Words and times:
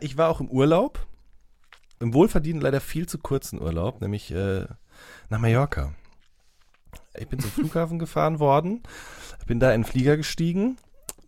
Ich 0.00 0.16
war 0.16 0.28
auch 0.28 0.40
im 0.40 0.48
Urlaub, 0.48 1.04
im 1.98 2.14
wohlverdienten, 2.14 2.62
leider 2.62 2.80
viel 2.80 3.08
zu 3.08 3.18
kurzen 3.18 3.60
Urlaub, 3.60 4.00
nämlich 4.00 4.30
äh, 4.30 4.64
nach 5.28 5.40
Mallorca. 5.40 5.92
Ich 7.16 7.26
bin 7.26 7.40
zum 7.40 7.50
Flughafen 7.50 7.98
gefahren 7.98 8.38
worden, 8.38 8.84
bin 9.46 9.58
da 9.58 9.72
in 9.72 9.82
den 9.82 9.90
Flieger 9.90 10.16
gestiegen, 10.16 10.76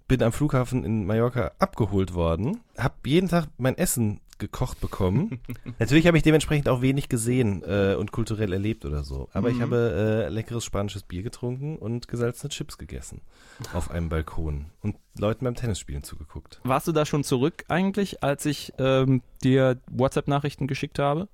bin 0.06 0.22
am 0.22 0.30
Flughafen 0.30 0.84
in 0.84 1.04
Mallorca 1.04 1.50
abgeholt 1.58 2.14
worden, 2.14 2.60
hab 2.78 3.04
jeden 3.04 3.28
Tag 3.28 3.48
mein 3.58 3.76
Essen 3.76 4.20
gekocht 4.40 4.80
bekommen. 4.80 5.38
Natürlich 5.78 6.06
habe 6.08 6.16
ich 6.16 6.24
dementsprechend 6.24 6.68
auch 6.68 6.82
wenig 6.82 7.08
gesehen 7.08 7.62
äh, 7.62 7.94
und 7.94 8.10
kulturell 8.10 8.52
erlebt 8.52 8.84
oder 8.84 9.04
so. 9.04 9.28
Aber 9.32 9.50
ich 9.50 9.58
Mhm. 9.58 9.62
habe 9.62 10.24
äh, 10.26 10.28
leckeres 10.28 10.64
spanisches 10.64 11.04
Bier 11.04 11.22
getrunken 11.22 11.76
und 11.76 12.08
gesalzene 12.08 12.50
Chips 12.50 12.76
gegessen 12.78 13.20
auf 13.74 13.90
einem 13.90 14.08
Balkon 14.08 14.66
und 14.82 14.96
Leuten 15.18 15.44
beim 15.44 15.54
Tennisspielen 15.54 16.02
zugeguckt. 16.02 16.60
Warst 16.64 16.88
du 16.88 16.92
da 16.92 17.06
schon 17.06 17.22
zurück 17.22 17.64
eigentlich, 17.68 18.22
als 18.24 18.44
ich 18.46 18.72
ähm, 18.78 19.22
dir 19.44 19.78
WhatsApp-Nachrichten 19.90 20.66
geschickt 20.66 20.98
habe? 20.98 21.28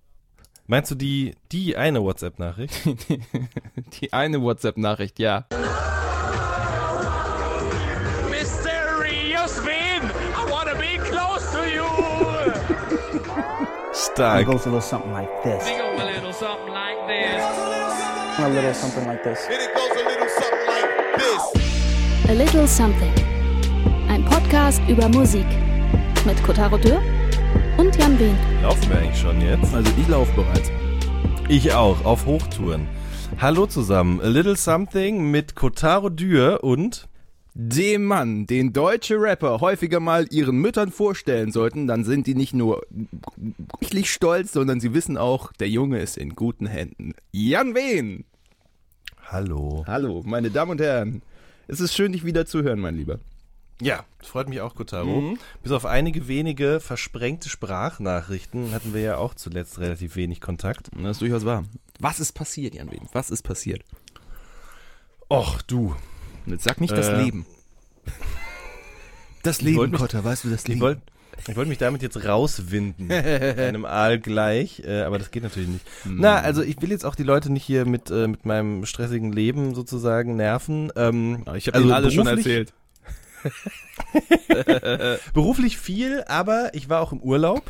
Meinst 0.67 0.91
du 0.91 0.97
die, 0.97 1.37
die 1.53 1.77
eine 1.77 2.03
WhatsApp-Nachricht? 2.03 2.75
Die 4.01 4.13
eine 4.13 4.43
WhatsApp-Nachricht, 4.43 5.21
ja. 5.21 5.47
It 14.17 14.21
Stark. 14.21 14.47
goes 14.47 14.65
a 14.65 14.71
little 14.71 14.81
something 14.81 15.13
like 15.13 15.43
this. 15.43 15.63
A 15.69 16.05
little 16.07 16.33
something 16.33 16.73
like 16.73 17.07
this. 17.07 17.43
A 18.39 18.49
little 18.49 18.73
something 18.73 19.07
like 19.07 19.23
this. 19.23 19.47
It 19.51 19.75
goes 19.75 19.91
a 19.91 20.05
little 20.09 20.29
something 20.29 20.67
like 20.67 21.19
this. 21.19 22.31
A 22.31 22.35
Little 22.35 22.67
Something. 22.67 23.13
Ein 24.09 24.25
Podcast 24.25 24.81
über 24.89 25.11
Musik. 25.11 25.45
Mit 26.25 26.43
Kotaro 26.45 26.79
Dürr 26.79 27.03
und 27.77 27.95
Jan 27.99 28.19
Wehn. 28.19 28.39
Laufen 28.63 28.89
wir 28.89 28.99
eigentlich 29.01 29.21
schon 29.21 29.39
jetzt? 29.43 29.75
Also 29.75 29.91
ich 29.99 30.09
laufe 30.09 30.33
bereits. 30.33 30.71
Ich 31.51 31.75
auch, 31.75 32.03
auf 32.07 32.25
Hochtouren. 32.25 32.89
Hallo 33.39 33.67
zusammen, 33.67 34.23
A 34.23 34.29
Little 34.29 34.57
Something 34.57 35.31
mit 35.31 35.55
Kotaro 35.57 36.09
Dürr 36.09 36.65
und 36.65 37.07
Dem 37.59 38.05
Mann, 38.05 38.47
den 38.47 38.75
deutsche 38.75 39.19
Rapper 39.19 39.63
häufiger 39.63 39.99
mal 39.99 40.27
ihren 40.31 40.59
Müttern 40.59 40.93
vorstellen 40.93 41.53
sollten, 41.53 41.87
dann 41.87 42.05
sind 42.05 42.27
die 42.27 42.35
nicht 42.35 42.53
nur 42.53 42.83
richtig 43.81 44.13
stolz, 44.13 44.53
sondern 44.53 44.79
sie 44.79 44.93
wissen 44.93 45.17
auch, 45.17 45.55
der 45.55 45.71
Junge 45.71 46.01
ist 46.01 46.19
in 46.19 46.37
guten 46.37 46.67
Händen. 46.67 47.15
Jan 47.33 47.75
Wehn! 47.75 48.27
Hallo. 49.31 49.85
Hallo, 49.87 50.23
meine 50.27 50.51
Damen 50.51 50.73
und 50.73 50.83
Herren. 50.83 51.23
Es 51.67 51.81
ist 51.81 51.95
schön, 51.95 52.13
dich 52.13 52.27
wieder 52.27 52.45
zu 52.45 52.63
hören, 52.63 52.79
mein 52.79 52.95
Lieber. 52.95 53.21
Ja, 53.81 54.05
freut 54.23 54.51
mich 54.51 54.61
auch, 54.61 54.75
Kotaro. 54.75 55.39
Bis 55.63 55.73
auf 55.73 55.87
einige 55.87 56.29
wenige 56.29 56.79
versprengte 56.81 57.49
Sprachnachrichten 57.49 58.73
hatten 58.73 58.93
wir 58.93 59.01
ja 59.01 59.17
auch 59.17 59.33
zuletzt 59.33 59.79
relativ 59.79 60.15
wenig 60.17 60.43
Kontakt. 60.43 60.91
Das 60.95 61.13
ist 61.13 61.23
durchaus 61.23 61.47
wahr. 61.47 61.65
Was 62.01 62.21
ist 62.21 62.33
passiert, 62.33 62.75
Jan 62.75 62.93
Wehn? 62.93 63.09
Was 63.15 63.31
ist 63.31 63.45
passiert? 63.45 63.83
Och, 65.31 65.63
du. 65.63 65.97
Und 66.47 66.53
jetzt 66.53 66.65
sag 66.65 66.81
nicht 66.81 66.97
das 66.97 67.09
Äh, 67.09 67.23
Leben. 67.23 67.47
Das 69.43 69.65
wollte 69.65 69.93
mich- 69.93 70.01
Kotter, 70.01 70.25
weißt 70.25 70.45
du 70.45 70.49
das 70.51 70.65
Ich 70.67 70.81
wollte 70.81 71.03
ich 71.49 71.55
wollt 71.55 71.69
mich 71.69 71.79
damit 71.79 72.03
jetzt 72.03 72.25
rauswinden. 72.25 73.11
einem 73.13 73.85
Aal 73.85 74.19
gleich, 74.19 74.83
äh, 74.85 75.03
aber 75.03 75.19
das 75.19 75.31
geht 75.31 75.43
natürlich 75.43 75.69
nicht. 75.69 75.85
Na, 76.05 76.37
also 76.41 76.63
ich 76.63 76.81
will 76.81 76.91
jetzt 76.91 77.05
auch 77.05 77.15
die 77.15 77.23
Leute 77.25 77.53
nicht 77.53 77.63
hier 77.65 77.85
mit, 77.85 78.11
äh, 78.11 78.27
mit 78.27 78.47
meinem 78.47 78.87
stressigen 78.87 79.33
Leben 79.33 79.75
sozusagen 79.75 80.37
nerven. 80.37 80.91
Ähm, 80.97 81.45
Ich 81.55 81.67
habe 81.69 81.77
also 81.77 81.89
Ihnen 81.89 81.93
alles 81.95 82.15
schon 82.15 82.25
beruflich- 82.25 82.47
erzählt. 82.47 82.73
Beruflich 85.35 85.79
viel, 85.79 86.25
aber 86.27 86.71
ich 86.75 86.89
war 86.89 87.01
auch 87.01 87.13
im 87.13 87.21
Urlaub. 87.21 87.63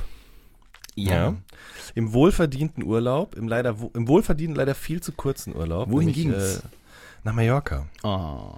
Im 1.94 2.12
wohlverdienten 2.12 2.82
Urlaub, 2.84 3.34
im 3.36 3.48
leider 3.48 3.76
im 3.94 4.08
wohlverdienten 4.08 4.56
leider 4.56 4.74
viel 4.74 5.02
zu 5.02 5.12
kurzen 5.12 5.54
Urlaub. 5.54 5.90
Wohin 5.90 6.08
nämlich, 6.08 6.24
ging's? 6.26 6.56
Äh, 6.58 6.60
nach 7.26 7.34
Mallorca. 7.34 7.86
Oh. 8.04 8.54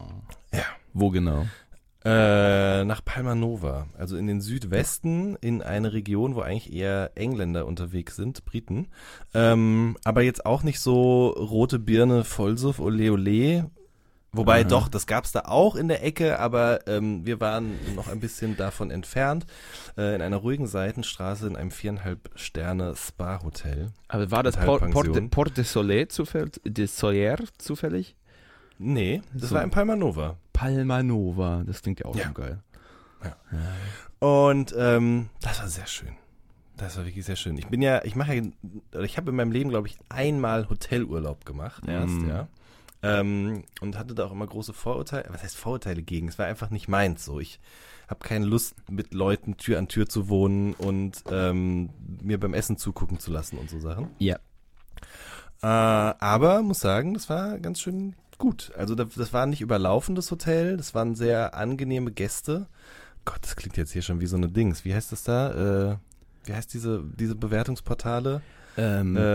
Ja. 0.52 0.64
Wo 0.92 1.10
genau? 1.10 1.46
Äh, 2.04 2.84
nach 2.84 3.04
Palma 3.04 3.34
Nova, 3.34 3.86
also 3.98 4.16
in 4.16 4.26
den 4.26 4.40
Südwesten, 4.40 5.36
in 5.40 5.62
eine 5.62 5.92
Region, 5.92 6.34
wo 6.36 6.40
eigentlich 6.40 6.72
eher 6.72 7.10
Engländer 7.16 7.66
unterwegs 7.66 8.14
sind, 8.14 8.44
Briten. 8.44 8.88
Ähm, 9.34 9.96
aber 10.04 10.22
jetzt 10.22 10.46
auch 10.46 10.62
nicht 10.62 10.80
so 10.80 11.28
rote 11.28 11.78
Birne, 11.78 12.24
Vollsuff, 12.24 12.78
ole 12.78 13.10
ole. 13.10 13.70
Wobei 14.32 14.60
Aha. 14.60 14.68
doch, 14.68 14.88
das 14.88 15.06
gab's 15.06 15.32
da 15.32 15.40
auch 15.46 15.74
in 15.74 15.88
der 15.88 16.04
Ecke, 16.04 16.38
aber 16.38 16.86
ähm, 16.86 17.24
wir 17.24 17.40
waren 17.40 17.72
noch 17.96 18.08
ein 18.08 18.20
bisschen 18.20 18.58
davon 18.58 18.90
entfernt, 18.90 19.46
äh, 19.96 20.14
in 20.14 20.20
einer 20.20 20.36
ruhigen 20.36 20.66
Seitenstraße 20.66 21.46
in 21.46 21.56
einem 21.56 21.70
viereinhalb 21.70 22.30
Sterne 22.34 22.94
Spa-Hotel. 22.94 23.92
Aber 24.08 24.30
war 24.30 24.42
das 24.42 24.56
Mit 24.56 24.66
Port, 24.66 24.82
Halbpension. 24.82 25.30
Port, 25.30 25.30
Port 25.30 25.56
de 25.56 25.64
Soleil 25.64 26.08
zufällig? 26.08 26.60
De 26.64 26.86
Soler 26.86 27.38
zufällig? 27.56 28.14
Nee, 28.78 29.22
das 29.34 29.50
So. 29.50 29.56
war 29.56 29.62
in 29.64 29.70
Palma 29.70 29.96
Nova. 29.96 30.36
Palma 30.52 31.02
Nova, 31.02 31.62
das 31.66 31.82
klingt 31.82 32.00
ja 32.00 32.06
auch 32.06 32.16
Ja. 32.16 32.24
schon 32.24 32.34
geil. 32.34 32.62
Und 34.20 34.74
ähm, 34.76 35.28
das 35.42 35.60
war 35.60 35.68
sehr 35.68 35.86
schön. 35.86 36.10
Das 36.76 36.96
war 36.96 37.04
wirklich 37.04 37.24
sehr 37.24 37.36
schön. 37.36 37.56
Ich 37.58 37.66
bin 37.66 37.82
ja, 37.82 38.04
ich 38.04 38.14
mache 38.16 38.34
ja, 38.34 39.00
ich 39.02 39.16
habe 39.16 39.30
in 39.30 39.36
meinem 39.36 39.52
Leben, 39.52 39.70
glaube 39.70 39.88
ich, 39.88 39.96
einmal 40.08 40.68
Hotelurlaub 40.68 41.44
gemacht 41.44 41.84
erst, 41.86 42.14
Mm. 42.14 42.28
ja. 42.28 42.48
Ähm, 43.02 43.62
und 43.80 43.96
hatte 43.96 44.14
da 44.14 44.24
auch 44.26 44.32
immer 44.32 44.46
große 44.46 44.72
Vorurteile. 44.72 45.26
Was 45.30 45.42
heißt 45.44 45.56
Vorurteile 45.56 46.02
gegen? 46.02 46.26
Es 46.28 46.38
war 46.38 46.46
einfach 46.46 46.70
nicht 46.70 46.88
meins 46.88 47.24
so. 47.24 47.38
Ich 47.38 47.60
habe 48.08 48.20
keine 48.26 48.44
Lust, 48.44 48.74
mit 48.90 49.14
Leuten 49.14 49.56
Tür 49.56 49.78
an 49.78 49.86
Tür 49.86 50.08
zu 50.08 50.28
wohnen 50.28 50.74
und 50.74 51.22
ähm, 51.30 51.90
mir 52.22 52.40
beim 52.40 52.54
Essen 52.54 52.76
zugucken 52.76 53.20
zu 53.20 53.30
lassen 53.30 53.56
und 53.58 53.70
so 53.70 53.78
Sachen. 53.78 54.10
Ja. 54.18 54.36
Äh, 55.62 55.66
aber 55.66 56.62
muss 56.62 56.80
sagen, 56.80 57.14
das 57.14 57.28
war 57.28 57.58
ganz 57.58 57.80
schön 57.80 58.14
gut. 58.38 58.72
Also 58.76 58.94
das, 58.94 59.08
das 59.14 59.32
war 59.32 59.46
nicht 59.46 59.60
überlaufendes 59.60 60.30
Hotel, 60.30 60.76
das 60.76 60.94
waren 60.94 61.14
sehr 61.14 61.54
angenehme 61.54 62.10
Gäste. 62.12 62.66
Gott, 63.24 63.38
das 63.42 63.56
klingt 63.56 63.76
jetzt 63.76 63.92
hier 63.92 64.02
schon 64.02 64.20
wie 64.20 64.26
so 64.26 64.36
eine 64.36 64.48
Dings. 64.48 64.84
Wie 64.84 64.94
heißt 64.94 65.12
das 65.12 65.22
da? 65.24 65.92
Äh, 65.92 65.96
wie 66.44 66.54
heißt 66.54 66.72
diese, 66.72 67.04
diese 67.18 67.34
Bewertungsportale? 67.34 68.40
Ähm, 68.76 69.16
Ähm, 69.16 69.34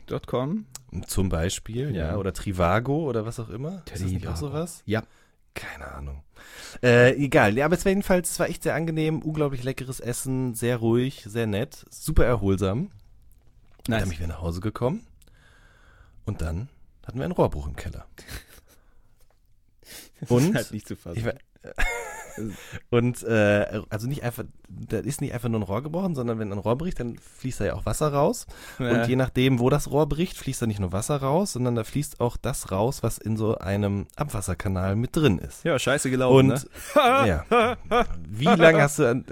Booking.com? 0.00 0.66
Zum 1.06 1.28
Beispiel, 1.30 1.94
ja. 1.96 2.08
Ja. 2.08 2.16
Oder 2.16 2.32
Trivago 2.34 3.08
oder 3.08 3.24
was 3.24 3.40
auch 3.40 3.48
immer. 3.48 3.82
Ist 3.86 3.92
das 3.94 4.00
nicht 4.02 4.16
auch 4.26 4.34
Trivago. 4.34 4.36
sowas? 4.48 4.82
Ja. 4.84 5.02
Keine 5.54 5.90
Ahnung. 5.92 6.22
Äh, 6.82 7.14
egal. 7.14 7.56
Ja, 7.56 7.66
aber 7.66 7.76
es 7.76 7.84
war 7.84 7.90
jedenfalls, 7.90 8.30
es 8.32 8.38
war 8.40 8.48
echt 8.48 8.62
sehr 8.62 8.74
angenehm, 8.74 9.20
unglaublich 9.20 9.62
leckeres 9.62 10.00
Essen, 10.00 10.54
sehr 10.54 10.78
ruhig, 10.78 11.24
sehr 11.26 11.46
nett, 11.46 11.84
super 11.90 12.24
erholsam. 12.24 12.90
Dann 13.84 14.02
bin 14.02 14.12
ich 14.12 14.18
wieder 14.18 14.28
nach 14.28 14.40
Hause 14.42 14.60
gekommen 14.60 15.06
und 16.24 16.40
dann 16.40 16.68
hatten 17.06 17.18
wir 17.18 17.24
einen 17.24 17.32
Rohrbruch 17.32 17.66
im 17.66 17.76
Keller. 17.76 18.06
Und 20.28 20.54
halt 20.54 20.70
nicht 20.72 20.86
zu 20.86 20.96
fassen. 20.96 21.18
ich 21.18 21.24
und 22.90 23.22
äh, 23.24 23.80
also 23.90 24.06
nicht 24.08 24.22
einfach, 24.22 24.44
da 24.68 24.98
ist 24.98 25.20
nicht 25.20 25.34
einfach 25.34 25.48
nur 25.48 25.60
ein 25.60 25.64
Rohr 25.64 25.82
gebrochen, 25.82 26.14
sondern 26.14 26.38
wenn 26.38 26.52
ein 26.52 26.58
Rohr 26.58 26.76
bricht, 26.76 27.00
dann 27.00 27.16
fließt 27.18 27.60
da 27.60 27.64
ja 27.66 27.74
auch 27.74 27.86
Wasser 27.86 28.12
raus. 28.12 28.46
Und 28.78 29.06
je 29.08 29.16
nachdem, 29.16 29.58
wo 29.58 29.70
das 29.70 29.90
Rohr 29.90 30.08
bricht, 30.08 30.36
fließt 30.38 30.62
da 30.62 30.66
nicht 30.66 30.80
nur 30.80 30.92
Wasser 30.92 31.16
raus, 31.16 31.52
sondern 31.52 31.74
da 31.74 31.84
fließt 31.84 32.20
auch 32.20 32.36
das 32.36 32.70
raus, 32.72 33.02
was 33.02 33.18
in 33.18 33.36
so 33.36 33.58
einem 33.58 34.06
Abwasserkanal 34.16 34.96
mit 34.96 35.14
drin 35.16 35.38
ist. 35.38 35.64
ja, 35.64 35.78
scheiße 35.78 36.10
gelaufen, 36.10 36.36
Und 36.36 36.48
ne? 36.48 36.64
ja, 37.28 37.76
wie 38.28 38.44
lange 38.46 38.82
hast 38.82 38.98
du 38.98 39.06
an 39.08 39.24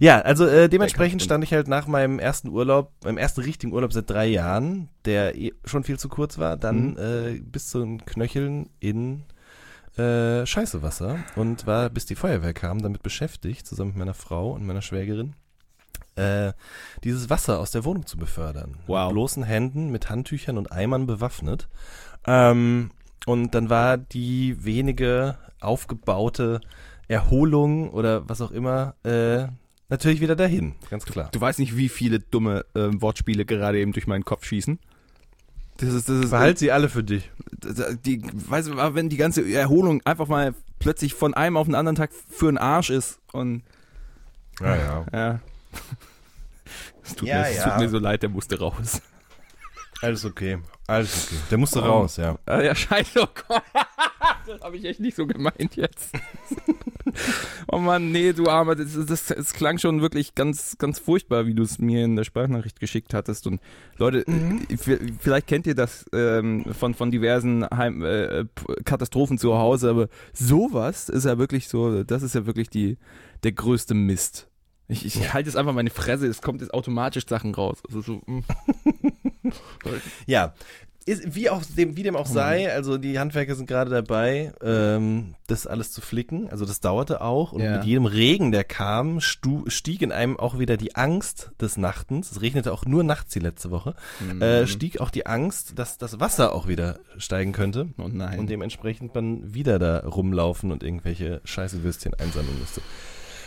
Ja, 0.00 0.20
also 0.20 0.46
äh, 0.46 0.68
dementsprechend 0.68 1.22
stand 1.22 1.44
ich 1.44 1.52
halt 1.52 1.68
nach 1.68 1.86
meinem 1.86 2.18
ersten 2.18 2.48
Urlaub, 2.48 2.90
meinem 3.04 3.18
ersten 3.18 3.42
richtigen 3.42 3.72
Urlaub 3.72 3.92
seit 3.92 4.08
drei 4.10 4.26
Jahren, 4.26 4.88
der 5.04 5.36
eh 5.36 5.52
schon 5.64 5.84
viel 5.84 5.98
zu 5.98 6.08
kurz 6.08 6.38
war, 6.38 6.56
dann 6.56 6.82
Mhm. 6.92 6.96
äh, 6.98 7.40
bis 7.40 7.68
zu 7.68 7.80
den 7.80 8.04
Knöcheln 8.04 8.68
in 8.80 9.22
äh, 9.96 10.46
Scheißewasser 10.46 11.18
und 11.36 11.66
war, 11.66 11.90
bis 11.90 12.06
die 12.06 12.14
Feuerwehr 12.14 12.54
kam, 12.54 12.82
damit 12.82 13.02
beschäftigt, 13.02 13.66
zusammen 13.66 13.90
mit 13.90 13.98
meiner 13.98 14.14
Frau 14.14 14.52
und 14.52 14.66
meiner 14.66 14.82
Schwägerin, 14.82 15.34
äh, 16.16 16.52
dieses 17.04 17.30
Wasser 17.30 17.58
aus 17.58 17.70
der 17.70 17.84
Wohnung 17.84 18.06
zu 18.06 18.16
befördern. 18.16 18.76
Wow. 18.86 19.06
Mit 19.06 19.14
bloßen 19.14 19.42
Händen, 19.42 19.90
mit 19.90 20.10
Handtüchern 20.10 20.58
und 20.58 20.72
Eimern 20.72 21.06
bewaffnet. 21.06 21.68
Ähm, 22.26 22.90
und 23.26 23.54
dann 23.54 23.70
war 23.70 23.98
die 23.98 24.64
wenige 24.64 25.38
aufgebaute 25.60 26.60
Erholung 27.08 27.90
oder 27.90 28.28
was 28.28 28.40
auch 28.40 28.50
immer 28.50 28.94
äh, 29.04 29.46
natürlich 29.88 30.20
wieder 30.20 30.36
dahin, 30.36 30.74
ganz 30.90 31.04
klar. 31.04 31.28
Du 31.32 31.40
weißt 31.40 31.58
nicht, 31.58 31.76
wie 31.76 31.88
viele 31.88 32.18
dumme 32.18 32.64
ähm, 32.74 33.02
Wortspiele 33.02 33.44
gerade 33.44 33.78
eben 33.78 33.92
durch 33.92 34.06
meinen 34.06 34.24
Kopf 34.24 34.44
schießen. 34.44 34.78
Das 35.82 35.92
ist, 35.94 36.08
das 36.08 36.24
ist 36.24 36.30
Behalt 36.30 36.58
sie 36.58 36.70
alle 36.70 36.88
für 36.88 37.02
dich. 37.02 37.28
die, 38.04 38.22
weißt 38.48 38.68
du, 38.68 38.76
wenn 38.94 39.08
die 39.08 39.16
ganze 39.16 39.42
Erholung 39.52 40.00
einfach 40.04 40.28
mal 40.28 40.54
plötzlich 40.78 41.14
von 41.14 41.34
einem 41.34 41.56
auf 41.56 41.66
den 41.66 41.74
anderen 41.74 41.96
Tag 41.96 42.10
für 42.12 42.46
den 42.46 42.58
Arsch 42.58 42.90
ist 42.90 43.18
und 43.32 43.62
Ja, 44.60 44.76
ja. 44.76 45.06
ja. 45.12 45.40
Es 47.04 47.16
tut, 47.16 47.26
Ja, 47.26 47.42
mir, 47.42 47.52
ja. 47.52 47.64
tut 47.64 47.78
mir 47.80 47.88
so 47.88 47.98
leid, 47.98 48.22
der 48.22 48.30
musste 48.30 48.60
raus. 48.60 49.02
Alles 50.02 50.24
okay. 50.24 50.58
Alles 50.86 51.28
okay. 51.28 51.40
Der 51.50 51.58
musste 51.58 51.80
raus, 51.80 52.16
ja. 52.18 52.36
Ah, 52.44 52.60
ja, 52.60 52.74
scheiße, 52.74 53.22
oh 53.22 53.26
Gott. 53.48 53.62
Das 54.44 54.60
habe 54.60 54.76
ich 54.76 54.84
echt 54.84 54.98
nicht 54.98 55.16
so 55.16 55.24
gemeint 55.26 55.76
jetzt. 55.76 56.10
Oh 57.68 57.78
Mann, 57.78 58.10
nee, 58.12 58.32
du 58.32 58.48
Armer, 58.48 58.74
das, 58.76 58.92
das, 59.06 59.26
das 59.26 59.52
klang 59.52 59.78
schon 59.78 60.00
wirklich 60.00 60.34
ganz, 60.34 60.76
ganz 60.78 60.98
furchtbar, 60.98 61.46
wie 61.46 61.54
du 61.54 61.62
es 61.62 61.78
mir 61.78 62.04
in 62.04 62.16
der 62.16 62.24
Sprachnachricht 62.24 62.78
geschickt 62.80 63.12
hattest. 63.12 63.46
Und 63.46 63.60
Leute, 63.98 64.24
äh, 64.26 64.76
v- 64.76 64.98
vielleicht 65.18 65.46
kennt 65.48 65.66
ihr 65.66 65.74
das 65.74 66.04
ähm, 66.12 66.64
von, 66.78 66.94
von 66.94 67.10
diversen 67.10 67.66
Heim, 67.68 68.02
äh, 68.04 68.44
P- 68.44 68.82
Katastrophen 68.84 69.36
zu 69.36 69.54
Hause, 69.58 69.90
aber 69.90 70.08
sowas 70.32 71.08
ist 71.08 71.24
ja 71.24 71.38
wirklich 71.38 71.68
so, 71.68 72.02
das 72.04 72.22
ist 72.22 72.34
ja 72.34 72.46
wirklich 72.46 72.70
die, 72.70 72.98
der 73.42 73.52
größte 73.52 73.94
Mist. 73.94 74.48
Ich, 74.92 75.04
ich 75.06 75.32
halte 75.32 75.48
jetzt 75.48 75.56
einfach 75.56 75.72
meine 75.72 75.90
Fresse, 75.90 76.26
es 76.26 76.42
kommt 76.42 76.60
jetzt 76.60 76.74
automatisch 76.74 77.26
Sachen 77.26 77.54
raus. 77.54 77.78
Also 77.86 78.02
so, 78.02 78.22
mm. 78.26 78.44
Ja, 80.26 80.54
ist, 81.04 81.34
wie, 81.34 81.50
auch 81.50 81.62
dem, 81.64 81.96
wie 81.96 82.02
dem 82.04 82.14
auch 82.14 82.26
sei, 82.26 82.72
also 82.72 82.96
die 82.96 83.18
Handwerker 83.18 83.56
sind 83.56 83.66
gerade 83.66 83.90
dabei, 83.90 84.52
ähm, 84.62 85.34
das 85.48 85.66
alles 85.66 85.90
zu 85.90 86.00
flicken. 86.00 86.48
Also 86.48 86.64
das 86.64 86.80
dauerte 86.80 87.20
auch. 87.22 87.52
Und 87.52 87.60
Ja. 87.60 87.76
mit 87.76 87.84
jedem 87.84 88.06
Regen, 88.06 88.52
der 88.52 88.62
kam, 88.64 89.20
stu, 89.20 89.64
stieg 89.68 90.02
in 90.02 90.12
einem 90.12 90.38
auch 90.38 90.58
wieder 90.58 90.76
die 90.76 90.94
Angst 90.94 91.50
des 91.60 91.76
Nachtens. 91.76 92.30
Es 92.30 92.40
regnete 92.40 92.72
auch 92.72 92.84
nur 92.84 93.02
nachts 93.02 93.32
die 93.32 93.40
letzte 93.40 93.70
Woche. 93.70 93.94
Mhm. 94.20 94.42
Äh, 94.42 94.66
stieg 94.66 95.00
auch 95.00 95.10
die 95.10 95.26
Angst, 95.26 95.76
dass 95.76 95.98
das 95.98 96.20
Wasser 96.20 96.54
auch 96.54 96.68
wieder 96.68 97.00
steigen 97.18 97.52
könnte. 97.52 97.88
Oh 97.98 98.08
nein. 98.08 98.38
Und 98.38 98.48
dementsprechend 98.48 99.14
man 99.14 99.54
wieder 99.54 99.78
da 99.80 100.00
rumlaufen 100.00 100.70
und 100.70 100.84
irgendwelche 100.84 101.40
scheiße 101.44 101.82
Würstchen 101.82 102.14
einsammeln 102.14 102.58
musste. 102.60 102.80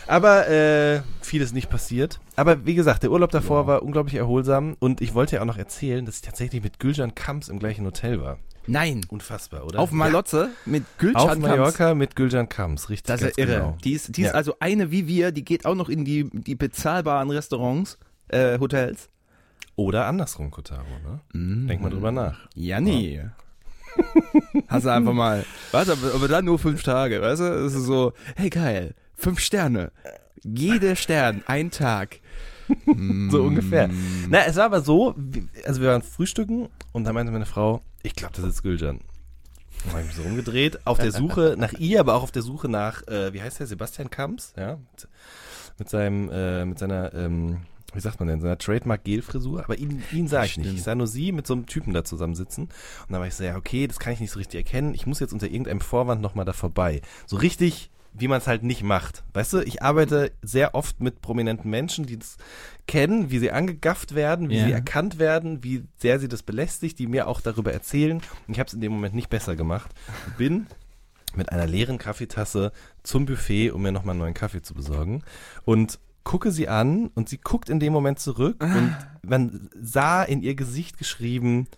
Aber 0.06 0.48
äh, 0.48 1.00
vieles 1.20 1.52
nicht 1.52 1.68
passiert. 1.68 2.20
Aber 2.36 2.64
wie 2.64 2.74
gesagt, 2.74 3.02
der 3.02 3.10
Urlaub 3.10 3.30
davor 3.30 3.66
war 3.66 3.82
unglaublich 3.82 4.14
erholsam 4.14 4.76
und 4.78 5.00
ich 5.00 5.14
wollte 5.14 5.36
ja 5.36 5.42
auch 5.42 5.46
noch 5.46 5.58
erzählen, 5.58 6.04
dass 6.06 6.16
ich 6.16 6.22
tatsächlich 6.22 6.62
mit 6.62 6.78
Gülcan 6.78 7.14
Kamps 7.14 7.48
im 7.48 7.58
gleichen 7.58 7.84
Hotel 7.84 8.20
war. 8.20 8.38
Nein, 8.68 9.02
Unfassbar, 9.08 9.64
oder? 9.64 9.78
auf 9.78 9.92
Malotze 9.92 10.50
mit 10.64 10.82
ja, 10.82 10.88
Gülcan 10.98 11.22
auf 11.30 11.38
Mallorca 11.38 11.94
mit 11.94 12.16
Gülcan 12.16 12.48
Kamps, 12.48 12.88
richtig. 12.90 13.06
Das 13.06 13.22
ist 13.22 13.36
ja 13.38 13.44
irre. 13.44 13.56
Genau. 13.58 13.76
Die 13.84 13.92
ist, 13.92 14.16
die 14.16 14.22
ist 14.22 14.28
Ja. 14.28 14.34
also 14.34 14.54
eine 14.60 14.90
wie 14.90 15.06
wir, 15.06 15.30
die 15.32 15.44
geht 15.44 15.64
auch 15.66 15.74
noch 15.76 15.88
in 15.88 16.04
die, 16.04 16.28
die 16.32 16.56
bezahlbaren 16.56 17.30
Restaurants, 17.30 17.98
äh, 18.28 18.58
Hotels. 18.58 19.08
Oder 19.76 20.06
andersrum, 20.06 20.50
Kotaro, 20.50 20.84
ne? 21.04 21.20
Denk 21.68 21.82
mal 21.82 21.90
drüber 21.90 22.10
nach. 22.10 22.48
Ja, 22.54 22.80
nee. 22.80 23.22
Hast 24.68 24.84
du 24.84 24.90
einfach 24.90 25.12
mal, 25.12 25.44
du, 25.72 25.78
aber, 25.78 26.14
aber 26.14 26.28
dann 26.28 26.44
nur 26.44 26.58
fünf 26.58 26.82
Tage, 26.82 27.20
weißt 27.22 27.40
du? 27.40 27.62
Das 27.64 27.74
ist 27.74 27.84
so, 27.84 28.12
hey 28.36 28.50
geil, 28.50 28.94
fünf 29.16 29.40
Sterne. 29.40 29.90
Jeder 30.42 30.94
Stern, 30.94 31.42
ein 31.46 31.70
Tag. 31.70 32.20
So 33.30 33.42
ungefähr. 33.42 33.88
Na, 34.28 34.44
es 34.44 34.56
war 34.56 34.64
aber 34.64 34.80
so, 34.80 35.14
also 35.64 35.80
wir 35.80 35.88
waren 35.90 36.02
frühstücken 36.02 36.68
und 36.92 37.04
da 37.04 37.12
meinte 37.12 37.30
meine 37.32 37.46
Frau, 37.46 37.82
ich 38.02 38.16
glaube, 38.16 38.34
das 38.34 38.44
ist 38.44 38.62
Gülcan. 38.62 39.00
Dann 39.84 39.92
habe 39.92 40.00
ich 40.00 40.06
mich 40.08 40.16
so 40.16 40.22
rumgedreht, 40.22 40.86
auf 40.86 40.98
der 40.98 41.12
Suche 41.12 41.54
nach 41.58 41.74
ihr, 41.74 42.00
aber 42.00 42.14
auch 42.14 42.22
auf 42.22 42.32
der 42.32 42.42
Suche 42.42 42.68
nach, 42.68 43.06
äh, 43.06 43.32
wie 43.32 43.42
heißt 43.42 43.60
der, 43.60 43.66
Sebastian 43.66 44.10
Kamps, 44.10 44.52
ja, 44.56 44.76
mit, 44.76 45.08
mit 45.78 45.88
seinem, 45.88 46.30
äh, 46.32 46.64
mit 46.64 46.78
seiner, 46.78 47.14
ähm, 47.14 47.58
wie 47.92 48.00
sagt 48.00 48.18
man 48.18 48.28
denn, 48.28 48.40
seiner 48.40 48.58
Trademark-Gel-Frisur, 48.58 49.62
aber 49.62 49.78
ihn, 49.78 50.02
ihn 50.12 50.28
sah 50.28 50.44
ich 50.44 50.56
nicht. 50.56 50.72
Ich 50.72 50.82
sah 50.82 50.94
nur 50.94 51.06
sie 51.06 51.32
mit 51.32 51.46
so 51.46 51.54
einem 51.54 51.66
Typen 51.66 51.94
da 51.94 52.04
zusammensitzen 52.04 52.64
und 52.64 53.10
dann 53.10 53.20
war 53.20 53.28
ich 53.28 53.34
so, 53.34 53.44
ja, 53.44 53.56
okay, 53.56 53.86
das 53.86 53.98
kann 53.98 54.12
ich 54.12 54.20
nicht 54.20 54.32
so 54.32 54.38
richtig 54.38 54.58
erkennen, 54.58 54.94
ich 54.94 55.06
muss 55.06 55.20
jetzt 55.20 55.32
unter 55.32 55.46
irgendeinem 55.46 55.80
Vorwand 55.80 56.20
nochmal 56.20 56.44
da 56.44 56.52
vorbei. 56.52 57.00
So 57.26 57.36
richtig, 57.36 57.90
wie 58.18 58.28
man 58.28 58.38
es 58.38 58.46
halt 58.46 58.62
nicht 58.62 58.82
macht. 58.82 59.24
Weißt 59.34 59.52
du, 59.52 59.58
ich 59.60 59.82
arbeite 59.82 60.32
sehr 60.42 60.74
oft 60.74 61.00
mit 61.00 61.20
prominenten 61.20 61.70
Menschen, 61.70 62.06
die 62.06 62.18
das 62.18 62.36
kennen, 62.86 63.30
wie 63.30 63.38
sie 63.38 63.50
angegafft 63.52 64.14
werden, 64.14 64.48
wie 64.48 64.56
Ja. 64.58 64.66
sie 64.66 64.72
erkannt 64.72 65.18
werden, 65.18 65.62
wie 65.64 65.84
sehr 65.98 66.18
sie 66.20 66.28
das 66.28 66.42
belästigt, 66.42 66.98
die 66.98 67.06
mir 67.06 67.28
auch 67.28 67.40
darüber 67.40 67.72
erzählen. 67.72 68.18
Und 68.46 68.54
ich 68.54 68.58
habe 68.58 68.68
es 68.68 68.74
in 68.74 68.80
dem 68.80 68.92
Moment 68.92 69.14
nicht 69.14 69.28
besser 69.30 69.56
gemacht. 69.56 69.90
Bin 70.38 70.66
mit 71.34 71.52
einer 71.52 71.66
leeren 71.66 71.98
Kaffeetasse 71.98 72.72
zum 73.02 73.26
Buffet, 73.26 73.70
um 73.70 73.82
mir 73.82 73.92
nochmal 73.92 74.12
einen 74.12 74.20
neuen 74.20 74.34
Kaffee 74.34 74.62
zu 74.62 74.72
besorgen. 74.74 75.22
Und 75.64 75.98
gucke 76.24 76.50
sie 76.50 76.68
an 76.68 77.08
und 77.14 77.28
sie 77.28 77.38
guckt 77.38 77.68
in 77.68 77.78
dem 77.78 77.92
Moment 77.92 78.18
zurück 78.18 78.56
und 78.60 78.96
man 79.22 79.68
sah 79.80 80.24
in 80.24 80.42
ihr 80.42 80.56
Gesicht 80.56 80.98
geschrieben, 80.98 81.68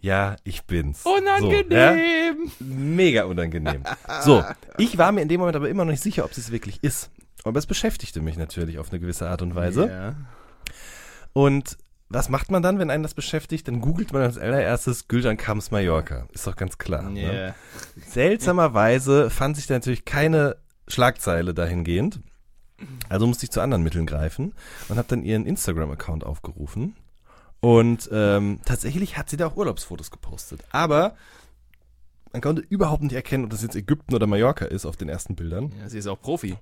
ja, 0.00 0.36
ich 0.44 0.64
bin's. 0.64 1.02
So, 1.02 1.10
ja? 1.10 1.36
Unangenehm. 1.36 2.50
Mega 2.60 3.24
unangenehm. 3.24 3.82
So, 4.22 4.44
ich 4.76 4.98
war 4.98 5.12
mir 5.12 5.22
in 5.22 5.28
dem 5.28 5.40
Moment 5.40 5.56
aber 5.56 5.68
immer 5.68 5.84
noch 5.84 5.92
nicht 5.92 6.02
sicher, 6.02 6.24
ob 6.24 6.34
sie 6.34 6.40
es 6.40 6.50
wirklich 6.50 6.82
ist. 6.82 7.10
Aber 7.44 7.58
es 7.58 7.66
beschäftigte 7.66 8.20
mich 8.20 8.36
natürlich 8.36 8.78
auf 8.78 8.90
eine 8.90 9.00
gewisse 9.00 9.28
Art 9.28 9.42
und 9.42 9.54
Weise. 9.54 9.88
Ja. 9.88 10.14
Und 11.32 11.78
was 12.08 12.28
macht 12.28 12.50
man 12.50 12.62
dann, 12.62 12.78
wenn 12.78 12.90
einen 12.90 13.02
das 13.02 13.14
beschäftigt? 13.14 13.68
Dann 13.68 13.80
googelt 13.80 14.12
man 14.12 14.22
als 14.22 14.38
allererstes 14.38 15.08
Gülcan 15.08 15.36
Kams 15.36 15.70
Mallorca. 15.70 16.26
Ist 16.32 16.46
doch 16.46 16.56
ganz 16.56 16.78
klar. 16.78 17.10
Ne? 17.10 17.20
Yeah. 17.20 17.54
Seltsamerweise 18.06 19.30
fand 19.30 19.56
sich 19.56 19.66
da 19.66 19.74
natürlich 19.74 20.04
keine 20.04 20.56
Schlagzeile 20.88 21.52
dahingehend. 21.54 22.20
Also 23.08 23.26
musste 23.26 23.44
ich 23.44 23.50
zu 23.50 23.60
anderen 23.60 23.82
Mitteln 23.82 24.06
greifen 24.06 24.54
und 24.88 24.98
habe 24.98 25.08
dann 25.08 25.22
ihren 25.22 25.44
Instagram-Account 25.44 26.24
aufgerufen. 26.24 26.96
Und 27.60 28.08
ähm, 28.12 28.60
tatsächlich 28.64 29.16
hat 29.18 29.28
sie 29.30 29.36
da 29.36 29.46
auch 29.48 29.56
Urlaubsfotos 29.56 30.10
gepostet. 30.10 30.62
Aber 30.70 31.16
man 32.32 32.40
konnte 32.42 32.62
überhaupt 32.62 33.02
nicht 33.02 33.14
erkennen, 33.14 33.44
ob 33.44 33.50
das 33.50 33.62
jetzt 33.62 33.74
Ägypten 33.74 34.14
oder 34.14 34.26
Mallorca 34.26 34.64
ist 34.66 34.86
auf 34.86 34.96
den 34.96 35.08
ersten 35.08 35.34
Bildern. 35.34 35.72
ja, 35.80 35.88
sie 35.88 35.98
ist 35.98 36.06
auch 36.06 36.20
Profi. 36.20 36.56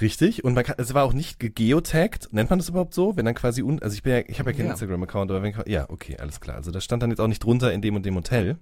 Richtig. 0.00 0.44
Und 0.44 0.54
man 0.54 0.64
kann, 0.64 0.76
es 0.78 0.94
war 0.94 1.04
auch 1.04 1.12
nicht 1.12 1.40
gegeotaggt. 1.40 2.32
Nennt 2.32 2.50
man 2.50 2.58
das 2.60 2.68
überhaupt 2.68 2.94
so? 2.94 3.16
Wenn 3.16 3.24
dann 3.24 3.34
quasi 3.34 3.62
un, 3.62 3.82
also 3.82 3.94
ich 3.94 4.02
bin 4.02 4.12
ja, 4.12 4.18
ich 4.26 4.38
habe 4.38 4.50
ja 4.50 4.56
keinen 4.56 4.66
Ja. 4.66 4.72
Instagram-Account, 4.72 5.30
aber 5.30 5.42
wenn, 5.42 5.54
ja, 5.66 5.88
okay, 5.90 6.16
alles 6.18 6.40
klar. 6.40 6.56
Also 6.56 6.70
da 6.70 6.80
stand 6.80 7.02
dann 7.02 7.10
jetzt 7.10 7.20
auch 7.20 7.26
nicht 7.26 7.42
drunter 7.42 7.72
in 7.72 7.82
dem 7.82 7.96
und 7.96 8.06
dem 8.06 8.14
Hotel. 8.14 8.58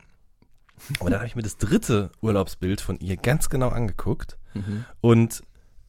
Aber 1.01 1.11
dann 1.11 1.19
habe 1.21 1.27
ich 1.27 1.37
mir 1.37 1.43
das 1.43 1.57
dritte 1.57 2.11
Urlaubsbild 2.21 2.81
von 2.81 2.99
ihr 3.01 3.17
ganz 3.17 3.49
genau 3.49 3.69
angeguckt. 3.69 4.39
Und 5.03 5.43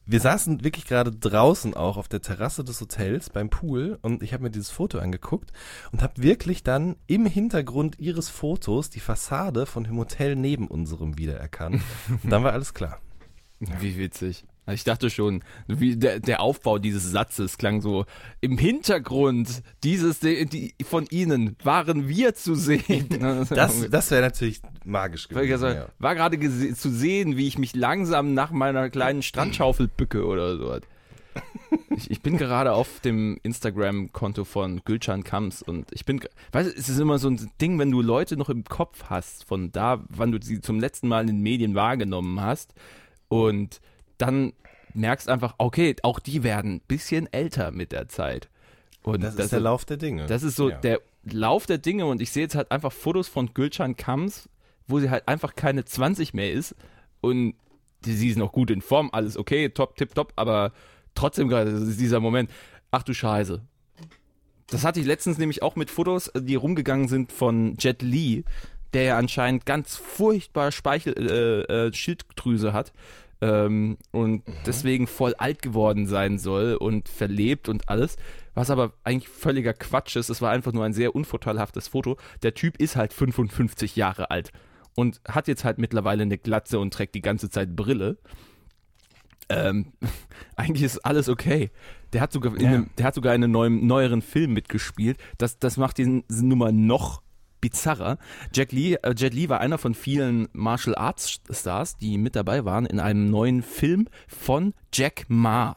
wir 0.08 0.20
saßen 0.20 0.64
wirklich 0.64 0.86
gerade 0.86 1.12
draußen 1.12 1.74
auch 1.74 1.98
auf 1.98 2.08
der 2.08 2.22
Terrasse 2.22 2.64
des 2.64 2.80
Hotels 2.80 3.28
beim 3.28 3.50
Pool 3.50 3.98
und 4.00 4.22
ich 4.22 4.32
habe 4.32 4.42
mir 4.42 4.50
dieses 4.50 4.70
Foto 4.70 4.98
angeguckt 4.98 5.52
und 5.92 6.02
habe 6.02 6.22
wirklich 6.22 6.62
dann 6.62 6.96
im 7.06 7.26
Hintergrund 7.26 7.98
ihres 7.98 8.30
Fotos 8.30 8.88
die 8.88 9.00
Fassade 9.00 9.66
von 9.66 9.84
dem 9.84 9.98
Hotel 9.98 10.34
neben 10.34 10.66
unserem 10.66 11.18
wiedererkannt. 11.18 11.82
Und 12.22 12.30
dann 12.30 12.42
war 12.42 12.52
alles 12.52 12.72
klar. 12.72 13.00
Wie 13.60 13.98
witzig. 13.98 14.46
Ich 14.72 14.84
dachte 14.84 15.10
schon, 15.10 15.42
wie 15.66 15.96
der, 15.96 16.20
der 16.20 16.40
Aufbau 16.40 16.78
dieses 16.78 17.10
Satzes 17.10 17.58
klang 17.58 17.80
so, 17.80 18.04
im 18.40 18.58
Hintergrund 18.58 19.62
dieses 19.82 20.20
die, 20.20 20.74
von 20.84 21.06
Ihnen 21.10 21.56
waren 21.62 22.08
wir 22.08 22.34
zu 22.34 22.54
sehen. 22.54 23.08
Das, 23.48 23.88
das 23.90 24.10
wäre 24.10 24.22
natürlich 24.22 24.60
magisch 24.84 25.28
gewesen. 25.28 25.48
gesagt, 25.48 25.92
War 25.98 26.14
gerade 26.14 26.38
zu 26.74 26.90
sehen, 26.90 27.36
wie 27.36 27.46
ich 27.46 27.58
mich 27.58 27.74
langsam 27.74 28.34
nach 28.34 28.50
meiner 28.50 28.90
kleinen 28.90 29.22
Strandschaufel 29.22 29.88
bücke 29.88 30.24
oder 30.24 30.56
so. 30.56 30.78
Ich, 31.96 32.10
ich 32.10 32.22
bin 32.22 32.36
gerade 32.36 32.72
auf 32.72 33.00
dem 33.00 33.38
Instagram-Konto 33.42 34.44
von 34.44 34.82
Gülcan 34.84 35.24
Kams 35.24 35.62
und 35.62 35.86
ich 35.92 36.04
bin, 36.04 36.20
weißt 36.52 36.70
du, 36.70 36.78
es 36.78 36.88
ist 36.88 36.98
immer 36.98 37.18
so 37.18 37.28
ein 37.28 37.50
Ding, 37.60 37.78
wenn 37.78 37.90
du 37.90 38.02
Leute 38.02 38.36
noch 38.36 38.48
im 38.48 38.64
Kopf 38.64 39.04
hast, 39.04 39.44
von 39.44 39.72
da, 39.72 40.04
wann 40.08 40.32
du 40.32 40.38
sie 40.40 40.60
zum 40.60 40.78
letzten 40.78 41.08
Mal 41.08 41.22
in 41.22 41.26
den 41.28 41.40
Medien 41.40 41.74
wahrgenommen 41.74 42.40
hast 42.40 42.74
und 43.28 43.80
dann 44.18 44.52
merkst 44.94 45.28
einfach, 45.28 45.54
okay, 45.58 45.96
auch 46.02 46.18
die 46.18 46.42
werden 46.42 46.76
ein 46.76 46.80
bisschen 46.88 47.32
älter 47.32 47.70
mit 47.70 47.92
der 47.92 48.08
Zeit. 48.08 48.48
Und 49.02 49.22
Das, 49.22 49.36
ist 49.36 49.52
der 49.52 49.60
Lauf 49.60 49.84
der 49.84 49.96
Dinge. 49.96 50.26
das 50.26 50.42
ist 50.42 50.56
so 50.56 50.70
Ja. 50.70 50.78
der 50.78 51.00
Lauf 51.24 51.66
der 51.66 51.78
Dinge 51.78 52.06
und 52.06 52.20
ich 52.20 52.30
sehe 52.32 52.42
jetzt 52.44 52.54
halt 52.54 52.70
einfach 52.70 52.92
Fotos 52.92 53.28
von 53.28 53.52
Gülcan 53.54 53.96
Kams, 53.96 54.48
wo 54.86 54.98
sie 54.98 55.10
halt 55.10 55.28
einfach 55.28 55.54
keine 55.54 55.84
20 55.84 56.34
mehr 56.34 56.52
ist 56.52 56.74
und 57.20 57.54
sie 58.04 58.28
ist 58.28 58.36
noch 58.38 58.52
gut 58.52 58.70
in 58.70 58.80
Form, 58.82 59.10
alles 59.12 59.36
okay, 59.36 59.68
top, 59.68 59.96
tip, 59.96 60.14
top, 60.14 60.32
aber 60.36 60.72
trotzdem 61.14 61.48
gerade 61.48 61.70
das 61.72 61.82
ist 61.82 62.00
dieser 62.00 62.20
Moment, 62.20 62.50
ach 62.90 63.02
du 63.02 63.12
Scheiße. 63.14 63.62
Das 64.70 64.84
hatte 64.84 65.00
ich 65.00 65.06
letztens 65.06 65.38
nämlich 65.38 65.62
auch 65.62 65.76
mit 65.76 65.90
Fotos, 65.90 66.30
die 66.36 66.54
rumgegangen 66.54 67.08
sind 67.08 67.32
von 67.32 67.76
Jet 67.78 68.02
Li, 68.02 68.44
der 68.92 69.02
ja 69.02 69.18
anscheinend 69.18 69.64
ganz 69.66 69.96
furchtbar 69.96 70.72
Speichel, 70.72 71.14
äh, 71.16 71.86
äh, 71.88 71.92
Schilddrüse 71.92 72.72
hat 72.72 72.92
ähm, 73.40 73.98
und 74.10 74.42
deswegen 74.66 75.06
voll 75.06 75.34
alt 75.34 75.62
geworden 75.62 76.06
sein 76.06 76.38
soll 76.38 76.74
und 76.74 77.08
verlebt 77.08 77.68
und 77.68 77.88
alles. 77.88 78.16
Was 78.54 78.70
aber 78.70 78.92
eigentlich 79.04 79.28
völliger 79.28 79.72
Quatsch 79.72 80.16
ist. 80.16 80.28
Es 80.30 80.42
war 80.42 80.50
einfach 80.50 80.72
nur 80.72 80.84
ein 80.84 80.92
sehr 80.92 81.14
unvorteilhaftes 81.14 81.88
Foto. 81.88 82.16
Der 82.42 82.54
Typ 82.54 82.76
ist 82.80 82.96
halt 82.96 83.12
55 83.12 83.94
Jahre 83.94 84.30
alt 84.30 84.50
und 84.96 85.20
hat 85.28 85.46
jetzt 85.46 85.64
halt 85.64 85.78
mittlerweile 85.78 86.22
eine 86.22 86.38
Glatze 86.38 86.80
und 86.80 86.92
trägt 86.92 87.14
die 87.14 87.20
ganze 87.22 87.48
Zeit 87.50 87.76
Brille. 87.76 88.18
Ähm, 89.48 89.92
eigentlich 90.56 90.82
ist 90.82 90.98
alles 91.04 91.28
okay. 91.28 91.70
Der 92.12 92.20
hat 92.20 92.32
sogar, 92.32 92.54
in 92.56 92.60
Ja. 92.60 92.68
einem, 92.70 92.90
der 92.98 93.06
hat 93.06 93.14
sogar 93.14 93.34
in 93.34 93.44
einem 93.44 93.52
neuen, 93.52 93.86
neueren 93.86 94.22
Film 94.22 94.52
mitgespielt. 94.54 95.18
Das, 95.38 95.58
das 95.58 95.76
macht 95.76 95.98
diese 95.98 96.22
Nummer 96.44 96.72
noch 96.72 97.22
bizarrer. 97.60 98.18
Jack 98.54 98.72
Lee, 98.72 98.94
äh, 98.94 99.14
Jet 99.16 99.34
Li 99.34 99.48
war 99.48 99.60
einer 99.60 99.78
von 99.78 99.94
vielen 99.94 100.48
Martial 100.52 100.94
Arts 100.96 101.40
Stars, 101.50 101.96
die 101.96 102.18
mit 102.18 102.36
dabei 102.36 102.64
waren 102.64 102.86
in 102.86 103.00
einem 103.00 103.30
neuen 103.30 103.62
Film 103.62 104.08
von 104.26 104.74
Jack 104.92 105.26
Ma. 105.28 105.74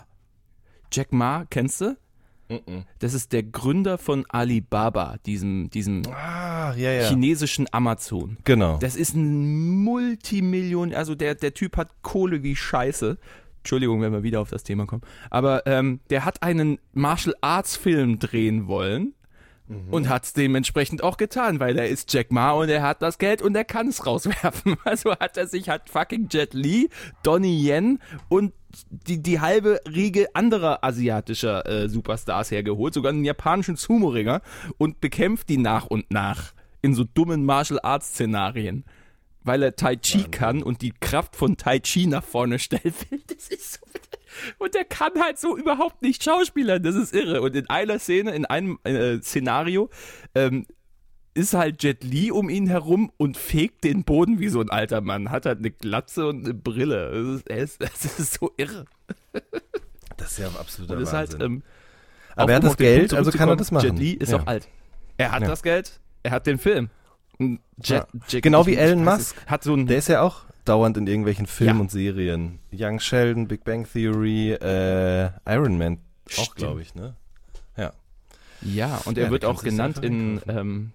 Jack 0.91 1.11
Ma, 1.13 1.45
kennst 1.49 1.81
du? 1.81 1.97
Das 2.99 3.13
ist 3.13 3.31
der 3.31 3.43
Gründer 3.43 3.97
von 3.97 4.25
Alibaba, 4.27 5.15
diesem, 5.25 5.69
diesem 5.69 6.01
Ah, 6.07 6.73
ja, 6.75 6.91
ja. 6.91 7.07
chinesischen 7.07 7.67
Amazon. 7.71 8.37
Genau. 8.43 8.77
Das 8.79 8.97
ist 8.97 9.15
ein 9.15 9.69
Multimillion, 9.83 10.93
also 10.93 11.15
der, 11.15 11.35
der 11.35 11.53
Typ 11.53 11.77
hat 11.77 11.89
Kohle 12.01 12.43
wie 12.43 12.55
Scheiße. 12.55 13.17
Entschuldigung, 13.59 14.01
wenn 14.01 14.11
wir 14.11 14.23
wieder 14.23 14.41
auf 14.41 14.49
das 14.49 14.63
Thema 14.63 14.85
kommen. 14.85 15.03
Aber 15.29 15.65
ähm, 15.65 16.01
der 16.09 16.25
hat 16.25 16.43
einen 16.43 16.79
Martial 16.93 17.35
Arts 17.41 17.77
Film 17.77 18.19
drehen 18.19 18.67
wollen 18.67 19.13
und 19.89 20.09
hat 20.09 20.25
es 20.25 20.33
dementsprechend 20.33 21.03
auch 21.03 21.17
getan, 21.17 21.59
weil 21.59 21.77
er 21.77 21.87
ist 21.87 22.11
Jack 22.13 22.31
Ma 22.31 22.51
und 22.51 22.69
er 22.69 22.81
hat 22.81 23.01
das 23.01 23.17
Geld 23.17 23.41
und 23.41 23.55
er 23.55 23.63
kann 23.65 23.87
es 23.87 24.05
rauswerfen. 24.05 24.77
Also 24.85 25.11
hat 25.11 25.37
er 25.37 25.47
sich 25.47 25.69
hat 25.69 25.89
fucking 25.89 26.27
Jet 26.29 26.53
Li, 26.53 26.89
Donnie 27.23 27.69
Yen 27.69 27.99
und 28.29 28.53
die, 28.89 29.21
die 29.21 29.39
halbe 29.39 29.79
Riege 29.87 30.27
anderer 30.33 30.83
asiatischer 30.83 31.65
äh, 31.65 31.89
Superstars 31.89 32.51
hergeholt, 32.51 32.93
sogar 32.93 33.11
einen 33.11 33.25
japanischen 33.25 33.75
Sumo-Ringer 33.75 34.41
und 34.77 35.01
bekämpft 35.01 35.49
die 35.49 35.57
nach 35.57 35.85
und 35.85 36.09
nach 36.11 36.53
in 36.81 36.95
so 36.95 37.03
dummen 37.03 37.45
Martial 37.45 37.79
Arts 37.83 38.09
Szenarien. 38.09 38.85
Weil 39.43 39.63
er 39.63 39.75
Tai 39.75 39.95
Chi 39.95 40.25
kann 40.25 40.61
und 40.61 40.81
die 40.83 40.93
Kraft 40.99 41.35
von 41.35 41.57
Tai 41.57 41.79
Chi 41.79 42.05
nach 42.05 42.23
vorne 42.23 42.57
will. 42.69 43.21
Das 43.27 43.47
ist 43.47 43.73
so. 43.73 43.79
Und 44.57 44.73
der 44.75 44.85
kann 44.85 45.11
halt 45.21 45.39
so 45.39 45.57
überhaupt 45.57 46.01
nicht 46.01 46.23
schauspielern. 46.23 46.81
Das 46.83 46.95
ist 46.95 47.13
irre. 47.13 47.41
Und 47.41 47.55
in 47.55 47.69
einer 47.69 47.99
Szene, 47.99 48.31
in 48.31 48.45
einem 48.45 48.79
äh, 48.83 49.17
Szenario, 49.21 49.89
ähm, 50.35 50.65
ist 51.33 51.53
halt 51.53 51.81
Jet 51.83 52.03
Li 52.03 52.29
um 52.31 52.49
ihn 52.49 52.67
herum 52.67 53.11
und 53.17 53.37
fegt 53.37 53.83
den 53.85 54.03
Boden 54.03 54.39
wie 54.39 54.49
so 54.49 54.59
ein 54.59 54.69
alter 54.69 54.99
Mann. 55.01 55.31
Hat 55.31 55.45
halt 55.45 55.59
eine 55.59 55.71
Glatze 55.71 56.27
und 56.27 56.43
eine 56.45 56.53
Brille. 56.53 57.41
Das 57.47 57.59
ist, 57.61 57.79
ist, 57.79 57.81
das 58.05 58.19
ist 58.19 58.33
so 58.39 58.51
irre. 58.57 58.85
Das 60.17 60.31
ist 60.33 60.39
ja 60.39 60.47
absoluter 60.59 60.95
Und 60.97 61.03
ist 61.03 61.13
halt, 61.13 61.33
Wahnsinn. 61.33 61.45
ähm, 61.45 61.63
Aber 62.35 62.51
er 62.51 62.55
hat 62.57 62.63
das 62.63 62.77
Geld, 62.77 63.13
also 63.13 63.31
kann 63.31 63.49
er 63.49 63.55
das 63.55 63.71
machen. 63.71 63.85
Jet 63.91 63.99
Li 63.99 64.11
ist 64.13 64.31
Ja. 64.31 64.39
auch 64.39 64.47
alt. 64.47 64.67
Er 65.17 65.31
hat 65.31 65.41
Ja. 65.41 65.47
das 65.47 65.63
Geld, 65.63 65.99
er 66.23 66.31
hat 66.31 66.47
den 66.47 66.57
Film. 66.57 66.89
Jet, 67.81 68.05
Jet, 68.27 68.43
Genau 68.43 68.65
wie 68.67 68.75
Elon 68.75 69.03
Musk. 69.03 69.35
Hat 69.47 69.63
so 69.63 69.73
ein, 69.73 69.87
Der 69.87 69.97
ist 69.97 70.09
ja 70.09 70.21
auch 70.21 70.41
dauernd 70.65 70.97
in 70.97 71.07
irgendwelchen 71.07 71.47
Filmen 71.47 71.75
Ja. 71.77 71.81
und 71.81 71.91
Serien. 71.91 72.59
Young 72.71 72.99
Sheldon, 72.99 73.47
Big 73.47 73.63
Bang 73.63 73.85
Theory, 73.91 74.51
äh, 74.53 75.29
Iron 75.47 75.77
Man 75.77 75.99
auch, 76.37 76.55
glaube 76.55 76.81
ich, 76.81 76.95
ne? 76.95 77.15
Ja. 77.77 77.91
Ja, 78.61 78.97
und 79.05 79.17
Ja, 79.17 79.23
er 79.23 79.27
da 79.27 79.31
wird 79.31 79.45
auch 79.45 79.63
genannt 79.63 79.97
in 80.03 80.39
ähm, 80.47 80.91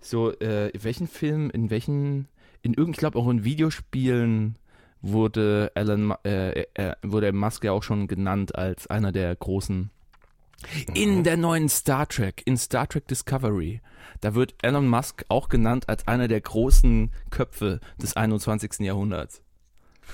so, 0.00 0.32
äh, 0.38 0.68
in 0.70 0.84
welchen 0.84 1.08
Filmen, 1.08 1.50
in 1.50 1.70
welchen, 1.70 2.28
in 2.62 2.74
irgend, 2.74 2.96
ich 2.96 2.98
glaube 2.98 3.18
auch 3.18 3.28
in 3.28 3.42
Videospielen 3.44 4.56
wurde 5.02 5.72
Alan, 5.74 6.02
Ma- 6.02 6.18
äh, 6.24 6.66
äh, 6.74 6.92
wurde 7.02 7.32
Musk 7.32 7.64
ja 7.64 7.72
auch 7.72 7.82
schon 7.82 8.06
genannt 8.06 8.54
als 8.54 8.86
einer 8.86 9.12
der 9.12 9.34
großen. 9.34 9.90
Mhm. 10.88 10.94
In 10.94 11.24
der 11.24 11.36
neuen 11.36 11.68
Star 11.68 12.06
Trek, 12.08 12.42
in 12.44 12.56
Star 12.56 12.88
Trek 12.88 13.06
Discovery, 13.08 13.80
da 14.20 14.34
wird 14.34 14.54
Elon 14.62 14.88
Musk 14.88 15.24
auch 15.28 15.48
genannt 15.48 15.88
als 15.88 16.06
einer 16.06 16.28
der 16.28 16.40
großen 16.40 17.10
Köpfe 17.30 17.80
des 18.00 18.16
21. 18.16 18.80
Jahrhunderts. 18.80 19.42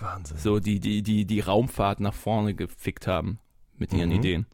Wahnsinn. 0.01 0.39
So, 0.39 0.61
die, 0.61 0.79
die, 0.79 1.03
die, 1.03 1.25
die 1.25 1.41
Raumfahrt 1.41 2.01
nach 2.01 2.15
vorne 2.15 2.55
gefickt 2.55 3.07
haben 3.07 3.39
mit 3.77 3.93
ihren 3.93 4.11
Mhm. 4.11 4.17
Ideen. 4.17 4.47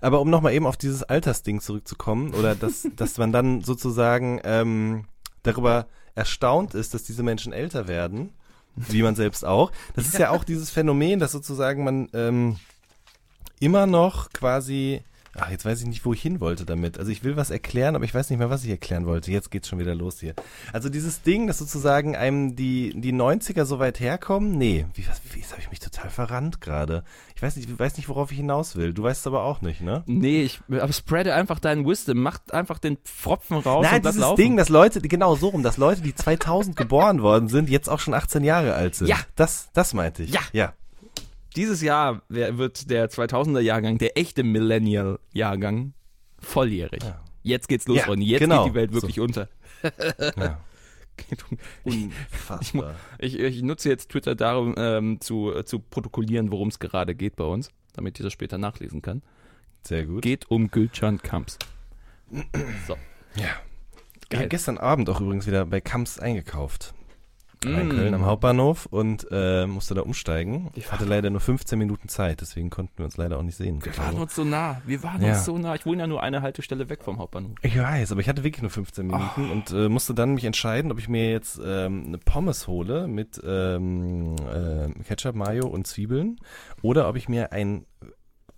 Aber 0.00 0.20
um 0.20 0.30
nochmal 0.30 0.54
eben 0.54 0.66
auf 0.66 0.76
dieses 0.76 1.02
Altersding 1.02 1.60
zurückzukommen, 1.60 2.34
oder 2.34 2.54
dass, 2.54 2.86
dass 2.96 3.18
man 3.18 3.32
dann 3.32 3.62
sozusagen 3.62 4.40
ähm, 4.44 5.04
darüber 5.42 5.86
erstaunt 6.14 6.74
ist, 6.74 6.94
dass 6.94 7.04
diese 7.04 7.22
Menschen 7.22 7.52
älter 7.52 7.86
werden, 7.86 8.32
wie 8.74 9.02
man 9.02 9.14
selbst 9.14 9.44
auch. 9.44 9.72
Das 9.94 10.06
ist 10.06 10.18
ja 10.18 10.30
auch 10.30 10.44
dieses 10.44 10.70
Phänomen, 10.70 11.18
dass 11.20 11.32
sozusagen 11.32 11.84
man 11.84 12.08
ähm, 12.14 12.56
immer 13.60 13.86
noch 13.86 14.30
quasi, 14.32 15.02
ach, 15.36 15.50
jetzt 15.50 15.64
weiß 15.64 15.80
ich 15.82 15.86
nicht, 15.86 16.04
wo 16.04 16.12
ich 16.12 16.22
hin 16.22 16.40
wollte 16.40 16.64
damit. 16.64 16.98
Also 16.98 17.12
ich 17.12 17.22
will 17.22 17.36
was 17.36 17.50
erklären, 17.50 17.94
aber 17.94 18.04
ich 18.04 18.14
weiß 18.14 18.30
nicht 18.30 18.38
mehr, 18.38 18.50
was 18.50 18.64
ich 18.64 18.70
erklären 18.70 19.06
wollte. 19.06 19.30
Jetzt 19.30 19.50
geht's 19.50 19.68
schon 19.68 19.78
wieder 19.78 19.94
los 19.94 20.18
hier. 20.18 20.34
Also 20.72 20.88
dieses 20.88 21.22
Ding, 21.22 21.46
dass 21.46 21.58
sozusagen 21.58 22.16
einem 22.16 22.56
die, 22.56 22.92
die 22.96 23.12
90er 23.12 23.64
so 23.64 23.78
weit 23.78 24.00
herkommen, 24.00 24.58
nee, 24.58 24.86
wie, 24.94 25.06
was, 25.06 25.20
wie 25.32 25.38
jetzt 25.38 25.52
habe 25.52 25.60
ich 25.60 25.70
mich 25.70 25.78
total 25.78 26.10
verrannt 26.10 26.60
gerade. 26.60 27.04
Ich 27.36 27.42
weiß 27.42 27.56
nicht, 27.56 27.70
ich 27.70 27.78
weiß 27.78 27.96
nicht, 27.96 28.08
worauf 28.08 28.32
ich 28.32 28.38
hinaus 28.38 28.76
will. 28.76 28.92
Du 28.92 29.02
weißt 29.02 29.20
es 29.20 29.26
aber 29.26 29.44
auch 29.44 29.60
nicht, 29.60 29.82
ne? 29.82 30.02
Nee, 30.06 30.42
ich 30.42 30.60
aber 30.68 30.92
spreade 30.92 31.34
einfach 31.34 31.58
deinen 31.58 31.86
Wisdom, 31.86 32.18
mach 32.18 32.38
einfach 32.50 32.78
den 32.78 32.96
Pfropfen 32.98 33.58
raus 33.58 33.86
Nein, 33.88 33.96
und 33.96 34.06
dieses 34.06 34.20
laufen. 34.20 34.36
Ding, 34.36 34.56
dass 34.56 34.68
Leute, 34.68 35.00
genau 35.00 35.36
so 35.36 35.48
rum, 35.48 35.62
dass 35.62 35.76
Leute, 35.76 36.00
die 36.00 36.14
2000 36.14 36.76
geboren 36.76 37.22
worden 37.22 37.48
sind, 37.48 37.70
jetzt 37.70 37.88
auch 37.88 38.00
schon 38.00 38.14
18 38.14 38.42
Jahre 38.42 38.74
alt 38.74 38.94
sind. 38.94 39.06
Ja. 39.06 39.16
Das, 39.36 39.68
das 39.74 39.94
meinte 39.94 40.22
ich. 40.22 40.32
Ja. 40.32 40.40
Ja. 40.52 40.72
Dieses 41.56 41.82
Jahr 41.82 42.22
wird 42.28 42.90
der 42.90 43.10
2000er 43.10 43.60
Jahrgang, 43.60 43.98
der 43.98 44.16
echte 44.16 44.42
Millennial 44.44 45.18
Jahrgang, 45.32 45.94
volljährig. 46.38 47.00
Jetzt 47.42 47.68
geht's 47.68 47.86
los, 47.88 47.98
Ja, 47.98 48.04
Ronny. 48.06 48.24
Jetzt 48.26 48.40
genau. 48.40 48.64
geht 48.64 48.72
die 48.72 48.76
Welt 48.76 48.92
wirklich 48.92 49.20
unter. 49.20 49.48
ja. 50.36 50.60
Geht 51.28 51.44
um- 51.50 51.58
Ich, 51.84 52.04
Unfassbar. 52.04 52.94
ich, 53.18 53.38
ich 53.38 53.62
nutze 53.62 53.90
jetzt 53.90 54.08
Twitter 54.10 54.34
darum, 54.34 54.74
ähm, 54.78 55.20
zu, 55.20 55.52
äh, 55.54 55.66
zu 55.66 55.78
protokollieren, 55.78 56.50
worum 56.50 56.68
es 56.68 56.78
gerade 56.78 57.14
geht 57.14 57.36
bei 57.36 57.44
uns, 57.44 57.68
damit 57.92 58.18
ich 58.18 58.24
das 58.24 58.32
später 58.32 58.56
nachlesen 58.56 59.02
kann. 59.02 59.20
Sehr 59.86 60.06
gut. 60.06 60.22
Geht 60.22 60.50
um 60.50 60.70
Gülcan 60.70 61.20
Kamps. 61.20 61.58
So. 62.86 62.96
Ja. 63.36 63.48
Ich 64.22 64.28
Geil. 64.30 64.40
habe 64.40 64.48
gestern 64.48 64.78
Abend 64.78 65.10
auch 65.10 65.20
übrigens 65.20 65.46
wieder 65.46 65.66
bei 65.66 65.82
Kamps 65.82 66.18
eingekauft. 66.18 66.94
In 67.62 67.88
Mm. 67.88 67.90
Köln 67.90 68.14
am 68.14 68.24
Hauptbahnhof 68.24 68.86
und 68.86 69.26
äh, 69.30 69.66
musste 69.66 69.94
da 69.94 70.00
umsteigen. 70.00 70.70
Ich 70.76 70.90
hatte 70.90 71.04
leider 71.04 71.28
nur 71.28 71.40
15 71.40 71.78
Minuten 71.78 72.08
Zeit, 72.08 72.40
deswegen 72.40 72.70
konnten 72.70 72.92
wir 72.96 73.04
uns 73.04 73.18
leider 73.18 73.36
auch 73.36 73.42
nicht 73.42 73.56
sehen. 73.56 73.84
Wir 73.84 73.96
waren 73.98 74.16
uns 74.16 74.34
so 74.34 74.44
nah. 74.44 74.80
Wir 74.86 75.02
waren 75.02 75.20
Ja. 75.22 75.34
uns 75.34 75.44
so 75.44 75.58
nah. 75.58 75.74
Ich 75.74 75.84
wohne 75.84 75.98
ja 76.00 76.06
nur 76.06 76.22
eine 76.22 76.40
Haltestelle 76.40 76.88
weg 76.88 77.02
vom 77.04 77.18
Hauptbahnhof. 77.18 77.52
Ich 77.60 77.78
weiß, 77.78 78.12
aber 78.12 78.22
ich 78.22 78.30
hatte 78.30 78.44
wirklich 78.44 78.62
nur 78.62 78.70
15 78.70 79.06
Minuten 79.06 79.50
und 79.50 79.70
äh, 79.72 79.90
musste 79.90 80.14
dann 80.14 80.32
mich 80.32 80.44
entscheiden, 80.46 80.90
ob 80.90 80.98
ich 80.98 81.10
mir 81.10 81.30
jetzt 81.30 81.60
ähm, 81.62 82.04
eine 82.06 82.16
Pommes 82.18 82.66
hole 82.66 83.06
mit 83.08 83.38
ähm, 83.46 84.36
äh, 84.36 84.88
Ketchup, 85.04 85.34
Mayo 85.34 85.66
und 85.66 85.86
Zwiebeln 85.86 86.36
oder 86.80 87.10
ob 87.10 87.16
ich 87.16 87.28
mir 87.28 87.52
ein 87.52 87.84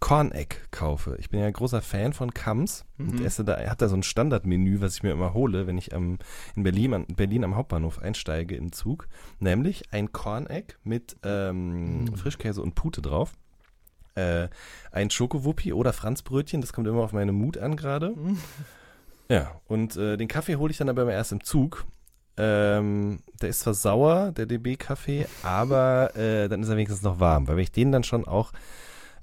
Corn-Egg 0.03 0.57
kaufe. 0.73 1.17
Ich 1.21 1.31
bin 1.31 1.39
ja 1.39 1.47
ein 1.47 1.53
großer 1.53 1.81
Fan 1.81 2.13
von 2.13 2.35
Kams 2.35 2.85
und 2.99 3.25
esse 3.25 3.45
da, 3.45 3.55
er 3.55 3.71
hat 3.71 3.83
da 3.83 3.89
so 3.89 3.95
ein 3.95 4.03
Standardmenü, 4.03 4.81
was 4.81 4.97
ich 4.97 5.05
mir 5.05 5.13
immer 5.13 5.33
hole, 5.33 5.69
wenn 5.69 5.79
ich 5.79 5.95
am, 5.95 6.19
in 6.57 6.65
Berlin, 6.65 6.93
an, 6.93 7.07
Berlin 7.07 7.45
am 7.45 7.55
Hauptbahnhof 7.55 8.03
einsteige 8.03 8.57
im 8.57 8.73
Zug, 8.73 9.07
nämlich 9.39 9.93
ein 9.93 10.11
Corn-Egg 10.11 10.75
mit 10.83 11.17
ähm, 11.23 12.17
Frischkäse 12.17 12.63
und 12.63 12.75
Pute 12.75 13.01
drauf. 13.01 13.35
Äh, 14.17 14.49
ein 14.91 15.09
Schokowuppi 15.09 15.73
oder 15.73 15.93
Franzbrötchen, 15.93 16.61
das 16.61 16.73
kommt 16.73 16.89
immer 16.89 17.03
auf 17.03 17.13
meine 17.13 17.31
Mut 17.31 17.57
an 17.57 17.77
gerade. 17.77 18.17
Ja, 19.29 19.53
und 19.69 19.97
äh, 19.97 20.17
den 20.17 20.27
Kaffee 20.27 20.57
hole 20.57 20.73
ich 20.73 20.79
dann 20.79 20.89
aber 20.89 21.03
immer 21.03 21.13
erst 21.13 21.31
im 21.31 21.45
Zug. 21.45 21.87
Ähm, 22.37 23.21
der 23.41 23.51
ist 23.51 23.61
zwar 23.61 23.75
sauer, 23.75 24.33
der 24.33 24.47
DB-Kaffee, 24.47 25.27
aber 25.45 26.17
äh, 26.17 26.49
dann 26.49 26.65
ist 26.65 26.69
er 26.71 26.75
wenigstens 26.75 27.03
noch 27.03 27.21
warm. 27.21 27.47
Weil 27.47 27.55
wenn 27.55 27.63
ich 27.63 27.71
den 27.71 27.93
dann 27.93 28.03
schon 28.03 28.27
auch 28.27 28.53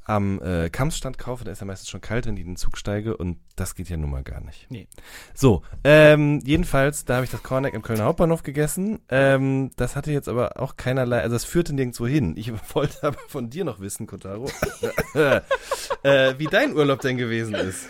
am 0.09 0.41
äh, 0.41 0.69
Kampfstand 0.69 1.17
kaufe, 1.17 1.43
dann 1.43 1.53
ist 1.53 1.61
er 1.61 1.67
meistens 1.67 1.89
schon 1.89 2.01
kalt, 2.01 2.25
wenn 2.25 2.35
ich 2.35 2.41
in 2.41 2.51
den 2.51 2.55
Zug 2.55 2.77
steige 2.77 3.15
und 3.15 3.37
das 3.55 3.75
geht 3.75 3.89
ja 3.89 3.97
nun 3.97 4.09
mal 4.09 4.23
gar 4.23 4.41
nicht. 4.41 4.65
Nee. 4.69 4.87
So, 5.33 5.61
ähm, 5.83 6.41
jedenfalls, 6.43 7.05
da 7.05 7.15
habe 7.15 7.25
ich 7.25 7.31
das 7.31 7.43
Corneck 7.43 7.73
im 7.73 7.81
Kölner 7.81 8.05
Hauptbahnhof 8.05 8.41
gegessen. 8.43 8.99
Ähm, 9.09 9.71
das 9.75 9.95
hatte 9.95 10.11
jetzt 10.11 10.27
aber 10.27 10.59
auch 10.59 10.77
keinerlei, 10.77 11.21
also 11.21 11.35
es 11.35 11.45
führte 11.45 11.73
nirgendwo 11.73 12.07
hin. 12.07 12.35
Ich 12.37 12.51
wollte 12.73 13.03
aber 13.03 13.19
von 13.27 13.49
dir 13.49 13.63
noch 13.65 13.79
wissen, 13.79 14.07
Kotaro, 14.07 14.45
äh, 15.13 16.33
wie 16.37 16.47
dein 16.47 16.75
Urlaub 16.75 17.01
denn 17.01 17.17
gewesen 17.17 17.53
ist. 17.53 17.87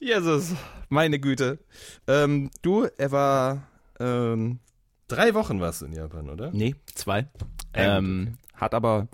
Jesus, 0.00 0.52
meine 0.88 1.18
Güte. 1.20 1.60
Ähm, 2.08 2.50
du, 2.62 2.88
er 2.98 3.12
war, 3.12 3.62
ähm, 4.00 4.58
Drei 5.06 5.34
Wochen 5.34 5.60
warst 5.60 5.82
du 5.82 5.86
in 5.86 5.92
Japan, 5.92 6.30
oder? 6.30 6.50
nee, 6.52 6.74
zwei. 6.94 7.26
Ja, 7.76 7.98
Ähm, 7.98 8.38
Hat 8.54 8.72
aber, 8.74 9.08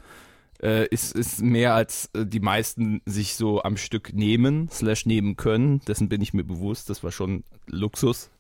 äh, 0.63 0.87
ist, 0.89 1.15
ist 1.15 1.43
mehr 1.43 1.75
als 1.75 2.11
äh, 2.15 2.27
die 2.27 2.41
meisten 2.41 3.01
sich 3.07 3.35
so 3.35 3.63
am 3.63 3.77
Stück 3.77 4.13
nehmen, 4.13 4.69
slash 4.71 5.07
nehmen 5.07 5.37
können. 5.37 5.81
Dessen 5.81 6.09
bin 6.09 6.21
ich 6.21 6.35
mir 6.35 6.45
bewusst. 6.45 6.91
Das 6.91 7.03
war 7.03 7.13
schon 7.13 7.45
Luxus. 7.67 8.31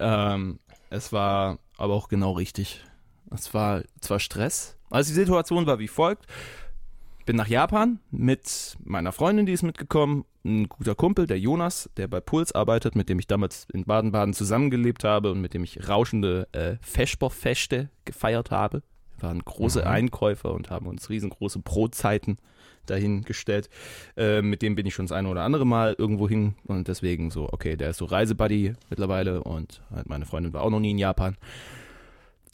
Ähm, 0.00 0.58
es 0.90 1.12
war 1.12 1.58
aber 1.76 1.94
auch 1.94 2.08
genau 2.08 2.32
richtig. 2.32 2.84
Es 3.30 3.54
war 3.54 3.82
zwar 4.00 4.20
Stress. 4.20 4.76
Also 4.90 5.10
die 5.10 5.14
Situation 5.14 5.66
war 5.66 5.78
wie 5.78 5.88
folgt. 5.88 6.26
Bin 7.24 7.36
nach 7.36 7.46
Japan 7.46 8.00
mit 8.10 8.76
meiner 8.84 9.12
Freundin, 9.12 9.46
die 9.46 9.52
ist 9.52 9.62
mitgekommen, 9.62 10.24
ein 10.44 10.68
guter 10.68 10.96
Kumpel, 10.96 11.28
der 11.28 11.38
Jonas, 11.38 11.88
der 11.96 12.08
bei 12.08 12.20
Puls 12.20 12.52
arbeitet, 12.52 12.96
mit 12.96 13.08
dem 13.08 13.20
ich 13.20 13.28
damals 13.28 13.68
in 13.72 13.84
Baden-Baden 13.84 14.34
zusammengelebt 14.34 15.04
habe 15.04 15.30
und 15.30 15.40
mit 15.40 15.54
dem 15.54 15.62
ich 15.62 15.88
rauschende 15.88 16.48
äh, 16.50 16.76
Vesperfeste 16.82 17.90
gefeiert 18.04 18.50
habe. 18.50 18.82
Waren 19.22 19.40
große 19.44 19.86
Einkäufer 19.86 20.52
und 20.52 20.70
haben 20.70 20.86
uns 20.86 21.08
riesengroße 21.10 21.60
Brotzeiten 21.60 22.38
dahingestellt. 22.86 23.70
Äh, 24.16 24.42
mit 24.42 24.62
dem 24.62 24.74
bin 24.74 24.86
ich 24.86 24.94
schon 24.94 25.06
das 25.06 25.16
eine 25.16 25.28
oder 25.28 25.42
andere 25.42 25.64
Mal 25.64 25.94
irgendwo 25.96 26.28
hin 26.28 26.54
und 26.66 26.88
deswegen 26.88 27.30
so, 27.30 27.48
okay, 27.52 27.76
der 27.76 27.90
ist 27.90 27.98
so 27.98 28.06
Reisebuddy 28.06 28.74
mittlerweile 28.90 29.44
und 29.44 29.82
halt 29.94 30.08
meine 30.08 30.26
Freundin 30.26 30.52
war 30.52 30.62
auch 30.62 30.70
noch 30.70 30.80
nie 30.80 30.90
in 30.90 30.98
Japan 30.98 31.36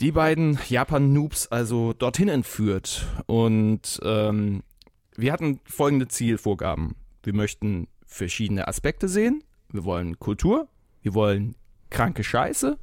die 0.01 0.13
beiden 0.13 0.59
Japan-Noobs 0.69 1.49
also 1.49 1.93
dorthin 1.93 2.29
entführt. 2.29 3.07
Und 3.27 4.01
ähm, 4.05 4.63
wir 5.17 5.33
hatten 5.33 5.61
folgende 5.65 6.09
Zielvorgaben. 6.09 6.95
Wir 7.23 7.35
möchten 7.35 7.89
verschiedene 8.07 8.69
Aspekte 8.69 9.09
sehen. 9.09 9.43
Wir 9.71 9.85
wollen 9.85 10.19
Kultur, 10.19 10.69
wir 11.03 11.15
wollen 11.15 11.55
kranke 11.91 12.25
Scheiße 12.25 12.79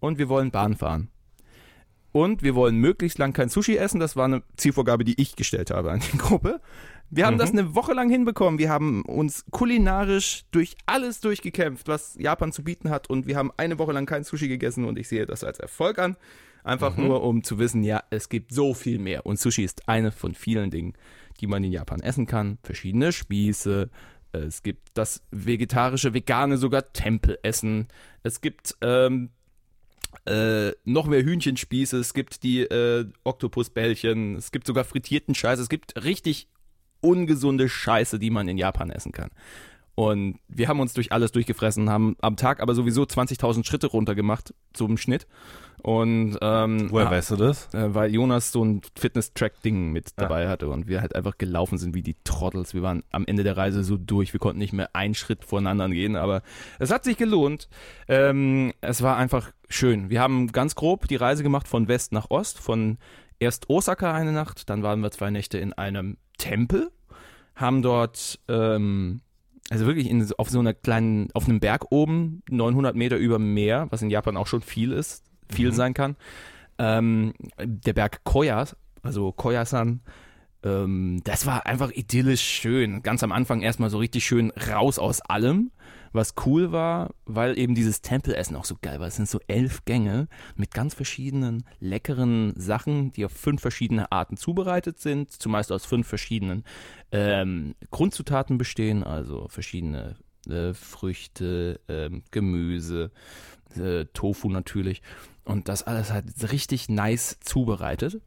und 0.00 0.18
wir 0.18 0.28
wollen 0.28 0.50
Bahn 0.50 0.76
fahren. 0.76 1.08
Und 2.12 2.42
wir 2.42 2.54
wollen 2.54 2.76
möglichst 2.76 3.18
lang 3.18 3.32
kein 3.32 3.48
Sushi 3.48 3.76
essen. 3.76 3.98
Das 3.98 4.16
war 4.16 4.26
eine 4.26 4.42
Zielvorgabe, 4.56 5.04
die 5.04 5.20
ich 5.20 5.34
gestellt 5.34 5.70
habe 5.70 5.90
an 5.90 6.00
die 6.12 6.18
Gruppe. 6.18 6.60
Wir 7.14 7.26
haben 7.26 7.36
das 7.36 7.50
eine 7.50 7.74
Woche 7.74 7.92
lang 7.92 8.08
hinbekommen. 8.08 8.58
Wir 8.58 8.70
haben 8.70 9.02
uns 9.02 9.44
kulinarisch 9.50 10.44
durch 10.50 10.76
alles 10.86 11.20
durchgekämpft, 11.20 11.86
was 11.86 12.16
Japan 12.18 12.52
zu 12.52 12.64
bieten 12.64 12.88
hat. 12.88 13.10
Und 13.10 13.26
wir 13.26 13.36
haben 13.36 13.50
eine 13.58 13.78
Woche 13.78 13.92
lang 13.92 14.06
kein 14.06 14.24
Sushi 14.24 14.48
gegessen 14.48 14.86
und 14.86 14.98
ich 14.98 15.08
sehe 15.08 15.26
das 15.26 15.44
als 15.44 15.58
Erfolg 15.58 15.98
an. 15.98 16.16
Einfach 16.64 16.96
nur, 16.96 17.22
um 17.22 17.42
zu 17.42 17.58
wissen, 17.58 17.82
ja, 17.82 18.02
es 18.10 18.28
gibt 18.28 18.54
so 18.54 18.72
viel 18.72 18.98
mehr. 18.98 19.26
Und 19.26 19.38
Sushi 19.38 19.64
ist 19.64 19.88
eine 19.88 20.12
von 20.12 20.34
vielen 20.34 20.70
Dingen, 20.70 20.94
die 21.40 21.46
man 21.46 21.64
in 21.64 21.72
Japan 21.72 22.00
essen 22.00 22.26
kann. 22.26 22.58
Verschiedene 22.62 23.12
Spieße. 23.12 23.90
Es 24.32 24.62
gibt 24.62 24.88
das 24.94 25.22
vegetarische, 25.30 26.14
vegane, 26.14 26.56
sogar 26.56 26.92
Tempelessen. 26.92 27.88
Es 28.22 28.40
gibt 28.40 28.76
ähm, 28.80 29.30
äh, 30.26 30.72
noch 30.84 31.06
mehr 31.06 31.22
Hühnchenspieße. 31.22 31.98
Es 31.98 32.14
gibt 32.14 32.42
die 32.42 32.60
äh, 32.60 33.06
Oktopusbällchen. 33.24 34.36
Es 34.36 34.52
gibt 34.52 34.66
sogar 34.66 34.84
frittierten 34.84 35.34
Scheiß. 35.34 35.58
Es 35.58 35.68
gibt 35.68 36.02
richtig 36.04 36.48
ungesunde 37.00 37.68
Scheiße, 37.68 38.18
die 38.18 38.30
man 38.30 38.48
in 38.48 38.58
Japan 38.58 38.90
essen 38.90 39.12
kann. 39.12 39.30
Und 39.94 40.38
wir 40.48 40.68
haben 40.68 40.80
uns 40.80 40.94
durch 40.94 41.12
alles 41.12 41.32
durchgefressen, 41.32 41.90
haben 41.90 42.16
am 42.22 42.36
Tag 42.36 42.60
aber 42.60 42.74
sowieso 42.74 43.02
20.000 43.02 43.66
Schritte 43.66 43.88
runtergemacht 43.88 44.54
zum 44.72 44.96
Schnitt. 44.96 45.26
Und 45.82 46.38
ähm, 46.40 46.90
Woher 46.90 47.08
ah, 47.08 47.10
weißt 47.10 47.32
du 47.32 47.36
das? 47.36 47.74
äh, 47.74 47.94
weil 47.94 48.14
Jonas 48.14 48.52
so 48.52 48.64
ein 48.64 48.82
Fitness-Track-Ding 48.96 49.90
mit 49.90 50.12
dabei 50.16 50.48
hatte 50.48 50.68
und 50.68 50.86
wir 50.86 51.00
halt 51.00 51.14
einfach 51.14 51.36
gelaufen 51.38 51.76
sind 51.76 51.94
wie 51.94 52.02
die 52.02 52.16
Trottels. 52.24 52.72
Wir 52.72 52.82
waren 52.82 53.02
am 53.10 53.26
Ende 53.26 53.42
der 53.42 53.56
Reise 53.56 53.82
so 53.82 53.96
durch, 53.96 54.32
wir 54.32 54.40
konnten 54.40 54.60
nicht 54.60 54.72
mehr 54.72 54.94
einen 54.94 55.14
Schritt 55.14 55.44
voneinander 55.44 55.88
gehen, 55.88 56.14
aber 56.14 56.42
es 56.78 56.92
hat 56.92 57.04
sich 57.04 57.16
gelohnt. 57.16 57.68
Ähm, 58.06 58.72
es 58.80 59.02
war 59.02 59.16
einfach 59.16 59.50
schön. 59.68 60.08
Wir 60.08 60.20
haben 60.20 60.52
ganz 60.52 60.76
grob 60.76 61.08
die 61.08 61.16
Reise 61.16 61.42
gemacht 61.42 61.66
von 61.66 61.88
West 61.88 62.12
nach 62.12 62.30
Ost, 62.30 62.60
von 62.60 62.98
erst 63.40 63.68
Osaka 63.68 64.14
eine 64.14 64.32
Nacht, 64.32 64.70
dann 64.70 64.84
waren 64.84 65.00
wir 65.00 65.10
zwei 65.10 65.30
Nächte 65.30 65.58
in 65.58 65.72
einem 65.72 66.16
Tempel, 66.38 66.92
haben 67.56 67.82
dort 67.82 68.38
ähm, 68.48 69.20
also 69.72 69.86
wirklich 69.86 70.10
in, 70.10 70.30
auf 70.36 70.50
so 70.50 70.58
einer 70.58 70.74
kleinen, 70.74 71.30
auf 71.32 71.48
einem 71.48 71.58
Berg 71.58 71.86
oben, 71.90 72.42
900 72.50 72.94
Meter 72.94 73.16
über 73.16 73.38
dem 73.38 73.54
Meer, 73.54 73.86
was 73.88 74.02
in 74.02 74.10
Japan 74.10 74.36
auch 74.36 74.46
schon 74.46 74.60
viel 74.60 74.92
ist, 74.92 75.24
viel 75.50 75.72
sein 75.72 75.94
kann. 75.94 76.16
Ähm, 76.78 77.32
der 77.58 77.94
Berg 77.94 78.22
Koyas, 78.22 78.76
also 79.02 79.32
Koyasan, 79.32 80.02
ähm, 80.62 81.22
das 81.24 81.46
war 81.46 81.64
einfach 81.64 81.90
idyllisch 81.90 82.42
schön. 82.42 83.02
Ganz 83.02 83.22
am 83.22 83.32
Anfang 83.32 83.62
erstmal 83.62 83.88
so 83.88 83.96
richtig 83.96 84.26
schön 84.26 84.52
raus 84.70 84.98
aus 84.98 85.22
allem, 85.22 85.70
was 86.12 86.34
cool 86.44 86.72
war, 86.72 87.14
weil 87.24 87.58
eben 87.58 87.74
dieses 87.74 88.02
Tempelessen 88.02 88.56
auch 88.56 88.64
so 88.64 88.76
geil 88.80 89.00
war. 89.00 89.08
Es 89.08 89.16
sind 89.16 89.28
so 89.28 89.40
elf 89.46 89.84
Gänge 89.84 90.28
mit 90.56 90.72
ganz 90.72 90.94
verschiedenen 90.94 91.64
leckeren 91.80 92.52
Sachen, 92.56 93.12
die 93.12 93.24
auf 93.24 93.32
fünf 93.32 93.60
verschiedene 93.60 94.12
Arten 94.12 94.36
zubereitet 94.36 94.98
sind, 94.98 95.30
zumeist 95.30 95.72
aus 95.72 95.86
fünf 95.86 96.06
verschiedenen 96.06 96.64
ähm, 97.10 97.74
Grundzutaten 97.90 98.58
bestehen, 98.58 99.02
also 99.04 99.48
verschiedene 99.48 100.16
äh, 100.48 100.74
Früchte, 100.74 101.80
ähm, 101.88 102.22
Gemüse, 102.30 103.10
äh, 103.76 104.04
Tofu 104.12 104.48
natürlich. 104.48 105.02
Und 105.44 105.68
das 105.68 105.82
alles 105.82 106.12
halt 106.12 106.26
richtig 106.52 106.88
nice 106.88 107.38
zubereitet. 107.40 108.20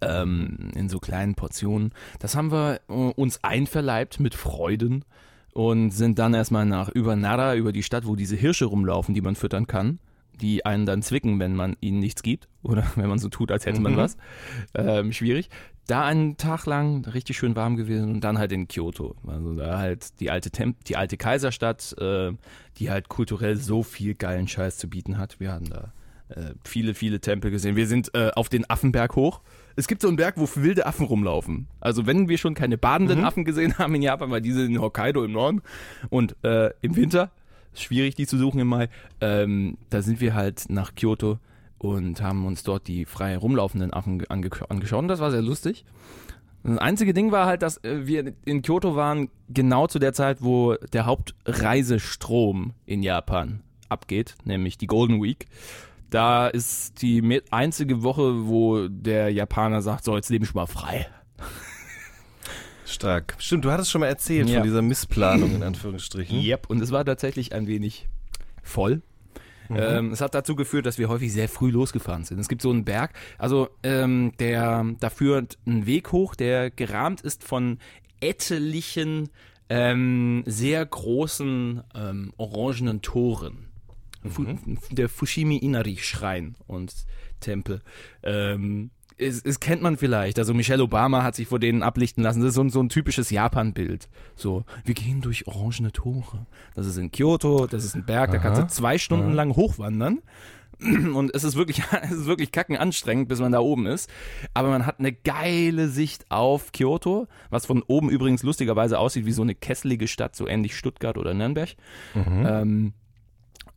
Ähm, 0.00 0.70
in 0.76 0.88
so 0.88 1.00
kleinen 1.00 1.34
Portionen. 1.34 1.92
Das 2.20 2.36
haben 2.36 2.52
wir 2.52 2.80
äh, 2.88 2.92
uns 2.92 3.42
einverleibt 3.42 4.20
mit 4.20 4.36
Freuden 4.36 5.04
und 5.52 5.90
sind 5.90 6.18
dann 6.18 6.34
erstmal 6.34 6.66
nach 6.66 6.88
über 6.88 7.16
Nara, 7.16 7.54
über 7.54 7.72
die 7.72 7.82
Stadt, 7.82 8.06
wo 8.06 8.16
diese 8.16 8.36
Hirsche 8.36 8.66
rumlaufen, 8.66 9.14
die 9.14 9.20
man 9.20 9.34
füttern 9.34 9.66
kann, 9.66 9.98
die 10.40 10.64
einen 10.64 10.86
dann 10.86 11.02
zwicken, 11.02 11.40
wenn 11.40 11.56
man 11.56 11.76
ihnen 11.80 11.98
nichts 11.98 12.22
gibt 12.22 12.48
oder 12.62 12.84
wenn 12.96 13.08
man 13.08 13.18
so 13.18 13.28
tut, 13.28 13.50
als 13.50 13.66
hätte 13.66 13.80
man 13.80 13.96
was. 13.96 14.16
Ähm, 14.74 15.12
schwierig. 15.12 15.48
Da 15.86 16.04
einen 16.04 16.36
Tag 16.36 16.66
lang 16.66 17.06
richtig 17.06 17.38
schön 17.38 17.56
warm 17.56 17.76
gewesen 17.76 18.10
und 18.10 18.20
dann 18.20 18.38
halt 18.38 18.52
in 18.52 18.68
Kyoto. 18.68 19.16
Also 19.26 19.54
da 19.54 19.78
halt 19.78 20.20
die 20.20 20.30
alte 20.30 20.50
Temp 20.50 20.84
die 20.84 20.96
alte 20.96 21.16
Kaiserstadt, 21.16 21.96
äh, 21.98 22.32
die 22.76 22.90
halt 22.90 23.08
kulturell 23.08 23.56
so 23.56 23.82
viel 23.82 24.14
geilen 24.14 24.48
Scheiß 24.48 24.76
zu 24.76 24.88
bieten 24.88 25.16
hat. 25.16 25.40
Wir 25.40 25.52
haben 25.52 25.70
da 25.70 25.92
äh, 26.28 26.52
viele, 26.64 26.94
viele 26.94 27.20
Tempel 27.20 27.50
gesehen. 27.50 27.76
Wir 27.76 27.86
sind 27.86 28.14
äh, 28.14 28.30
auf 28.34 28.48
den 28.48 28.68
Affenberg 28.68 29.16
hoch. 29.16 29.40
Es 29.78 29.86
gibt 29.86 30.02
so 30.02 30.08
einen 30.08 30.16
Berg, 30.16 30.34
wo 30.38 30.48
wilde 30.56 30.86
Affen 30.86 31.06
rumlaufen. 31.06 31.68
Also 31.78 32.04
wenn 32.04 32.28
wir 32.28 32.36
schon 32.36 32.54
keine 32.54 32.76
badenden 32.76 33.24
Affen 33.24 33.44
gesehen 33.44 33.78
haben 33.78 33.94
in 33.94 34.02
Japan, 34.02 34.28
weil 34.28 34.40
diese 34.40 34.64
in 34.64 34.80
Hokkaido 34.80 35.22
im 35.22 35.30
Norden 35.30 35.62
und 36.10 36.34
äh, 36.42 36.70
im 36.82 36.96
Winter, 36.96 37.30
ist 37.72 37.84
schwierig 37.84 38.16
die 38.16 38.26
zu 38.26 38.36
suchen 38.38 38.58
im 38.58 38.66
Mai, 38.66 38.88
ähm, 39.20 39.78
da 39.88 40.02
sind 40.02 40.20
wir 40.20 40.34
halt 40.34 40.64
nach 40.68 40.96
Kyoto 40.96 41.38
und 41.78 42.20
haben 42.20 42.44
uns 42.44 42.64
dort 42.64 42.88
die 42.88 43.04
frei 43.04 43.36
rumlaufenden 43.36 43.92
Affen 43.92 44.24
ange 44.28 44.58
angeschaut 44.68 45.02
und 45.02 45.08
das 45.08 45.20
war 45.20 45.30
sehr 45.30 45.42
lustig. 45.42 45.84
Das 46.64 46.78
einzige 46.78 47.14
Ding 47.14 47.30
war 47.30 47.46
halt, 47.46 47.62
dass 47.62 47.76
äh, 47.84 48.04
wir 48.04 48.32
in 48.46 48.62
Kyoto 48.62 48.96
waren 48.96 49.28
genau 49.48 49.86
zu 49.86 50.00
der 50.00 50.12
Zeit, 50.12 50.38
wo 50.42 50.74
der 50.92 51.06
Hauptreisestrom 51.06 52.72
in 52.84 53.04
Japan 53.04 53.60
abgeht, 53.88 54.34
nämlich 54.44 54.76
die 54.76 54.88
Golden 54.88 55.22
Week. 55.22 55.46
Da 56.10 56.48
ist 56.48 57.02
die 57.02 57.42
einzige 57.50 58.02
Woche, 58.02 58.46
wo 58.46 58.88
der 58.88 59.30
Japaner 59.30 59.82
sagt, 59.82 60.04
so 60.04 60.16
jetzt 60.16 60.30
lebe 60.30 60.44
ich 60.44 60.54
mal 60.54 60.66
frei. 60.66 61.06
Stark. 62.86 63.34
Stimmt, 63.38 63.64
du 63.66 63.70
hattest 63.70 63.90
schon 63.90 64.00
mal 64.00 64.06
erzählt 64.06 64.48
Ja. 64.48 64.56
von 64.56 64.62
dieser 64.62 64.80
Missplanung 64.82 65.54
in 65.54 65.62
Anführungsstrichen. 65.62 66.40
Yep. 66.40 66.70
Und 66.70 66.80
es 66.80 66.90
war 66.90 67.04
tatsächlich 67.04 67.52
ein 67.52 67.66
wenig 67.66 68.08
voll. 68.62 69.02
Ähm, 69.70 70.12
es 70.12 70.22
hat 70.22 70.34
dazu 70.34 70.56
geführt, 70.56 70.86
dass 70.86 70.96
wir 70.96 71.10
häufig 71.10 71.30
sehr 71.30 71.48
früh 71.48 71.70
losgefahren 71.70 72.24
sind. 72.24 72.38
Es 72.38 72.48
gibt 72.48 72.62
so 72.62 72.70
einen 72.70 72.86
Berg, 72.86 73.12
also 73.36 73.68
ähm, 73.82 74.32
der 74.38 74.86
da 74.98 75.10
führt 75.10 75.58
ein 75.66 75.84
Weg 75.84 76.10
hoch, 76.12 76.34
der 76.34 76.70
gerahmt 76.70 77.20
ist 77.20 77.44
von 77.44 77.78
etlichen 78.20 79.28
ähm, 79.68 80.42
sehr 80.46 80.86
großen 80.86 81.82
ähm, 81.94 82.32
orangenen 82.38 83.02
Toren. 83.02 83.67
Fu 84.26 84.44
Der 84.90 85.08
Fushimi 85.08 85.56
Inari 85.56 85.96
Schrein 85.96 86.56
und 86.66 86.92
Tempel. 87.40 87.82
Ähm, 88.22 88.90
es, 89.18 89.42
es 89.42 89.60
kennt 89.60 89.82
man 89.82 89.96
vielleicht. 89.96 90.38
Also 90.38 90.54
Michelle 90.54 90.82
Obama 90.82 91.22
hat 91.22 91.34
sich 91.34 91.48
vor 91.48 91.58
denen 91.58 91.82
ablichten 91.82 92.22
lassen. 92.22 92.40
Das 92.40 92.50
ist 92.50 92.54
so 92.54 92.62
ein, 92.62 92.70
so 92.70 92.80
ein 92.80 92.88
typisches 92.88 93.30
Japan-Bild. 93.30 94.08
So, 94.36 94.64
wir 94.84 94.94
gehen 94.94 95.20
durch 95.20 95.46
orangene 95.46 95.92
Tore. 95.92 96.46
Das 96.74 96.86
ist 96.86 96.96
in 96.96 97.10
Kyoto, 97.10 97.66
das 97.66 97.84
ist 97.84 97.94
ein 97.94 98.04
Berg, 98.04 98.30
da 98.30 98.38
kannst 98.38 98.62
du 98.62 98.66
zwei 98.68 98.98
Stunden 98.98 99.32
lang 99.32 99.56
hochwandern. 99.56 100.20
Und 100.80 101.34
es 101.34 101.42
ist 101.42 101.56
wirklich, 101.56 101.82
es 102.02 102.12
ist 102.12 102.26
wirklich 102.26 102.52
kacken 102.52 102.76
anstrengend, 102.76 103.28
bis 103.28 103.40
man 103.40 103.50
da 103.50 103.58
oben 103.58 103.86
ist. 103.86 104.08
Aber 104.54 104.68
man 104.68 104.86
hat 104.86 105.00
eine 105.00 105.12
geile 105.12 105.88
Sicht 105.88 106.26
auf 106.30 106.70
Kyoto, 106.70 107.26
was 107.50 107.66
von 107.66 107.82
oben 107.82 108.10
übrigens 108.10 108.44
lustigerweise 108.44 108.98
aussieht 108.98 109.26
wie 109.26 109.32
so 109.32 109.42
eine 109.42 109.56
kesselige 109.56 110.06
Stadt, 110.06 110.36
so 110.36 110.46
ähnlich 110.46 110.76
Stuttgart 110.76 111.18
oder 111.18 111.34
Nürnberg. 111.34 111.74
Ähm, 112.46 112.92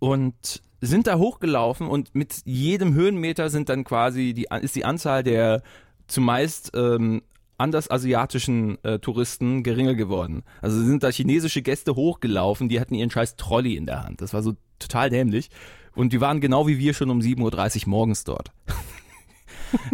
und 0.02 0.64
sind 0.82 1.06
da 1.06 1.20
hochgelaufen 1.20 1.88
und 1.88 2.16
mit 2.16 2.42
jedem 2.44 2.96
Höhenmeter 2.96 3.52
sind 3.52 3.70
dann 3.70 3.84
quasi 3.84 4.34
die, 4.34 4.48
ist 4.62 4.76
die 4.76 4.84
Anzahl 4.84 5.22
der 5.22 5.62
zumeist 6.08 6.72
ähm, 6.76 7.22
andersasiatischen 7.60 8.84
äh, 8.84 8.98
Touristen 8.98 9.62
geringer 9.62 9.94
geworden. 9.94 10.42
Also 10.60 10.82
sind 10.82 11.04
da 11.04 11.10
chinesische 11.10 11.62
Gäste 11.62 11.96
hochgelaufen, 11.96 12.68
die 12.68 12.80
hatten 12.80 12.96
ihren 12.96 13.12
scheiß 13.12 13.36
Trolley 13.36 13.76
in 13.76 13.86
der 13.86 14.04
Hand. 14.04 14.22
Das 14.22 14.34
war 14.34 14.42
so 14.42 14.56
total 14.80 15.12
dämlich. 15.12 15.52
Und 15.94 16.14
die 16.14 16.20
waren 16.20 16.42
genau 16.42 16.66
wie 16.66 16.80
wir 16.80 16.96
schon 16.96 17.12
um 17.12 17.20
7.30 17.20 17.84
Uhr 17.84 17.90
morgens 17.90 18.24
dort. 18.24 18.52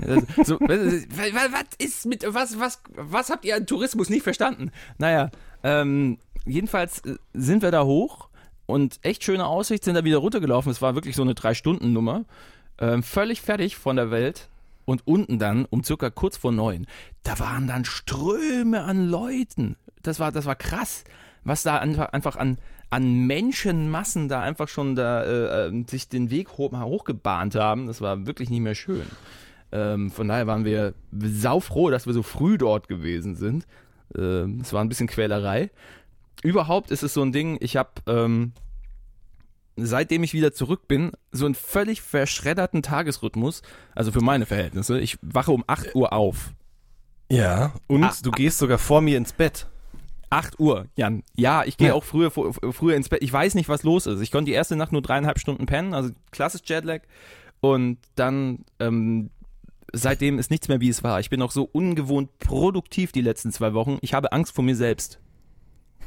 Also, 0.01 0.25
so, 0.43 0.59
was, 0.59 1.67
ist 1.77 2.07
mit, 2.07 2.25
was, 2.33 2.59
was, 2.59 2.81
was 2.95 3.29
habt 3.29 3.45
ihr 3.45 3.55
an 3.55 3.67
Tourismus 3.67 4.09
nicht 4.09 4.23
verstanden? 4.23 4.71
Naja, 4.97 5.29
ähm, 5.61 6.17
jedenfalls 6.45 7.05
äh, 7.05 7.17
sind 7.33 7.61
wir 7.61 7.69
da 7.69 7.83
hoch 7.83 8.27
und 8.67 8.99
echt 9.01 9.23
schöne 9.23 9.47
Aussicht, 9.47 9.83
sind 9.83 9.95
da 9.95 10.03
wieder 10.03 10.17
runtergelaufen. 10.17 10.71
Es 10.71 10.81
war 10.81 10.93
wirklich 10.93 11.15
so 11.15 11.23
eine 11.23 11.33
Drei-Stunden-Nummer. 11.33 12.25
Ähm, 12.79 13.01
völlig 13.01 13.41
fertig 13.41 13.77
von 13.77 13.95
der 13.95 14.11
Welt. 14.11 14.49
Und 14.85 15.05
unten 15.05 15.39
dann, 15.39 15.65
um 15.65 15.83
circa 15.83 16.09
kurz 16.09 16.37
vor 16.37 16.53
neun, 16.53 16.85
da 17.23 17.39
waren 17.39 17.67
dann 17.67 17.83
Ströme 17.83 18.83
an 18.83 19.09
Leuten. 19.09 19.75
Das 20.01 20.19
war, 20.19 20.31
das 20.31 20.45
war 20.45 20.55
krass, 20.55 21.03
was 21.43 21.63
da 21.63 21.77
einfach, 21.77 22.37
an, 22.37 22.57
an 22.89 23.27
Menschenmassen 23.27 24.29
da 24.29 24.41
einfach 24.41 24.69
schon 24.69 24.95
da 24.95 25.23
äh, 25.23 25.67
äh, 25.67 25.83
sich 25.87 26.07
den 26.07 26.29
Weg 26.29 26.51
hoch, 26.51 26.71
hochgebahnt 26.71 27.55
haben. 27.55 27.87
Das 27.87 27.99
war 27.99 28.27
wirklich 28.27 28.49
nicht 28.49 28.61
mehr 28.61 28.75
schön. 28.75 29.05
Ähm, 29.73 30.09
von 30.09 30.29
daher 30.29 30.47
waren 30.47 30.63
wir 30.63 30.93
saufroh, 31.19 31.89
dass 31.89 32.05
wir 32.05 32.13
so 32.13 32.23
früh 32.23 32.57
dort 32.57 32.87
gewesen 32.87 33.35
sind. 33.35 33.67
Ähm, 34.17 34.59
es 34.61 34.71
war 34.71 34.81
ein 34.81 34.89
bisschen 34.89 35.07
Quälerei. 35.07 35.69
Überhaupt 36.43 36.91
ist 36.91 37.03
es 37.03 37.13
so 37.13 37.21
ein 37.21 37.31
Ding, 37.31 37.57
ich 37.61 37.75
habe, 37.77 37.89
ähm, 38.07 38.53
seitdem 39.75 40.23
ich 40.23 40.33
wieder 40.33 40.53
zurück 40.53 40.87
bin, 40.87 41.11
so 41.31 41.45
einen 41.45 41.55
völlig 41.55 42.01
verschredderten 42.01 42.81
Tagesrhythmus. 42.81 43.61
Also 43.95 44.11
für 44.11 44.21
meine 44.21 44.45
Verhältnisse. 44.45 44.99
Ich 44.99 45.17
wache 45.21 45.51
um 45.51 45.63
8 45.67 45.95
Uhr 45.95 46.13
auf. 46.13 46.51
Ja, 47.29 47.73
und 47.87 48.03
Ah, 48.03 48.13
du 48.23 48.31
gehst 48.31 48.57
sogar 48.59 48.77
vor 48.77 49.01
mir 49.01 49.17
ins 49.17 49.33
Bett. 49.33 49.67
8 50.29 50.59
Uhr, 50.59 50.87
Jan. 50.95 51.23
Ja, 51.35 51.63
ich 51.63 51.77
gehe 51.77 51.89
Ja. 51.89 51.93
auch 51.93 52.03
früher, 52.03 52.31
früher 52.31 52.95
ins 52.95 53.09
Bett. 53.09 53.21
Ich 53.23 53.31
weiß 53.31 53.55
nicht, 53.55 53.69
was 53.69 53.83
los 53.83 54.05
ist. 54.07 54.19
Ich 54.21 54.31
konnte 54.31 54.49
die 54.49 54.55
erste 54.55 54.75
Nacht 54.75 54.91
nur 54.91 55.01
dreieinhalb 55.01 55.39
Stunden 55.39 55.65
pennen, 55.65 55.93
also 55.93 56.09
klassisch 56.31 56.61
Jetlag. 56.65 57.01
und 57.59 57.97
dann 58.15 58.65
ähm, 58.79 59.29
seitdem 59.93 60.37
ist 60.37 60.51
nichts 60.51 60.67
mehr 60.67 60.79
wie 60.81 60.89
es 60.89 61.03
war. 61.03 61.19
Ich 61.19 61.29
bin 61.29 61.41
auch 61.41 61.51
so 61.51 61.63
ungewohnt 61.63 62.37
produktiv 62.39 63.11
die 63.11 63.21
letzten 63.21 63.51
zwei 63.51 63.73
Wochen. 63.73 63.97
Ich 64.01 64.13
habe 64.13 64.31
Angst 64.31 64.53
vor 64.53 64.63
mir 64.63 64.75
selbst. 64.75 65.19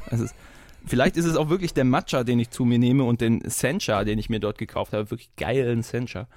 Ist, 0.09 0.35
vielleicht 0.85 1.17
ist 1.17 1.25
es 1.25 1.35
auch 1.35 1.49
wirklich 1.49 1.73
der 1.73 1.83
Matcha, 1.85 2.23
den 2.23 2.39
ich 2.39 2.49
zu 2.49 2.65
mir 2.65 2.79
nehme 2.79 3.03
und 3.03 3.21
den 3.21 3.41
Sencha, 3.49 4.03
den 4.03 4.17
ich 4.19 4.29
mir 4.29 4.39
dort 4.39 4.57
gekauft 4.57 4.93
habe. 4.93 5.09
Wirklich 5.11 5.29
geilen 5.37 5.83
Sencha. 5.83 6.27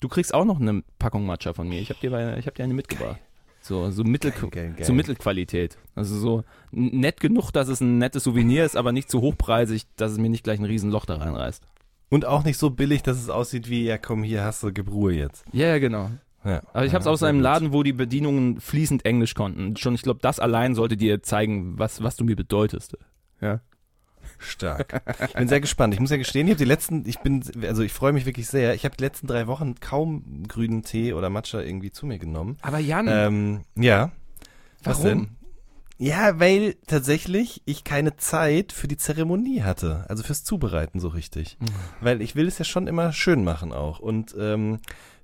Du 0.00 0.08
kriegst 0.08 0.32
auch 0.32 0.44
noch 0.44 0.60
eine 0.60 0.82
Packung 0.98 1.26
Matcha 1.26 1.52
von 1.52 1.68
mir. 1.68 1.80
Ich 1.80 1.90
habe 1.90 2.00
dir, 2.00 2.10
bei- 2.10 2.38
ich 2.38 2.46
hab 2.46 2.54
dir 2.54 2.64
eine 2.64 2.74
mitgebracht. 2.74 3.18
So, 3.62 3.90
so, 3.90 4.04
Mittel, 4.04 4.30
Geil, 4.30 4.48
geil, 4.50 4.74
geil. 4.74 4.86
so 4.86 4.94
Mittelqualität. 4.94 5.76
Also 5.94 6.16
so 6.18 6.44
nett 6.70 7.20
genug, 7.20 7.50
dass 7.50 7.68
es 7.68 7.82
ein 7.82 7.98
nettes 7.98 8.24
Souvenir 8.24 8.64
ist, 8.64 8.74
aber 8.74 8.90
nicht 8.92 9.10
zu 9.10 9.20
hochpreisig, 9.20 9.84
dass 9.96 10.12
es 10.12 10.18
mir 10.18 10.30
nicht 10.30 10.44
gleich 10.44 10.58
ein 10.58 10.64
Riesenloch 10.64 11.04
da 11.04 11.16
reinreißt. 11.16 11.62
Und 12.08 12.24
auch 12.24 12.42
nicht 12.42 12.56
so 12.56 12.70
billig, 12.70 13.02
dass 13.02 13.18
es 13.18 13.28
aussieht 13.28 13.68
wie, 13.68 13.84
ja 13.84 13.98
komm, 13.98 14.22
hier 14.22 14.42
hast 14.44 14.62
du 14.62 14.72
Gebruhe 14.72 15.12
jetzt. 15.12 15.44
Ja, 15.52 15.66
ja, 15.66 15.78
genau. 15.78 16.10
Ja. 16.44 16.62
Aber 16.72 16.86
ich 16.86 16.92
habe 16.92 17.00
es 17.00 17.06
ja, 17.06 17.12
aus 17.12 17.22
einem 17.22 17.38
gut. 17.38 17.44
Laden, 17.44 17.72
wo 17.72 17.82
die 17.82 17.92
Bedienungen 17.92 18.60
fließend 18.60 19.04
Englisch 19.04 19.34
konnten. 19.34 19.76
Schon, 19.76 19.94
ich 19.94 20.02
glaube, 20.02 20.20
das 20.22 20.40
allein 20.40 20.74
sollte 20.74 20.96
dir 20.96 21.22
zeigen, 21.22 21.78
was, 21.78 22.02
was 22.02 22.16
du 22.16 22.24
mir 22.24 22.36
bedeutest. 22.36 22.96
Ja. 23.40 23.60
Stark. 24.38 25.02
Ich 25.26 25.34
bin 25.34 25.48
sehr 25.48 25.60
gespannt. 25.60 25.92
Ich 25.92 26.00
muss 26.00 26.10
ja 26.10 26.16
gestehen, 26.16 26.46
ich 26.46 26.52
habe 26.52 26.58
die 26.58 26.68
letzten, 26.68 27.06
ich 27.06 27.18
bin, 27.18 27.42
also 27.62 27.82
ich 27.82 27.92
freue 27.92 28.12
mich 28.12 28.24
wirklich 28.24 28.46
sehr. 28.46 28.74
Ich 28.74 28.84
habe 28.84 28.96
die 28.96 29.04
letzten 29.04 29.26
drei 29.26 29.46
Wochen 29.46 29.74
kaum 29.80 30.44
grünen 30.48 30.82
Tee 30.82 31.12
oder 31.12 31.28
Matcha 31.28 31.60
irgendwie 31.60 31.90
zu 31.90 32.06
mir 32.06 32.18
genommen. 32.18 32.56
Aber 32.62 32.78
Jan, 32.78 33.06
Ähm, 33.08 33.60
ja. 33.76 34.12
Was 34.82 35.02
Warum? 35.02 35.08
denn? 35.08 35.28
Ja, 35.98 36.40
weil 36.40 36.76
tatsächlich 36.86 37.60
ich 37.66 37.84
keine 37.84 38.16
Zeit 38.16 38.72
für 38.72 38.88
die 38.88 38.96
Zeremonie 38.96 39.60
hatte, 39.60 40.06
also 40.08 40.22
fürs 40.22 40.44
Zubereiten 40.44 40.98
so 40.98 41.08
richtig. 41.08 41.58
Weil 42.00 42.22
ich 42.22 42.34
will 42.34 42.48
es 42.48 42.56
ja 42.58 42.64
schon 42.64 42.86
immer 42.86 43.12
schön 43.12 43.44
machen 43.44 43.74
auch. 43.74 43.98
Und 43.98 44.34
ähm, 44.38 44.78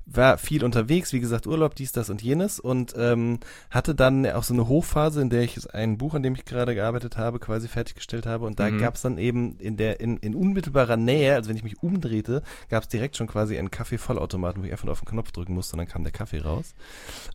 war 0.08 0.38
viel 0.38 0.64
unterwegs, 0.64 1.12
wie 1.12 1.18
gesagt, 1.18 1.48
Urlaub, 1.48 1.74
dies, 1.74 1.90
das 1.90 2.10
und 2.10 2.22
jenes 2.22 2.60
und 2.60 2.94
ähm, 2.96 3.40
hatte 3.70 3.94
dann 3.94 4.24
auch 4.24 4.44
so 4.44 4.54
eine 4.54 4.68
Hochphase, 4.68 5.20
in 5.20 5.30
der 5.30 5.42
ich 5.42 5.74
ein 5.74 5.98
Buch, 5.98 6.14
an 6.14 6.22
dem 6.22 6.34
ich 6.36 6.44
gerade 6.44 6.76
gearbeitet 6.76 7.16
habe, 7.16 7.40
quasi 7.40 7.66
fertiggestellt 7.66 8.24
habe. 8.24 8.46
Und 8.46 8.60
da 8.60 8.70
Mhm. 8.70 8.78
gab's 8.78 9.02
dann 9.02 9.18
eben 9.18 9.58
in 9.58 9.76
der 9.76 9.98
in, 10.00 10.16
in 10.18 10.36
unmittelbarer 10.36 10.96
Nähe, 10.96 11.34
also 11.34 11.48
wenn 11.50 11.56
ich 11.56 11.64
mich 11.64 11.82
umdrehte, 11.82 12.42
gab's 12.68 12.86
direkt 12.86 13.16
schon 13.16 13.26
quasi 13.26 13.58
einen 13.58 13.72
Kaffeevollautomaten, 13.72 14.62
wo 14.62 14.66
ich 14.66 14.72
einfach 14.72 14.84
nur 14.84 14.92
auf 14.92 15.00
den 15.00 15.08
Knopf 15.08 15.32
drücken 15.32 15.54
musste 15.54 15.74
und 15.74 15.78
dann 15.78 15.88
kam 15.88 16.04
der 16.04 16.12
Kaffee 16.12 16.38
raus. 16.40 16.74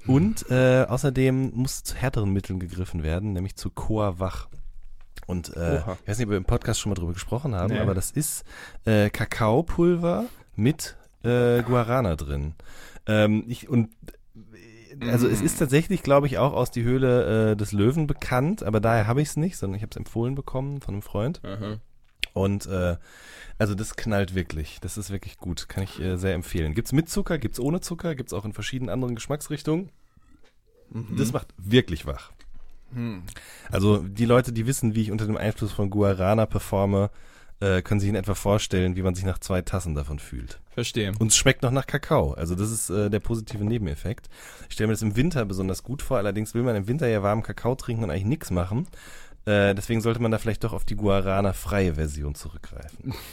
Und 0.07 0.49
äh, 0.49 0.85
außerdem 0.87 1.51
muss 1.53 1.83
zu 1.83 1.95
härteren 1.95 2.31
Mitteln 2.31 2.59
gegriffen 2.59 3.03
werden, 3.03 3.33
nämlich 3.33 3.57
zu 3.57 3.69
Coa 3.69 4.19
Wach. 4.19 4.47
Und 5.27 5.55
äh, 5.55 5.81
Oha. 5.83 5.97
ich 6.01 6.07
weiß 6.09 6.17
nicht, 6.19 6.25
ob 6.27 6.31
wir 6.31 6.37
im 6.37 6.45
Podcast 6.45 6.79
schon 6.79 6.89
mal 6.89 6.95
drüber 6.95 7.13
gesprochen 7.13 7.53
haben, 7.53 7.73
Nee. 7.73 7.79
aber 7.79 7.93
das 7.93 8.11
ist 8.11 8.43
äh, 8.85 9.09
Kakaopulver 9.09 10.25
mit 10.55 10.95
äh, 11.23 11.61
Guarana 11.63 12.15
drin. 12.15 12.53
Ähm, 13.05 13.43
ich, 13.47 13.69
und 13.69 13.89
also 14.99 15.27
es 15.27 15.41
ist 15.41 15.57
tatsächlich, 15.57 16.03
glaube 16.03 16.27
ich, 16.27 16.37
auch 16.37 16.53
aus 16.53 16.69
die 16.71 16.83
Höhle 16.83 17.51
äh, 17.51 17.55
des 17.55 17.71
Löwen 17.71 18.07
bekannt, 18.07 18.63
aber 18.63 18.79
daher 18.79 19.07
habe 19.07 19.21
ich 19.21 19.29
es 19.29 19.37
nicht, 19.37 19.57
sondern 19.57 19.77
ich 19.77 19.81
habe 19.81 19.91
es 19.91 19.97
empfohlen 19.97 20.35
bekommen 20.35 20.81
von 20.81 20.95
einem 20.95 21.01
Freund. 21.01 21.41
Und 22.33 22.65
äh, 22.67 22.97
also 23.57 23.75
das 23.75 23.95
knallt 23.95 24.35
wirklich. 24.35 24.79
Das 24.81 24.97
ist 24.97 25.09
wirklich 25.09 25.37
gut. 25.37 25.67
Kann 25.69 25.83
ich 25.83 25.99
äh, 25.99 26.17
sehr 26.17 26.33
empfehlen. 26.33 26.73
Gibt's 26.73 26.93
mit 26.93 27.09
Zucker, 27.09 27.37
gibt's 27.37 27.59
ohne 27.59 27.81
Zucker, 27.81 28.15
gibt's 28.15 28.33
auch 28.33 28.45
in 28.45 28.53
verschiedenen 28.53 28.89
anderen 28.89 29.15
Geschmacksrichtungen. 29.15 29.89
Das 31.17 31.31
macht 31.31 31.47
wirklich 31.57 32.05
wach. 32.05 32.31
Also 33.71 33.99
die 33.99 34.25
Leute, 34.25 34.51
die 34.51 34.67
wissen, 34.67 34.95
wie 34.95 35.01
ich 35.01 35.11
unter 35.11 35.25
dem 35.25 35.37
Einfluss 35.37 35.71
von 35.71 35.89
Guarana 35.89 36.45
performe, 36.45 37.09
äh, 37.61 37.81
können 37.81 38.01
sich 38.01 38.09
in 38.09 38.15
etwa 38.15 38.35
vorstellen, 38.35 38.97
wie 38.97 39.03
man 39.03 39.15
sich 39.15 39.23
nach 39.23 39.39
zwei 39.39 39.61
Tassen 39.61 39.95
davon 39.95 40.19
fühlt. 40.19 40.59
verstehe. 40.73 41.13
Und 41.19 41.27
es 41.27 41.37
schmeckt 41.37 41.63
noch 41.63 41.71
nach 41.71 41.87
Kakao. 41.87 42.33
Also 42.33 42.55
das 42.55 42.71
ist 42.71 42.89
äh, 42.89 43.09
der 43.09 43.19
positive 43.19 43.63
Nebeneffekt. 43.63 44.27
Ich 44.67 44.73
stelle 44.73 44.87
mir 44.87 44.93
das 44.93 45.01
im 45.01 45.15
Winter 45.15 45.45
besonders 45.45 45.83
gut 45.83 46.01
vor. 46.01 46.17
Allerdings 46.17 46.53
will 46.53 46.63
man 46.63 46.75
im 46.75 46.87
Winter 46.87 47.07
ja 47.07 47.23
warmen 47.23 47.43
Kakao 47.43 47.75
trinken 47.75 48.03
und 48.03 48.09
eigentlich 48.09 48.25
nichts 48.25 48.51
machen. 48.51 48.87
Äh, 49.45 49.73
deswegen 49.75 50.01
sollte 50.01 50.21
man 50.21 50.31
da 50.31 50.37
vielleicht 50.37 50.63
doch 50.63 50.73
auf 50.73 50.85
die 50.85 50.95
Guarana-freie 50.95 51.95
Version 51.95 52.35
zurückgreifen. 52.35 53.13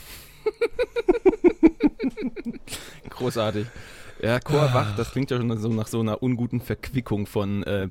Großartig. 3.10 3.66
Ja, 4.22 4.40
Chor 4.40 4.72
wach, 4.74 4.96
das 4.96 5.12
klingt 5.12 5.30
ja 5.30 5.36
schon 5.36 5.56
so 5.58 5.68
nach 5.68 5.86
so 5.86 6.00
einer 6.00 6.22
unguten 6.22 6.60
Verquickung 6.60 7.26
von 7.26 7.62
äh, 7.62 7.88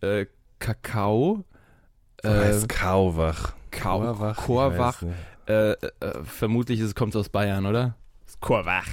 äh, 0.00 0.26
Kakao. 0.58 1.44
Äh. 2.22 2.52
Kau- 2.66 2.66
Chorwach. 2.66 3.52
ich 3.72 3.80
Chorwach. 4.44 5.02
Äh, 5.46 5.72
äh, 5.72 5.76
vermutlich 6.24 6.80
ist 6.80 6.86
es 6.86 6.94
kommt 6.94 7.14
aus 7.16 7.28
Bayern, 7.28 7.66
oder? 7.66 7.96
Chorwach. 8.40 8.86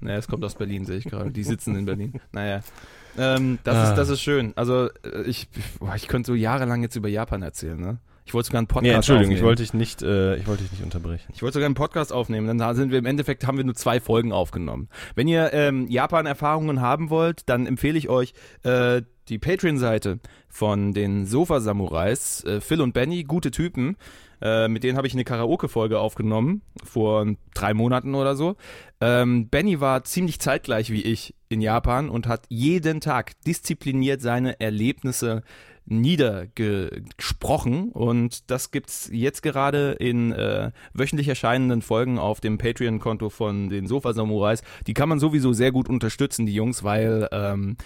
Naja, 0.00 0.18
es 0.18 0.28
kommt 0.28 0.44
aus 0.44 0.54
Berlin, 0.54 0.84
sehe 0.84 0.98
ich 0.98 1.04
gerade. 1.04 1.30
Die 1.30 1.42
sitzen 1.42 1.74
in 1.76 1.84
Berlin. 1.86 2.20
Naja. 2.32 2.60
Ähm, 3.18 3.58
das, 3.64 3.74
Ah. 3.76 3.88
ist, 3.90 3.94
das 3.96 4.08
ist 4.10 4.20
schön. 4.20 4.52
Also 4.56 4.90
äh, 5.04 5.22
ich, 5.24 5.48
boah, 5.78 5.94
ich 5.94 6.06
könnte 6.08 6.26
so 6.26 6.34
jahrelang 6.34 6.82
jetzt 6.82 6.96
über 6.96 7.08
Japan 7.08 7.42
erzählen, 7.42 7.80
ne? 7.80 7.98
Ich 8.26 8.34
wollte 8.34 8.46
sogar 8.48 8.58
einen 8.58 8.66
Podcast 8.66 8.82
Nee, 8.82 8.90
Entschuldigung, 8.92 9.30
ich 9.30 9.36
aufnehmen. 9.38 9.48
wollte 9.48 9.62
dich 9.62 9.72
nicht, 9.72 10.02
äh, 10.02 10.36
ich 10.36 10.46
wollte 10.48 10.64
dich 10.64 10.72
nicht 10.72 10.82
unterbrechen. 10.82 11.32
Ich 11.32 11.42
wollte 11.42 11.54
sogar 11.54 11.66
einen 11.66 11.76
Podcast 11.76 12.12
aufnehmen, 12.12 12.58
dann 12.58 12.74
sind 12.76 12.90
wir 12.90 12.98
im 12.98 13.06
Endeffekt 13.06 13.46
haben 13.46 13.56
wir 13.56 13.64
nur 13.64 13.76
zwei 13.76 14.00
Folgen 14.00 14.32
aufgenommen. 14.32 14.88
Wenn 15.14 15.28
ihr 15.28 15.52
ähm, 15.54 15.86
Japan-Erfahrungen 15.88 16.80
haben 16.80 17.08
wollt, 17.08 17.48
dann 17.48 17.66
empfehle 17.66 17.96
ich 17.96 18.08
euch 18.08 18.34
äh, 18.64 19.02
die 19.28 19.38
Patreon-Seite 19.38 20.20
von 20.48 20.92
den 20.92 21.26
Sofa-Samurais, 21.26 22.44
äh, 22.44 22.60
Phil 22.60 22.80
und 22.80 22.92
Benny, 22.92 23.24
gute 23.24 23.50
Typen. 23.50 23.96
Äh, 24.40 24.68
mit 24.68 24.84
denen 24.84 24.98
habe 24.98 25.06
ich 25.06 25.14
eine 25.14 25.24
Karaoke-Folge 25.24 25.98
aufgenommen, 25.98 26.62
vor 26.84 27.26
drei 27.54 27.74
Monaten 27.74 28.14
oder 28.14 28.36
so. 28.36 28.56
Ähm, 29.00 29.48
Benny 29.48 29.80
war 29.80 30.04
ziemlich 30.04 30.40
zeitgleich 30.40 30.90
wie 30.90 31.02
ich 31.02 31.34
in 31.48 31.60
Japan 31.60 32.10
und 32.10 32.26
hat 32.26 32.44
jeden 32.48 33.00
Tag 33.00 33.32
diszipliniert 33.44 34.20
seine 34.20 34.60
Erlebnisse 34.60 35.42
niedergesprochen 35.86 37.92
und 37.92 38.50
das 38.50 38.72
gibt's 38.72 39.08
jetzt 39.12 39.42
gerade 39.42 39.92
in 39.92 40.32
äh, 40.32 40.72
wöchentlich 40.92 41.28
erscheinenden 41.28 41.80
Folgen 41.80 42.18
auf 42.18 42.40
dem 42.40 42.58
Patreon-Konto 42.58 43.30
von 43.30 43.68
den 43.68 43.86
Sofa 43.86 44.12
Samurais. 44.12 44.62
Die 44.88 44.94
kann 44.94 45.08
man 45.08 45.20
sowieso 45.20 45.52
sehr 45.52 45.70
gut 45.70 45.88
unterstützen, 45.88 46.44
die 46.44 46.54
Jungs, 46.54 46.82
weil 46.82 47.28
ähm, 47.30 47.76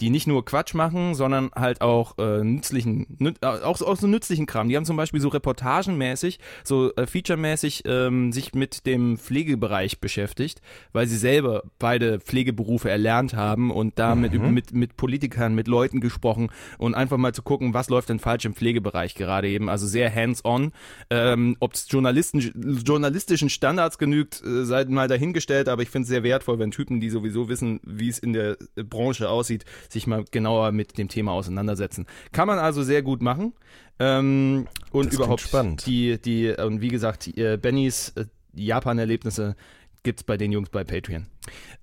die 0.00 0.10
nicht 0.10 0.26
nur 0.26 0.44
Quatsch 0.44 0.74
machen, 0.74 1.14
sondern 1.14 1.50
halt 1.54 1.80
auch 1.80 2.18
äh, 2.18 2.42
nützlichen, 2.42 3.06
nüt, 3.18 3.36
äh, 3.42 3.46
auch, 3.46 3.80
auch 3.80 3.96
so 3.96 4.06
nützlichen 4.06 4.46
Kram. 4.46 4.68
Die 4.68 4.76
haben 4.76 4.84
zum 4.84 4.96
Beispiel 4.96 5.20
so 5.20 5.28
reportagenmäßig, 5.28 6.38
so 6.64 6.94
äh, 6.96 7.06
featuremäßig 7.06 7.84
ähm, 7.86 8.32
sich 8.32 8.54
mit 8.54 8.86
dem 8.86 9.16
Pflegebereich 9.18 10.00
beschäftigt, 10.00 10.60
weil 10.92 11.06
sie 11.06 11.16
selber 11.16 11.62
beide 11.78 12.20
Pflegeberufe 12.20 12.90
erlernt 12.90 13.34
haben 13.34 13.70
und 13.70 13.98
da 13.98 14.14
mit, 14.14 14.32
mit, 14.32 14.72
mit 14.72 14.96
Politikern, 14.96 15.54
mit 15.54 15.68
Leuten 15.68 16.00
gesprochen 16.00 16.50
und 16.78 16.94
einfach 16.94 17.16
mal 17.16 17.32
zu 17.32 17.42
gucken, 17.42 17.74
was 17.74 17.88
läuft 17.88 18.08
denn 18.08 18.18
falsch 18.18 18.44
im 18.44 18.54
Pflegebereich 18.54 19.14
gerade 19.14 19.48
eben. 19.48 19.68
Also 19.68 19.86
sehr 19.86 20.14
hands-on. 20.14 20.72
Ähm, 21.10 21.56
Ob 21.60 21.74
es 21.74 21.86
journalistischen 21.90 23.50
Standards 23.50 23.98
genügt, 23.98 24.42
äh, 24.44 24.64
sei 24.64 24.84
mal 24.86 25.08
dahingestellt, 25.08 25.68
aber 25.68 25.82
ich 25.82 25.90
finde 25.90 26.04
es 26.04 26.08
sehr 26.08 26.22
wertvoll, 26.22 26.58
wenn 26.58 26.70
Typen, 26.70 27.00
die 27.00 27.10
sowieso 27.10 27.48
wissen, 27.48 27.80
wie 27.84 28.08
es 28.08 28.18
in 28.18 28.32
der 28.32 28.56
Branche 28.76 29.28
aussieht, 29.28 29.64
sich 29.92 30.06
mal 30.06 30.24
genauer 30.30 30.72
mit 30.72 30.98
dem 30.98 31.08
Thema 31.08 31.32
auseinandersetzen. 31.32 32.06
Kann 32.32 32.46
man 32.46 32.58
also 32.58 32.82
sehr 32.82 33.02
gut 33.02 33.22
machen. 33.22 33.52
Ähm, 33.98 34.66
und 34.90 35.06
Das 35.06 35.14
überhaupt 35.14 35.42
spannend. 35.42 35.86
die, 35.86 36.18
die, 36.20 36.50
und 36.50 36.80
wie 36.80 36.88
gesagt, 36.88 37.28
äh, 37.38 37.56
Bennys 37.56 38.10
äh, 38.16 38.24
Japan-Erlebnisse 38.54 39.56
gibt's 40.02 40.24
bei 40.24 40.36
den 40.36 40.52
Jungs 40.52 40.68
bei 40.70 40.84
Patreon. 40.84 41.26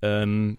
Ähm, 0.02 0.58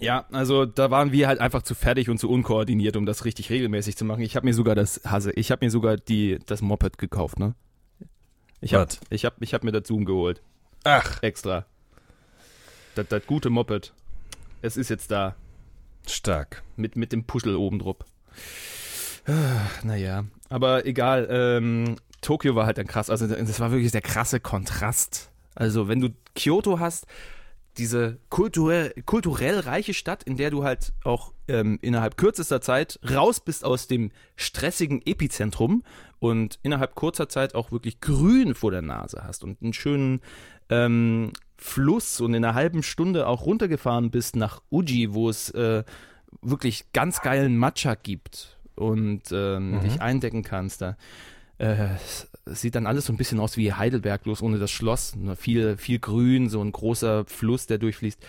ja, 0.00 0.26
also 0.32 0.66
da 0.66 0.90
waren 0.90 1.12
wir 1.12 1.28
halt 1.28 1.40
einfach 1.40 1.62
zu 1.62 1.74
fertig 1.74 2.10
und 2.10 2.18
zu 2.18 2.28
unkoordiniert, 2.28 2.96
um 2.96 3.06
das 3.06 3.24
richtig 3.24 3.50
regelmäßig 3.50 3.96
zu 3.96 4.04
machen. 4.04 4.22
Ich 4.22 4.34
habe 4.36 4.46
mir 4.46 4.54
sogar 4.54 4.74
das 4.74 5.00
Hase, 5.04 5.30
ich 5.32 5.50
habe 5.50 5.64
mir 5.64 5.70
sogar 5.70 5.96
die 5.96 6.38
das 6.46 6.60
Moped 6.62 6.98
gekauft, 6.98 7.38
ne? 7.38 7.54
Ich 8.60 8.74
habe 8.74 8.88
ich 9.10 9.24
hab, 9.24 9.40
ich 9.40 9.54
hab 9.54 9.62
mir 9.62 9.72
das 9.72 9.86
Zoom 9.86 10.04
geholt, 10.04 10.42
Ach, 10.84 11.22
extra. 11.22 11.64
Das, 12.94 13.06
das 13.08 13.26
gute 13.26 13.50
Moped. 13.50 13.92
Es 14.62 14.76
ist 14.76 14.88
jetzt 14.90 15.10
da 15.10 15.36
stark. 16.10 16.62
mit 16.76 16.96
mit 16.96 17.12
dem 17.12 17.24
Puschel 17.24 17.56
oben 17.56 17.78
drauf. 17.78 17.96
Naja, 19.82 20.24
aber 20.48 20.86
egal. 20.86 21.26
Ähm, 21.30 21.96
Tokio 22.20 22.54
war 22.54 22.66
halt 22.66 22.78
dann 22.78 22.86
krass. 22.86 23.10
Also 23.10 23.26
das 23.26 23.60
war 23.60 23.70
wirklich 23.70 23.92
der 23.92 24.02
krasse 24.02 24.40
Kontrast. 24.40 25.30
Also 25.54 25.88
wenn 25.88 26.00
du 26.00 26.10
Kyoto 26.34 26.78
hast, 26.78 27.06
diese 27.76 28.18
kulturell, 28.28 28.94
kulturell 29.04 29.58
reiche 29.60 29.94
Stadt, 29.94 30.22
in 30.22 30.36
der 30.36 30.50
du 30.50 30.64
halt 30.64 30.92
auch 31.02 31.32
ähm, 31.48 31.78
innerhalb 31.82 32.16
kürzester 32.16 32.60
Zeit 32.60 33.00
raus 33.08 33.40
bist 33.40 33.64
aus 33.64 33.88
dem 33.88 34.10
stressigen 34.36 35.02
Epizentrum 35.04 35.82
und 36.18 36.58
innerhalb 36.62 36.94
kurzer 36.94 37.28
Zeit 37.28 37.54
auch 37.54 37.72
wirklich 37.72 38.00
grün 38.00 38.54
vor 38.54 38.70
der 38.70 38.82
Nase 38.82 39.22
hast 39.24 39.42
und 39.42 39.60
einen 39.60 39.72
schönen 39.72 40.20
ähm, 40.70 41.32
Fluss 41.56 42.20
und 42.20 42.34
in 42.34 42.44
einer 42.44 42.54
halben 42.54 42.82
Stunde 42.82 43.26
auch 43.26 43.46
runtergefahren 43.46 44.10
bist 44.10 44.36
nach 44.36 44.60
Uji, 44.70 45.14
wo 45.14 45.28
es 45.28 45.50
äh, 45.50 45.84
wirklich 46.42 46.92
ganz 46.92 47.20
geilen 47.20 47.56
Matcha 47.56 47.94
gibt 47.94 48.58
und 48.74 49.22
ähm, 49.32 49.80
dich 49.80 50.00
eindecken 50.00 50.42
kannst. 50.42 50.82
Da 50.82 50.96
äh, 51.58 51.88
sieht 52.46 52.74
dann 52.74 52.86
alles 52.86 53.06
so 53.06 53.12
ein 53.12 53.16
bisschen 53.16 53.40
aus 53.40 53.56
wie 53.56 53.72
Heidelberg, 53.72 54.24
bloß 54.24 54.42
ohne 54.42 54.58
das 54.58 54.70
Schloss. 54.70 55.14
Nur 55.16 55.36
viel, 55.36 55.76
viel 55.76 55.98
Grün, 55.98 56.48
so 56.48 56.60
ein 56.60 56.72
großer 56.72 57.24
Fluss, 57.26 57.66
der 57.66 57.78
durchfließt. 57.78 58.20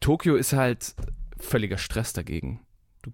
Tokio 0.00 0.36
ist 0.36 0.52
halt 0.52 0.94
völliger 1.38 1.78
Stress 1.78 2.12
dagegen. 2.12 2.60
Du, 3.02 3.10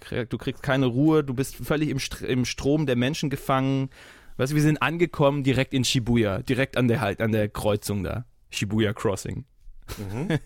krieg, 0.00 0.30
du 0.30 0.38
kriegst 0.38 0.62
keine 0.62 0.86
Ruhe, 0.86 1.24
du 1.24 1.34
bist 1.34 1.56
völlig 1.56 1.88
im, 1.88 1.98
Str 1.98 2.24
im 2.24 2.44
Strom 2.44 2.86
der 2.86 2.96
Menschen 2.96 3.30
gefangen. 3.30 3.90
Weißt 4.36 4.52
du, 4.52 4.56
wir 4.56 4.62
sind 4.62 4.82
angekommen 4.82 5.42
direkt 5.42 5.74
in 5.74 5.84
Shibuya, 5.84 6.42
direkt 6.42 6.76
an 6.76 6.88
der 6.88 7.00
halt 7.00 7.20
an 7.20 7.32
der 7.32 7.48
Kreuzung 7.48 8.04
da. 8.04 8.24
Shibuya 8.52 8.92
Crossing. 8.92 9.44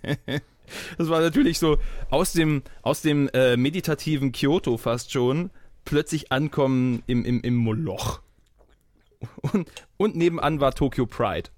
das 0.98 1.08
war 1.08 1.20
natürlich 1.20 1.58
so 1.58 1.78
aus 2.10 2.32
dem, 2.32 2.62
aus 2.82 3.02
dem 3.02 3.28
äh, 3.32 3.56
meditativen 3.56 4.32
Kyoto 4.32 4.76
fast 4.76 5.12
schon 5.12 5.50
plötzlich 5.84 6.32
ankommen 6.32 7.02
im, 7.06 7.24
im, 7.24 7.40
im 7.42 7.54
Moloch. 7.54 8.20
Und, 9.52 9.70
und 9.96 10.16
nebenan 10.16 10.60
war 10.60 10.74
Tokyo 10.74 11.06
Pride. 11.06 11.50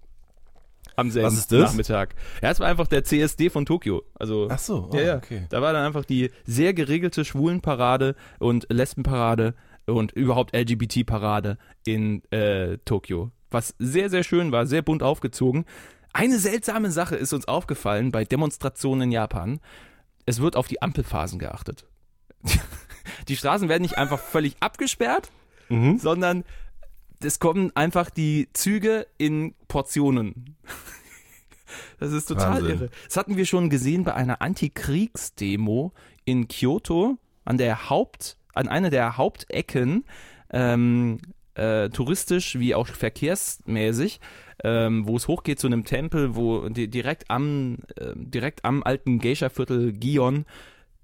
Am 0.96 1.10
selben 1.10 1.28
Was 1.28 1.34
ist 1.34 1.52
das? 1.52 1.70
Nachmittag. 1.70 2.14
Ja, 2.42 2.50
es 2.50 2.58
war 2.58 2.66
einfach 2.66 2.88
der 2.88 3.04
CSD 3.04 3.50
von 3.50 3.66
Tokio. 3.66 4.02
Also, 4.14 4.48
Ach 4.50 4.58
so, 4.58 4.90
oh, 4.92 4.96
ja, 4.96 5.02
ja. 5.02 5.16
okay. 5.16 5.46
Da 5.48 5.62
war 5.62 5.72
dann 5.72 5.86
einfach 5.86 6.04
die 6.04 6.30
sehr 6.44 6.74
geregelte 6.74 7.24
Schwulenparade 7.24 8.16
und 8.40 8.66
Lesbenparade 8.68 9.54
und 9.86 10.12
überhaupt 10.12 10.56
LGBT-Parade 10.56 11.56
in 11.86 12.22
äh, 12.30 12.78
Tokio. 12.84 13.30
Was 13.50 13.74
sehr, 13.78 14.10
sehr 14.10 14.24
schön 14.24 14.52
war, 14.52 14.66
sehr 14.66 14.82
bunt 14.82 15.02
aufgezogen. 15.02 15.64
Eine 16.12 16.38
seltsame 16.38 16.90
Sache 16.90 17.16
ist 17.16 17.32
uns 17.32 17.46
aufgefallen 17.48 18.10
bei 18.10 18.24
Demonstrationen 18.24 19.02
in 19.02 19.12
Japan. 19.12 19.60
Es 20.26 20.40
wird 20.40 20.56
auf 20.56 20.66
die 20.68 20.82
Ampelphasen 20.82 21.38
geachtet. 21.38 21.86
Die 23.28 23.36
Straßen 23.36 23.68
werden 23.68 23.82
nicht 23.82 23.98
einfach 23.98 24.18
völlig 24.18 24.56
abgesperrt, 24.60 25.30
Mhm. 25.70 25.98
sondern 25.98 26.44
es 27.22 27.38
kommen 27.40 27.74
einfach 27.76 28.08
die 28.10 28.48
Züge 28.54 29.06
in 29.18 29.54
Portionen. 29.68 30.56
Das 32.00 32.12
ist 32.12 32.26
total 32.26 32.62
Wahnsinn. 32.62 32.70
irre. 32.78 32.90
Das 33.06 33.16
hatten 33.18 33.36
wir 33.36 33.44
schon 33.44 33.68
gesehen 33.70 34.04
bei 34.04 34.14
einer 34.14 34.40
Antikriegsdemo 34.40 35.92
in 36.24 36.48
Kyoto 36.48 37.18
an 37.44 37.58
der 37.58 37.90
Haupt, 37.90 38.38
an 38.54 38.68
einer 38.68 38.88
der 38.88 39.16
Hauptecken, 39.18 40.04
ähm, 40.50 41.18
äh, 41.54 41.90
touristisch 41.90 42.58
wie 42.58 42.74
auch 42.74 42.86
verkehrsmäßig, 42.86 44.20
ähm, 44.64 45.06
wo 45.06 45.16
es 45.16 45.28
hochgeht 45.28 45.58
zu 45.58 45.66
einem 45.66 45.84
Tempel, 45.84 46.34
wo 46.34 46.68
di 46.68 46.88
direkt 46.88 47.30
am, 47.30 47.78
äh, 47.96 48.12
direkt 48.14 48.64
am 48.64 48.82
alten 48.82 49.18
Geisha-Viertel 49.18 49.92
Gion, 49.92 50.44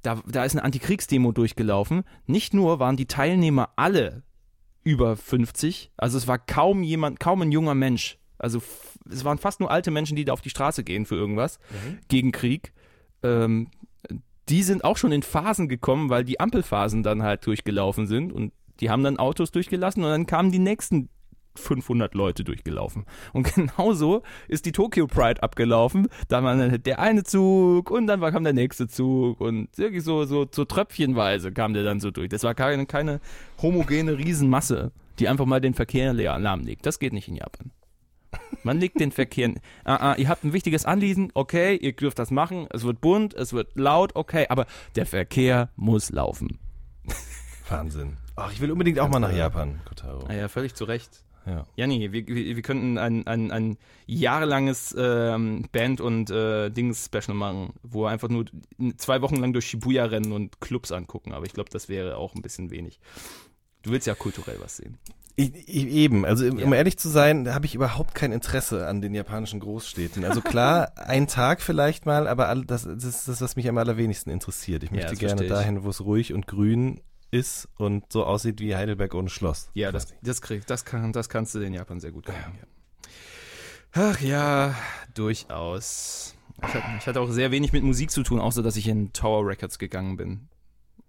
da, 0.03 0.21
da 0.27 0.45
ist 0.45 0.53
eine 0.53 0.65
Antikriegsdemo 0.65 1.33
durchgelaufen. 1.33 2.05
Nicht 2.27 2.53
nur 2.55 2.79
waren 2.79 2.97
die 2.97 3.07
Teilnehmer 3.07 3.71
alle 3.77 4.23
über 4.83 5.17
50, 5.17 5.93
also 5.97 6.19
es 6.19 6.29
war 6.29 6.39
kaum 6.39 6.83
jemand, 6.83 7.19
kaum 7.21 7.41
ein 7.43 7.53
junger 7.53 7.75
Mensch. 7.75 8.19
Also 8.39 8.61
es 9.11 9.25
waren 9.25 9.39
fast 9.39 9.61
nur 9.61 9.71
alte 9.71 9.91
Menschen, 9.91 10.17
die 10.17 10.25
da 10.25 10.33
auf 10.33 10.43
die 10.43 10.51
Straße 10.51 10.85
gehen 10.85 11.07
für 11.07 11.15
irgendwas 11.15 11.59
gegen 12.09 12.33
Krieg. 12.33 12.75
Ähm, 13.23 13.69
die 14.51 14.63
sind 14.63 14.85
auch 14.85 14.99
schon 14.99 15.13
in 15.13 15.23
Phasen 15.23 15.69
gekommen, 15.69 16.11
weil 16.11 16.25
die 16.25 16.41
Ampelphasen 16.41 17.03
dann 17.03 17.23
halt 17.23 17.47
durchgelaufen 17.47 18.07
sind 18.07 18.33
und 18.33 18.53
die 18.81 18.91
haben 18.91 19.03
dann 19.03 19.19
Autos 19.19 19.53
durchgelassen 19.53 20.03
und 20.03 20.11
dann 20.11 20.27
kamen 20.27 20.51
die 20.51 20.59
nächsten 20.59 21.09
500 21.57 22.15
Leute 22.15 22.45
durchgelaufen. 22.45 23.05
Und 23.33 23.55
genauso 23.55 24.23
ist 24.49 24.67
die 24.67 24.73
Tokyo 24.73 25.07
Pride 25.07 25.43
abgelaufen. 25.43 26.09
Da 26.29 26.43
war 26.43 26.57
dann 26.57 26.83
der 26.83 26.99
eine 26.99 27.25
Zug 27.25 27.91
und 27.91 28.07
dann 28.07 28.21
kam 28.21 28.45
der 28.45 28.53
nächste 28.53 28.89
Zug 28.89 29.41
und 29.41 29.69
wirklich 29.77 30.05
so, 30.05 30.25
so, 30.25 30.47
so 30.51 30.65
tröpfchenweise 30.65 31.53
kam 31.53 31.75
der 31.75 31.85
dann 31.85 32.01
so 32.01 32.11
durch. 32.11 32.29
Das 32.29 32.43
war 32.43 32.55
keine, 32.55 32.87
keine 32.87 33.21
homogene 33.61 34.19
Riesenmasse, 34.19 34.93
die 35.19 35.29
einfach 35.29 35.47
mal 35.47 35.61
den 35.61 35.75
Verkehr 35.75 36.13
leer 36.13 36.39
lahmlegt. 36.39 36.87
Das 36.87 36.99
geht 36.99 37.13
nicht 37.13 37.29
in 37.29 37.37
Japan. 37.37 37.71
Man 38.63 38.81
legt 38.81 39.01
den 39.01 39.13
Verkehr. 39.13 39.35
Ah, 39.85 40.13
ah, 40.13 40.15
ihr 40.17 40.29
habt 40.31 40.45
ein 40.45 40.55
wichtiges 40.55 40.87
Anliegen, 40.87 41.31
okay, 41.35 41.77
ihr 41.77 41.93
dürft 41.93 42.19
das 42.19 42.31
machen. 42.31 42.67
Es 42.71 42.85
wird 42.85 43.03
bunt, 43.03 43.35
es 43.35 43.53
wird 43.53 43.77
laut, 43.77 44.13
okay, 44.15 44.47
aber 44.49 44.67
der 44.97 45.05
Verkehr 45.05 45.69
muss 45.77 46.11
laufen. 46.11 46.59
Wahnsinn. 47.69 48.17
Ach, 48.37 48.51
ich 48.51 48.61
will 48.61 48.71
unbedingt 48.71 48.99
auch 48.99 49.09
mal 49.09 49.21
nach 49.21 49.33
Japan, 49.33 49.81
Kotaro. 49.85 50.25
Ah 50.27 50.33
ja, 50.33 50.49
völlig 50.49 50.75
zu 50.75 50.85
Recht. 50.85 51.25
Ja. 51.47 51.65
Janni, 51.77 52.13
wir, 52.13 52.27
wir, 52.27 52.57
wir 52.57 52.63
könnten 52.63 52.97
ein, 52.99 53.27
ein, 53.27 53.51
ein 53.51 53.77
jahrelanges 54.07 54.95
ähm, 54.99 55.67
Band- 55.73 56.01
und 56.01 56.31
äh, 56.31 56.71
Dings-Special 56.71 57.35
machen, 57.37 57.75
wo 57.83 58.05
wir 58.05 58.09
einfach 58.11 58.29
nur 58.29 58.47
zwei 58.97 59.21
Wochen 59.23 59.37
lang 59.37 59.53
durch 59.53 59.67
Shibuya 59.67 60.07
rennen 60.07 60.33
und 60.33 60.61
Clubs 60.61 60.91
angucken. 60.93 61.33
Aber 61.33 61.47
ich 61.47 61.53
glaube, 61.53 61.71
das 61.71 61.89
wäre 61.89 62.17
auch 62.17 62.35
ein 62.35 62.43
bisschen 62.43 62.71
wenig. 62.71 62.99
Du 63.83 63.91
willst 63.91 64.07
ja 64.07 64.15
kulturell 64.15 64.57
was 64.61 64.77
sehen. 64.79 64.97
Ich, 65.37 65.53
ich, 65.69 65.87
eben, 65.89 66.25
also 66.25 66.47
um 66.47 66.59
Ja. 66.59 66.73
ehrlich 66.75 66.97
zu 66.97 67.09
sein, 67.09 67.53
habe 67.53 67.67
ich 67.67 67.75
überhaupt 67.75 68.15
kein 68.15 68.31
Interesse 68.31 68.87
an 68.87 69.01
den 69.01 69.15
japanischen 69.15 69.59
Großstädten. 69.59 70.25
Also 70.25 70.41
klar, 70.41 70.93
ein 70.97 71.27
Tag 71.27 71.61
vielleicht 71.61 72.07
mal, 72.07 72.29
aber 72.29 72.49
all, 72.49 72.65
das, 72.65 72.85
das 72.85 73.03
ist 73.05 73.29
das, 73.29 73.41
was 73.41 73.57
mich 73.57 73.69
am 73.69 73.77
allerwenigsten 73.77 74.31
interessiert. 74.31 74.85
Ich 74.85 74.91
Ja, 74.91 74.97
möchte 74.97 75.11
das 75.11 75.19
gerne 75.19 75.47
dahin, 75.47 75.83
wo 75.83 75.91
es 75.91 76.05
ruhig 76.05 76.33
und 76.33 76.47
grün 76.47 77.01
ist 77.35 77.69
und 77.77 78.05
so 78.13 78.25
aussieht 78.25 78.61
wie 78.61 78.75
Heidelberg 78.77 79.15
ohne 79.15 79.29
Schloss. 79.29 79.69
Ja, 79.75 79.93
das, 79.93 80.15
das, 80.23 80.41
krieg, 80.41 80.67
das, 80.67 80.85
kann, 80.85 81.13
das 81.13 81.29
kannst 81.29 81.55
du 81.55 81.59
in 81.61 81.75
Japan 81.75 82.01
sehr 82.01 82.13
gut 82.13 82.27
kriegen. 82.27 82.39
Ja. 82.61 82.67
Ach 83.93 84.21
ja, 84.21 84.75
durchaus. 85.15 86.35
Ich 86.67 86.75
hatte, 86.75 86.85
ich 86.99 87.07
hatte 87.07 87.21
auch 87.21 87.31
sehr 87.31 87.51
wenig 87.51 87.73
mit 87.73 87.83
Musik 87.83 88.11
zu 88.11 88.23
tun, 88.23 88.41
außer 88.41 88.63
dass 88.63 88.77
ich 88.77 88.89
in 88.89 89.13
Tower 89.13 89.47
Records 89.47 89.79
gegangen 89.79 90.17
bin. 90.17 90.49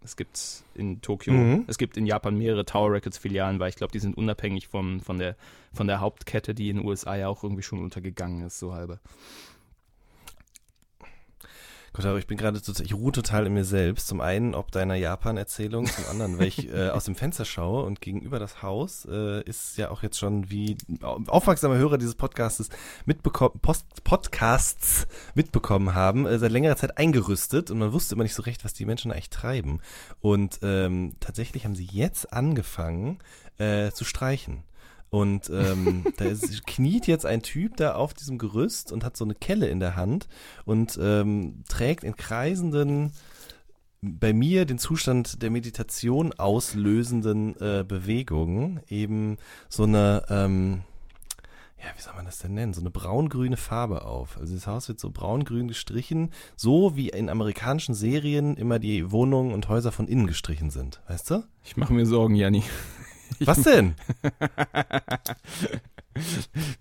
Es 0.04 0.16
gibt 0.16 0.64
in 0.76 1.02
Tokio, 1.02 1.34
Mhm. 1.34 1.64
es 1.68 1.78
gibt 1.80 1.98
in 1.98 2.06
Japan 2.06 2.38
mehrere 2.38 2.66
Tower 2.66 2.92
Records 2.92 3.18
Filialen, 3.18 3.60
weil 3.60 3.70
ich 3.70 3.76
glaube, 3.76 3.92
die 3.92 4.00
sind 4.00 4.16
unabhängig 4.16 4.68
vom, 4.68 5.00
von, 5.02 5.18
der, 5.18 5.36
von 5.74 5.88
der 5.88 6.00
Hauptkette, 6.00 6.54
die 6.54 6.70
in 6.70 6.78
den 6.78 6.86
USA 6.86 7.16
ja 7.16 7.28
auch 7.28 7.44
irgendwie 7.44 7.64
schon 7.64 7.80
untergegangen 7.80 8.46
ist, 8.46 8.60
so 8.60 8.74
halbe. 8.74 9.00
Kotaro, 11.96 12.18
ich 12.18 12.28
bin 12.28 12.38
gerade 12.38 12.60
ich 12.84 12.94
ruhe 12.94 13.14
total 13.14 13.48
in 13.48 13.54
mir 13.54 13.64
selbst. 13.64 14.08
Zum 14.08 14.20
einen 14.20 14.54
ob 14.54 14.70
deiner 14.70 14.96
Japan-Erzählung, 14.96 15.86
zum 15.86 16.04
anderen, 16.12 16.38
weil 16.38 16.48
ich 16.48 16.70
äh, 16.70 16.90
aus 16.90 17.06
dem 17.06 17.16
Fenster 17.16 17.46
schaue 17.46 17.84
und 17.84 18.02
gegenüber 18.02 18.38
das 18.38 18.62
Haus 18.62 19.08
äh, 19.10 19.42
ist 19.44 19.78
ja 19.78 19.92
auch 19.92 20.04
jetzt 20.04 20.20
schon 20.20 20.50
wie 20.50 20.78
aufmerksame 21.28 21.78
Hörer 21.78 21.98
dieses 21.98 22.16
Podcastes 22.16 22.68
mitbekommen, 23.06 23.62
Podcasts 24.04 25.08
mitbekommen 25.36 25.96
haben, 25.96 26.26
äh, 26.26 26.38
seit 26.38 26.52
längerer 26.52 26.76
Zeit 26.76 26.98
eingerüstet 26.98 27.72
und 27.72 27.80
man 27.80 27.94
wusste 27.94 28.16
immer 28.16 28.24
nicht 28.24 28.36
so 28.36 28.44
recht, 28.44 28.66
was 28.66 28.74
die 28.74 28.86
Menschen 28.86 29.14
eigentlich 29.14 29.30
treiben. 29.30 29.80
Und 30.20 30.60
ähm, 30.64 31.14
tatsächlich 31.22 31.64
haben 31.64 31.76
sie 31.76 31.88
jetzt 31.90 32.34
angefangen 32.34 33.20
äh, 33.58 33.92
zu 33.92 34.04
streichen. 34.04 34.64
Und 35.10 35.50
ähm, 35.50 36.04
da 36.18 36.26
ist, 36.26 36.66
kniet 36.66 37.08
jetzt 37.08 37.26
ein 37.26 37.42
Typ 37.42 37.78
da 37.78 37.96
auf 37.96 38.14
diesem 38.14 38.38
Gerüst 38.38 38.92
und 38.92 39.04
hat 39.04 39.16
so 39.16 39.24
eine 39.24 39.36
Kelle 39.36 39.68
in 39.68 39.80
der 39.80 39.96
Hand 39.96 40.28
und 40.66 41.00
ähm, 41.02 41.64
trägt 41.70 42.04
in 42.04 42.16
kreisenden, 42.16 43.12
bei 44.02 44.34
mir 44.34 44.66
den 44.66 44.78
Zustand 44.78 45.42
der 45.42 45.50
Meditation 45.50 46.34
auslösenden 46.34 47.56
äh, 47.60 47.84
Bewegungen 47.88 48.82
eben 48.88 49.38
so 49.70 49.84
eine, 49.84 50.24
ähm, 50.30 50.82
ja, 51.78 51.86
wie 51.96 52.02
soll 52.02 52.14
man 52.16 52.26
das 52.26 52.40
denn 52.40 52.54
nennen, 52.54 52.74
so 52.74 52.82
eine 52.82 52.92
braun-grüne 52.92 53.58
Farbe 53.58 54.06
auf. 54.06 54.38
Also 54.38 54.54
das 54.54 54.68
Haus 54.68 54.88
wird 54.88 55.00
so 55.00 55.12
braun-grün 55.12 55.68
gestrichen, 55.68 56.32
so 56.56 56.96
wie 56.96 57.10
in 57.10 57.30
amerikanischen 57.30 57.96
Serien 57.96 58.58
immer 58.58 58.80
die 58.80 59.12
Wohnungen 59.12 59.54
und 59.54 59.70
Häuser 59.70 59.92
von 59.92 60.08
innen 60.08 60.28
gestrichen 60.28 60.70
sind, 60.70 61.02
weißt 61.08 61.32
du? 61.32 61.44
Ich 61.64 61.78
mache 61.78 61.94
mir 61.94 62.06
Sorgen, 62.06 62.36
Janni. 62.36 62.64
Was 63.40 63.64
denn? 63.64 63.96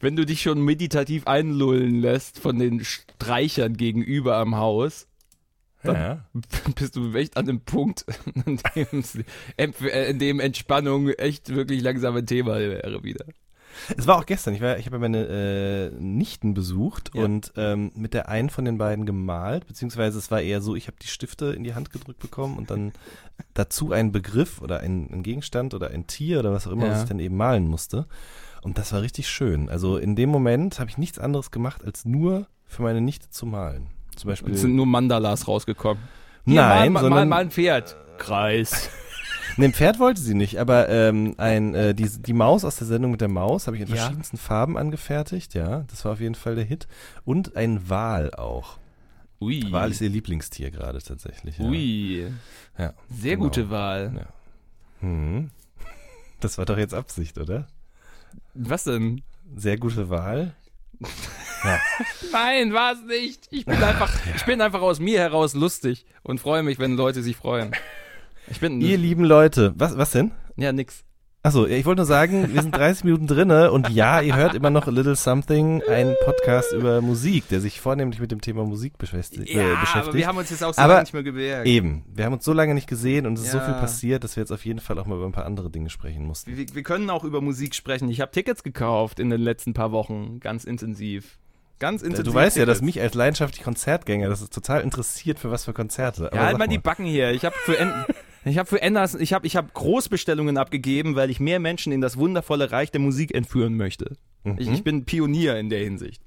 Wenn 0.01 0.15
du 0.17 0.25
dich 0.25 0.43
schon 0.43 0.63
meditativ 0.63 1.27
einlullen 1.27 2.01
lässt 2.01 2.39
von 2.39 2.59
den 2.59 2.85
Streichern 2.85 3.77
gegenüber 3.77 4.37
am 4.37 4.57
Haus, 4.57 5.09
Ja. 5.83 6.25
bist 6.77 6.97
du 6.97 7.13
echt 7.15 7.37
an 7.37 7.49
einem 7.49 7.61
Punkt, 7.61 8.05
an 8.47 8.59
dem, 8.75 9.05
in 10.09 10.19
dem 10.19 10.41
Entspannung 10.41 11.09
echt 11.11 11.49
wirklich 11.49 11.83
langsam 11.83 12.17
ein 12.17 12.27
Thema 12.27 12.59
wäre 12.59 13.03
wieder. 13.03 13.25
Es 13.97 14.07
war 14.07 14.17
auch 14.19 14.27
gestern. 14.27 14.55
Ich, 14.55 14.61
war, 14.61 14.79
ich 14.79 14.87
habe 14.87 14.97
ja 14.97 15.01
meine 15.01 15.27
äh, 15.27 15.91
Nichten 15.99 16.55
besucht 16.55 17.11
Ja. 17.15 17.25
und 17.25 17.53
ähm, 17.57 17.91
mit 17.95 18.15
der 18.15 18.29
einen 18.29 18.51
von 18.51 18.65
den 18.65 18.79
beiden 18.79 19.07
gemalt, 19.07 19.67
beziehungsweise 19.67 20.19
es 20.19 20.31
war 20.31 20.41
eher 20.41 20.61
so, 20.61 20.75
ich 20.77 20.87
habe 20.87 20.97
die 21.03 21.07
Stifte 21.09 21.47
in 21.47 21.65
die 21.65 21.75
Hand 21.75 21.91
gedrückt 21.91 22.21
bekommen 22.21 22.57
und 22.59 22.71
dann 22.71 22.93
dazu 23.55 23.93
einen 23.93 24.13
Begriff 24.13 24.61
oder 24.63 24.81
ein, 24.81 25.09
ein 25.13 25.23
Gegenstand 25.23 25.75
oder 25.75 25.91
ein 25.91 26.07
Tier 26.07 26.39
oder 26.41 26.53
was 26.53 26.67
auch 26.67 26.73
immer, 26.73 26.87
Ja. 26.87 26.93
was 26.93 27.03
ich 27.03 27.09
dann 27.09 27.19
eben 27.19 27.37
malen 27.37 27.67
musste. 27.69 28.07
Und 28.63 28.79
das 28.79 28.93
war 28.93 29.03
richtig 29.03 29.29
schön. 29.29 29.69
Also 29.69 29.99
in 29.99 30.17
dem 30.17 30.31
Moment 30.31 30.79
habe 30.81 30.89
ich 30.91 30.97
nichts 30.99 31.19
anderes 31.19 31.51
gemacht, 31.51 31.85
als 31.85 32.05
nur 32.05 32.47
für 32.67 32.83
meine 32.83 33.01
Nichte 33.03 33.29
zu 33.31 33.45
malen. 33.45 33.89
Zum 34.17 34.29
Beispiel. 34.31 34.55
Es 34.55 34.61
sind 34.63 34.75
nur 34.77 34.87
Mandalas 34.87 35.47
rausgekommen. 35.49 36.03
Nein, 36.47 36.57
mal, 36.57 36.91
mal, 36.91 37.01
sondern- 37.01 37.29
mal 37.29 37.41
ein 37.43 37.51
Pferd. 37.51 37.97
Kreis. 38.17 38.89
Ne, 39.57 39.67
ein 39.67 39.73
Pferd 39.73 39.99
wollte 39.99 40.21
sie 40.21 40.35
nicht, 40.35 40.59
aber 40.59 40.89
ähm, 40.89 41.35
ein, 41.39 41.75
äh, 41.75 41.95
die, 41.95 42.09
die 42.09 42.33
Maus 42.33 42.65
aus 42.65 42.77
der 42.77 42.87
Sendung 42.87 43.13
mit 43.13 43.21
der 43.21 43.29
Maus 43.29 43.67
habe 43.67 43.77
ich 43.77 43.83
in 43.83 43.89
Ja. 43.89 43.97
verschiedensten 43.97 44.37
Farben 44.37 44.77
angefertigt, 44.77 45.55
ja. 45.55 45.85
Das 45.89 46.05
war 46.05 46.13
auf 46.13 46.21
jeden 46.21 46.35
Fall 46.35 46.55
der 46.57 46.65
Hit. 46.65 46.89
Und 47.25 47.57
ein 47.57 47.89
Wal 47.89 48.35
auch. 48.35 48.79
Ui. 49.41 49.65
Wal 49.71 49.91
ist 49.91 50.01
ihr 50.01 50.09
Lieblingstier 50.09 50.71
gerade 50.71 51.01
tatsächlich. 51.03 51.59
Ja. 51.59 51.65
Ui. 51.67 52.27
Ja. 52.79 52.95
Sehr 53.11 53.37
Genau. 53.37 53.45
gute 53.49 53.71
Wahl. 53.71 54.13
Ja. 54.17 54.27
Hm. 55.01 55.51
Das 56.41 56.59
war 56.59 56.65
doch 56.65 56.79
jetzt 56.79 56.95
Absicht, 56.95 57.39
oder? 57.39 57.67
Was 58.55 58.85
denn? 58.85 59.23
Sehr 59.57 59.77
gute 59.79 60.09
Wahl. 60.11 60.55
Nein, 62.33 62.73
war 62.73 62.93
es 62.93 63.03
nicht. 63.07 63.47
Ich 63.51 63.65
bin 63.65 63.83
einfach, 63.83 64.13
ich 64.35 64.45
bin 64.45 64.61
einfach 64.61 64.81
aus 64.83 65.01
mir 65.01 65.19
heraus 65.21 65.55
lustig 65.55 66.07
und 66.23 66.41
freue 66.41 66.63
mich, 66.63 66.79
wenn 66.79 66.97
Leute 66.97 67.23
sich 67.23 67.37
freuen. 67.37 67.73
Ich 68.51 68.61
bin 68.61 68.81
Ihr 68.81 68.99
lieben 68.99 69.25
Leute, 69.25 69.73
was, 69.77 69.97
was 69.97 70.11
denn? 70.13 70.33
ja 70.57 70.73
nix. 70.73 71.05
Achso, 71.47 71.67
ja, 71.67 71.77
ich 71.77 71.85
wollte 71.85 71.99
nur 71.99 72.07
sagen, 72.07 72.55
wir 72.55 72.63
sind 72.63 72.75
30 72.77 73.05
Minuten 73.05 73.27
drinne 73.27 73.71
und 73.71 73.91
ja, 73.91 74.23
ihr 74.23 74.35
hört 74.35 74.55
immer 74.55 74.71
noch 74.71 74.87
A 74.87 74.91
Little 74.91 75.15
Something, 75.15 75.83
ein 75.91 76.15
Podcast 76.25 76.73
über 76.73 77.03
Musik, 77.03 77.49
der 77.51 77.61
sich 77.61 77.83
vornehmlich 77.83 78.19
mit 78.19 78.31
dem 78.33 78.41
Thema 78.41 78.65
Musik 78.65 78.97
beschäftigt. 78.97 79.51
Ja, 79.51 79.61
äh, 79.61 79.77
beschäftigt. 79.77 79.97
aber 80.09 80.15
wir 80.15 80.27
haben 80.27 80.39
uns 80.39 80.49
jetzt 80.49 80.65
auch 80.65 80.73
so 80.73 80.81
Aber 80.81 80.95
lange 80.95 81.03
nicht 81.03 81.13
mehr 81.13 81.23
gewehrt. 81.23 81.67
Eben, 81.67 82.05
wir 82.15 82.25
haben 82.25 82.33
uns 82.33 82.47
so 82.47 82.55
lange 82.55 82.73
nicht 82.73 82.87
gesehen 82.89 83.27
und 83.27 83.35
es 83.39 83.45
ist 83.45 83.53
so 83.53 83.59
Ja. 83.59 83.65
viel 83.67 83.75
passiert, 83.75 84.25
dass 84.25 84.37
wir 84.37 84.43
jetzt 84.43 84.53
auf 84.53 84.65
jeden 84.65 84.79
Fall 84.81 84.99
auch 84.99 85.05
mal 85.05 85.17
über 85.17 85.27
ein 85.27 85.33
paar 85.33 85.45
andere 85.45 85.69
Dinge 85.69 85.91
sprechen 85.91 86.25
mussten. 86.25 86.57
Wir, 86.57 86.65
wir 86.73 86.83
können 86.83 87.11
auch 87.11 87.25
über 87.25 87.43
Musik 87.43 87.75
sprechen. 87.75 88.09
Ich 88.09 88.23
habe 88.23 88.33
Tickets 88.33 88.63
gekauft 88.63 89.21
in 89.21 89.29
den 89.29 89.41
letzten 89.43 89.75
paar 89.75 89.93
Wochen, 89.93 90.41
ganz 90.41 90.65
intensiv. 90.65 91.39
Ganz 91.79 92.01
intensiv. 92.01 92.25
Du 92.25 92.33
weißt 92.33 92.57
ja, 92.57 92.65
dass 92.65 92.79
Tickets. 92.79 92.87
mich 92.97 93.03
als 93.03 93.13
leidenschaftlich 93.15 93.63
Konzertgänger, 93.63 94.31
das 94.31 94.41
ist 94.41 94.55
total 94.55 94.81
interessiert, 94.81 95.39
für 95.39 95.51
was 95.51 95.67
für 95.67 95.75
Konzerte. 95.75 96.29
Aber 96.29 96.37
Ja, 96.37 96.47
halt 96.47 96.57
mal 96.59 96.69
die. 96.69 96.79
Backen 96.79 97.05
hier. 97.05 97.33
Ich 97.33 97.45
habe 97.45 97.55
für 97.65 97.77
ich 98.45 98.59
habe 98.59 98.69
für 98.69 98.83
Enders, 98.83 99.15
ich 99.15 99.33
habe 99.33 99.47
ich 99.47 99.57
habe 99.57 99.69
Großbestellungen 99.73 100.57
abgegeben, 100.59 101.17
weil 101.17 101.31
ich 101.31 101.41
mehr 101.41 101.61
Menschen 101.61 101.93
in 101.93 102.01
das 102.01 102.17
wundervolle 102.17 102.71
Reich 102.71 102.91
der 102.91 103.01
Musik 103.01 103.35
entführen 103.35 103.77
möchte. 103.77 104.17
Ich, 104.59 104.69
ich 104.69 104.85
bin 104.85 105.05
Pionier 105.05 105.59
in 105.59 105.71
der 105.71 105.81
Hinsicht. 105.81 106.23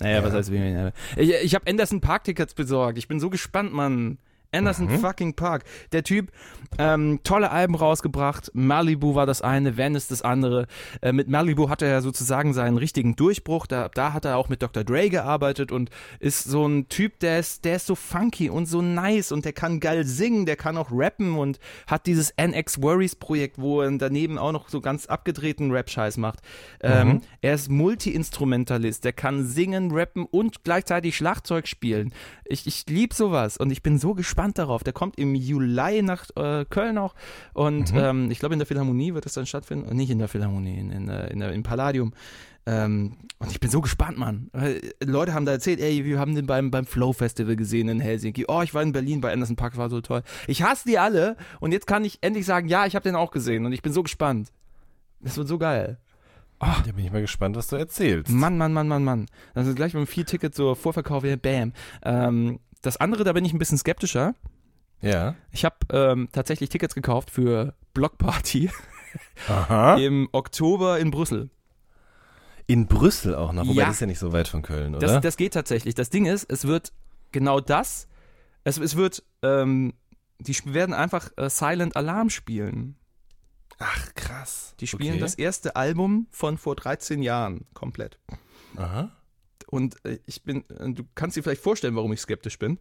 Naja, 0.00 0.24
was 0.24 0.32
heißt 0.32 0.50
Pionier? 0.50 0.92
Ich, 1.16 1.30
ich 1.30 1.54
habe 1.54 1.70
Anderson 1.70 2.00
Park 2.00 2.24
Tickets 2.24 2.54
besorgt. 2.54 2.98
Ich 2.98 3.06
bin 3.06 3.20
so 3.20 3.30
gespannt, 3.30 3.72
Mann. 3.72 4.18
Anderson 4.52 4.88
fucking 4.88 5.34
Park. 5.34 5.64
Der 5.92 6.04
Typ, 6.04 6.30
ähm, 6.78 7.20
tolle 7.24 7.50
Alben 7.50 7.74
rausgebracht. 7.74 8.50
Malibu 8.54 9.14
war 9.14 9.26
das 9.26 9.42
eine, 9.42 9.76
Venice 9.76 10.08
das 10.08 10.22
andere. 10.22 10.66
Äh, 11.00 11.12
mit 11.12 11.28
Malibu 11.28 11.68
hat 11.68 11.82
er 11.82 11.88
ja 11.88 12.00
sozusagen 12.00 12.54
seinen 12.54 12.76
richtigen 12.76 13.16
Durchbruch. 13.16 13.66
Da, 13.66 13.88
da 13.88 14.12
hat 14.12 14.24
er 14.24 14.36
auch 14.36 14.48
mit 14.48 14.62
Dr. 14.62 14.84
Dre 14.84 15.10
gearbeitet 15.10 15.72
und 15.72 15.90
ist 16.20 16.44
so 16.44 16.66
ein 16.66 16.88
Typ, 16.88 17.18
der 17.20 17.38
ist, 17.38 17.64
der 17.64 17.76
ist 17.76 17.86
so 17.86 17.94
funky 17.94 18.50
und 18.50 18.66
so 18.66 18.82
nice 18.82 19.32
und 19.32 19.44
der 19.44 19.52
kann 19.52 19.80
geil 19.80 20.04
singen, 20.04 20.46
der 20.46 20.56
kann 20.56 20.76
auch 20.76 20.90
rappen 20.92 21.36
und 21.36 21.58
hat 21.86 22.06
dieses 22.06 22.32
NX 22.36 22.82
Worries 22.82 23.16
Projekt, 23.16 23.58
wo 23.58 23.80
er 23.80 23.90
daneben 23.92 24.38
auch 24.38 24.52
noch 24.52 24.68
so 24.68 24.80
ganz 24.80 25.06
abgedrehten 25.06 25.70
Rap-Scheiß 25.70 26.16
macht. 26.16 26.40
Ähm, 26.80 27.22
er 27.40 27.54
ist 27.54 27.70
Multi-Instrumentalist, 27.70 29.04
der 29.04 29.12
kann 29.12 29.46
singen, 29.46 29.90
rappen 29.92 30.24
und 30.24 30.64
gleichzeitig 30.64 31.16
Schlagzeug 31.16 31.68
spielen. 31.68 32.12
Ich, 32.44 32.66
ich 32.66 32.84
liebe 32.88 33.14
sowas 33.14 33.56
und 33.56 33.70
ich 33.70 33.82
bin 33.82 33.98
so 33.98 34.14
gespannt 34.14 34.41
darauf. 34.50 34.82
Der 34.82 34.92
kommt 34.92 35.18
im 35.18 35.34
Juli 35.34 36.02
nach 36.02 36.24
äh, 36.36 36.64
Köln 36.68 36.98
auch 36.98 37.14
und 37.54 37.92
ähm, 37.94 38.30
ich 38.30 38.38
glaube 38.40 38.54
in 38.54 38.58
der 38.58 38.66
Philharmonie 38.66 39.14
wird 39.14 39.26
es 39.26 39.34
dann 39.34 39.46
stattfinden. 39.46 39.88
Äh, 39.90 39.94
Nicht 39.94 40.10
in 40.10 40.18
der 40.18 40.28
Philharmonie, 40.28 40.78
in, 40.78 40.90
in, 40.90 41.06
der- 41.06 41.30
in 41.30 41.38
der, 41.40 41.52
im 41.52 41.62
Palladium. 41.62 42.12
Ähm, 42.64 43.16
und 43.38 43.50
ich 43.50 43.58
bin 43.58 43.70
so 43.70 43.80
gespannt, 43.80 44.18
Mann. 44.18 44.48
Äh, 44.52 44.80
Leute 45.04 45.34
haben 45.34 45.44
da 45.46 45.52
erzählt, 45.52 45.80
ey, 45.80 46.04
wir 46.04 46.18
haben 46.20 46.34
den 46.36 46.46
beim, 46.46 46.70
beim 46.70 46.86
Flow 46.86 47.12
Festival 47.12 47.56
gesehen 47.56 47.88
in 47.88 47.98
Helsinki. 48.00 48.44
Oh, 48.46 48.62
ich 48.62 48.72
war 48.72 48.82
in 48.82 48.92
Berlin 48.92 49.20
bei 49.20 49.32
Anderson 49.32 49.56
Park, 49.56 49.76
war 49.76 49.90
so 49.90 50.00
toll. 50.00 50.22
Ich 50.46 50.62
hasse 50.62 50.86
die 50.86 50.98
alle 50.98 51.36
und 51.58 51.72
jetzt 51.72 51.86
kann 51.88 52.04
ich 52.04 52.18
endlich 52.20 52.46
sagen, 52.46 52.68
ja, 52.68 52.86
ich 52.86 52.94
habe 52.94 53.02
den 53.02 53.16
auch 53.16 53.30
gesehen 53.32 53.66
und 53.66 53.72
ich 53.72 53.82
bin 53.82 53.92
so 53.92 54.02
gespannt. 54.04 54.52
Das 55.20 55.36
wird 55.36 55.48
so 55.48 55.58
geil. 55.58 55.98
Da 56.60 56.76
bin 56.94 57.04
ich 57.04 57.10
mal 57.10 57.20
gespannt, 57.20 57.56
was 57.56 57.66
du 57.66 57.74
erzählst. 57.74 58.30
Mann, 58.30 58.56
Mann, 58.56 58.72
Mann, 58.72 58.86
Mann, 58.86 59.02
Mann. 59.02 59.26
Das 59.54 59.66
ist 59.66 59.74
gleich 59.74 59.94
mit 59.94 60.08
vier 60.08 60.24
Tickets 60.24 60.56
so 60.56 60.76
Vorverkauf, 60.76 61.24
ja, 61.24 61.34
bam. 61.34 61.72
Ähm, 62.04 62.60
das 62.82 62.96
andere, 62.96 63.24
da 63.24 63.32
bin 63.32 63.44
ich 63.44 63.52
ein 63.52 63.58
bisschen 63.58 63.78
skeptischer. 63.78 64.34
Ja. 65.00 65.34
Ich 65.50 65.64
habe 65.64 65.76
ähm, 65.90 66.28
tatsächlich 66.32 66.70
Tickets 66.70 66.94
gekauft 66.94 67.30
für 67.30 67.74
Block 67.94 68.18
Party 68.18 68.70
Aha. 69.48 69.96
im 69.98 70.28
Oktober 70.32 70.98
in 70.98 71.10
Brüssel. 71.10 71.50
In 72.66 72.86
Brüssel 72.86 73.34
auch 73.34 73.52
noch, 73.52 73.66
wobei 73.66 73.80
Ja. 73.80 73.86
das 73.86 73.96
ist 73.96 74.00
ja 74.00 74.06
nicht 74.06 74.20
so 74.20 74.32
weit 74.32 74.48
von 74.48 74.62
Köln, 74.62 74.94
oder? 74.94 75.06
Das, 75.06 75.20
das 75.20 75.36
geht 75.36 75.54
tatsächlich. 75.54 75.94
Das 75.94 76.10
Ding 76.10 76.26
ist, 76.26 76.50
es 76.50 76.66
wird 76.66 76.92
genau 77.32 77.60
das. 77.60 78.06
Es, 78.64 78.78
es 78.78 78.96
wird, 78.96 79.24
ähm, 79.42 79.94
die 80.38 80.56
werden 80.66 80.94
einfach 80.94 81.30
äh, 81.36 81.50
Silent 81.50 81.96
Alarm 81.96 82.30
spielen. 82.30 82.96
Ach, 83.78 84.14
krass. 84.14 84.74
Die 84.78 84.86
spielen 84.86 85.14
okay. 85.14 85.20
das 85.20 85.34
erste 85.34 85.74
Album 85.74 86.28
von 86.30 86.56
vor 86.56 86.76
13 86.76 87.22
Jahren 87.22 87.66
komplett. 87.74 88.18
Aha. 88.76 89.10
Und 89.72 89.96
äh, 90.04 90.18
ich 90.26 90.42
bin, 90.42 90.64
äh, 90.78 90.92
du 90.92 91.02
kannst 91.14 91.36
dir 91.36 91.42
vielleicht 91.42 91.62
vorstellen, 91.62 91.96
warum 91.96 92.12
ich 92.12 92.20
skeptisch 92.20 92.58
bin. 92.58 92.78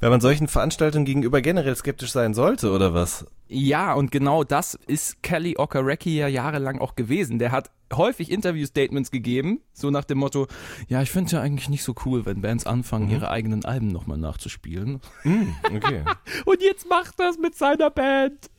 Weil 0.00 0.10
man 0.10 0.20
solchen 0.20 0.48
Veranstaltungen 0.48 1.04
gegenüber 1.04 1.40
generell 1.40 1.76
skeptisch 1.76 2.10
sein 2.10 2.34
sollte, 2.34 2.72
oder 2.72 2.94
was? 2.94 3.24
Ja, 3.46 3.94
und 3.94 4.10
genau 4.10 4.42
das 4.42 4.74
ist 4.74 5.22
Kelly 5.22 5.56
Okereke 5.56 6.10
ja 6.10 6.26
jahrelang 6.26 6.80
auch 6.80 6.96
gewesen. 6.96 7.38
Der 7.38 7.52
hat 7.52 7.70
häufig 7.94 8.30
Interview-Statements 8.30 9.10
gegeben, 9.10 9.60
so 9.72 9.90
nach 9.90 10.04
dem 10.04 10.18
Motto, 10.18 10.46
ja, 10.88 11.00
ich 11.02 11.10
finde 11.10 11.32
ja 11.32 11.40
eigentlich 11.40 11.68
nicht 11.68 11.82
so 11.82 11.94
cool, 12.04 12.26
wenn 12.26 12.40
Bands 12.42 12.66
anfangen, 12.66 13.10
ihre 13.10 13.30
eigenen 13.30 13.64
Alben 13.64 13.88
nochmal 13.88 14.18
nachzuspielen. 14.18 15.00
Okay. 15.24 16.04
Und 16.44 16.62
jetzt 16.62 16.88
macht 16.88 17.18
das 17.18 17.38
mit 17.38 17.54
seiner 17.54 17.90
Band. 17.90 18.50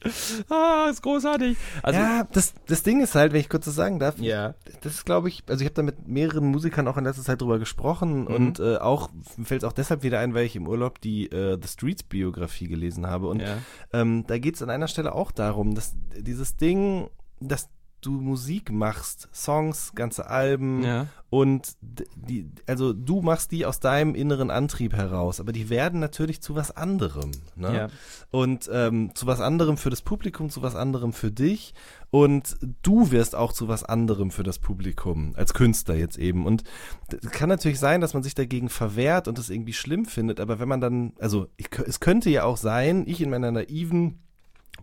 Ah, 0.50 0.88
ist 0.90 1.02
großartig. 1.04 1.58
Also, 1.84 2.00
ja, 2.00 2.24
das, 2.32 2.54
das 2.68 2.84
Ding 2.84 3.02
ist 3.02 3.16
halt, 3.16 3.34
wenn 3.34 3.40
ich 3.42 3.50
kurz 3.50 3.66
das 3.66 3.76
sagen 3.76 4.00
darf, 4.00 4.18
ja. 4.20 4.56
das 4.82 4.94
ist, 4.96 5.06
glaube 5.06 5.30
ich, 5.30 5.44
also 5.48 5.62
ich 5.62 5.66
habe 5.66 5.76
da 5.76 5.84
mit 5.84 6.08
mehreren 6.08 6.46
Musikern 6.48 6.88
auch 6.88 6.98
in 6.98 7.04
letzter 7.04 7.24
Zeit 7.24 7.42
drüber 7.42 7.60
gesprochen 7.60 8.22
Mhm. 8.22 8.28
und 8.28 8.60
äh, 8.60 8.78
auch 8.78 9.10
fällt 9.44 9.64
es 9.64 9.68
auch 9.68 9.74
deshalb 9.74 10.04
wieder 10.04 10.20
ein, 10.20 10.34
weil 10.34 10.46
ich 10.46 10.56
im 10.56 10.68
Urlaub 10.68 11.00
die 11.02 11.28
äh, 11.32 11.58
The 11.62 11.68
Streets 11.68 12.04
Biografie 12.04 12.68
gelesen 12.68 13.06
habe 13.08 13.28
und 13.28 13.42
Ja. 13.42 13.58
ähm, 13.94 14.24
da 14.28 14.38
geht 14.38 14.56
es 14.56 14.62
an 14.62 14.70
einer 14.70 14.88
Stelle 14.88 15.14
auch 15.14 15.32
darum, 15.32 15.76
dass 15.76 15.96
dieses 16.18 16.58
Ding, 16.58 17.10
dass 17.40 17.70
du 18.02 18.12
Musik 18.12 18.72
machst, 18.72 19.30
Songs, 19.34 19.94
ganze 19.96 20.30
Alben 20.30 20.84
Ja. 20.84 21.08
und 21.30 21.74
die, 21.82 22.50
also 22.68 22.94
du 22.94 23.22
machst 23.22 23.52
die 23.52 23.66
aus 23.66 23.80
deinem 23.80 24.16
inneren 24.16 24.52
Antrieb 24.52 24.94
heraus, 24.94 25.40
aber 25.40 25.52
die 25.52 25.70
werden 25.70 26.00
natürlich 26.00 26.42
zu 26.42 26.56
was 26.56 26.76
anderem. 26.76 27.32
Ne? 27.56 27.76
Ja. 27.76 27.88
Und 28.32 28.70
ähm, 28.72 29.12
zu 29.16 29.28
was 29.28 29.42
anderem 29.42 29.78
für 29.78 29.90
das 29.90 30.02
Publikum, 30.02 30.50
zu 30.50 30.62
was 30.62 30.76
anderem 30.76 31.14
für 31.14 31.32
dich. 31.32 31.74
Und 32.12 32.58
du 32.82 33.12
wirst 33.12 33.36
auch 33.36 33.54
zu 33.54 33.68
was 33.68 33.84
anderem 33.84 34.32
für 34.32 34.44
das 34.44 34.58
Publikum, 34.58 35.34
als 35.36 35.54
Künstler 35.54 35.96
jetzt 35.96 36.18
eben. 36.18 36.46
Und 36.46 36.64
es 37.22 37.30
kann 37.32 37.50
natürlich 37.50 37.80
sein, 37.80 38.02
dass 38.02 38.14
man 38.16 38.24
sich 38.24 38.34
dagegen 38.34 38.70
verwehrt 38.70 39.28
und 39.28 39.38
das 39.38 39.50
irgendwie 39.50 39.74
schlimm 39.74 40.06
findet, 40.06 40.40
aber 40.40 40.60
wenn 40.60 40.68
man 40.68 40.82
dann, 40.82 41.14
also 41.20 41.48
ich, 41.58 41.68
es 41.86 42.00
könnte 42.00 42.30
ja 42.32 42.44
auch 42.46 42.58
sein, 42.58 43.04
ich 43.08 43.22
in 43.22 43.30
meiner 43.30 43.52
naiven 43.52 44.20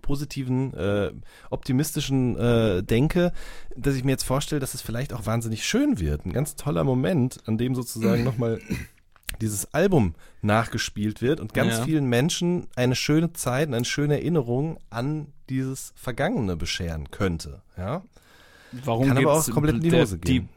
positiven, 0.02 0.72
äh, 0.74 1.11
optimistischen 1.50 2.37
äh, 2.38 2.82
Denke, 2.82 3.32
dass 3.76 3.94
ich 3.96 4.04
mir 4.04 4.12
jetzt 4.12 4.24
vorstelle, 4.24 4.61
dass 4.61 4.74
es 4.74 4.82
vielleicht 4.82 5.12
auch 5.12 5.26
wahnsinnig 5.26 5.64
schön 5.64 5.98
wird. 6.00 6.24
Ein 6.26 6.32
ganz 6.32 6.56
toller 6.56 6.85
Moment, 6.85 7.38
an 7.46 7.59
dem 7.59 7.74
sozusagen 7.74 8.24
nochmal 8.24 8.61
dieses 9.40 9.72
Album 9.74 10.14
nachgespielt 10.42 11.20
wird 11.22 11.40
und 11.40 11.52
ganz 11.54 11.78
Ja. 11.78 11.85
vielen 11.85 12.06
Menschen 12.06 12.68
eine 12.76 12.94
schöne 12.94 13.32
Zeit 13.32 13.68
und 13.68 13.74
eine 13.74 13.85
schöne 13.85 14.14
Erinnerung 14.14 14.78
an 14.90 15.26
dieses 15.50 15.92
Vergangene 15.96 16.56
bescheren 16.56 17.11
könnte. 17.11 17.62
Ja? 17.76 18.02
Warum 18.85 19.09
Kann 19.09 19.18
aber 19.18 19.32
auch 19.35 19.50
komplett 19.50 19.76
in 19.76 19.80
die 19.82 19.92
Hose 19.92 20.18
gehen. 20.18 20.48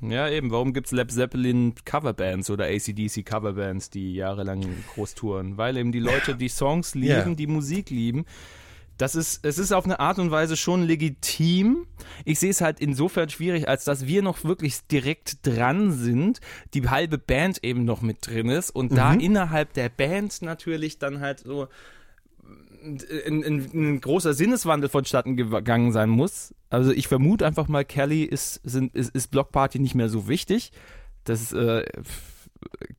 ja, 0.00 0.28
eben. 0.28 0.50
Warum 0.50 0.72
gibt's 0.72 0.92
Led 0.92 1.10
Zeppelin 1.10 1.74
Coverbands 1.84 2.48
oder 2.50 2.66
ACDC 2.66 3.24
Coverbands, 3.24 3.90
die 3.90 4.14
jahrelang 4.14 4.64
groß 4.94 5.14
touren? 5.14 5.56
Weil 5.56 5.76
eben 5.76 5.92
die 5.92 5.98
Leute 6.00 6.34
die 6.36 6.48
Songs 6.48 6.94
lieben, 6.94 7.08
Ja. 7.30 7.34
die 7.34 7.46
Musik 7.46 7.90
lieben. 7.90 8.24
Das 9.00 9.14
ist, 9.14 9.44
es 9.46 9.58
ist 9.58 9.72
auf 9.72 9.84
eine 9.84 9.98
Art 10.00 10.18
und 10.18 10.30
Weise 10.30 10.56
schon 10.56 10.82
legitim. 10.82 11.86
Ich 12.24 12.38
sehe 12.38 12.50
es 12.50 12.60
halt 12.60 12.80
insofern 12.80 13.28
schwierig, 13.30 13.68
als 13.68 13.84
dass 13.84 14.06
wir 14.06 14.22
noch 14.22 14.44
wirklich 14.44 14.86
direkt 14.88 15.46
dran 15.46 15.92
sind, 15.92 16.40
die 16.74 16.88
halbe 16.88 17.16
Band 17.16 17.64
eben 17.64 17.84
noch 17.84 18.02
mit 18.02 18.26
drin 18.26 18.48
ist 18.50 18.70
und 18.70 18.96
da 18.96 19.12
Mhm. 19.14 19.20
innerhalb 19.20 19.72
der 19.72 19.88
Band 19.88 20.42
natürlich 20.42 20.98
dann 20.98 21.20
halt 21.20 21.40
so 21.40 21.68
ein, 22.82 23.44
ein, 23.44 23.70
ein 23.74 24.00
großer 24.00 24.34
Sinneswandel 24.34 24.88
vonstatten 24.88 25.36
gegangen 25.36 25.92
sein 25.92 26.08
muss. 26.08 26.54
Also 26.70 26.92
ich 26.92 27.08
vermute 27.08 27.46
einfach 27.46 27.68
mal, 27.68 27.84
Kelly 27.84 28.24
ist, 28.24 28.60
sind, 28.64 28.94
ist, 28.94 29.14
ist 29.14 29.30
Block 29.30 29.52
Party 29.52 29.78
nicht 29.78 29.94
mehr 29.94 30.08
so 30.08 30.28
wichtig. 30.28 30.72
Das 31.24 31.52
äh, 31.52 31.84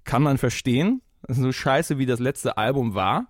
kann 0.04 0.24
man 0.24 0.38
verstehen. 0.38 1.02
Das 1.24 1.38
ist 1.38 1.44
so 1.44 1.52
scheiße, 1.52 1.98
wie 1.98 2.06
das 2.06 2.20
letzte 2.20 2.58
Album 2.58 2.94
war. 2.96 3.28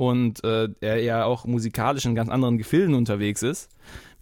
Und 0.00 0.42
äh, 0.44 0.70
er 0.80 1.02
ja 1.02 1.26
auch 1.26 1.44
musikalisch 1.44 2.06
in 2.06 2.14
ganz 2.14 2.30
anderen 2.30 2.56
Gefilden 2.56 2.94
unterwegs 2.94 3.42
ist 3.42 3.68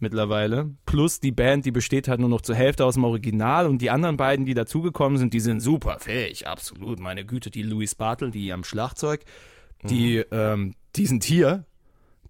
mittlerweile. 0.00 0.74
Plus 0.86 1.20
die 1.20 1.30
Band, 1.30 1.66
die 1.66 1.70
besteht 1.70 2.08
halt 2.08 2.18
nur 2.18 2.28
noch 2.28 2.40
zur 2.40 2.56
Hälfte 2.56 2.84
aus 2.84 2.94
dem 2.94 3.04
Original 3.04 3.68
und 3.68 3.80
die 3.80 3.88
anderen 3.88 4.16
beiden, 4.16 4.44
die 4.44 4.54
dazugekommen 4.54 5.18
sind, 5.18 5.34
die 5.34 5.38
sind 5.38 5.60
super 5.60 6.00
fähig, 6.00 6.48
absolut. 6.48 6.98
Meine 6.98 7.24
Güte, 7.24 7.52
die 7.52 7.62
Louis 7.62 7.94
Bartel, 7.94 8.32
die 8.32 8.52
am 8.52 8.64
Schlagzeug, 8.64 9.20
die, 9.84 10.16
ähm, 10.32 10.74
die 10.96 11.06
sind 11.06 11.22
hier. 11.22 11.64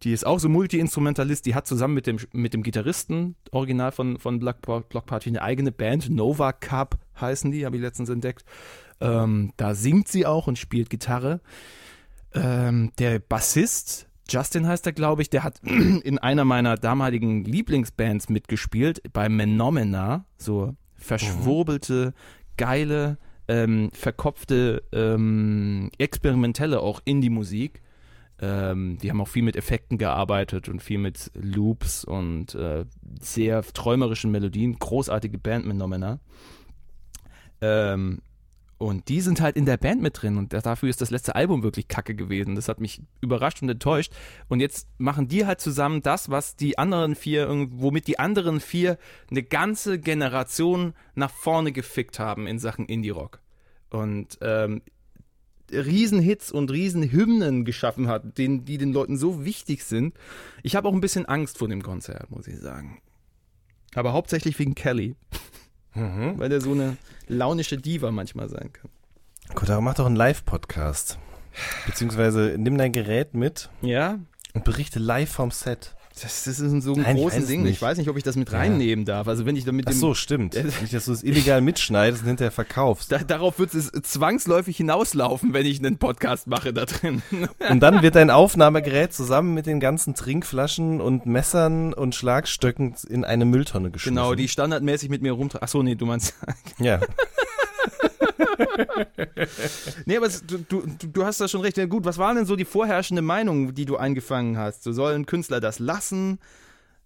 Die 0.02 0.12
ist 0.12 0.26
auch 0.26 0.40
so 0.40 0.50
Multi-Instrumentalist, 0.50 1.46
die 1.46 1.54
hat 1.54 1.66
zusammen 1.66 1.94
mit 1.94 2.06
dem, 2.06 2.18
mit 2.32 2.52
dem 2.52 2.62
Gitarristen, 2.62 3.34
original 3.50 3.92
von, 3.92 4.18
von 4.18 4.40
Block, 4.40 4.60
Block 4.60 5.06
Party, 5.06 5.30
eine 5.30 5.40
eigene 5.40 5.72
Band, 5.72 6.10
Nova 6.10 6.52
Cup 6.52 6.98
heißen 7.18 7.50
die, 7.50 7.64
habe 7.64 7.76
ich 7.76 7.82
letztens 7.82 8.10
entdeckt. 8.10 8.44
Ähm, 9.00 9.54
da 9.56 9.74
singt 9.74 10.08
sie 10.08 10.26
auch 10.26 10.48
und 10.48 10.58
spielt 10.58 10.90
Gitarre. 10.90 11.40
Ähm, 12.42 12.92
der 12.98 13.18
Bassist, 13.18 14.08
Justin 14.28 14.66
heißt 14.66 14.86
er, 14.86 14.92
glaube 14.92 15.22
ich, 15.22 15.30
der 15.30 15.42
hat 15.44 15.60
in 15.62 16.18
einer 16.18 16.44
meiner 16.44 16.76
damaligen 16.76 17.44
Lieblingsbands 17.44 18.28
mitgespielt, 18.28 19.02
bei 19.12 19.28
Menomena, 19.28 20.24
so 20.36 20.74
verschwurbelte, 20.96 22.14
geile, 22.56 23.18
ähm, 23.48 23.90
verkopfte, 23.92 24.82
ähm, 24.92 25.90
experimentelle 25.98 26.80
auch 26.80 27.00
Indie-Musik. 27.04 27.82
Ähm, 28.40 28.98
die 29.02 29.10
haben 29.10 29.20
auch 29.20 29.28
viel 29.28 29.42
mit 29.42 29.56
Effekten 29.56 29.98
gearbeitet 29.98 30.68
und 30.68 30.82
viel 30.82 30.98
mit 30.98 31.30
Loops 31.34 32.04
und 32.04 32.54
äh, 32.54 32.84
sehr 33.20 33.62
träumerischen 33.62 34.30
Melodien. 34.30 34.78
Großartige 34.78 35.38
Band 35.38 35.66
mit. 35.66 36.20
Ähm, 37.60 38.20
und 38.78 39.08
die 39.08 39.20
sind 39.20 39.40
halt 39.40 39.56
in 39.56 39.66
der 39.66 39.76
Band 39.76 40.00
mit 40.00 40.22
drin 40.22 40.36
und 40.38 40.52
dafür 40.52 40.88
ist 40.88 41.00
das 41.00 41.10
letzte 41.10 41.34
Album 41.34 41.64
wirklich 41.64 41.88
kacke 41.88 42.14
gewesen. 42.14 42.54
Das 42.54 42.68
hat 42.68 42.80
mich 42.80 43.02
überrascht 43.20 43.60
und 43.60 43.68
enttäuscht. 43.68 44.12
Und 44.48 44.60
jetzt 44.60 44.86
machen 44.98 45.26
die 45.26 45.44
halt 45.44 45.60
zusammen 45.60 46.00
das, 46.00 46.30
was 46.30 46.54
die 46.54 46.78
anderen 46.78 47.16
vier, 47.16 47.48
womit 47.72 48.06
die 48.06 48.20
anderen 48.20 48.60
vier 48.60 48.96
eine 49.30 49.42
ganze 49.42 49.98
Generation 49.98 50.94
nach 51.16 51.32
vorne 51.32 51.72
gefickt 51.72 52.20
haben 52.20 52.46
in 52.46 52.60
Sachen 52.60 52.86
Indie-Rock. 52.86 53.40
Und 53.90 54.38
ähm, 54.42 54.82
Riesenhits 55.72 56.52
und 56.52 56.70
Riesenhymnen 56.70 57.64
geschaffen 57.64 58.06
hat, 58.06 58.38
den, 58.38 58.64
die 58.64 58.78
den 58.78 58.92
Leuten 58.92 59.16
so 59.16 59.44
wichtig 59.44 59.82
sind. 59.82 60.14
Ich 60.62 60.76
habe 60.76 60.88
auch 60.88 60.94
ein 60.94 61.00
bisschen 61.00 61.26
Angst 61.26 61.58
vor 61.58 61.68
dem 61.68 61.82
Konzert, 61.82 62.30
muss 62.30 62.46
ich 62.46 62.58
sagen. 62.58 63.02
Aber 63.94 64.12
hauptsächlich 64.12 64.56
wegen 64.60 64.76
Kelly. 64.76 65.16
Weil 65.94 66.48
der 66.48 66.60
so 66.60 66.72
eine 66.72 66.96
launische 67.28 67.76
Diva 67.76 68.10
manchmal 68.10 68.48
sein 68.48 68.72
kann. 68.72 68.90
Kotaro, 69.54 69.80
mach 69.80 69.94
doch 69.94 70.06
einen 70.06 70.16
Live-Podcast. 70.16 71.18
Beziehungsweise 71.86 72.56
nimm 72.58 72.78
dein 72.78 72.92
Gerät 72.92 73.34
mit 73.34 73.70
Ja, 73.80 74.18
und 74.54 74.64
berichte 74.64 74.98
live 74.98 75.30
vom 75.30 75.50
Set. 75.50 75.94
Das, 76.22 76.44
das 76.44 76.60
ist 76.60 76.82
so 76.82 76.94
ein 76.94 77.02
Nein, 77.02 77.16
großes 77.16 77.46
Ding. 77.46 77.62
nicht. 77.62 77.72
Ich 77.72 77.82
weiß 77.82 77.98
nicht, 77.98 78.08
ob 78.08 78.16
ich 78.16 78.22
das 78.22 78.36
mit 78.36 78.52
reinnehmen 78.52 79.04
darf. 79.04 79.28
Also 79.28 79.46
wenn 79.46 79.56
ich 79.56 79.64
da 79.64 79.72
mit 79.72 79.86
Ach 79.88 79.92
so, 79.92 80.14
stimmt. 80.14 80.54
Nicht, 80.80 80.92
dass 80.92 81.06
du 81.06 81.12
es 81.12 81.22
illegal 81.22 81.60
mitschneidest 81.60 82.22
und 82.22 82.28
hinterher 82.28 82.50
verkaufst. 82.50 83.10
da, 83.12 83.18
darauf 83.18 83.58
wird 83.58 83.74
es 83.74 83.90
zwangsläufig 84.02 84.76
hinauslaufen, 84.76 85.52
wenn 85.52 85.66
ich 85.66 85.78
einen 85.78 85.98
Podcast 85.98 86.46
mache 86.46 86.72
da 86.72 86.84
drin. 86.86 87.22
Und 87.70 87.80
dann 87.80 88.02
wird 88.02 88.14
dein 88.14 88.30
Aufnahmegerät 88.30 89.12
zusammen 89.12 89.54
mit 89.54 89.66
den 89.66 89.80
ganzen 89.80 90.14
Trinkflaschen 90.14 91.00
und 91.00 91.26
Messern 91.26 91.92
und 91.92 92.14
Schlagstöcken 92.14 92.94
in 93.08 93.24
eine 93.24 93.44
Mülltonne 93.44 93.90
geschmissen. 93.90 94.16
genau, 94.16 94.34
die 94.34 94.48
standardmäßig 94.48 95.08
mit 95.10 95.22
mir 95.22 95.32
rumtragen. 95.32 95.64
Ach 95.64 95.68
so, 95.68 95.82
nee, 95.82 95.94
du 95.94 96.06
meinst. 96.06 96.34
Ja. 96.78 97.00
Nee, 100.06 100.16
aber 100.16 100.26
es, 100.26 100.44
du, 100.44 100.58
du, 100.58 100.82
du 100.86 101.24
hast 101.24 101.40
da 101.40 101.48
schon 101.48 101.60
recht. 101.60 101.76
Gut, 101.88 102.04
was 102.04 102.18
war 102.18 102.34
denn 102.34 102.46
so 102.46 102.56
die 102.56 102.64
vorherrschende 102.64 103.22
Meinung, 103.22 103.74
die 103.74 103.84
du 103.84 103.96
eingefangen 103.96 104.56
hast? 104.56 104.82
So 104.82 104.92
sollen 104.92 105.26
Künstler 105.26 105.60
das 105.60 105.78
lassen? 105.78 106.38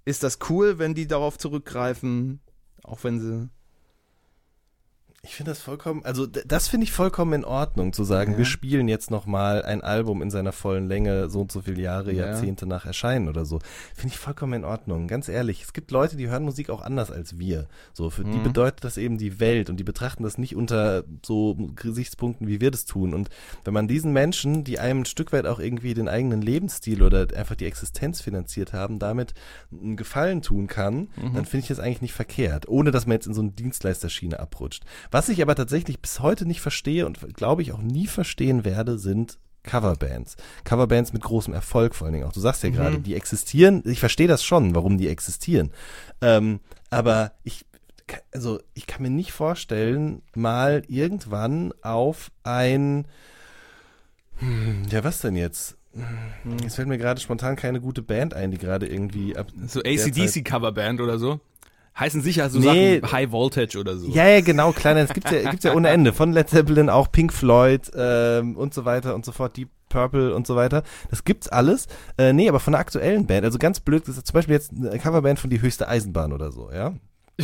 Ist 0.05 0.22
das 0.22 0.38
cool, 0.48 0.78
wenn 0.78 0.94
die 0.94 1.07
darauf 1.07 1.38
zurückgreifen? 1.38 2.40
Auch 2.82 3.05
wenn 3.05 3.20
sie. 3.20 3.48
Ich 5.24 5.36
finde 5.36 5.52
das 5.52 5.60
vollkommen, 5.60 6.04
also 6.04 6.26
das 6.26 6.66
finde 6.66 6.82
ich 6.82 6.90
vollkommen 6.90 7.32
in 7.32 7.44
Ordnung, 7.44 7.92
zu 7.92 8.02
sagen, 8.02 8.32
Ja. 8.32 8.38
wir 8.38 8.44
spielen 8.44 8.88
jetzt 8.88 9.12
nochmal 9.12 9.62
ein 9.62 9.80
Album 9.80 10.20
in 10.20 10.32
seiner 10.32 10.50
vollen 10.50 10.88
Länge, 10.88 11.30
so 11.30 11.42
und 11.42 11.52
so 11.52 11.60
viele 11.60 11.80
Jahre, 11.80 12.10
Ja. 12.12 12.26
Jahrzehnte 12.26 12.66
nach 12.66 12.86
Erscheinen 12.86 13.28
oder 13.28 13.44
so. 13.44 13.60
Finde 13.94 14.14
ich 14.14 14.18
vollkommen 14.18 14.52
in 14.54 14.64
Ordnung, 14.64 15.06
ganz 15.06 15.28
ehrlich. 15.28 15.62
Es 15.62 15.72
gibt 15.72 15.92
Leute, 15.92 16.16
die 16.16 16.28
hören 16.28 16.42
Musik 16.42 16.70
auch 16.70 16.82
anders 16.82 17.12
als 17.12 17.38
wir. 17.38 17.68
So, 17.92 18.10
für 18.10 18.24
die 18.24 18.36
Mhm. 18.38 18.42
bedeutet 18.42 18.82
das 18.82 18.96
eben 18.96 19.16
die 19.16 19.38
Welt 19.38 19.70
und 19.70 19.76
die 19.76 19.84
betrachten 19.84 20.24
das 20.24 20.38
nicht 20.38 20.56
unter 20.56 21.04
so 21.24 21.54
Gesichtspunkten, 21.76 22.48
wie 22.48 22.60
wir 22.60 22.72
das 22.72 22.84
tun. 22.84 23.14
Und 23.14 23.28
wenn 23.64 23.74
man 23.74 23.86
diesen 23.86 24.12
Menschen, 24.12 24.64
die 24.64 24.80
einem 24.80 25.02
ein 25.02 25.06
Stück 25.06 25.32
weit 25.32 25.46
auch 25.46 25.60
irgendwie 25.60 25.94
den 25.94 26.08
eigenen 26.08 26.42
Lebensstil 26.42 27.00
oder 27.00 27.28
einfach 27.36 27.54
die 27.54 27.66
Existenz 27.66 28.20
finanziert 28.20 28.72
haben, 28.72 28.98
damit 28.98 29.34
einen 29.70 29.96
Gefallen 29.96 30.42
tun 30.42 30.66
kann, 30.66 31.10
Mhm. 31.14 31.34
dann 31.34 31.44
finde 31.44 31.58
ich 31.62 31.68
das 31.68 31.78
eigentlich 31.78 32.02
nicht 32.02 32.12
verkehrt, 32.12 32.66
ohne 32.66 32.90
dass 32.90 33.06
man 33.06 33.12
jetzt 33.14 33.28
in 33.28 33.34
so 33.34 33.40
eine 33.40 33.52
Dienstleisterschiene 33.52 34.40
abrutscht. 34.40 34.84
Was 35.12 35.28
ich 35.28 35.40
aber 35.42 35.54
tatsächlich 35.54 36.00
bis 36.00 36.18
heute 36.20 36.46
nicht 36.46 36.60
verstehe 36.60 37.06
und 37.06 37.20
glaube 37.34 37.62
ich 37.62 37.70
auch 37.72 37.82
nie 37.82 38.06
verstehen 38.08 38.64
werde, 38.64 38.98
sind 38.98 39.38
Coverbands. 39.62 40.36
Coverbands 40.64 41.12
mit 41.12 41.22
großem 41.22 41.54
Erfolg 41.54 41.94
vor 41.94 42.06
allen 42.06 42.14
Dingen 42.14 42.26
auch. 42.26 42.32
Du 42.32 42.40
sagst 42.40 42.64
ja 42.64 42.70
Mhm. 42.70 42.74
gerade, 42.74 42.98
die 42.98 43.14
existieren. 43.14 43.82
Ich 43.86 44.00
verstehe 44.00 44.26
das 44.26 44.42
schon, 44.42 44.74
warum 44.74 44.98
die 44.98 45.06
existieren. 45.08 45.70
Ähm, 46.20 46.58
aber 46.90 47.32
ich, 47.44 47.64
also 48.34 48.58
ich 48.74 48.86
kann 48.86 49.02
mir 49.02 49.10
nicht 49.10 49.32
vorstellen, 49.32 50.22
mal 50.34 50.82
irgendwann 50.88 51.72
auf 51.82 52.32
ein, 52.42 53.06
hm, 54.38 54.84
ja 54.90 55.04
was 55.04 55.20
denn 55.20 55.36
jetzt? 55.36 55.76
Hm. 55.94 56.56
Es 56.66 56.76
fällt 56.76 56.88
mir 56.88 56.98
gerade 56.98 57.20
spontan 57.20 57.54
keine 57.54 57.80
gute 57.80 58.02
Band 58.02 58.32
ein, 58.34 58.50
die 58.50 58.58
gerade 58.58 58.86
irgendwie 58.88 59.36
ab 59.36 59.48
So 59.66 59.80
ACDC-Coverband 59.80 61.00
oder 61.02 61.18
so? 61.18 61.38
Heißen 61.99 62.22
sicher 62.22 62.49
so 62.49 62.59
Nee. 62.59 63.01
Sachen 63.01 63.12
High 63.12 63.32
Voltage 63.32 63.78
oder 63.78 63.97
so. 63.97 64.09
Ja, 64.09 64.26
ja, 64.26 64.40
genau, 64.40 64.72
kleiner, 64.72 65.01
es 65.01 65.12
gibt's 65.12 65.30
ja, 65.30 65.43
gibt's 65.51 65.64
ja 65.64 65.74
ohne 65.74 65.90
Ende. 65.90 66.12
Von 66.12 66.32
Led 66.32 66.49
Zeppelin 66.49 66.88
auch 66.88 67.12
Pink 67.12 67.32
Floyd 67.32 67.90
ähm, 67.95 68.57
und 68.57 68.72
so 68.72 68.84
weiter 68.84 69.14
und 69.14 69.24
so 69.24 69.32
fort, 69.32 69.57
Deep 69.57 69.68
Purple 69.88 70.34
und 70.34 70.47
so 70.47 70.57
weiter. 70.57 70.82
Das 71.11 71.24
gibt's 71.24 71.49
alles. 71.49 71.86
Äh, 72.16 72.32
nee, 72.32 72.49
aber 72.49 72.61
von 72.61 72.74
einer 72.74 72.80
aktuellen 72.80 73.26
Band, 73.26 73.45
also 73.45 73.59
ganz 73.59 73.80
blöd 73.80 74.05
gesagt, 74.05 74.26
zum 74.26 74.34
Beispiel 74.34 74.55
jetzt 74.55 74.72
eine 74.72 74.99
Coverband 74.99 75.38
von 75.38 75.51
Die 75.51 75.61
höchste 75.61 75.86
Eisenbahn 75.86 76.32
oder 76.32 76.51
so, 76.51 76.70
ja. 76.72 76.95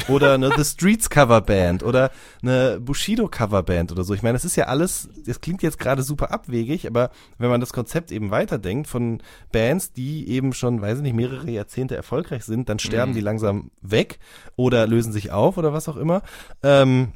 Oder 0.08 0.34
eine 0.34 0.50
The 0.54 0.64
Streets 0.64 1.08
Coverband 1.10 1.82
oder 1.82 2.10
eine 2.42 2.78
Bushido 2.80 3.26
Coverband 3.28 3.90
oder 3.90 4.04
so. 4.04 4.14
Ich 4.14 4.22
meine, 4.22 4.34
das 4.34 4.44
ist 4.44 4.56
ja 4.56 4.66
alles, 4.66 5.08
das 5.24 5.40
klingt 5.40 5.62
jetzt 5.62 5.78
gerade 5.78 6.02
super 6.02 6.30
abwegig, 6.30 6.86
aber 6.86 7.10
wenn 7.38 7.48
man 7.50 7.60
das 7.60 7.72
Konzept 7.72 8.12
eben 8.12 8.30
weiterdenkt 8.30 8.86
von 8.86 9.22
Bands, 9.50 9.92
die 9.92 10.28
eben 10.28 10.52
schon, 10.52 10.80
weiß 10.82 10.98
ich 10.98 11.02
nicht, 11.02 11.16
mehrere 11.16 11.50
Jahrzehnte 11.50 11.96
erfolgreich 11.96 12.44
sind, 12.44 12.68
dann 12.68 12.78
sterben 12.78 13.12
Mhm. 13.12 13.16
die 13.16 13.22
langsam 13.22 13.70
weg 13.80 14.18
oder 14.56 14.86
lösen 14.86 15.12
sich 15.12 15.32
auf 15.32 15.56
oder 15.56 15.72
was 15.72 15.88
auch 15.88 15.96
immer. 15.96 16.22
Ähm, 16.62 17.12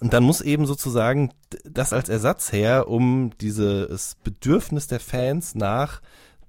und 0.00 0.12
dann 0.12 0.22
muss 0.22 0.40
eben 0.40 0.66
sozusagen 0.66 1.32
das 1.64 1.92
als 1.92 2.08
Ersatz 2.08 2.52
her, 2.52 2.88
um 2.88 3.32
dieses 3.40 4.14
Bedürfnis 4.22 4.86
der 4.86 5.00
Fans 5.00 5.56
nach 5.56 6.00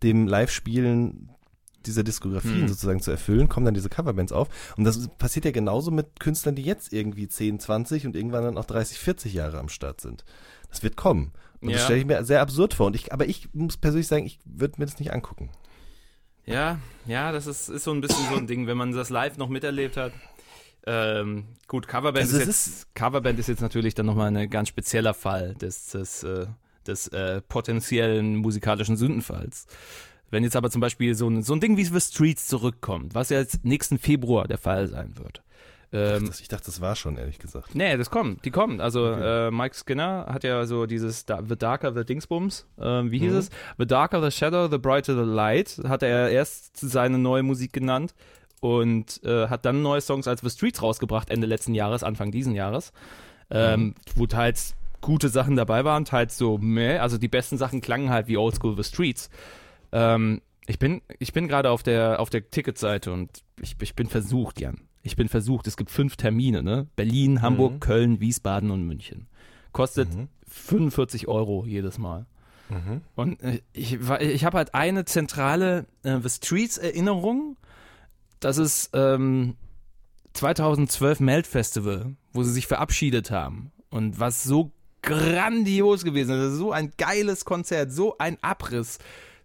dem 0.03 0.27
Live-Spielen 0.27 1.31
dieser 1.89 2.03
Diskografien 2.03 2.61
Hm. 2.61 2.67
sozusagen 2.67 3.01
zu 3.01 3.11
erfüllen, 3.11 3.49
kommen 3.49 3.65
dann 3.65 3.73
diese 3.73 3.89
Coverbands 3.89 4.31
auf. 4.31 4.47
Und 4.77 4.83
das 4.85 4.97
ist- 4.97 5.17
passiert 5.17 5.45
ja 5.45 5.51
genauso 5.51 5.91
mit 5.91 6.19
Künstlern, 6.19 6.55
die 6.55 6.63
jetzt 6.63 6.93
irgendwie 6.93 7.27
10, 7.27 7.59
20 7.59 8.05
und 8.05 8.15
irgendwann 8.15 8.43
dann 8.43 8.57
auch 8.57 8.65
30, 8.65 8.97
40 8.99 9.33
Jahre 9.33 9.59
am 9.59 9.69
Start 9.69 10.01
sind. 10.01 10.23
Das 10.69 10.83
wird 10.83 10.95
kommen. 10.95 11.31
Und 11.61 11.71
das 11.71 11.79
Ja. 11.81 11.85
stelle 11.85 11.99
ich 11.99 12.05
mir 12.05 12.23
sehr 12.23 12.41
absurd 12.41 12.73
vor. 12.73 12.87
Und 12.87 12.95
ich, 12.95 13.11
aber 13.11 13.27
ich 13.27 13.49
muss 13.53 13.75
persönlich 13.77 14.07
sagen, 14.07 14.25
ich 14.25 14.39
würde 14.45 14.75
mir 14.77 14.85
das 14.85 14.99
nicht 14.99 15.11
angucken. 15.11 15.49
Ja, 16.45 16.79
ja, 17.05 17.31
das 17.31 17.45
ist, 17.47 17.69
ist 17.69 17.83
so 17.83 17.91
ein 17.91 18.01
bisschen 18.01 18.25
so 18.31 18.35
ein 18.37 18.47
Ding, 18.47 18.65
wenn 18.65 18.77
man 18.77 18.91
das 18.91 19.09
live 19.09 19.37
noch 19.37 19.49
miterlebt 19.49 19.97
hat. 19.97 20.13
Ähm, 20.87 21.45
gut, 21.67 21.87
Coverband, 21.87 22.25
Also 22.25 22.37
ist 22.37 22.47
jetzt, 22.47 22.95
Coverband 22.95 23.37
ist 23.37 23.47
jetzt 23.47 23.61
natürlich 23.61 23.93
dann 23.93 24.05
nochmal 24.05 24.35
ein 24.35 24.49
ganz 24.49 24.69
spezieller 24.69 25.13
Fall 25.13 25.53
des, 25.55 25.87
des, 25.87 26.23
äh, 26.23 26.47
des 26.87 27.07
äh, 27.09 27.41
potenziellen 27.41 28.37
musikalischen 28.37 28.95
Sündenfalls. 28.97 29.67
Wenn 30.31 30.43
jetzt 30.43 30.55
aber 30.55 30.69
zum 30.69 30.81
Beispiel 30.81 31.15
so 31.15 31.27
ein, 31.29 31.41
so 31.43 31.53
ein 31.53 31.59
Ding 31.59 31.77
wie 31.77 31.85
The 31.85 31.99
Streets 31.99 32.47
zurückkommt, 32.47 33.15
was 33.15 33.29
ja 33.29 33.39
jetzt 33.39 33.65
nächsten 33.65 33.97
Februar 33.97 34.47
der 34.47 34.57
Fall 34.57 34.87
sein 34.87 35.17
wird. 35.17 35.41
Ähm, 35.91 36.27
Das, 36.27 36.39
ich 36.39 36.47
dachte, 36.47 36.65
das 36.67 36.81
war 36.81 36.95
schon, 36.95 37.17
ehrlich 37.17 37.39
gesagt. 37.39 37.73
Nee, 37.73 37.97
das 37.97 38.11
kommt, 38.11 38.45
die 38.45 38.51
kommen. 38.51 38.79
Also 38.79 39.07
äh, 39.11 39.49
Mike 39.49 39.75
Skinner 39.75 40.27
hat 40.29 40.43
ja 40.43 40.65
so 40.67 40.85
dieses 40.85 41.21
The 41.27 41.55
Darker 41.57 41.93
the 41.95 42.05
Dingsbums, 42.05 42.67
ähm, 42.79 43.09
wie 43.11 43.17
hieß 43.19 43.31
Mhm. 43.31 43.37
es? 43.39 43.49
The 43.79 43.87
Darker 43.87 44.21
the 44.21 44.29
Shadow, 44.35 44.67
The 44.69 44.77
Brighter 44.77 45.15
the 45.15 45.27
Light, 45.29 45.79
hat 45.87 46.03
er 46.03 46.29
erst 46.29 46.77
seine 46.79 47.17
neue 47.17 47.41
Musik 47.41 47.73
genannt 47.73 48.13
und 48.61 49.23
äh, 49.23 49.47
hat 49.47 49.65
dann 49.65 49.81
neue 49.81 50.01
Songs 50.01 50.27
als 50.27 50.41
The 50.41 50.49
Streets 50.51 50.83
rausgebracht, 50.83 51.31
Ende 51.31 51.47
letzten 51.47 51.73
Jahres, 51.73 52.03
Anfang 52.03 52.29
diesen 52.31 52.53
Jahres, 52.53 52.91
ähm, 53.49 53.95
wo 54.15 54.27
teils 54.27 54.75
gute 55.01 55.29
Sachen 55.29 55.55
dabei 55.55 55.85
waren, 55.85 56.05
teils 56.05 56.37
so 56.37 56.57
meh, 56.59 56.99
also 56.99 57.17
die 57.17 57.29
besten 57.29 57.57
Sachen 57.57 57.81
klangen 57.81 58.11
halt 58.11 58.27
wie 58.27 58.37
Oldschool 58.37 58.75
The 58.75 58.83
Streets. 58.83 59.29
Ähm, 59.91 60.41
ich 60.67 60.77
bin, 60.79 61.01
ich 61.19 61.33
bin 61.33 61.47
gerade 61.47 61.69
auf 61.71 61.81
der, 61.83 62.19
auf 62.19 62.29
der 62.29 62.49
Ticketseite 62.49 63.11
und 63.11 63.43
ich, 63.61 63.75
ich 63.81 63.95
bin 63.95 64.07
versucht, 64.07 64.59
Jan. 64.61 64.81
Ich 65.01 65.15
bin 65.15 65.29
versucht. 65.29 65.65
Es 65.67 65.77
gibt 65.77 65.89
fünf 65.91 66.15
Termine, 66.17 66.61
ne? 66.61 66.87
Berlin, 66.95 67.41
Hamburg, 67.41 67.73
Mhm. 67.73 67.79
Köln, 67.79 68.19
Wiesbaden 68.19 68.69
und 68.69 68.83
München. 68.85 69.27
Kostet 69.71 70.13
Mhm. 70.13 70.27
45 70.47 71.27
Euro 71.27 71.65
jedes 71.65 71.97
Mal. 71.97 72.25
Mhm. 72.69 73.01
Und 73.15 73.41
äh, 73.41 73.61
ich, 73.73 74.07
war- 74.07 74.21
ich 74.21 74.43
habe 74.45 74.57
halt 74.57 74.75
eine 74.75 75.05
zentrale 75.05 75.85
äh, 76.03 76.19
The 76.21 76.29
Streets 76.29 76.77
Erinnerung. 76.77 77.55
Das 78.39 78.57
ist 78.57 78.91
ähm, 78.93 79.55
2012 80.33 81.19
Melt 81.19 81.47
Festival, 81.47 82.15
wo 82.33 82.43
sie 82.43 82.51
sich 82.51 82.67
verabschiedet 82.67 83.31
haben. 83.31 83.71
Und 83.89 84.19
was 84.19 84.43
so 84.43 84.71
grandios 85.01 86.03
gewesen 86.03 86.39
ist. 86.39 86.57
So 86.57 86.71
ein 86.71 86.91
geiles 86.97 87.45
Konzert, 87.45 87.91
so 87.91 88.17
ein 88.17 88.37
Abriss. 88.43 88.99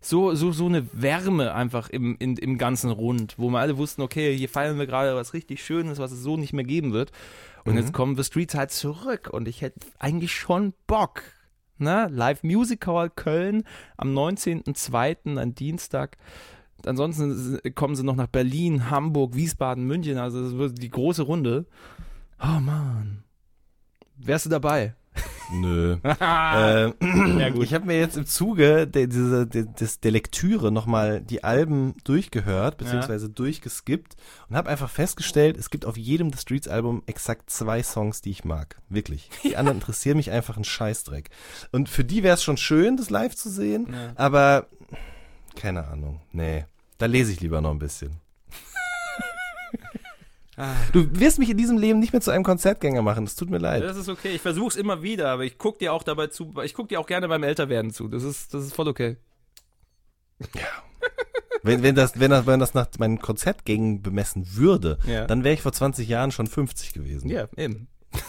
So, 0.05 0.35
so, 0.35 0.53
so 0.53 0.67
eine 0.67 0.87
Wärme 0.93 1.55
einfach 1.55 1.89
im, 1.89 2.17
in, 2.19 2.37
im 2.37 2.59
ganzen 2.59 2.91
Rund, 2.91 3.37
wo 3.39 3.49
wir 3.49 3.61
alle 3.61 3.79
wussten, 3.79 4.03
okay, 4.03 4.37
hier 4.37 4.51
feiern 4.51 4.79
wir 4.79 4.87
gerade 4.87 5.17
was 5.17 5.33
richtig 5.33 5.65
Schönes, 5.65 5.99
was 5.99 6.13
es 6.13 6.21
so 6.21 6.37
nicht 6.37 6.53
mehr 6.53 6.65
geben 6.65 6.93
wird. 6.93 7.11
Und 7.65 7.77
jetzt 7.77 7.95
kommen 7.95 8.15
The 8.15 8.23
Streets 8.23 8.55
halt 8.55 8.71
zurück 8.71 9.31
und 9.33 9.49
ich 9.49 9.63
hätte 9.63 9.81
eigentlich 9.99 10.35
schon 10.35 10.75
Bock. 10.87 11.23
Ne? 11.79 12.09
Live 12.13 12.43
Music 12.43 12.87
Hall 12.87 13.09
Köln 13.09 13.65
am 13.97 14.15
19.02., 14.15 15.39
ein 15.39 15.55
Dienstag. 15.55 16.19
Ansonsten 16.85 17.59
kommen 17.75 17.97
sie 17.97 18.05
noch 18.05 18.17
nach 18.17 18.27
Berlin, 18.27 18.91
Hamburg, 18.91 19.35
Wiesbaden, 19.35 19.85
München, 19.85 20.19
also 20.19 20.45
das 20.45 20.59
wird 20.59 20.83
die 20.83 20.91
große 20.91 21.23
Runde. 21.23 21.65
Oh 22.43 22.61
Mann. 22.61 23.25
Wärst 24.19 24.45
du 24.45 24.51
dabei? 24.51 24.95
Nö. 25.53 25.97
äh, 26.05 26.09
Ja, 27.39 27.49
gut. 27.51 27.65
Ich 27.65 27.75
habe 27.75 27.87
mir 27.87 27.99
jetzt 27.99 28.17
im 28.17 28.27
Zuge 28.27 28.87
der, 28.87 29.07
dieser, 29.07 29.47
der, 29.47 29.65
der 29.65 30.11
Lektüre 30.11 30.73
nochmal 30.73 31.21
die 31.21 31.45
Alben 31.45 31.95
durchgehört, 32.05 32.79
beziehungsweise 32.79 33.29
durchgeskippt 33.31 34.17
und 34.49 34.57
habe 34.57 34.71
einfach 34.71 34.91
festgestellt, 34.91 35.57
es 35.57 35.71
gibt 35.71 35.85
auf 35.87 35.97
jedem 35.97 36.33
The 36.33 36.39
Streets 36.39 36.69
Album 36.69 37.03
exakt 37.07 37.51
zwei 37.51 37.83
Songs, 37.83 38.21
die 38.21 38.31
ich 38.31 38.45
mag. 38.45 38.81
Wirklich. 38.89 39.31
Die 39.43 39.57
anderen 39.59 39.79
interessieren 39.79 40.17
mich 40.17 40.31
einfach 40.31 40.57
ein 40.57 40.65
Scheißdreck. 40.65 41.31
Und 41.73 41.89
für 41.89 42.05
die 42.05 42.23
wäre 42.23 42.35
es 42.35 42.43
schon 42.43 42.57
schön, 42.57 42.97
das 42.97 43.11
live 43.11 43.35
zu 43.37 43.51
sehen, 43.51 43.89
Ja. 43.93 44.13
aber 44.17 44.67
keine 45.57 45.87
Ahnung. 45.87 46.21
Nee. 46.33 46.65
Da 46.99 47.07
lese 47.07 47.33
ich 47.33 47.41
lieber 47.41 47.61
noch 47.61 47.71
ein 47.71 47.79
bisschen. 47.79 48.17
Du 50.93 51.07
wirst 51.19 51.39
mich 51.39 51.51
in 51.51 51.57
diesem 51.57 51.79
Leben 51.79 51.99
nicht 51.99 52.13
mehr 52.13 52.23
zu 52.23 52.31
einem 52.31 52.45
Konzertgänger 52.45 53.03
machen. 53.03 53.25
Es 53.25 53.35
tut 53.35 53.51
mir 53.51 53.59
leid. 53.59 53.83
Das 53.83 53.97
ist 53.97 54.09
okay. 54.09 54.35
Ich 54.35 54.41
versuch's 54.41 54.77
immer 54.77 55.03
wieder, 55.03 55.31
aber 55.31 55.45
ich 55.45 55.59
guck 55.59 55.79
dir 55.79 55.93
auch 55.93 56.03
dabei 56.03 56.29
zu. 56.29 56.55
Ich 56.63 56.75
guck 56.75 56.89
dir 56.89 57.01
auch 57.01 57.07
gerne 57.07 57.29
beim 57.29 57.43
Älterwerden 57.43 57.93
zu. 57.93 58.09
Das 58.09 58.23
ist, 58.23 58.55
das 58.55 58.65
ist 58.65 58.75
voll 58.75 58.89
okay. 58.89 59.17
Wenn, 61.63 61.83
wenn, 61.83 61.95
das, 61.95 62.19
wenn, 62.21 62.31
das, 62.31 62.47
wenn 62.47 62.61
das 62.61 62.75
nach 62.75 62.89
meinen 62.99 63.21
Konzertgängen 63.21 64.03
bemessen 64.03 64.47
würde, 64.55 64.99
Ja. 65.07 65.27
dann 65.27 65.45
wäre 65.45 65.55
ich 65.55 65.63
vor 65.63 65.73
20 65.73 66.07
Jahren 66.09 66.31
schon 66.31 66.47
50 66.47 66.93
gewesen. 66.93 67.31
Ja, 67.31 67.49
eben. 67.57 67.89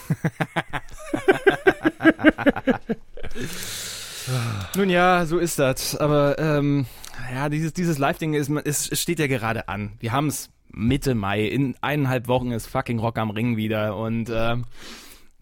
Nun 4.76 4.90
ja, 4.90 5.26
so 5.26 5.38
ist 5.38 5.60
das. 5.60 5.96
Aber 5.96 6.40
ähm, 6.40 6.86
ja, 7.34 7.50
dieses, 7.50 7.74
dieses 7.74 7.98
Live-Ding 7.98 8.34
ist, 8.34 8.50
ist, 8.50 8.92
es 8.92 9.02
steht 9.02 9.20
ja 9.20 9.28
gerade 9.28 9.68
an. 9.68 9.94
Wir 10.00 10.12
haben 10.12 10.28
es 10.28 10.50
Mitte 10.76 11.16
Mai. 11.16 11.46
In 11.46 11.76
eineinhalb 11.82 12.28
Wochen 12.28 12.52
ist 12.52 12.68
fucking 12.68 13.00
Rock 13.00 13.18
am 13.18 13.30
Ring 13.30 13.58
wieder. 13.58 13.98
Und 13.98 14.30
ähm, 14.32 14.66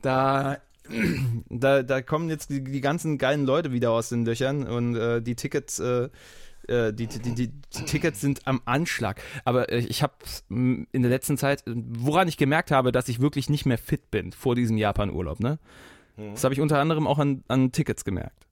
da, 0.02 0.58
da, 1.50 1.84
da 1.84 2.02
kommen 2.02 2.30
jetzt 2.30 2.50
die, 2.50 2.64
die 2.64 2.82
ganzen 2.82 3.18
geilen 3.18 3.46
Leute 3.46 3.72
wieder 3.72 3.92
aus 3.92 4.10
den 4.10 4.26
Löchern 4.26 4.68
und 4.68 4.96
äh, 4.96 5.22
die 5.22 5.36
Tickets. 5.36 5.80
Äh, 5.80 6.10
äh, 6.68 6.94
die, 6.94 7.08
die, 7.08 7.34
die, 7.34 7.52
Tickets 7.86 8.22
sind 8.22 8.48
am 8.48 8.62
Anschlag. 8.64 9.22
Aber 9.44 9.70
äh, 9.70 9.80
ich 9.80 10.02
habe 10.02 10.14
in 10.50 10.88
der 10.94 11.10
letzten 11.10 11.38
Zeit, 11.38 11.68
äh, 11.68 11.74
woran 11.76 12.30
ich 12.30 12.38
gemerkt 12.38 12.72
habe, 12.72 12.94
dass 12.94 13.10
ich 13.10 13.20
wirklich 13.20 13.50
nicht 13.50 13.66
mehr 13.66 13.78
fit 13.78 14.12
bin 14.12 14.32
vor 14.32 14.56
diesem 14.56 14.78
Japan-Urlaub, 14.78 15.42
ne? 15.42 15.60
Das 16.16 16.44
habe 16.44 16.54
ich 16.54 16.62
unter 16.62 16.80
anderem 16.80 17.08
auch 17.08 17.18
an, 17.18 17.44
an 17.48 17.72
Tickets 17.72 18.06
gemerkt. 18.06 18.46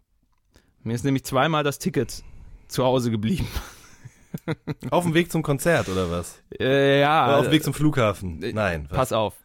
Mir 0.83 0.95
ist 0.95 1.05
nämlich 1.05 1.23
zweimal 1.23 1.63
das 1.63 1.77
Ticket 1.77 2.23
zu 2.67 2.83
Hause 2.83 3.11
geblieben. 3.11 3.47
Auf 4.91 5.03
dem 5.03 5.13
Weg 5.13 5.31
zum 5.31 5.43
Konzert 5.43 5.89
oder 5.89 6.09
was? 6.11 6.41
Äh, 6.59 7.01
ja, 7.01 7.27
Oder 7.27 7.37
auf 7.39 7.45
dem 7.45 7.51
Weg 7.51 7.63
zum 7.63 7.73
Flughafen? 7.73 8.41
äh, 8.43 8.53
Nein. 8.53 8.85
Was? 8.89 8.97
pass 8.97 9.13
auf. 9.13 9.35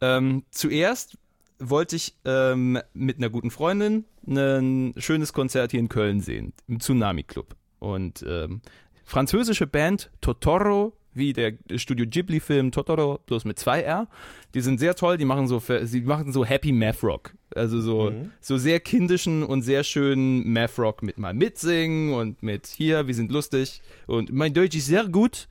Ähm, 0.00 0.44
zuerst 0.50 1.16
wollte 1.58 1.96
ich 1.96 2.14
ähm, 2.24 2.78
mit 2.94 3.18
einer 3.18 3.28
guten 3.28 3.50
Freundin 3.50 4.04
ein 4.26 4.94
schönes 4.96 5.32
Konzert 5.32 5.72
hier 5.72 5.80
in 5.80 5.88
Köln 5.88 6.20
sehen, 6.20 6.52
im 6.68 6.80
Tsunami 6.80 7.22
Club. 7.24 7.54
Und 7.78 8.24
ähm, 8.26 8.62
französische 9.04 9.66
Band 9.66 10.10
Totoro, 10.20 10.92
wie 11.12 11.32
der 11.32 11.54
Studio 11.76 12.06
Ghibli-Film 12.06 12.72
Totoro, 12.72 13.20
bloß 13.26 13.44
mit 13.44 13.58
zwei 13.58 13.82
R. 13.82 14.08
Die 14.54 14.60
sind 14.60 14.78
sehr 14.78 14.94
toll, 14.94 15.16
die 15.16 15.24
machen 15.24 15.48
so, 15.48 15.60
sie 15.82 16.00
machen 16.02 16.32
so 16.32 16.44
Happy 16.44 16.72
Math 16.72 17.02
Rock. 17.02 17.34
Also 17.54 17.80
so, 17.80 18.12
so 18.40 18.58
sehr 18.58 18.80
kindischen 18.80 19.42
und 19.42 19.62
sehr 19.62 19.82
schönen 19.82 20.52
Math 20.52 20.78
Rock 20.78 21.02
mit 21.02 21.18
mal 21.18 21.34
mitsingen 21.34 22.14
und 22.14 22.42
mit 22.42 22.66
hier, 22.66 23.06
wir 23.06 23.14
sind 23.14 23.32
lustig 23.32 23.82
und 24.06 24.32
mein 24.32 24.54
Deutsch 24.54 24.76
ist 24.76 24.86
sehr 24.86 25.06
gut. 25.08 25.48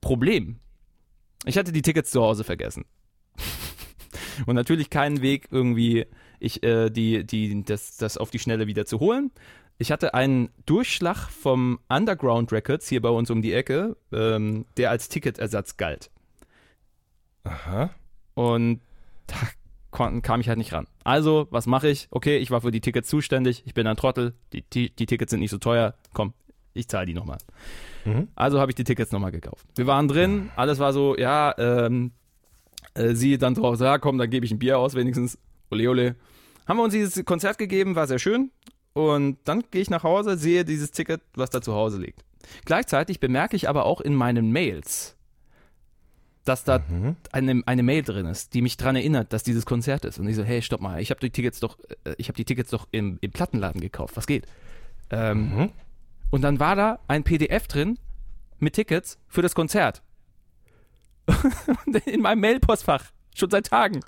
Problem. 0.00 0.56
Ich 1.46 1.56
hatte 1.56 1.72
die 1.72 1.82
Tickets 1.82 2.10
zu 2.10 2.22
Hause 2.22 2.44
vergessen. 2.44 2.84
Und 4.46 4.54
natürlich 4.54 4.90
keinen 4.90 5.22
Weg 5.22 5.48
irgendwie, 5.50 6.06
ich, 6.38 6.62
äh, 6.62 6.90
die, 6.90 7.24
die, 7.24 7.62
das, 7.64 7.96
das 7.96 8.16
auf 8.16 8.30
die 8.30 8.38
Schnelle 8.38 8.66
wieder 8.66 8.86
zu 8.86 9.00
holen. 9.00 9.30
Ich 9.80 9.90
hatte 9.90 10.12
einen 10.12 10.50
Durchschlag 10.66 11.30
vom 11.30 11.80
Underground 11.88 12.52
Records 12.52 12.86
hier 12.86 13.00
bei 13.00 13.08
uns 13.08 13.30
um 13.30 13.40
die 13.40 13.54
Ecke, 13.54 13.96
ähm, 14.12 14.66
der 14.76 14.90
als 14.90 15.08
Ticketersatz 15.08 15.78
galt. 15.78 16.10
Aha. 17.44 17.88
Und 18.34 18.82
da 19.26 20.20
kam 20.20 20.42
ich 20.42 20.50
halt 20.50 20.58
nicht 20.58 20.74
ran. 20.74 20.86
Also, 21.02 21.48
was 21.50 21.66
mache 21.66 21.88
ich? 21.88 22.08
Okay, 22.10 22.36
ich 22.36 22.50
war 22.50 22.60
für 22.60 22.70
die 22.70 22.82
Tickets 22.82 23.08
zuständig, 23.08 23.62
ich 23.64 23.72
bin 23.72 23.86
ein 23.86 23.96
Trottel, 23.96 24.34
die, 24.52 24.60
die, 24.68 24.94
die 24.94 25.06
Tickets 25.06 25.30
sind 25.30 25.40
nicht 25.40 25.50
so 25.50 25.56
teuer, 25.56 25.94
komm, 26.12 26.34
ich 26.74 26.86
zahle 26.86 27.06
die 27.06 27.14
nochmal. 27.14 27.38
Mhm. 28.04 28.28
Also 28.34 28.60
habe 28.60 28.70
ich 28.70 28.76
die 28.76 28.84
Tickets 28.84 29.12
nochmal 29.12 29.32
gekauft. 29.32 29.66
Wir 29.76 29.86
waren 29.86 30.08
drin, 30.08 30.50
alles 30.56 30.78
war 30.78 30.92
so, 30.92 31.16
ja, 31.16 31.54
ähm, 31.56 32.12
äh, 32.92 33.14
sie 33.14 33.38
dann 33.38 33.54
drauf, 33.54 33.80
ja 33.80 33.96
komm, 33.96 34.18
dann 34.18 34.28
gebe 34.28 34.44
ich 34.44 34.52
ein 34.52 34.58
Bier 34.58 34.78
aus 34.78 34.94
wenigstens, 34.94 35.38
ole 35.70 35.88
ole. 35.88 36.16
Haben 36.68 36.76
wir 36.76 36.84
uns 36.84 36.92
dieses 36.92 37.24
Konzert 37.24 37.56
gegeben, 37.56 37.96
war 37.96 38.06
sehr 38.06 38.18
schön. 38.18 38.50
Und 38.92 39.38
dann 39.44 39.64
gehe 39.70 39.82
ich 39.82 39.90
nach 39.90 40.02
Hause, 40.02 40.36
sehe 40.36 40.64
dieses 40.64 40.90
Ticket, 40.90 41.20
was 41.34 41.50
da 41.50 41.60
zu 41.60 41.74
Hause 41.74 41.98
liegt. 41.98 42.24
Gleichzeitig 42.64 43.20
bemerke 43.20 43.56
ich 43.56 43.68
aber 43.68 43.84
auch 43.84 44.00
in 44.00 44.14
meinen 44.14 44.50
Mails, 44.50 45.16
dass 46.44 46.64
da 46.64 46.82
eine, 47.32 47.62
eine 47.66 47.82
Mail 47.82 48.02
drin 48.02 48.26
ist, 48.26 48.54
die 48.54 48.62
mich 48.62 48.76
dran 48.76 48.96
erinnert, 48.96 49.32
dass 49.32 49.42
dieses 49.42 49.66
Konzert 49.66 50.04
ist. 50.04 50.18
Und 50.18 50.26
ich 50.26 50.36
so, 50.36 50.42
hey, 50.42 50.62
stopp 50.62 50.80
mal, 50.80 51.00
ich 51.00 51.10
habe 51.10 51.20
die 51.20 51.30
Tickets 51.30 51.60
doch, 51.60 51.78
äh, 52.04 52.14
ich 52.18 52.28
habe 52.28 52.36
die 52.36 52.44
Tickets 52.44 52.70
doch 52.70 52.88
im, 52.90 53.18
im 53.20 53.30
Plattenladen 53.30 53.80
gekauft. 53.80 54.16
Was 54.16 54.26
geht? 54.26 54.46
Ähm, 55.10 55.54
Mhm. 55.54 55.70
Und 56.30 56.42
dann 56.42 56.60
war 56.60 56.76
da 56.76 57.00
ein 57.08 57.24
PDF 57.24 57.66
drin 57.66 57.98
mit 58.58 58.74
Tickets 58.74 59.18
für 59.28 59.42
das 59.42 59.54
Konzert. 59.54 60.02
in 62.06 62.20
meinem 62.20 62.40
Mailpostfach. 62.40 63.04
Schon 63.34 63.50
seit 63.50 63.66
Tagen. 63.66 64.00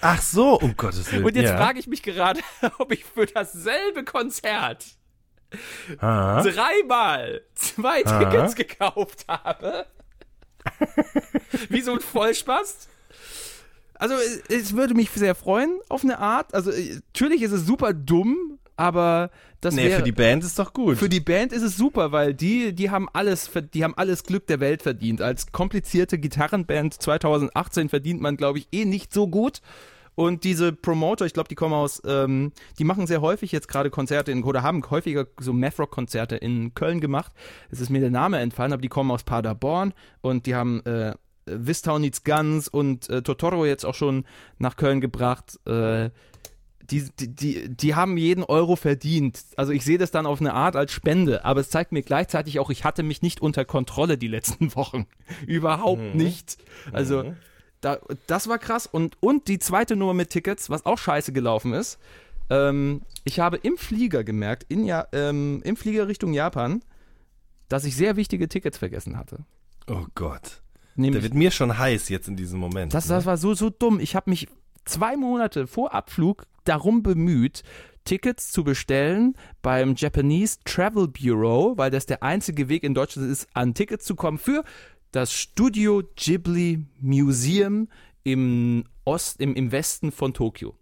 Ach 0.00 0.22
so, 0.22 0.58
um 0.60 0.76
Gottes 0.76 1.10
Willen. 1.12 1.24
Und 1.24 1.36
jetzt 1.36 1.50
ja. 1.50 1.56
frage 1.56 1.78
ich 1.78 1.86
mich 1.86 2.02
gerade, 2.02 2.40
ob 2.78 2.92
ich 2.92 3.04
für 3.04 3.26
dasselbe 3.26 4.04
Konzert 4.04 4.86
Aha. 5.98 6.42
dreimal 6.42 7.42
zwei 7.54 8.04
Aha. 8.04 8.18
Tickets 8.18 8.54
gekauft 8.54 9.24
habe. 9.28 9.86
Wie 11.68 11.80
so 11.80 11.92
ein 11.92 12.00
Vollspaß. 12.00 12.88
Also 13.94 14.14
es, 14.14 14.42
es 14.48 14.76
würde 14.76 14.94
mich 14.94 15.10
sehr 15.10 15.34
freuen 15.34 15.80
auf 15.88 16.04
eine 16.04 16.18
Art. 16.18 16.54
Also 16.54 16.70
äh, 16.70 17.00
natürlich 17.12 17.42
ist 17.42 17.52
es 17.52 17.66
super 17.66 17.92
dumm, 17.92 18.58
aber 18.76 19.30
das 19.60 19.74
Nee, 19.74 19.84
wäre 19.84 19.98
für 19.98 20.04
die 20.04 20.12
Band 20.12 20.44
ist 20.44 20.58
doch 20.58 20.72
gut. 20.72 20.98
für 20.98 21.08
die 21.08 21.20
Band 21.20 21.52
ist 21.52 21.62
es 21.62 21.76
super, 21.76 22.12
weil 22.12 22.34
die 22.34 22.72
die 22.74 22.90
haben 22.90 23.08
alles 23.12 23.50
die 23.74 23.84
haben 23.84 23.94
alles 23.96 24.24
Glück 24.24 24.46
der 24.46 24.60
Welt 24.60 24.82
verdient. 24.82 25.20
Als 25.20 25.50
komplizierte 25.52 26.18
Gitarrenband 26.18 26.94
2018 26.94 27.88
verdient 27.88 28.20
man 28.20 28.36
glaube 28.36 28.58
ich 28.58 28.68
eh 28.72 28.84
nicht 28.84 29.12
so 29.12 29.26
gut. 29.28 29.60
Und 30.14 30.42
diese 30.42 30.72
Promoter, 30.72 31.26
ich 31.26 31.32
glaube, 31.32 31.48
die 31.48 31.54
kommen 31.54 31.74
aus, 31.74 32.02
ähm, 32.04 32.50
die 32.80 32.82
machen 32.82 33.06
sehr 33.06 33.20
häufig 33.20 33.52
jetzt 33.52 33.68
gerade 33.68 33.88
Konzerte 33.88 34.32
in, 34.32 34.42
oder 34.42 34.64
haben 34.64 34.82
häufiger 34.90 35.28
so 35.38 35.52
Math-Rock-Konzerte 35.52 36.34
in 36.34 36.74
Köln 36.74 37.00
gemacht. 37.00 37.30
Es 37.70 37.80
ist 37.80 37.88
mir 37.88 38.00
der 38.00 38.10
Name 38.10 38.40
entfallen, 38.40 38.72
aber 38.72 38.82
die 38.82 38.88
kommen 38.88 39.12
aus 39.12 39.22
Paderborn 39.22 39.94
und 40.20 40.46
die 40.46 40.56
haben 40.56 40.84
äh, 40.86 41.14
Wistown 41.46 42.00
Needs 42.00 42.24
Guns 42.24 42.66
und 42.66 43.08
äh, 43.08 43.22
Totoro 43.22 43.64
jetzt 43.64 43.84
auch 43.86 43.94
schon 43.94 44.24
nach 44.58 44.74
Köln 44.74 45.00
gebracht. 45.00 45.56
Äh, 45.66 46.10
die, 46.90 47.08
die, 47.18 47.28
die, 47.28 47.68
die 47.68 47.94
haben 47.94 48.16
jeden 48.16 48.44
Euro 48.44 48.76
verdient. 48.76 49.44
Also 49.56 49.72
ich 49.72 49.84
sehe 49.84 49.98
das 49.98 50.10
dann 50.10 50.26
auf 50.26 50.40
eine 50.40 50.54
Art 50.54 50.74
als 50.74 50.92
Spende, 50.92 51.44
aber 51.44 51.60
es 51.60 51.68
zeigt 51.68 51.92
mir 51.92 52.02
gleichzeitig 52.02 52.58
auch, 52.58 52.70
ich 52.70 52.84
hatte 52.84 53.02
mich 53.02 53.20
nicht 53.20 53.42
unter 53.42 53.64
Kontrolle 53.64 54.16
die 54.16 54.28
letzten 54.28 54.74
Wochen. 54.74 55.06
Überhaupt 55.46 56.14
nicht. 56.14 56.56
Also 56.92 57.34
da, 57.80 57.98
das 58.26 58.48
war 58.48 58.58
krass. 58.58 58.86
Und, 58.86 59.16
und 59.20 59.48
die 59.48 59.58
zweite 59.58 59.96
Nummer 59.96 60.14
mit 60.14 60.30
Tickets, 60.30 60.70
was 60.70 60.86
auch 60.86 60.98
scheiße 60.98 61.32
gelaufen 61.32 61.74
ist. 61.74 61.98
Ähm, 62.50 63.02
ich 63.24 63.40
habe 63.40 63.58
im 63.58 63.76
Flieger 63.76 64.24
gemerkt, 64.24 64.64
in 64.68 64.84
ja, 64.84 65.06
ähm, 65.12 65.60
im 65.64 65.76
Flieger 65.76 66.08
Richtung 66.08 66.32
Japan, 66.32 66.82
dass 67.68 67.84
ich 67.84 67.94
sehr 67.96 68.16
wichtige 68.16 68.48
Tickets 68.48 68.78
vergessen 68.78 69.18
hatte. 69.18 69.44
oh 69.88 70.06
Gott. 70.14 70.62
Der 70.96 71.02
Nämlich, 71.02 71.22
wird 71.22 71.34
mir 71.34 71.52
schon 71.52 71.78
heiß 71.78 72.08
jetzt 72.08 72.26
in 72.26 72.34
diesem 72.34 72.58
Moment. 72.58 72.92
das, 72.92 73.08
ne? 73.08 73.14
das 73.14 73.24
war 73.24 73.36
so, 73.36 73.54
so 73.54 73.70
dumm. 73.70 74.00
Ich 74.00 74.16
habe 74.16 74.30
mich 74.30 74.48
zwei 74.88 75.16
Monate 75.16 75.66
vor 75.66 75.94
Abflug 75.94 76.46
darum 76.64 77.02
bemüht, 77.02 77.62
Tickets 78.04 78.50
zu 78.52 78.64
bestellen 78.64 79.34
beim 79.62 79.94
Japanese 79.94 80.58
Travel 80.64 81.08
Bureau, 81.08 81.76
weil 81.76 81.90
das 81.90 82.06
der 82.06 82.22
einzige 82.22 82.68
Weg 82.68 82.82
in 82.82 82.94
Deutschland 82.94 83.30
ist, 83.30 83.46
an 83.54 83.74
Tickets 83.74 84.04
zu 84.04 84.14
kommen 84.14 84.38
für 84.38 84.64
das 85.12 85.32
Studio 85.32 86.02
Ghibli 86.16 86.84
Museum 87.00 87.88
im 88.24 88.84
Ost, 89.04 89.40
im, 89.40 89.54
im 89.54 89.72
Westen 89.72 90.10
von 90.12 90.34
Tokio. 90.34 90.74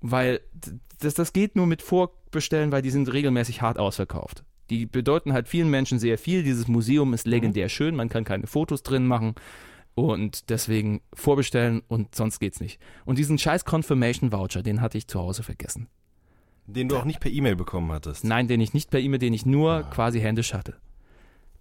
Weil 0.00 0.40
d- 0.52 0.72
das, 1.00 1.14
das 1.14 1.32
geht 1.32 1.56
nur 1.56 1.66
mit 1.66 1.82
Vorbestellen, 1.82 2.72
weil 2.72 2.82
die 2.82 2.90
sind 2.90 3.12
regelmäßig 3.12 3.62
hart 3.62 3.78
ausverkauft. 3.78 4.44
Die 4.70 4.84
bedeuten 4.86 5.32
halt 5.32 5.48
vielen 5.48 5.70
Menschen 5.70 5.98
sehr 5.98 6.18
viel. 6.18 6.42
Dieses 6.42 6.68
Museum 6.68 7.14
ist 7.14 7.26
legendär 7.26 7.68
schön, 7.70 7.96
man 7.96 8.08
kann 8.10 8.24
keine 8.24 8.46
Fotos 8.46 8.82
drin 8.82 9.06
machen. 9.06 9.34
Und 10.06 10.50
deswegen 10.50 11.00
vorbestellen 11.12 11.82
und 11.88 12.14
sonst 12.14 12.38
geht's 12.38 12.60
nicht. 12.60 12.80
Und 13.04 13.18
diesen 13.18 13.38
scheiß 13.38 13.64
Confirmation 13.64 14.32
Voucher, 14.32 14.62
den 14.62 14.80
hatte 14.80 14.98
ich 14.98 15.08
zu 15.08 15.18
Hause 15.18 15.42
vergessen. 15.42 15.88
Den 16.66 16.88
du 16.88 16.96
auch 16.96 17.04
nicht 17.04 17.20
per 17.20 17.30
E-Mail 17.30 17.56
bekommen 17.56 17.90
hattest. 17.92 18.24
Nein, 18.24 18.46
den 18.46 18.60
ich 18.60 18.74
nicht 18.74 18.90
per 18.90 19.00
E-Mail, 19.00 19.18
den 19.18 19.32
ich 19.32 19.46
nur 19.46 19.84
quasi 19.84 20.20
händisch 20.20 20.52
hatte. 20.52 20.76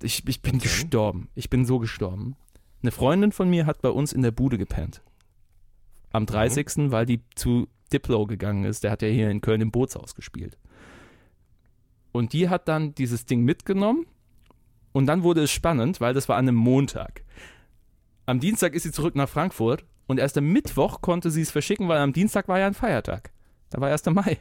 Ich, 0.02 0.28
ich 0.28 0.42
bin 0.42 0.60
gestorben. 0.60 1.30
Ich 1.34 1.50
bin 1.50 1.66
so 1.66 1.80
gestorben. 1.80 2.36
Eine 2.82 2.92
Freundin 2.92 3.32
von 3.32 3.50
mir 3.50 3.66
hat 3.66 3.82
bei 3.82 3.90
uns 3.90 4.14
in 4.14 4.22
der 4.22 4.32
Bude 4.32 4.58
gepennt. 4.58 5.02
am 6.12 6.26
30., 6.26 6.92
weil 6.92 7.06
die 7.06 7.22
zu 7.36 7.68
Diplo 7.92 8.26
gegangen 8.26 8.66
ist. 8.66 8.84
Der 8.84 8.92
hat 8.92 9.02
ja 9.02 9.08
hier 9.08 9.30
in 9.30 9.42
Köln 9.42 9.62
im 9.62 9.72
Bootshaus 9.72 10.14
gespielt. 10.16 10.58
Und 12.12 12.34
die 12.34 12.50
hat 12.50 12.68
dann 12.68 12.94
dieses 12.96 13.26
Ding 13.26 13.44
mitgenommen 13.44 14.06
und 14.92 15.06
dann 15.06 15.24
wurde 15.24 15.44
es 15.44 15.52
spannend, 15.52 16.02
weil 16.02 16.14
das 16.14 16.28
war 16.28 16.38
an 16.38 16.48
einem 16.48 16.56
Montag. 16.56 17.24
Am 18.28 18.42
Dienstag 18.42 18.74
ist 18.76 18.84
sie 18.84 18.92
zurück 18.92 19.16
nach 19.16 19.30
Frankfurt 19.30 19.86
und 20.06 20.20
erst 20.20 20.38
am 20.38 20.50
Mittwoch 20.50 21.00
konnte 21.00 21.32
sie 21.32 21.42
es 21.42 21.50
verschicken, 21.50 21.88
weil 21.88 22.00
am 22.00 22.12
Dienstag 22.12 22.50
war 22.50 22.60
ja 22.60 22.68
ein 22.68 22.74
Feiertag. 22.74 23.32
Da 23.70 23.80
war 23.80 23.90
1. 23.90 24.06
Mai. 24.08 24.38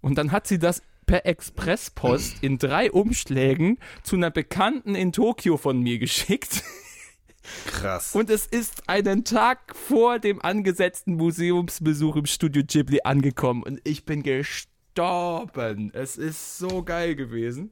Und 0.00 0.18
dann 0.18 0.32
hat 0.32 0.48
sie 0.48 0.58
das 0.58 0.82
per 1.06 1.24
Expresspost 1.24 2.42
in 2.42 2.58
drei 2.58 2.90
Umschlägen 2.90 3.78
zu 4.02 4.16
einer 4.16 4.32
Bekannten 4.32 4.96
in 4.96 5.12
Tokio 5.12 5.58
von 5.58 5.80
mir 5.80 6.00
geschickt. 6.00 6.64
Krass. 7.66 8.16
Und 8.16 8.30
es 8.30 8.46
ist 8.46 8.88
einen 8.88 9.22
Tag 9.22 9.76
vor 9.76 10.18
dem 10.18 10.42
angesetzten 10.42 11.14
Museumsbesuch 11.14 12.16
im 12.16 12.26
Studio 12.26 12.64
Ghibli 12.66 13.02
angekommen. 13.04 13.62
Und 13.62 13.80
ich 13.84 14.04
bin 14.04 14.24
gestorben. 14.24 15.92
Es 15.94 16.16
ist 16.16 16.58
so 16.58 16.82
geil 16.82 17.14
gewesen. 17.14 17.70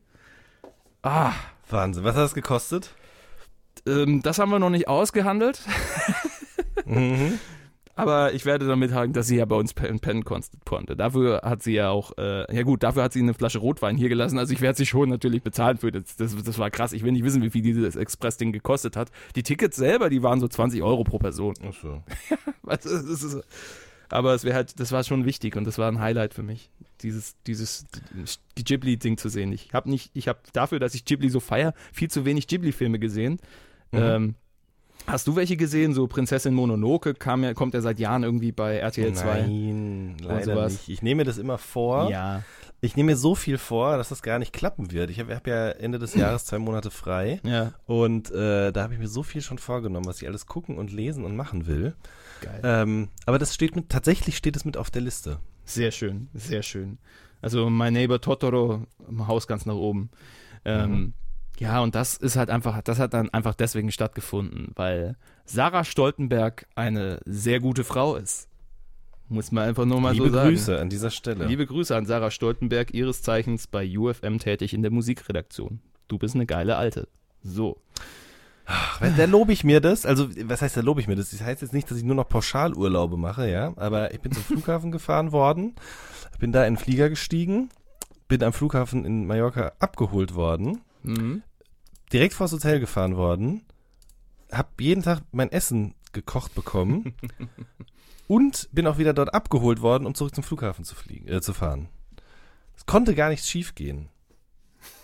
Ah, 1.02 1.32
Wahnsinn. 1.68 2.04
Was 2.04 2.14
hat 2.14 2.22
das 2.22 2.34
gekostet? 2.34 2.94
Ähm, 3.86 4.22
das 4.22 4.38
haben 4.38 4.50
wir 4.50 4.58
noch 4.58 4.70
nicht 4.70 4.88
ausgehandelt. 4.88 5.60
Aber 7.96 8.32
ich 8.32 8.46
werde 8.46 8.66
damit 8.66 8.90
sagen, 8.90 9.12
dass 9.12 9.26
sie 9.26 9.36
ja 9.36 9.44
bei 9.44 9.56
uns 9.56 9.74
pen- 9.74 10.00
pennen 10.00 10.24
konnte. 10.24 10.96
Dafür 10.96 11.42
hat 11.44 11.62
sie 11.62 11.74
ja 11.74 11.90
auch, 11.90 12.16
äh, 12.16 12.54
ja 12.54 12.62
gut, 12.62 12.82
dafür 12.82 13.02
hat 13.02 13.12
sie 13.12 13.18
eine 13.20 13.34
Flasche 13.34 13.58
Rotwein 13.58 13.96
hier 13.98 14.08
gelassen. 14.08 14.38
Also 14.38 14.54
ich 14.54 14.60
werde 14.62 14.78
sie 14.78 14.86
schon 14.86 15.10
natürlich 15.10 15.42
bezahlen 15.42 15.76
für 15.76 15.92
das. 15.92 16.16
Das, 16.16 16.34
das 16.42 16.58
war 16.58 16.70
krass. 16.70 16.92
Ich 16.94 17.02
will 17.02 17.12
nicht 17.12 17.24
wissen, 17.24 17.42
wie 17.42 17.50
viel 17.50 17.60
dieses 17.62 17.96
Express-Ding 17.96 18.52
gekostet 18.52 18.96
hat. 18.96 19.10
Die 19.36 19.42
Tickets 19.42 19.76
selber, 19.76 20.08
die 20.08 20.22
waren 20.22 20.40
so 20.40 20.48
20 20.48 20.82
Euro 20.82 21.04
pro 21.04 21.18
Person. 21.18 21.54
Ach 21.68 21.74
so. 21.74 22.02
Aber 24.08 24.34
es 24.34 24.44
wäre 24.44 24.56
halt, 24.56 24.80
das 24.80 24.90
war 24.92 25.04
schon 25.04 25.24
wichtig 25.24 25.54
und 25.56 25.64
das 25.64 25.78
war 25.78 25.86
ein 25.90 26.00
Highlight 26.00 26.34
für 26.34 26.42
mich, 26.42 26.68
dieses, 27.02 27.36
dieses 27.46 27.86
die 28.58 28.64
Ghibli-Ding 28.64 29.18
zu 29.18 29.28
sehen. 29.28 29.52
Ich 29.52 29.72
habe 29.72 29.88
nicht, 29.88 30.10
ich 30.14 30.26
habe 30.26 30.40
dafür, 30.52 30.80
dass 30.80 30.94
ich 30.94 31.04
Ghibli 31.04 31.28
so 31.28 31.38
feier, 31.38 31.74
viel 31.92 32.10
zu 32.10 32.24
wenig 32.24 32.48
Ghibli-Filme 32.48 32.98
gesehen. 32.98 33.38
Ähm, 33.92 34.34
hast 35.06 35.26
du 35.26 35.36
welche 35.36 35.56
gesehen? 35.56 35.94
So 35.94 36.06
Prinzessin 36.06 36.54
Mononoke 36.54 37.14
kam 37.14 37.42
ja, 37.44 37.54
kommt 37.54 37.74
ja 37.74 37.80
seit 37.80 37.98
Jahren 37.98 38.22
irgendwie 38.22 38.52
bei 38.52 38.76
RTL 38.76 39.12
2. 39.12 39.40
Nein, 39.42 40.16
leider 40.22 40.54
sowas. 40.54 40.72
nicht. 40.72 40.88
Ich 40.88 41.02
nehme 41.02 41.22
mir 41.22 41.24
das 41.24 41.38
immer 41.38 41.58
vor. 41.58 42.10
Ja. 42.10 42.42
Ich 42.82 42.96
nehme 42.96 43.12
mir 43.12 43.16
so 43.16 43.34
viel 43.34 43.58
vor, 43.58 43.98
dass 43.98 44.08
das 44.08 44.22
gar 44.22 44.38
nicht 44.38 44.52
klappen 44.52 44.90
wird. 44.90 45.10
Ich 45.10 45.20
habe 45.20 45.34
hab 45.34 45.46
ja 45.46 45.70
Ende 45.70 45.98
des 45.98 46.14
Jahres 46.14 46.46
zwei 46.46 46.58
Monate 46.58 46.90
frei. 46.90 47.40
Ja. 47.44 47.72
Und 47.86 48.30
äh, 48.30 48.72
da 48.72 48.82
habe 48.82 48.94
ich 48.94 49.00
mir 49.00 49.08
so 49.08 49.22
viel 49.22 49.42
schon 49.42 49.58
vorgenommen, 49.58 50.06
was 50.06 50.22
ich 50.22 50.28
alles 50.28 50.46
gucken 50.46 50.78
und 50.78 50.90
lesen 50.90 51.24
und 51.24 51.36
machen 51.36 51.66
will. 51.66 51.94
Geil. 52.40 52.60
Ähm, 52.64 53.08
aber 53.26 53.38
das 53.38 53.54
steht 53.54 53.76
mit, 53.76 53.90
tatsächlich 53.90 54.36
steht 54.36 54.56
es 54.56 54.64
mit 54.64 54.78
auf 54.78 54.90
der 54.90 55.02
Liste. 55.02 55.40
Sehr 55.64 55.90
schön, 55.90 56.28
sehr 56.32 56.62
schön. 56.62 56.98
Also 57.42 57.68
mein 57.70 57.92
Neighbor 57.92 58.20
Totoro 58.20 58.86
im 59.08 59.26
Haus 59.28 59.46
ganz 59.46 59.66
nach 59.66 59.74
oben. 59.74 60.10
Ähm, 60.64 61.14
Ja, 61.60 61.80
und 61.82 61.94
das 61.94 62.16
ist 62.16 62.36
halt 62.36 62.48
einfach, 62.48 62.80
das 62.80 62.98
hat 62.98 63.12
dann 63.12 63.28
einfach 63.28 63.54
deswegen 63.54 63.92
stattgefunden, 63.92 64.72
weil 64.76 65.16
Sarah 65.44 65.84
Stoltenberg 65.84 66.66
eine 66.74 67.20
sehr 67.26 67.60
gute 67.60 67.84
Frau 67.84 68.16
ist. 68.16 68.48
Muss 69.28 69.52
man 69.52 69.68
einfach 69.68 69.84
nur 69.84 70.00
mal 70.00 70.14
Liebe 70.14 70.28
so 70.28 70.32
sagen. 70.32 70.48
Grüße 70.48 70.80
an 70.80 70.88
dieser 70.88 71.10
Stelle. 71.10 71.44
Liebe 71.44 71.66
Grüße 71.66 71.94
an 71.94 72.06
Sarah 72.06 72.30
Stoltenberg, 72.30 72.94
ihres 72.94 73.20
Zeichens 73.20 73.66
bei 73.66 73.86
UFM 73.86 74.38
tätig 74.38 74.72
in 74.72 74.80
der 74.80 74.90
Musikredaktion. 74.90 75.80
Du 76.08 76.16
bist 76.16 76.34
eine 76.34 76.46
geile 76.46 76.76
Alte. 76.76 77.08
So. 77.42 77.76
Ach, 78.64 78.98
da 79.18 79.24
lobe 79.26 79.52
ich 79.52 79.62
mir 79.62 79.82
das. 79.82 80.06
Also, 80.06 80.30
was 80.44 80.62
heißt, 80.62 80.78
da 80.78 80.80
lobe 80.80 81.02
ich 81.02 81.08
mir 81.08 81.16
das? 81.16 81.30
Das 81.30 81.42
heißt 81.42 81.60
jetzt 81.60 81.74
nicht, 81.74 81.90
dass 81.90 81.98
ich 81.98 82.04
nur 82.04 82.16
noch 82.16 82.28
Pauschalurlaube 82.28 83.18
mache, 83.18 83.50
ja. 83.50 83.74
Aber 83.76 84.14
ich 84.14 84.20
bin 84.20 84.32
zum 84.32 84.44
Flughafen 84.44 84.92
gefahren 84.92 85.30
worden, 85.30 85.74
bin 86.38 86.52
da 86.52 86.64
in 86.64 86.74
den 86.74 86.80
Flieger 86.82 87.10
gestiegen, 87.10 87.68
bin 88.28 88.42
am 88.42 88.54
Flughafen 88.54 89.04
in 89.04 89.26
Mallorca 89.26 89.72
abgeholt 89.78 90.34
worden, 90.34 90.80
Mhm. 91.02 91.42
Direkt 92.12 92.34
vors 92.34 92.52
Hotel 92.52 92.80
gefahren 92.80 93.16
worden, 93.16 93.62
hab 94.50 94.80
jeden 94.80 95.02
Tag 95.02 95.22
mein 95.32 95.52
Essen 95.52 95.94
gekocht 96.12 96.54
bekommen 96.54 97.14
und 98.26 98.68
bin 98.72 98.86
auch 98.86 98.98
wieder 98.98 99.12
dort 99.12 99.32
abgeholt 99.34 99.80
worden, 99.80 100.06
um 100.06 100.14
zurück 100.14 100.34
zum 100.34 100.44
Flughafen 100.44 100.84
zu 100.84 100.94
fliegen, 100.94 101.28
äh, 101.28 101.40
zu 101.40 101.52
fahren. 101.52 101.88
Es 102.76 102.86
konnte 102.86 103.14
gar 103.14 103.28
nichts 103.28 103.48
schief 103.48 103.74
gehen. 103.74 104.08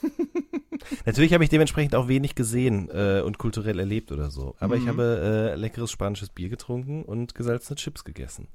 Natürlich 1.05 1.35
habe 1.35 1.45
ich 1.45 1.51
dementsprechend 1.51 1.95
auch 1.95 2.09
wenig 2.09 2.35
gesehen 2.35 2.89
äh, 2.91 3.21
und 3.21 3.39
kulturell 3.39 3.79
erlebt 3.79 4.13
oder 4.13 4.31
so. 4.31 4.57
Aber 4.59 4.77
ich 4.77 4.87
habe 4.87 5.53
äh, 5.53 5.57
leckeres 5.57 5.91
spanisches 5.91 6.31
Bier 6.31 6.49
getrunken 6.49 7.05
und 7.05 7.35
gesalzene 7.35 7.77
Chips 7.77 8.05
gegessen 8.05 8.49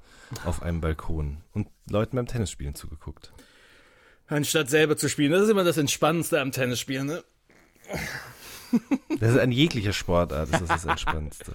auf 0.46 0.62
einem 0.62 0.82
Balkon 0.82 1.38
und 1.54 1.68
Leuten 1.90 2.16
beim 2.16 2.28
Tennisspielen 2.28 2.76
zugeguckt. 2.76 3.34
Anstatt 4.28 4.70
selber 4.70 4.96
zu 4.98 5.10
spielen, 5.10 5.32
das 5.32 5.44
ist 5.44 5.50
immer 5.50 5.64
das 5.64 5.78
Entspannendste 5.78 6.40
am 6.40 6.52
Tennisspielen, 6.52 7.08
ne? 7.08 7.24
Das 9.20 9.32
ist 9.32 9.40
an 9.40 9.52
jeglicher 9.52 9.94
Sportart, 9.94 10.52
das 10.52 10.62
ist 10.62 10.72
das 10.72 10.86
Entspannendste. 10.86 11.52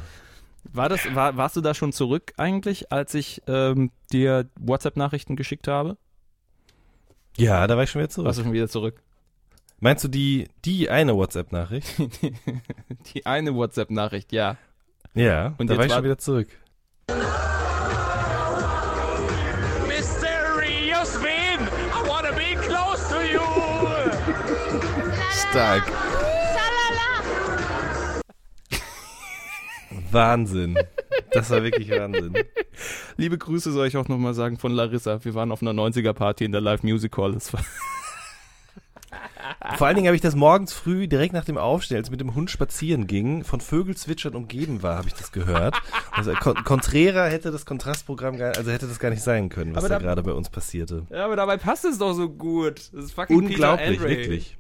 War 0.72 0.88
das, 0.88 1.14
war, 1.14 1.36
warst 1.36 1.56
du 1.56 1.60
da 1.60 1.74
schon 1.74 1.92
zurück 1.92 2.32
eigentlich, 2.36 2.92
als 2.92 3.14
ich 3.14 3.42
ähm, 3.46 3.90
dir 4.12 4.48
WhatsApp-Nachrichten 4.58 5.36
geschickt 5.36 5.68
habe? 5.68 5.96
Ja, 7.36 7.66
da 7.66 7.76
war 7.76 7.84
ich 7.84 7.90
schon 7.90 8.00
wieder 8.00 8.10
zurück. 8.10 8.26
Warst 8.26 8.38
du 8.38 8.42
schon 8.44 8.52
wieder 8.52 8.68
zurück? 8.68 9.02
Meinst 9.78 10.04
du 10.04 10.08
die, 10.08 10.48
die 10.64 10.88
eine 10.90 11.14
WhatsApp-Nachricht? 11.16 11.86
Die 13.14 13.26
eine 13.26 13.54
WhatsApp-Nachricht, 13.54 14.32
ja. 14.32 14.56
Ja, 15.14 15.54
Und 15.58 15.68
da 15.68 15.76
war 15.76 15.84
ich 15.84 15.92
schon 15.92 16.04
wieder 16.04 16.18
zurück. 16.18 16.48
Mysterious 19.86 21.18
Bean, 21.20 21.68
I 21.92 22.08
wanna 22.08 22.32
be 22.32 22.54
close 22.56 23.08
to 23.08 23.20
you. 23.22 23.40
Stark. 25.50 25.84
Wahnsinn. 30.16 30.76
Das 31.30 31.50
war 31.50 31.62
wirklich 31.62 31.90
Wahnsinn. 31.90 32.34
Liebe 33.16 33.36
Grüße 33.38 33.70
soll 33.72 33.86
ich 33.86 33.96
auch 33.96 34.08
nochmal 34.08 34.34
sagen 34.34 34.58
von 34.58 34.72
Larissa. 34.72 35.24
Wir 35.24 35.34
waren 35.34 35.52
auf 35.52 35.62
einer 35.62 35.72
90er-Party 35.72 36.44
in 36.44 36.52
der 36.52 36.60
Live 36.60 36.82
Music 36.82 37.16
Hall. 37.16 37.32
Das 37.32 37.52
war 37.52 37.60
Vor 39.76 39.86
allen 39.86 39.96
Dingen 39.96 40.08
habe 40.08 40.16
ich 40.16 40.22
das 40.22 40.34
morgens 40.34 40.72
früh, 40.72 41.06
direkt 41.08 41.32
nach 41.32 41.44
dem 41.44 41.56
Aufstehen, 41.58 41.98
als 41.98 42.08
ich 42.08 42.10
mit 42.10 42.20
dem 42.20 42.34
Hund 42.34 42.50
spazieren 42.50 43.06
ging, 43.06 43.44
von 43.44 43.60
Vögelzwitschern 43.60 44.34
umgeben 44.34 44.82
war, 44.82 44.96
habe 44.98 45.08
ich 45.08 45.14
das 45.14 45.30
gehört. 45.32 45.80
Also 46.12 46.32
Con 46.32 46.54
Contrera 46.64 47.26
hätte 47.26 47.50
das 47.50 47.64
Kontrastprogramm, 47.66 48.38
gar, 48.38 48.56
also 48.56 48.70
hätte 48.70 48.86
das 48.86 48.98
gar 48.98 49.10
nicht 49.10 49.22
sein 49.22 49.48
können, 49.48 49.74
was 49.74 49.84
Aber 49.84 49.88
da 49.88 49.98
da- 49.98 50.02
gerade 50.04 50.22
bei 50.22 50.32
uns 50.32 50.50
passierte. 50.50 51.06
ja, 51.10 51.24
aber 51.24 51.36
dabei 51.36 51.56
passt 51.58 51.84
es 51.84 51.98
doch 51.98 52.14
so 52.14 52.28
gut. 52.28 52.90
Das 52.92 53.04
ist 53.04 53.12
fucking 53.12 53.36
Unglaublich, 53.36 54.00
wirklich. 54.00 54.56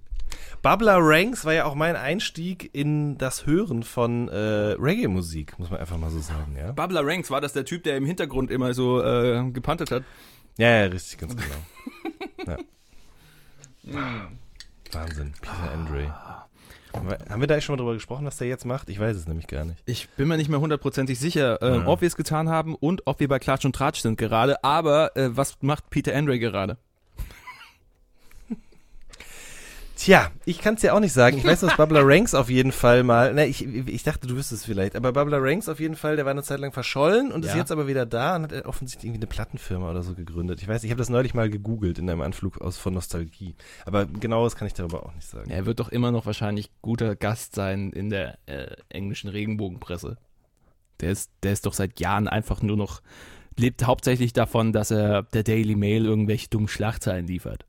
Bubbler 0.62 0.98
Ranks 1.00 1.44
war 1.44 1.52
ja 1.54 1.64
auch 1.64 1.74
mein 1.74 1.94
Einstieg 1.96 2.70
in 2.74 3.18
das 3.18 3.46
Hören 3.46 3.82
von 3.82 4.28
äh, 4.28 4.36
Reggae-Musik, 4.78 5.58
muss 5.58 5.70
man 5.70 5.78
einfach 5.80 5.96
mal 5.98 6.10
so 6.10 6.18
sagen, 6.20 6.56
ja? 6.58 6.72
Babla 6.72 7.00
Ranks, 7.02 7.30
war 7.30 7.40
das 7.40 7.52
der 7.52 7.64
Typ, 7.64 7.84
der 7.84 7.96
im 7.96 8.04
Hintergrund 8.04 8.50
immer 8.50 8.74
so 8.74 9.02
äh, 9.02 9.48
gepantet 9.52 9.90
hat? 9.90 10.02
Ja, 10.58 10.70
ja, 10.70 10.84
richtig, 10.86 11.18
ganz 11.18 11.36
genau. 11.36 11.54
Ja. 13.84 14.28
Wahnsinn, 14.92 15.32
Peter 15.40 15.72
Andre. 15.72 16.14
Haben 17.28 17.40
wir 17.40 17.46
da 17.46 17.60
schon 17.60 17.74
mal 17.74 17.78
drüber 17.78 17.94
gesprochen, 17.94 18.24
was 18.24 18.38
der 18.38 18.48
jetzt 18.48 18.64
macht? 18.64 18.88
Ich 18.88 18.98
weiß 18.98 19.16
es 19.16 19.26
nämlich 19.28 19.46
gar 19.48 19.64
nicht. 19.64 19.80
Ich 19.84 20.08
bin 20.10 20.28
mir 20.28 20.36
nicht 20.36 20.48
mehr 20.48 20.60
hundertprozentig 20.60 21.18
sicher, 21.18 21.60
ähm, 21.60 21.82
Ja. 21.82 21.86
ob 21.86 22.00
wir 22.00 22.08
es 22.08 22.16
getan 22.16 22.48
haben 22.48 22.74
und 22.74 23.02
ob 23.06 23.20
wir 23.20 23.28
bei 23.28 23.38
Klatsch 23.38 23.64
und 23.64 23.74
Tratsch 23.76 24.00
sind 24.00 24.16
gerade. 24.16 24.62
Aber 24.64 25.16
äh, 25.16 25.36
was 25.36 25.58
macht 25.60 25.90
Peter 25.90 26.14
Andre 26.16 26.38
gerade? 26.38 26.78
Tja, 30.06 30.30
ich 30.44 30.60
kann 30.60 30.76
es 30.76 30.82
ja 30.82 30.92
auch 30.92 31.00
nicht 31.00 31.12
sagen. 31.12 31.36
Ich 31.36 31.44
weiß, 31.44 31.62
dass 31.62 31.76
Bubbler 31.76 32.02
Ranks 32.04 32.32
auf 32.32 32.48
jeden 32.48 32.70
Fall 32.70 33.02
mal, 33.02 33.34
ne, 33.34 33.46
ich, 33.48 33.66
ich 33.66 34.04
dachte, 34.04 34.28
du 34.28 34.36
wüsstest 34.36 34.60
es 34.62 34.64
vielleicht, 34.64 34.94
aber 34.94 35.12
Bubbler 35.12 35.42
Ranks 35.42 35.68
auf 35.68 35.80
jeden 35.80 35.96
Fall, 35.96 36.14
der 36.14 36.24
war 36.24 36.30
eine 36.30 36.44
Zeit 36.44 36.60
lang 36.60 36.70
verschollen 36.70 37.32
und 37.32 37.44
ist 37.44 37.50
Ja. 37.50 37.56
jetzt 37.56 37.72
aber 37.72 37.88
wieder 37.88 38.06
da 38.06 38.36
und 38.36 38.44
hat 38.44 38.66
offensichtlich 38.66 39.08
irgendwie 39.08 39.24
eine 39.24 39.26
Plattenfirma 39.26 39.90
oder 39.90 40.04
so 40.04 40.14
gegründet. 40.14 40.62
Ich 40.62 40.68
weiß, 40.68 40.84
ich 40.84 40.90
habe 40.92 41.00
das 41.00 41.08
neulich 41.08 41.34
mal 41.34 41.50
gegoogelt 41.50 41.98
in 41.98 42.08
einem 42.08 42.20
Anflug 42.20 42.60
aus 42.60 42.78
von 42.78 42.94
Nostalgie. 42.94 43.56
Aber 43.84 44.06
genaues 44.06 44.54
kann 44.54 44.68
ich 44.68 44.74
darüber 44.74 45.04
auch 45.04 45.12
nicht 45.12 45.26
sagen. 45.26 45.50
Er 45.50 45.66
wird 45.66 45.80
doch 45.80 45.88
immer 45.88 46.12
noch 46.12 46.24
wahrscheinlich 46.24 46.70
guter 46.82 47.16
Gast 47.16 47.56
sein 47.56 47.90
in 47.90 48.08
der 48.08 48.38
äh, 48.46 48.76
englischen 48.88 49.28
Regenbogenpresse. 49.28 50.18
Der 51.00 51.10
ist, 51.10 51.32
der 51.42 51.52
ist 51.52 51.66
doch 51.66 51.74
seit 51.74 51.98
Jahren 51.98 52.28
einfach 52.28 52.62
nur 52.62 52.76
noch, 52.76 53.02
lebt 53.56 53.84
hauptsächlich 53.84 54.32
davon, 54.32 54.72
dass 54.72 54.92
er 54.92 55.24
der 55.24 55.42
Daily 55.42 55.74
Mail 55.74 56.04
irgendwelche 56.04 56.48
dummen 56.48 56.68
Schlagzeilen 56.68 57.26
liefert. 57.26 57.66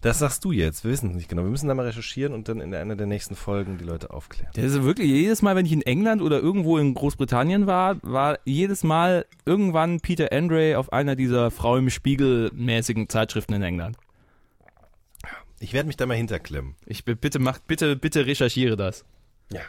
Das 0.00 0.18
sagst 0.18 0.44
du 0.44 0.52
jetzt, 0.52 0.84
wir 0.84 0.90
wissen 0.90 1.10
es 1.10 1.16
nicht 1.16 1.28
genau. 1.28 1.42
Wir 1.42 1.50
müssen 1.50 1.68
da 1.68 1.74
mal 1.74 1.84
recherchieren 1.86 2.32
und 2.32 2.48
dann 2.48 2.60
in 2.60 2.74
einer 2.74 2.96
der 2.96 3.06
nächsten 3.06 3.34
Folgen 3.36 3.76
die 3.78 3.84
Leute 3.84 4.10
aufklären. 4.10 4.50
Der 4.56 4.64
ist 4.64 4.82
wirklich 4.82 5.08
jedes 5.10 5.42
Mal, 5.42 5.56
wenn 5.56 5.66
ich 5.66 5.72
in 5.72 5.82
England 5.82 6.22
oder 6.22 6.38
irgendwo 6.40 6.78
in 6.78 6.94
Großbritannien 6.94 7.66
war, 7.66 7.96
war 8.02 8.38
jedes 8.44 8.82
Mal 8.84 9.26
irgendwann 9.44 10.00
Peter 10.00 10.32
Andre 10.32 10.78
auf 10.78 10.92
einer 10.92 11.16
dieser 11.16 11.50
Frau 11.50 11.76
im 11.76 11.90
Spiegel 11.90 12.50
mäßigen 12.54 13.08
Zeitschriften 13.08 13.54
in 13.54 13.62
England. 13.62 13.96
Ich 15.60 15.72
werde 15.72 15.88
mich 15.88 15.96
da 15.96 16.06
mal 16.06 16.16
hinterklemmen. 16.16 16.76
Ich 16.86 17.04
bi- 17.04 17.16
bitte 17.16 17.38
macht 17.40 17.66
bitte 17.66 17.96
bitte 17.96 18.26
recherchiere 18.26 18.76
das. 18.76 19.04
Ja. 19.52 19.60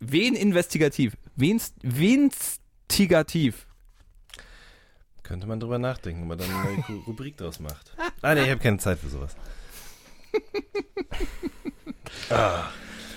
Wen 0.00 0.34
investigativ? 0.34 1.16
Wen's 1.36 1.74
wenstigativ? 1.82 3.66
Könnte 5.32 5.46
man 5.46 5.58
drüber 5.60 5.78
nachdenken, 5.78 6.24
ob 6.24 6.28
man 6.28 6.36
dann 6.36 6.50
eine 6.50 6.62
neue 6.74 6.82
Ru- 6.84 7.04
Rubrik 7.06 7.38
draus 7.38 7.58
macht. 7.58 7.96
Ah, 8.20 8.34
nee, 8.34 8.42
ich 8.42 8.50
habe 8.50 8.60
keine 8.60 8.76
Zeit 8.76 8.98
für 8.98 9.08
sowas. 9.08 9.34
ah. 12.28 12.64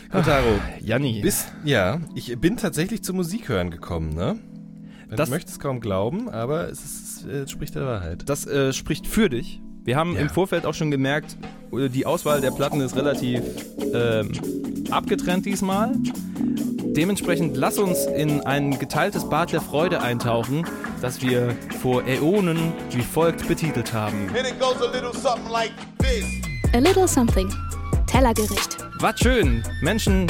Kotaro, 0.09 0.61
Janni. 0.79 1.19
bist, 1.21 1.51
ja, 1.65 1.99
ich 2.13 2.39
bin 2.39 2.55
tatsächlich 2.55 3.03
zum 3.03 3.17
Musikhören 3.17 3.69
gekommen, 3.69 4.13
ne? 4.13 4.39
Wenn 5.09 5.17
Das- 5.17 5.27
du 5.27 5.35
möchtest 5.35 5.59
kaum 5.59 5.81
glauben, 5.81 6.29
aber 6.29 6.69
es, 6.69 6.85
ist, 6.85 7.25
es 7.25 7.51
spricht 7.51 7.75
der 7.75 7.85
Wahrheit. 7.85 8.29
Das 8.29 8.47
äh, 8.47 8.71
spricht 8.71 9.07
für 9.07 9.27
dich. 9.29 9.59
Wir 9.85 9.95
haben 9.97 10.15
Ja. 10.15 10.21
im 10.21 10.29
Vorfeld 10.29 10.65
auch 10.65 10.73
schon 10.73 10.89
gemerkt, 10.91 11.37
äh, 11.71 11.89
die 11.89 12.05
Auswahl 12.05 12.41
der 12.41 12.51
Platten 12.51 12.81
ist 12.81 12.95
relativ 12.95 13.41
ähm, 13.93 14.31
abgetrennt 14.91 15.45
diesmal. 15.45 15.93
Dementsprechend 16.97 17.55
lass 17.57 17.77
uns 17.77 18.05
in 18.05 18.41
ein 18.41 18.79
geteiltes 18.79 19.29
Bad 19.29 19.51
der 19.51 19.61
Freude 19.61 20.01
eintauchen, 20.01 20.65
das 21.01 21.21
wir 21.21 21.55
vor 21.81 22.03
Äonen 22.07 22.73
wie 22.91 23.01
folgt 23.01 23.47
betitelt 23.47 23.93
haben. 23.93 24.29
And 24.29 24.47
it 24.47 24.59
goes 24.59 24.81
a 24.81 24.91
little 24.91 25.13
something 25.13 25.51
like 25.51 25.71
this. 25.99 26.25
A 26.73 26.79
Little 26.79 27.07
Something. 27.07 27.49
Tellergericht. 28.07 28.77
Was 28.99 29.19
schön! 29.19 29.63
Menschen, 29.81 30.27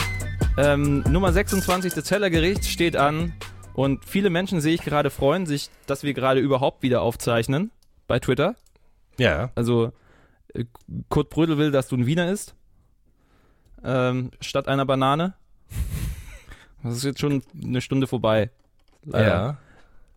ähm, 0.58 1.04
Nummer 1.10 1.32
26 1.32 1.94
des 1.94 2.04
Tellergerichts 2.06 2.68
steht 2.68 2.96
an 2.98 3.34
und 3.74 4.04
viele 4.06 4.30
Menschen, 4.30 4.60
sehe 4.60 4.74
ich 4.76 4.82
gerade, 4.82 5.10
freuen 5.12 5.46
sich, 5.46 5.70
dass 5.88 6.04
wir 6.04 6.14
gerade 6.14 6.40
überhaupt 6.40 6.82
wieder 6.84 7.02
aufzeichnen 7.02 7.72
bei 8.08 8.20
Twitter. 8.20 8.56
Ja, 9.18 9.52
Also, 9.56 9.92
äh, 10.54 10.66
Kurt 11.10 11.30
Brödel 11.30 11.58
will, 11.58 11.72
dass 11.72 11.88
du 11.88 11.96
ein 11.96 12.06
Wiener 12.06 12.30
isst. 12.32 12.56
Ähm, 13.84 14.32
statt 14.42 14.68
einer 14.68 14.86
Banane. 14.86 15.34
Das 16.84 16.98
ist 16.98 17.04
jetzt 17.04 17.20
schon 17.20 17.42
eine 17.64 17.82
Stunde 17.82 18.06
vorbei. 18.06 18.52
Leider. 19.04 19.28
ja. 19.28 19.58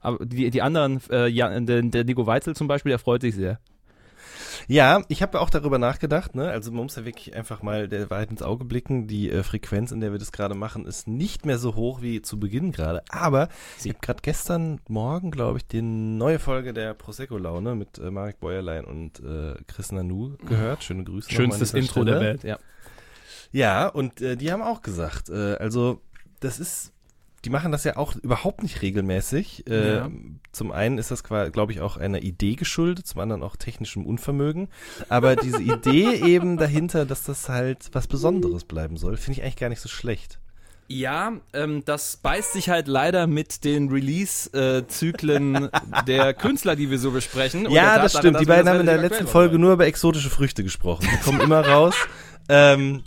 Aber 0.00 0.26
die, 0.26 0.50
die 0.50 0.60
anderen, 0.60 1.00
äh, 1.10 1.26
ja, 1.26 1.58
der, 1.60 1.80
der 1.80 2.04
Nico 2.04 2.26
Weitzel 2.26 2.54
zum 2.54 2.68
Beispiel, 2.68 2.90
der 2.90 2.98
freut 2.98 3.22
sich 3.22 3.34
sehr. 3.34 3.58
Ja, 4.70 5.02
ich 5.08 5.22
habe 5.22 5.40
auch 5.40 5.48
darüber 5.48 5.78
nachgedacht, 5.78 6.34
ne? 6.34 6.50
Also 6.50 6.70
man 6.70 6.82
muss 6.82 6.96
ja 6.96 7.06
wirklich 7.06 7.34
einfach 7.34 7.62
mal 7.62 7.88
der 7.88 8.10
Wahrheit 8.10 8.30
ins 8.30 8.42
Auge 8.42 8.66
blicken. 8.66 9.06
Die 9.06 9.30
äh, 9.30 9.42
Frequenz, 9.42 9.92
in 9.92 10.00
der 10.00 10.12
wir 10.12 10.18
das 10.18 10.30
gerade 10.30 10.54
machen, 10.54 10.84
ist 10.84 11.08
nicht 11.08 11.46
mehr 11.46 11.56
so 11.56 11.74
hoch 11.74 12.02
wie 12.02 12.20
zu 12.20 12.38
Beginn 12.38 12.70
gerade. 12.70 13.02
Aber 13.08 13.48
ich 13.82 13.88
habe 13.88 13.98
gerade 14.02 14.20
gestern 14.20 14.80
Morgen, 14.86 15.30
glaube 15.30 15.56
ich, 15.56 15.66
die 15.66 15.80
neue 15.80 16.38
Folge 16.38 16.74
der 16.74 16.92
Prosecco-Laune 16.92 17.76
mit 17.76 17.96
äh, 17.96 18.10
Marek 18.10 18.40
Bäuerlein 18.40 18.84
und 18.84 19.20
äh, 19.20 19.54
Chris 19.66 19.90
Nanu 19.90 20.36
gehört. 20.46 20.84
Schöne 20.84 21.02
Grüße. 21.02 21.32
Schönstes 21.32 21.72
Intro 21.72 22.02
Stelle. 22.02 22.10
der 22.10 22.20
Welt, 22.20 22.44
ja. 22.44 22.58
Ja, 23.50 23.88
und 23.88 24.20
äh, 24.20 24.36
die 24.36 24.52
haben 24.52 24.62
auch 24.62 24.82
gesagt, 24.82 25.30
äh, 25.30 25.54
also 25.54 26.02
das 26.40 26.60
ist, 26.60 26.92
die 27.44 27.50
machen 27.50 27.70
das 27.72 27.84
ja 27.84 27.96
auch 27.96 28.16
überhaupt 28.16 28.62
nicht 28.62 28.82
regelmäßig. 28.82 29.66
Äh, 29.68 29.96
Ja. 29.96 30.10
Zum 30.52 30.72
einen 30.72 30.98
ist 30.98 31.10
das, 31.10 31.22
glaube 31.22 31.72
ich, 31.72 31.80
auch 31.80 31.96
einer 31.96 32.22
Idee 32.22 32.56
geschuldet, 32.56 33.06
zum 33.06 33.20
anderen 33.20 33.42
auch 33.42 33.56
technischem 33.56 34.04
Unvermögen. 34.06 34.68
Aber 35.08 35.36
diese 35.36 35.62
Idee 35.62 36.14
eben 36.26 36.56
dahinter, 36.56 37.06
dass 37.06 37.22
das 37.22 37.48
halt 37.48 37.90
was 37.92 38.06
Besonderes 38.08 38.64
bleiben 38.64 38.96
soll, 38.96 39.16
finde 39.16 39.38
ich 39.38 39.44
eigentlich 39.44 39.56
gar 39.56 39.68
nicht 39.68 39.80
so 39.80 39.88
schlecht. 39.88 40.40
Ja, 40.90 41.32
ähm, 41.52 41.84
das 41.84 42.16
beißt 42.16 42.54
sich 42.54 42.70
halt 42.70 42.88
leider 42.88 43.26
mit 43.26 43.62
den 43.64 43.90
Release-Zyklen 43.90 45.68
der 46.06 46.32
Künstler, 46.34 46.76
die 46.76 46.90
wir 46.90 46.98
so 46.98 47.10
besprechen. 47.10 47.64
der 47.64 47.72
ja, 47.72 47.98
das 48.02 48.16
stimmt. 48.16 48.40
Die 48.40 48.46
beiden 48.46 48.68
haben 48.68 48.80
in 48.80 48.86
der 48.86 48.96
relativ 48.96 49.18
letzten 49.18 49.30
Folge 49.30 49.58
nur 49.58 49.74
über 49.74 49.86
exotische 49.86 50.30
Früchte 50.30 50.64
gesprochen. 50.64 51.06
Die 51.12 51.20
kommen 51.22 51.40
immer 51.40 51.66
raus. 51.66 51.94
Ähm, 52.50 53.02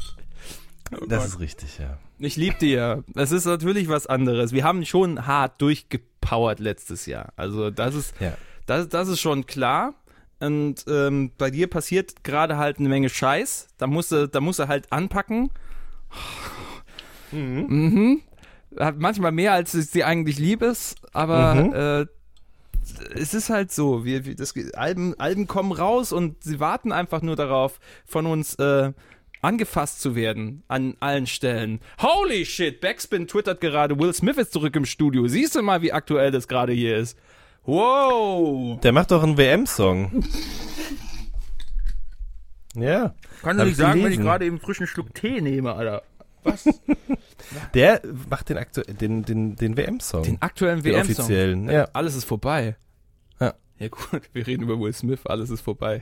das 1.08 1.26
ist 1.26 1.40
richtig, 1.40 1.80
ja. 1.80 1.98
Ich 2.24 2.36
lieb 2.36 2.60
die 2.60 2.72
ja. 2.74 3.00
Es 3.16 3.32
ist 3.32 3.46
natürlich 3.46 3.90
was 3.90 4.06
anderes. 4.08 4.52
Wir 4.54 4.64
haben 4.64 4.86
schon 4.86 5.26
hart 5.28 5.62
durchgepowert 5.62 6.60
letztes 6.60 7.06
Jahr. 7.08 7.34
Also 7.36 7.72
das 7.72 7.96
ist, 7.96 8.14
Ja. 8.20 8.34
das, 8.68 8.88
das 8.90 9.08
ist 9.08 9.20
schon 9.22 9.46
klar. 9.46 9.96
Und 10.40 10.86
ähm, 10.88 11.32
bei 11.38 11.52
dir 11.52 11.68
passiert 11.68 12.24
gerade 12.24 12.58
halt 12.58 12.80
eine 12.80 12.90
Menge 12.90 13.10
Scheiß. 13.10 13.68
Da 13.78 13.88
musst 13.88 14.12
du, 14.12 14.28
da 14.28 14.40
musst 14.40 14.60
du 14.60 14.68
halt 14.68 14.92
anpacken. 14.92 15.50
Mhm. 17.32 18.22
Hat 18.78 18.98
manchmal 18.98 19.32
mehr, 19.32 19.54
als 19.54 19.74
es 19.74 19.92
dir 19.92 20.08
eigentlich 20.08 20.38
lieb 20.40 20.62
ist, 20.62 20.98
aber 21.14 21.56
Mhm. 21.56 21.74
äh, 21.74 22.06
es 23.16 23.34
ist 23.34 23.50
halt 23.50 23.72
so. 23.72 24.04
Wir, 24.06 24.26
wir, 24.26 24.36
das, 24.36 24.54
Alben, 24.74 25.18
Alben 25.20 25.48
kommen 25.48 25.72
raus 25.72 26.12
und 26.12 26.44
sie 26.44 26.60
warten 26.60 26.92
einfach 26.92 27.22
nur 27.22 27.36
darauf, 27.36 27.80
von 28.06 28.26
uns 28.26 28.56
äh, 28.56 28.92
angefasst 29.42 30.02
zu 30.02 30.16
werden 30.16 30.64
an 30.68 30.96
allen 31.00 31.28
Stellen. 31.28 31.80
Holy 32.02 32.46
shit, 32.46 32.80
Backspin 32.82 33.28
twittert 33.28 33.62
gerade, 33.62 34.00
Will 34.00 34.14
Smith 34.14 34.38
ist 34.38 34.54
zurück 34.54 34.76
im 34.76 34.86
Studio. 34.86 35.28
Siehst 35.28 35.56
du 35.56 35.62
mal, 35.62 35.82
wie 35.82 35.92
aktuell 35.94 36.32
das 36.32 36.48
gerade 36.48 36.74
hier 36.74 36.98
ist? 36.98 37.18
Wow. 37.66 38.80
Der 38.82 38.92
macht 38.92 39.12
doch 39.12 39.24
einen 39.24 39.38
WM-Song. 39.38 40.24
ja. 42.76 43.14
Kann 43.42 43.60
Hab 43.60 43.68
ich 43.68 43.78
gelesen. 43.78 44.42
eben 44.42 44.60
frischen 44.60 44.88
Schluck 44.88 45.14
Tee 45.14 45.42
nehme, 45.42 45.74
Alter. 45.74 46.04
Der 47.74 48.02
macht 48.30 48.50
den, 48.50 48.58
aktu 48.58 48.82
den, 48.82 49.24
den, 49.24 49.56
den 49.56 49.78
WM-Song. 49.78 50.24
Den 50.24 50.42
aktuellen 50.42 50.84
WM-Song. 50.84 51.02
offiziellen, 51.02 51.70
ja. 51.70 51.88
Alles 51.94 52.16
ist 52.16 52.24
vorbei. 52.24 52.76
Ja. 53.82 53.88
Gut, 53.88 54.22
wir 54.34 54.46
reden 54.46 54.64
über 54.64 54.80
Will 54.80 54.94
Smith, 54.94 55.26
alles 55.26 55.50
ist 55.50 55.62
vorbei. 55.62 56.02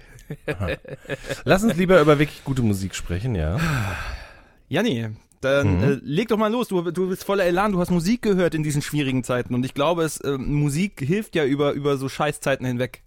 Lass 1.46 1.64
uns 1.64 1.76
lieber 1.78 2.02
über 2.02 2.20
wirklich 2.20 2.44
gute 2.44 2.62
Musik 2.62 2.94
sprechen, 2.94 3.36
ja. 3.36 3.58
Janni, 4.68 5.08
dann 5.42 5.78
Mhm. 5.78 5.84
äh, 5.84 6.00
leg 6.04 6.28
doch 6.28 6.38
mal 6.38 6.52
los. 6.52 6.68
Du, 6.68 6.82
du 6.92 7.08
bist 7.10 7.24
voller 7.24 7.46
Elan, 7.46 7.72
du 7.72 7.80
hast 7.80 7.90
Musik 7.92 8.22
gehört 8.22 8.54
in 8.54 8.64
diesen 8.64 8.82
schwierigen 8.82 9.24
Zeiten 9.24 9.56
und 9.56 9.66
ich 9.66 9.74
glaube, 9.74 10.04
es, 10.04 10.20
äh, 10.20 10.38
Musik 10.38 11.00
hilft 11.00 11.36
ja 11.36 11.46
über, 11.46 11.72
über 11.72 11.98
so 11.98 12.10
Scheißzeiten 12.10 12.66
hinweg. 12.66 13.02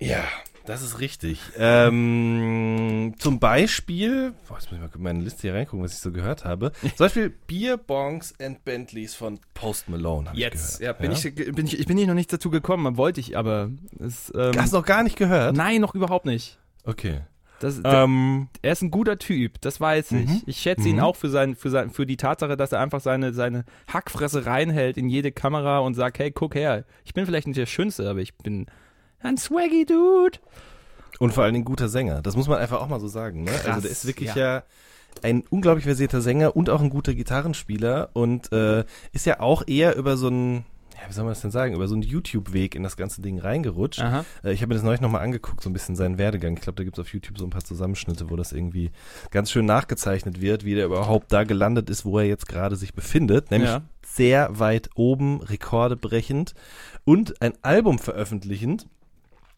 Ja, 0.00 0.24
das 0.66 0.82
ist 0.82 1.00
richtig. 1.00 1.40
Ähm, 1.58 3.14
zum 3.18 3.38
Beispiel, 3.40 4.32
boah, 4.48 4.54
jetzt 4.58 4.70
muss 4.70 4.80
ich 4.80 4.80
mal 4.80 4.90
in 4.94 5.02
meine 5.02 5.20
Liste 5.20 5.42
hier 5.42 5.54
reingucken, 5.54 5.84
was 5.84 5.92
ich 5.94 5.98
so 6.00 6.12
gehört 6.12 6.44
habe. 6.44 6.72
Zum 6.80 6.90
Beispiel 6.98 7.30
Beer, 7.46 7.76
Bongs 7.76 8.34
and 8.40 8.64
Bentleys 8.64 9.14
von 9.14 9.38
Post 9.54 9.88
Malone. 9.88 10.30
Jetzt, 10.34 10.80
ich 10.80 10.86
ja, 10.86 10.92
bin 10.92 11.12
Ich, 11.12 11.34
bin 11.34 11.66
ich, 11.66 11.78
ich 11.78 11.86
bin 11.86 11.96
hier 11.98 12.06
noch 12.06 12.14
nicht 12.14 12.32
dazu 12.32 12.50
gekommen, 12.50 12.96
wollte 12.96 13.20
ich, 13.20 13.36
aber 13.36 13.70
es, 13.98 14.32
ähm, 14.36 14.52
Hast 14.56 14.72
du 14.72 14.78
noch 14.78 14.86
gar 14.86 15.02
nicht 15.02 15.16
gehört? 15.16 15.56
nein, 15.56 15.80
noch 15.80 15.94
überhaupt 15.94 16.26
nicht. 16.26 16.58
Okay. 16.84 17.20
Das, 17.60 17.80
der, 17.80 17.92
Ähm, 17.92 18.48
er 18.60 18.72
ist 18.72 18.82
ein 18.82 18.90
guter 18.90 19.18
Typ, 19.18 19.60
das 19.60 19.80
weiß 19.80 20.10
ich. 20.12 20.28
Mhm. 20.28 20.42
Ich 20.46 20.58
schätze 20.58 20.88
ihn 20.88 20.96
Mhm. 20.96 21.02
auch 21.02 21.14
für, 21.14 21.28
sein, 21.28 21.54
für, 21.54 21.70
sein, 21.70 21.90
für 21.90 22.06
die 22.06 22.16
Tatsache, 22.16 22.56
dass 22.56 22.72
er 22.72 22.80
einfach 22.80 23.00
seine, 23.00 23.32
seine 23.32 23.64
Hackfresse 23.86 24.46
reinhält 24.46 24.96
in 24.96 25.08
jede 25.08 25.30
Kamera 25.30 25.78
und 25.78 25.94
sagt, 25.94 26.18
hey, 26.18 26.32
guck 26.32 26.56
her, 26.56 26.84
ich 27.04 27.14
bin 27.14 27.24
vielleicht 27.24 27.46
nicht 27.46 27.56
der 27.58 27.66
Schönste, 27.66 28.10
aber 28.10 28.18
ich 28.18 28.34
bin 28.34 28.66
ein 29.22 29.36
swaggy 29.36 29.84
Dude. 29.86 30.38
und 31.18 31.32
vor 31.32 31.44
allen 31.44 31.54
Dingen 31.54 31.64
guter 31.64 31.88
Sänger. 31.88 32.22
Das 32.22 32.36
muss 32.36 32.48
man 32.48 32.58
einfach 32.58 32.80
auch 32.80 32.88
mal 32.88 33.00
so 33.00 33.08
sagen. 33.08 33.44
Ne? 33.44 33.50
Also 33.52 33.62
Krass, 33.64 33.82
der 33.82 33.90
ist 33.90 34.06
wirklich 34.06 34.34
ja. 34.34 34.56
ja. 34.56 34.62
ein 35.22 35.44
unglaublich 35.50 35.84
versierter 35.84 36.20
Sänger 36.20 36.56
und 36.56 36.70
auch 36.70 36.80
ein 36.80 36.90
guter 36.90 37.14
Gitarrenspieler 37.14 38.10
und 38.12 38.52
äh, 38.52 38.84
ist 39.12 39.26
ja 39.26 39.40
auch 39.40 39.62
eher 39.66 39.96
über 39.96 40.16
so 40.16 40.26
einen, 40.28 40.64
ja, 40.94 41.08
wie 41.08 41.12
soll 41.12 41.24
man 41.24 41.32
das 41.32 41.40
denn 41.42 41.50
sagen, 41.50 41.74
über 41.74 41.86
so 41.88 41.94
einen 41.94 42.02
YouTube-Weg 42.02 42.74
in 42.74 42.82
das 42.82 42.96
ganze 42.96 43.22
Ding 43.22 43.38
reingerutscht. 43.38 44.00
Äh, 44.00 44.52
Ich 44.52 44.62
habe 44.62 44.68
mir 44.68 44.74
das 44.74 44.82
neulich 44.84 45.00
nochmal 45.00 45.22
angeguckt, 45.22 45.62
so 45.62 45.70
ein 45.70 45.72
bisschen 45.72 45.96
seinen 45.96 46.18
Werdegang. 46.18 46.54
Ich 46.54 46.62
glaube, 46.62 46.76
da 46.76 46.84
gibt 46.84 46.96
es 46.98 47.00
auf 47.02 47.12
YouTube 47.12 47.38
so 47.38 47.44
ein 47.44 47.50
paar 47.50 47.64
Zusammenschnitte, 47.64 48.30
wo 48.30 48.36
das 48.36 48.52
irgendwie 48.52 48.90
ganz 49.30 49.50
schön 49.50 49.66
nachgezeichnet 49.66 50.40
wird, 50.40 50.64
wie 50.64 50.74
der 50.74 50.86
überhaupt 50.86 51.32
da 51.32 51.44
gelandet 51.44 51.88
ist, 51.90 52.04
wo 52.04 52.18
er 52.18 52.24
jetzt 52.26 52.48
gerade 52.48 52.74
sich 52.76 52.94
befindet. 52.94 53.50
Nämlich 53.50 53.70
Ja. 53.70 53.82
sehr 54.06 54.58
weit 54.58 54.90
oben, 54.94 55.40
Rekorde 55.40 55.96
brechend 55.96 56.54
und 57.04 57.40
ein 57.42 57.52
Album 57.62 57.98
veröffentlichend, 57.98 58.86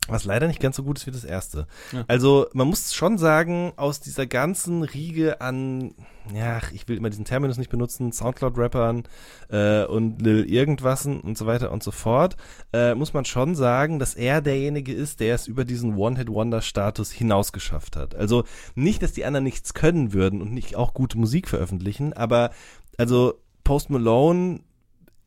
was 0.09 0.25
leider 0.25 0.47
nicht 0.47 0.61
ganz 0.61 0.77
so 0.77 0.83
gut 0.83 0.99
ist 0.99 1.07
wie 1.07 1.11
das 1.11 1.25
erste. 1.25 1.67
Ja. 1.93 2.05
Also 2.09 2.47
man 2.53 2.69
muss 2.69 2.95
schon 2.95 3.19
sagen, 3.19 3.73
aus 3.77 4.01
dieser 4.01 4.27
ganzen 4.27 4.83
Riege 4.83 5.41
an, 5.41 5.95
ja, 6.35 6.61
ich 6.73 6.87
will 6.89 6.97
immer 6.97 7.11
diesen 7.11 7.25
Terminus 7.25 7.57
nicht 7.57 7.71
benutzen, 7.71 8.13
Soundcloud-Rappern 8.13 9.05
äh, 9.49 9.85
und 9.85 10.21
Lil 10.21 10.45
Irgendwassen 10.45 11.21
und 11.21 11.39
so 11.39 11.47
weiter 11.47 11.73
und 11.73 11.83
so 11.83 11.91
fort, 11.91 12.37
äh, 12.73 12.95
muss 12.95 13.15
man 13.15 13.25
schon 13.25 13.55
sagen, 13.55 13.99
dass 13.99 14.15
er 14.15 14.43
derjenige 14.43 14.93
ist, 14.93 15.21
der 15.21 15.35
es 15.35 15.47
über 15.47 15.65
diesen 15.65 15.97
One-Hit-Wonder-Status 15.97 17.11
hinaus 17.11 17.53
geschafft 17.53 17.97
hat. 17.97 18.15
Also 18.15 18.45
nicht, 18.75 19.03
dass 19.03 19.13
die 19.13 19.25
anderen 19.25 19.45
nichts 19.45 19.75
können 19.75 20.13
würden 20.13 20.43
und 20.43 20.53
nicht 20.53 20.77
auch 20.77 20.95
gute 20.95 21.19
Musik 21.19 21.49
veröffentlichen, 21.49 22.13
aber 22.13 22.51
also 22.99 23.41
Post 23.65 23.91
Malone 23.91 24.61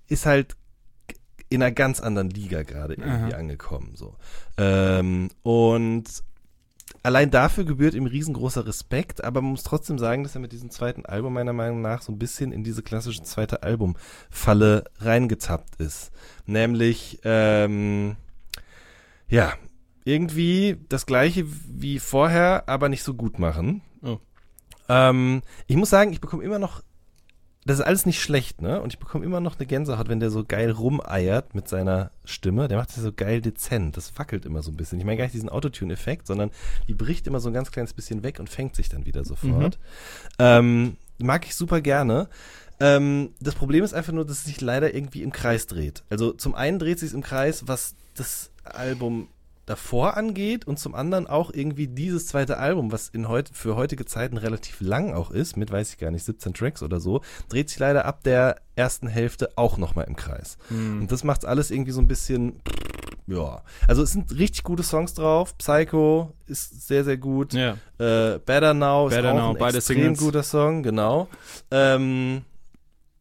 ist 0.07 0.25
halt 0.25 0.55
in 1.49 1.61
einer 1.61 1.71
ganz 1.71 1.99
anderen 1.99 2.29
Liga 2.29 2.63
gerade 2.63 2.95
irgendwie 2.95 3.33
Aha. 3.33 3.39
angekommen. 3.39 3.93
So. 3.95 4.15
Ähm, 4.57 5.29
und 5.43 6.05
allein 7.03 7.31
dafür 7.31 7.63
gebührt 7.63 7.93
ihm 7.93 8.05
riesengroßer 8.05 8.65
Respekt, 8.65 9.23
aber 9.23 9.41
man 9.41 9.51
muss 9.51 9.63
trotzdem 9.63 9.97
sagen, 9.97 10.23
dass 10.23 10.35
er 10.35 10.41
mit 10.41 10.51
diesem 10.51 10.69
zweiten 10.69 11.05
Album 11.05 11.33
meiner 11.33 11.53
Meinung 11.53 11.81
nach 11.81 12.01
so 12.01 12.11
ein 12.11 12.19
bisschen 12.19 12.51
in 12.51 12.63
diese 12.63 12.83
klassische 12.83 13.23
zweite 13.23 13.63
Album-Falle 13.63 14.85
reingetappt 14.99 15.77
ist. 15.77 16.11
Nämlich, 16.45 17.19
ähm, 17.23 18.17
ja, 19.29 19.53
irgendwie 20.03 20.77
das 20.89 21.05
gleiche 21.05 21.45
wie 21.67 21.99
vorher, 21.99 22.67
aber 22.67 22.89
nicht 22.89 23.03
so 23.03 23.13
gut 23.13 23.39
machen. 23.39 23.81
Oh. 24.01 24.19
Ähm, 24.89 25.41
ich 25.67 25.75
muss 25.75 25.89
sagen, 25.89 26.13
ich 26.13 26.21
bekomme 26.21 26.43
immer 26.43 26.59
noch 26.59 26.81
das 27.67 27.79
ist 27.79 27.85
alles 27.85 28.05
nicht 28.05 28.21
schlecht, 28.21 28.61
ne? 28.61 28.81
Und 28.81 28.93
ich 28.93 28.99
bekomme 28.99 29.25
immer 29.25 29.41
noch 29.41 29.57
eine 29.57 29.65
Gänsehaut, 29.65 30.07
wenn 30.07 30.19
der 30.19 30.29
so 30.29 30.45
geil 30.45 30.71
rumeiert 30.71 31.53
mit 31.53 31.67
seiner 31.67 32.11
Stimme. 32.23 32.67
Der 32.67 32.77
macht 32.77 32.89
das 32.89 33.03
so 33.03 33.11
geil 33.11 33.41
dezent. 33.41 33.97
Das 33.97 34.17
wackelt 34.17 34.45
immer 34.45 34.63
so 34.63 34.71
ein 34.71 34.77
bisschen. 34.77 34.99
Ich 34.99 35.05
meine 35.05 35.17
gar 35.17 35.25
nicht 35.25 35.33
diesen 35.33 35.49
Autotune-Effekt, 35.49 36.27
sondern 36.27 36.51
die 36.87 36.93
bricht 36.93 37.27
immer 37.27 37.39
so 37.39 37.49
ein 37.49 37.53
ganz 37.53 37.71
kleines 37.71 37.93
bisschen 37.93 38.23
weg 38.23 38.39
und 38.39 38.49
fängt 38.49 38.75
sich 38.75 38.87
dann 38.87 39.05
wieder 39.05 39.25
sofort. 39.25 39.79
Ähm, 40.39 40.95
mag 41.17 41.45
ich 41.45 41.55
super 41.55 41.81
gerne. 41.81 42.29
Ähm, 42.79 43.31
das 43.41 43.55
Problem 43.55 43.83
ist 43.83 43.93
einfach 43.93 44.13
nur, 44.13 44.25
dass 44.25 44.37
es 44.37 44.45
sich 44.45 44.61
leider 44.61 44.93
irgendwie 44.95 45.23
im 45.23 45.31
Kreis 45.31 45.67
dreht. 45.67 46.03
Also 46.09 46.31
zum 46.31 46.55
einen 46.55 46.79
dreht 46.79 46.99
sich 46.99 47.13
im 47.13 47.21
Kreis, 47.21 47.67
was 47.67 47.95
das 48.15 48.51
Album 48.63 49.27
davor 49.67 50.17
angeht 50.17 50.65
und 50.65 50.79
zum 50.79 50.95
anderen 50.95 51.27
auch 51.27 51.51
irgendwie 51.53 51.87
dieses 51.87 52.25
zweite 52.25 52.57
Album, 52.57 52.91
was 52.91 53.09
in 53.09 53.27
heut, 53.29 53.49
für 53.53 53.75
heutige 53.75 54.05
Zeiten 54.05 54.37
relativ 54.37 54.81
lang 54.81 55.13
auch 55.13 55.29
ist, 55.29 55.57
mit 55.57 55.71
weiß 55.71 55.91
ich 55.91 55.97
gar 55.99 56.09
nicht, 56.09 56.23
17 56.23 56.53
Tracks 56.55 56.81
oder 56.81 56.99
so, 56.99 57.21
dreht 57.49 57.69
sich 57.69 57.77
leider 57.77 58.05
ab 58.05 58.23
der 58.23 58.55
ersten 58.75 59.07
Hälfte 59.07 59.51
auch 59.55 59.77
nochmal 59.77 60.05
im 60.05 60.15
Kreis. 60.15 60.57
Und 60.69 61.11
das 61.11 61.23
macht 61.23 61.45
alles 61.45 61.69
irgendwie 61.69 61.91
so 61.91 61.99
ein 62.01 62.07
bisschen, 62.07 62.61
ja. 63.27 63.61
Also 63.87 64.03
es 64.03 64.11
sind 64.11 64.31
richtig 64.37 64.63
gute 64.63 64.83
Songs 64.83 65.13
drauf. 65.13 65.57
Psycho 65.57 66.31
ist 66.45 66.87
sehr, 66.87 67.03
sehr 67.03 67.17
gut. 67.17 67.53
Ja. 67.53 67.71
Äh, 67.99 68.39
Better 68.39 68.73
Now 68.73 69.09
Better 69.09 69.19
ist 69.19 69.25
auch 69.27 69.35
Now, 69.35 69.63
ein 69.65 69.75
extrem 69.75 69.97
Singles. 69.97 70.19
guter 70.19 70.43
Song, 70.43 70.81
genau. 70.81 71.27
Ähm, 71.71 72.43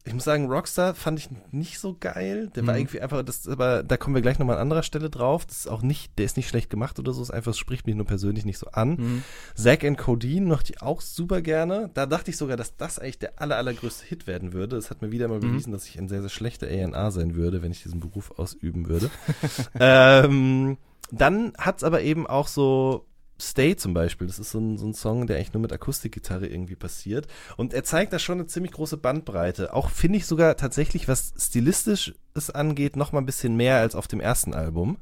ich 0.07 0.15
muss 0.15 0.25
sagen, 0.25 0.47
Rockstar 0.51 0.95
fand 0.95 1.19
ich 1.19 1.29
nicht 1.51 1.79
so 1.81 1.97
geil. 1.99 2.51
Der 2.55 2.67
war 2.67 2.75
Mhm. 2.75 2.81
irgendwie 2.81 3.01
einfach, 3.01 3.23
das, 3.25 3.49
aber 3.49 3.83
da 3.83 3.97
kommen 3.97 4.15
wir 4.15 4.23
gleich 4.23 4.39
nochmal 4.39 4.57
an 4.57 4.63
anderer 4.63 4.83
Stelle 4.85 5.11
drauf. 5.11 5.45
Das 5.47 5.59
ist 5.59 5.67
auch 5.67 5.83
nicht, 5.83 6.17
der 6.19 6.25
ist 6.27 6.37
nicht 6.37 6.49
schlecht 6.49 6.71
gemacht 6.71 6.99
oder 6.99 7.13
so, 7.13 7.21
ist 7.23 7.31
einfach, 7.33 7.51
es 7.51 7.59
spricht 7.59 7.87
mich 7.87 7.97
nur 7.97 8.07
persönlich 8.07 8.45
nicht 8.45 8.59
so 8.59 8.69
an. 8.69 8.91
Mhm. 8.91 9.23
Zack 9.57 9.85
and 9.85 9.99
Codeine 9.99 10.47
mochte 10.47 10.73
ich 10.73 10.81
auch 10.83 11.01
super 11.01 11.43
gerne. 11.43 11.91
Da 11.95 12.07
dachte 12.07 12.31
ich 12.31 12.37
sogar, 12.37 12.57
dass 12.57 12.77
das 12.77 12.99
eigentlich 12.99 13.19
der 13.19 13.41
aller, 13.43 13.57
allergrößte 13.57 14.07
Hit 14.07 14.27
werden 14.27 14.53
würde. 14.53 14.77
Das 14.77 14.91
hat 14.91 15.03
mir 15.03 15.11
wieder 15.11 15.27
mal 15.29 15.39
Mhm. 15.39 15.51
bewiesen, 15.53 15.73
dass 15.73 15.87
ich 15.89 15.99
ein 15.99 16.09
sehr, 16.09 16.21
sehr 16.21 16.31
schlechter 16.31 16.67
A&R 16.69 17.11
sein 17.11 17.35
würde, 17.35 17.61
wenn 17.63 17.73
ich 17.73 17.83
diesen 17.83 17.99
Beruf 18.01 18.39
ausüben 18.39 18.89
würde. 18.89 19.11
ähm, 19.81 20.77
dann 21.11 21.53
hat's 21.59 21.85
aber 21.85 22.03
eben 22.03 22.27
auch 22.27 22.49
so 22.49 23.07
Stay 23.41 23.77
zum 23.77 23.93
Beispiel, 23.93 24.27
das 24.27 24.39
ist 24.39 24.51
so 24.51 24.59
ein, 24.59 24.79
so 24.79 24.87
ein 24.87 24.95
Song, 24.95 25.27
der 25.27 25.37
eigentlich 25.37 25.53
nur 25.53 25.61
mit 25.61 25.73
Akustikgitarre 25.73 26.47
irgendwie 26.47 26.77
passiert. 26.77 27.27
Und 27.57 27.75
er 27.75 27.85
zeigt 27.85 28.13
da 28.13 28.19
schon 28.19 28.39
eine 28.39 28.47
ziemlich 28.47 28.73
große 28.73 28.97
Bandbreite. 28.97 29.75
Auch 29.75 29.91
finde 29.91 30.19
ich 30.19 30.27
sogar 30.27 30.57
tatsächlich, 30.57 31.07
was 31.09 31.35
stilistisch 31.39 32.15
es 32.35 32.51
angeht, 32.51 32.97
noch 32.97 33.13
mal 33.13 33.21
ein 33.21 33.27
bisschen 33.27 33.57
mehr 33.57 33.77
als 33.77 33.95
auf 33.95 34.09
dem 34.09 34.21
ersten 34.21 34.55
Album. 34.55 34.99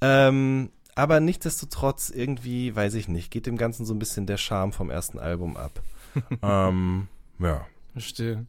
Ähm, 0.00 0.70
aber 0.94 1.20
nichtsdestotrotz 1.20 2.10
irgendwie, 2.10 2.74
weiß 2.76 2.94
ich 2.94 3.08
nicht, 3.08 3.30
geht 3.30 3.46
dem 3.46 3.56
Ganzen 3.56 3.86
so 3.86 3.94
ein 3.94 3.98
bisschen 3.98 4.26
der 4.26 4.36
Charme 4.36 4.72
vom 4.72 4.90
ersten 4.90 5.18
Album 5.18 5.56
ab. 5.56 5.80
ähm, 6.42 7.08
ja. 7.38 7.66
Verstehe. 7.92 8.46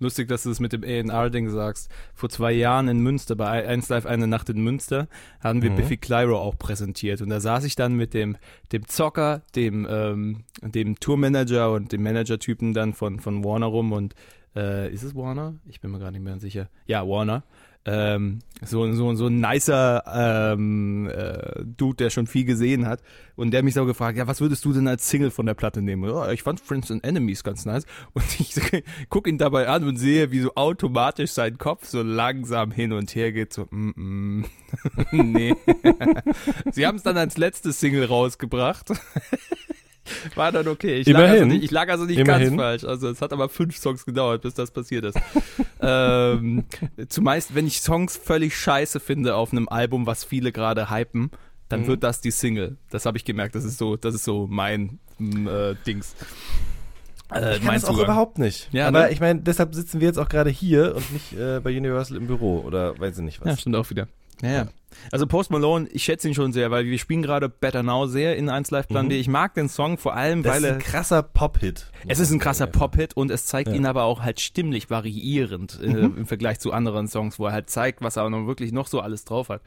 Lustig, 0.00 0.28
dass 0.28 0.44
du 0.44 0.50
das 0.50 0.60
mit 0.60 0.72
dem 0.72 0.82
A&R-Ding 0.82 1.50
sagst. 1.50 1.90
Vor 2.14 2.28
zwei 2.28 2.52
Jahren 2.52 2.88
in 2.88 3.00
Münster, 3.00 3.34
bei 3.34 3.66
1 3.66 3.88
Live 3.88 4.06
Eine 4.06 4.26
Nacht 4.26 4.48
in 4.48 4.62
Münster, 4.62 5.08
haben 5.40 5.62
wir 5.62 5.70
Biffy 5.70 5.96
Clyro 5.96 6.38
auch 6.38 6.56
präsentiert. 6.56 7.20
Und 7.20 7.30
da 7.30 7.40
saß 7.40 7.64
ich 7.64 7.74
dann 7.74 7.94
mit 7.94 8.14
dem, 8.14 8.36
dem 8.72 8.86
Zocker, 8.86 9.42
dem, 9.56 9.86
ähm, 9.90 10.44
dem 10.62 11.00
Tourmanager 11.00 11.72
und 11.72 11.92
dem 11.92 12.02
Manager-Typen 12.02 12.74
dann 12.74 12.92
von, 12.92 13.18
von 13.18 13.44
Warner 13.44 13.66
rum. 13.66 13.92
Und 13.92 14.14
äh, 14.54 14.92
ist 14.92 15.02
es 15.02 15.14
Warner? 15.14 15.56
Ich 15.66 15.80
bin 15.80 15.90
mir 15.90 15.98
gerade 15.98 16.12
nicht 16.12 16.22
mehr 16.22 16.38
sicher. 16.38 16.68
Ja, 16.86 17.06
Warner. 17.06 17.42
Ähm, 17.90 18.40
so, 18.62 18.92
so, 18.92 19.14
so 19.14 19.26
ein 19.28 19.40
nicer 19.40 20.02
ähm, 20.12 21.08
äh, 21.08 21.62
Dude, 21.64 21.96
der 21.96 22.10
schon 22.10 22.26
viel 22.26 22.44
gesehen 22.44 22.86
hat. 22.86 23.00
Und 23.34 23.52
der 23.52 23.62
mich 23.62 23.74
so 23.74 23.86
gefragt, 23.86 24.18
ja, 24.18 24.26
was 24.26 24.40
würdest 24.40 24.64
du 24.64 24.72
denn 24.72 24.88
als 24.88 25.08
Single 25.08 25.30
von 25.30 25.46
der 25.46 25.54
Platte 25.54 25.80
nehmen? 25.80 26.04
Ja, 26.10 26.30
ich 26.32 26.42
fand 26.42 26.60
Friends 26.60 26.90
and 26.90 27.02
Enemies 27.02 27.44
ganz 27.44 27.64
nice. 27.64 27.86
Und 28.12 28.40
ich 28.40 28.54
guck 29.08 29.26
ihn 29.26 29.38
dabei 29.38 29.68
an 29.68 29.84
und 29.84 29.96
sehe, 29.96 30.30
wie 30.32 30.40
so 30.40 30.54
automatisch 30.54 31.30
sein 31.30 31.56
Kopf 31.56 31.86
so 31.86 32.02
langsam 32.02 32.72
hin 32.72 32.92
und 32.92 33.14
her 33.14 33.32
geht, 33.32 33.52
so, 33.52 33.66
mm, 33.70 33.92
mm. 33.96 34.44
nee. 35.12 35.54
Sie 36.72 36.86
haben 36.86 36.96
es 36.96 37.02
dann 37.02 37.16
als 37.16 37.38
letztes 37.38 37.80
Single 37.80 38.04
rausgebracht. 38.04 38.92
War 40.34 40.52
dann 40.52 40.68
okay. 40.68 40.96
Ich 40.96 41.06
lag, 41.06 41.20
also 41.20 41.34
Immerhin. 41.34 41.48
nicht, 41.48 41.64
ich 41.64 41.70
lag 41.70 41.88
also 41.88 42.04
nicht 42.04 42.18
Immerhin. 42.18 42.56
ganz 42.56 42.60
falsch. 42.60 42.84
Also 42.84 43.08
es 43.08 43.20
hat 43.20 43.32
aber 43.32 43.48
fünf 43.48 43.76
Songs 43.76 44.04
gedauert, 44.04 44.42
bis 44.42 44.54
das 44.54 44.70
passiert 44.70 45.04
ist. 45.04 45.18
ähm, 45.80 46.64
zumeist, 47.08 47.54
wenn 47.54 47.66
ich 47.66 47.80
Songs 47.80 48.16
völlig 48.16 48.56
scheiße 48.56 49.00
finde 49.00 49.34
auf 49.34 49.52
einem 49.52 49.68
Album, 49.68 50.06
was 50.06 50.24
viele 50.24 50.52
gerade 50.52 50.90
hypen, 50.90 51.30
dann 51.68 51.86
wird 51.86 52.02
das 52.02 52.20
die 52.20 52.30
Single. 52.30 52.76
Das 52.90 53.04
habe 53.06 53.18
ich 53.18 53.24
gemerkt. 53.24 53.54
Das 53.54 53.64
ist 53.64 53.78
so, 53.78 53.96
das 53.96 54.14
ist 54.14 54.24
so 54.24 54.46
mein 54.48 54.98
mm, 55.18 55.46
äh, 55.46 55.74
Dings. 55.86 56.14
Äh, 57.32 57.56
Ich 57.56 57.62
kann 57.62 57.74
das 57.74 57.84
auch 57.84 57.98
überhaupt 57.98 58.38
nicht. 58.38 58.68
Ja, 58.72 58.88
aber 58.88 59.02
ne? 59.02 59.10
ich 59.10 59.20
meine, 59.20 59.40
deshalb 59.40 59.74
sitzen 59.74 60.00
wir 60.00 60.08
jetzt 60.08 60.18
auch 60.18 60.28
gerade 60.28 60.50
hier 60.50 60.96
und 60.96 61.12
nicht 61.12 61.32
äh, 61.34 61.60
bei 61.60 61.76
Universal 61.76 62.16
im 62.16 62.26
Büro 62.26 62.60
oder 62.60 62.98
weiß 62.98 63.18
ich 63.18 63.24
nicht 63.24 63.40
was. 63.40 63.48
Ja, 63.48 63.56
stimmt 63.58 63.76
auch 63.76 63.90
wieder. 63.90 64.08
Ja, 64.42 64.48
ja. 64.50 64.68
Also 65.12 65.26
Post 65.26 65.50
Malone, 65.50 65.86
ich 65.92 66.02
schätze 66.02 66.26
ihn 66.28 66.34
schon 66.34 66.52
sehr, 66.52 66.70
weil 66.70 66.86
wir 66.86 66.98
spielen 66.98 67.22
gerade 67.22 67.48
Better 67.48 67.82
Now 67.82 68.06
sehr 68.06 68.36
in 68.36 68.48
1 68.48 68.70
Live 68.70 68.88
Plan 68.88 69.04
Mhm. 69.04 69.10
D. 69.10 69.20
Ich 69.20 69.28
mag 69.28 69.54
den 69.54 69.68
Song 69.68 69.96
vor 69.98 70.14
allem, 70.16 70.42
Das 70.42 70.54
weil 70.54 70.62
ist 70.64 70.68
er 70.70 70.74
ein 70.74 70.78
krasser 70.80 71.22
Pop-Hit. 71.22 71.90
Es 72.08 72.18
ist 72.18 72.30
ein 72.32 72.38
krasser 72.40 72.66
Pop-Hit 72.66 73.14
und 73.16 73.30
es 73.30 73.46
zeigt 73.46 73.68
Ja. 73.68 73.74
ihn 73.74 73.86
aber 73.86 74.04
auch 74.04 74.22
halt 74.22 74.40
stimmlich 74.40 74.90
variierend 74.90 75.78
äh, 75.82 75.86
Mhm. 75.88 76.16
im 76.16 76.26
Vergleich 76.26 76.58
zu 76.58 76.72
anderen 76.72 77.06
Songs, 77.06 77.38
wo 77.38 77.46
er 77.46 77.52
halt 77.52 77.70
zeigt, 77.70 78.00
was 78.02 78.16
er 78.16 78.28
noch 78.30 78.46
wirklich 78.46 78.72
noch 78.72 78.88
so 78.88 79.00
alles 79.00 79.24
drauf 79.24 79.50
hat. 79.50 79.60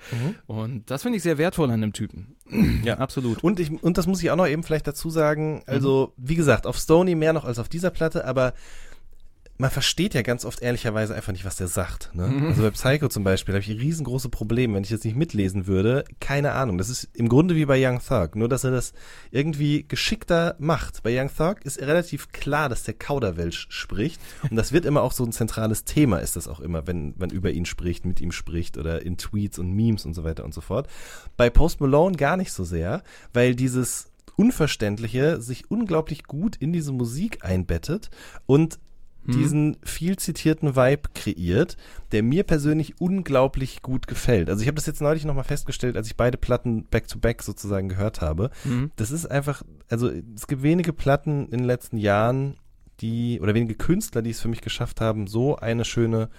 Und 0.47 0.89
das 0.89 1.03
finde 1.03 1.17
ich 1.17 1.23
sehr 1.23 1.37
wertvoll 1.37 1.69
an 1.71 1.81
dem 1.81 1.93
Typen. 1.93 2.35
Mhm. 2.49 2.81
Ja. 2.83 2.97
absolut. 2.97 3.43
Und, 3.43 3.59
ich, 3.59 3.71
und 3.83 3.97
das 3.97 4.07
muss 4.07 4.21
ich 4.23 4.31
auch 4.31 4.35
noch 4.35 4.47
eben 4.47 4.63
vielleicht 4.63 4.87
dazu 4.87 5.09
sagen, 5.11 5.61
also 5.67 6.13
wie 6.17 6.35
gesagt, 6.35 6.65
auf 6.67 6.77
Stony 6.77 7.15
mehr 7.15 7.31
noch 7.33 7.45
als 7.45 7.59
auf 7.59 7.69
dieser 7.69 7.91
Platte, 7.91 8.25
aber 8.25 8.53
man 9.61 9.69
versteht 9.69 10.15
ja 10.15 10.23
ganz 10.23 10.43
oft 10.43 10.61
ehrlicherweise 10.61 11.13
einfach 11.13 11.33
nicht, 11.33 11.45
was 11.45 11.55
der 11.55 11.67
sagt. 11.67 12.09
Ne? 12.15 12.47
Also 12.47 12.63
bei 12.63 12.71
Psycho 12.71 13.09
zum 13.09 13.23
Beispiel 13.23 13.53
habe 13.53 13.63
ich 13.63 13.69
riesengroße 13.69 14.29
Probleme, 14.29 14.73
wenn 14.73 14.83
ich 14.83 14.89
das 14.89 15.03
nicht 15.03 15.15
mitlesen 15.15 15.67
würde. 15.67 16.03
Keine 16.19 16.53
Ahnung. 16.53 16.79
Das 16.79 16.89
ist 16.89 17.09
im 17.13 17.29
Grunde 17.29 17.55
wie 17.55 17.65
bei 17.65 17.77
Young 17.79 18.01
Thug, 18.03 18.35
nur 18.35 18.49
dass 18.49 18.63
er 18.63 18.71
das 18.71 18.93
irgendwie 19.29 19.85
geschickter 19.87 20.55
macht. 20.57 21.03
Bei 21.03 21.15
Young 21.15 21.29
Thug 21.29 21.57
ist 21.63 21.79
relativ 21.79 22.31
klar, 22.31 22.69
dass 22.69 22.83
der 22.83 22.95
Kauderwelsch 22.95 23.67
spricht 23.69 24.19
und 24.49 24.55
das 24.55 24.71
wird 24.71 24.83
immer 24.83 25.03
auch 25.03 25.11
so 25.11 25.23
ein 25.23 25.31
zentrales 25.31 25.85
Thema, 25.85 26.17
ist 26.17 26.35
das 26.35 26.47
auch 26.47 26.59
immer, 26.59 26.87
wenn 26.87 27.13
man 27.19 27.29
über 27.29 27.51
ihn 27.51 27.65
spricht, 27.65 28.03
mit 28.03 28.19
ihm 28.19 28.31
spricht 28.31 28.79
oder 28.79 29.05
in 29.05 29.17
Tweets 29.17 29.59
und 29.59 29.71
Memes 29.71 30.05
und 30.05 30.15
so 30.15 30.23
weiter 30.23 30.43
und 30.43 30.55
so 30.55 30.61
fort. 30.61 30.89
Bei 31.37 31.51
Post 31.51 31.81
Malone 31.81 32.17
gar 32.17 32.35
nicht 32.35 32.51
so 32.51 32.63
sehr, 32.63 33.03
weil 33.31 33.53
dieses 33.53 34.11
Unverständliche 34.35 35.39
sich 35.39 35.69
unglaublich 35.69 36.23
gut 36.23 36.55
in 36.55 36.73
diese 36.73 36.91
Musik 36.91 37.45
einbettet 37.45 38.09
und 38.47 38.79
diesen 39.27 39.77
viel 39.83 40.17
zitierten 40.17 40.75
Vibe 40.75 41.09
kreiert, 41.13 41.77
der 42.11 42.23
mir 42.23 42.43
persönlich 42.43 42.99
unglaublich 42.99 43.81
gut 43.81 44.07
gefällt. 44.07 44.49
Also 44.49 44.61
ich 44.61 44.67
habe 44.67 44.75
das 44.75 44.85
jetzt 44.87 45.01
neulich 45.01 45.25
nochmal 45.25 45.43
festgestellt, 45.43 45.95
als 45.95 46.07
ich 46.07 46.17
beide 46.17 46.37
Platten 46.37 46.85
back-to-back 46.85 47.43
sozusagen 47.43 47.87
gehört 47.89 48.21
habe. 48.21 48.49
Das 48.95 49.11
ist 49.11 49.27
einfach, 49.29 49.61
also 49.89 50.09
es 50.35 50.47
gibt 50.47 50.63
wenige 50.63 50.91
Platten 50.93 51.45
in 51.45 51.59
den 51.59 51.65
letzten 51.65 51.97
Jahren, 51.97 52.57
die, 52.99 53.39
oder 53.41 53.53
wenige 53.53 53.75
Künstler, 53.75 54.21
die 54.21 54.31
es 54.31 54.41
für 54.41 54.47
mich 54.47 54.61
geschafft 54.61 55.01
haben, 55.01 55.27
so 55.27 55.55
eine 55.55 55.85
schöne 55.85 56.29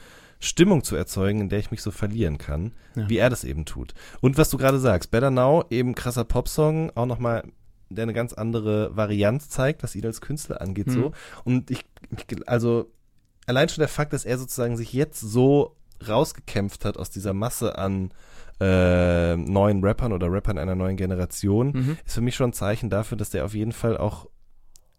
Stimmung 0.40 0.82
zu 0.82 0.96
erzeugen, 0.96 1.40
in 1.40 1.48
der 1.48 1.60
ich 1.60 1.70
mich 1.70 1.82
so 1.82 1.90
verlieren 1.92 2.36
kann, 2.38 2.72
Ja. 2.96 3.08
wie 3.08 3.16
er 3.18 3.30
das 3.30 3.44
eben 3.44 3.64
tut. 3.64 3.94
Und 4.20 4.38
was 4.38 4.50
du 4.50 4.58
gerade 4.58 4.80
sagst, 4.80 5.10
Better 5.12 5.30
Now, 5.30 5.64
eben 5.70 5.94
krasser 5.94 6.24
Popsong, 6.24 6.90
auch 6.96 7.06
nochmal 7.06 7.44
der 7.90 8.04
eine 8.04 8.12
ganz 8.14 8.32
andere 8.32 8.96
Varianz 8.96 9.50
zeigt, 9.50 9.82
was 9.82 9.94
ihn 9.94 10.06
als 10.06 10.20
Künstler 10.20 10.60
angeht, 10.62 10.86
Mhm. 10.88 10.92
so. 10.92 11.12
Und 11.44 11.70
ich, 11.70 11.84
also, 12.46 12.90
allein 13.46 13.68
schon 13.68 13.80
der 13.82 13.88
Fakt, 13.88 14.12
dass 14.12 14.24
er 14.24 14.38
sozusagen 14.38 14.76
sich 14.76 14.92
jetzt 14.92 15.20
so 15.20 15.76
rausgekämpft 16.06 16.84
hat 16.84 16.96
aus 16.96 17.10
dieser 17.10 17.32
Masse 17.32 17.78
an 17.78 18.12
äh, 18.60 19.36
neuen 19.36 19.82
Rappern 19.84 20.12
oder 20.12 20.30
Rappern 20.30 20.58
einer 20.58 20.74
neuen 20.74 20.96
Generation, 20.96 21.72
Mhm. 21.72 21.96
ist 22.04 22.14
für 22.14 22.20
mich 22.20 22.34
schon 22.36 22.50
ein 22.50 22.54
Zeichen 22.54 22.90
dafür, 22.90 23.16
dass 23.18 23.30
der 23.30 23.44
auf 23.44 23.54
jeden 23.54 23.72
Fall 23.72 23.96
auch 23.96 24.26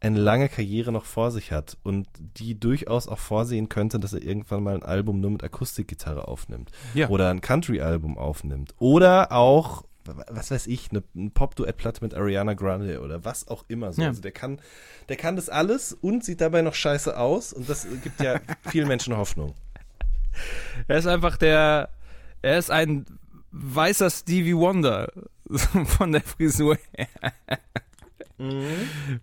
eine 0.01 0.19
lange 0.19 0.49
Karriere 0.49 0.91
noch 0.91 1.05
vor 1.05 1.31
sich 1.31 1.53
hat 1.53 1.77
und 1.83 2.07
die 2.19 2.59
durchaus 2.59 3.07
auch 3.07 3.19
vorsehen 3.19 3.69
könnte, 3.69 3.99
dass 4.01 4.11
er 4.11 4.21
irgendwann 4.21 4.61
mal 4.63 4.75
ein 4.75 4.83
Album 4.83 5.21
nur 5.21 5.31
mit 5.31 5.43
Akustikgitarre 5.45 6.27
aufnimmt 6.27 6.71
Ja. 6.93 7.07
oder 7.07 7.29
ein 7.29 7.39
Country-Album 7.39 8.17
aufnimmt 8.17 8.73
oder 8.79 9.31
auch 9.31 9.85
was 10.05 10.51
weiß 10.51 10.67
ich, 10.67 10.91
eine, 10.91 11.03
ein 11.15 11.31
Pop-Duett-Platte 11.31 12.03
mit 12.03 12.13
Ariana 12.13 12.53
Grande 12.53 13.01
oder 13.01 13.23
was 13.25 13.47
auch 13.47 13.65
immer 13.67 13.93
so. 13.93 14.01
Ja. 14.01 14.09
Also 14.09 14.21
der 14.21 14.31
kann, 14.31 14.59
der 15.09 15.15
kann 15.15 15.35
das 15.35 15.49
alles 15.49 15.93
und 15.93 16.23
sieht 16.23 16.41
dabei 16.41 16.61
noch 16.61 16.73
scheiße 16.73 17.17
aus 17.17 17.53
und 17.53 17.69
das 17.69 17.87
gibt 18.03 18.21
ja 18.21 18.39
vielen 18.69 18.87
Menschen 18.87 19.15
Hoffnung. 19.15 19.53
Er 20.87 20.97
ist 20.97 21.07
einfach 21.07 21.37
der, 21.37 21.89
er 22.41 22.57
ist 22.57 22.71
ein 22.71 23.05
weißer 23.51 24.09
Stevie 24.09 24.55
Wonder 24.55 25.11
von 25.85 26.11
der 26.11 26.21
Frisur 26.21 26.77
her. 26.95 27.33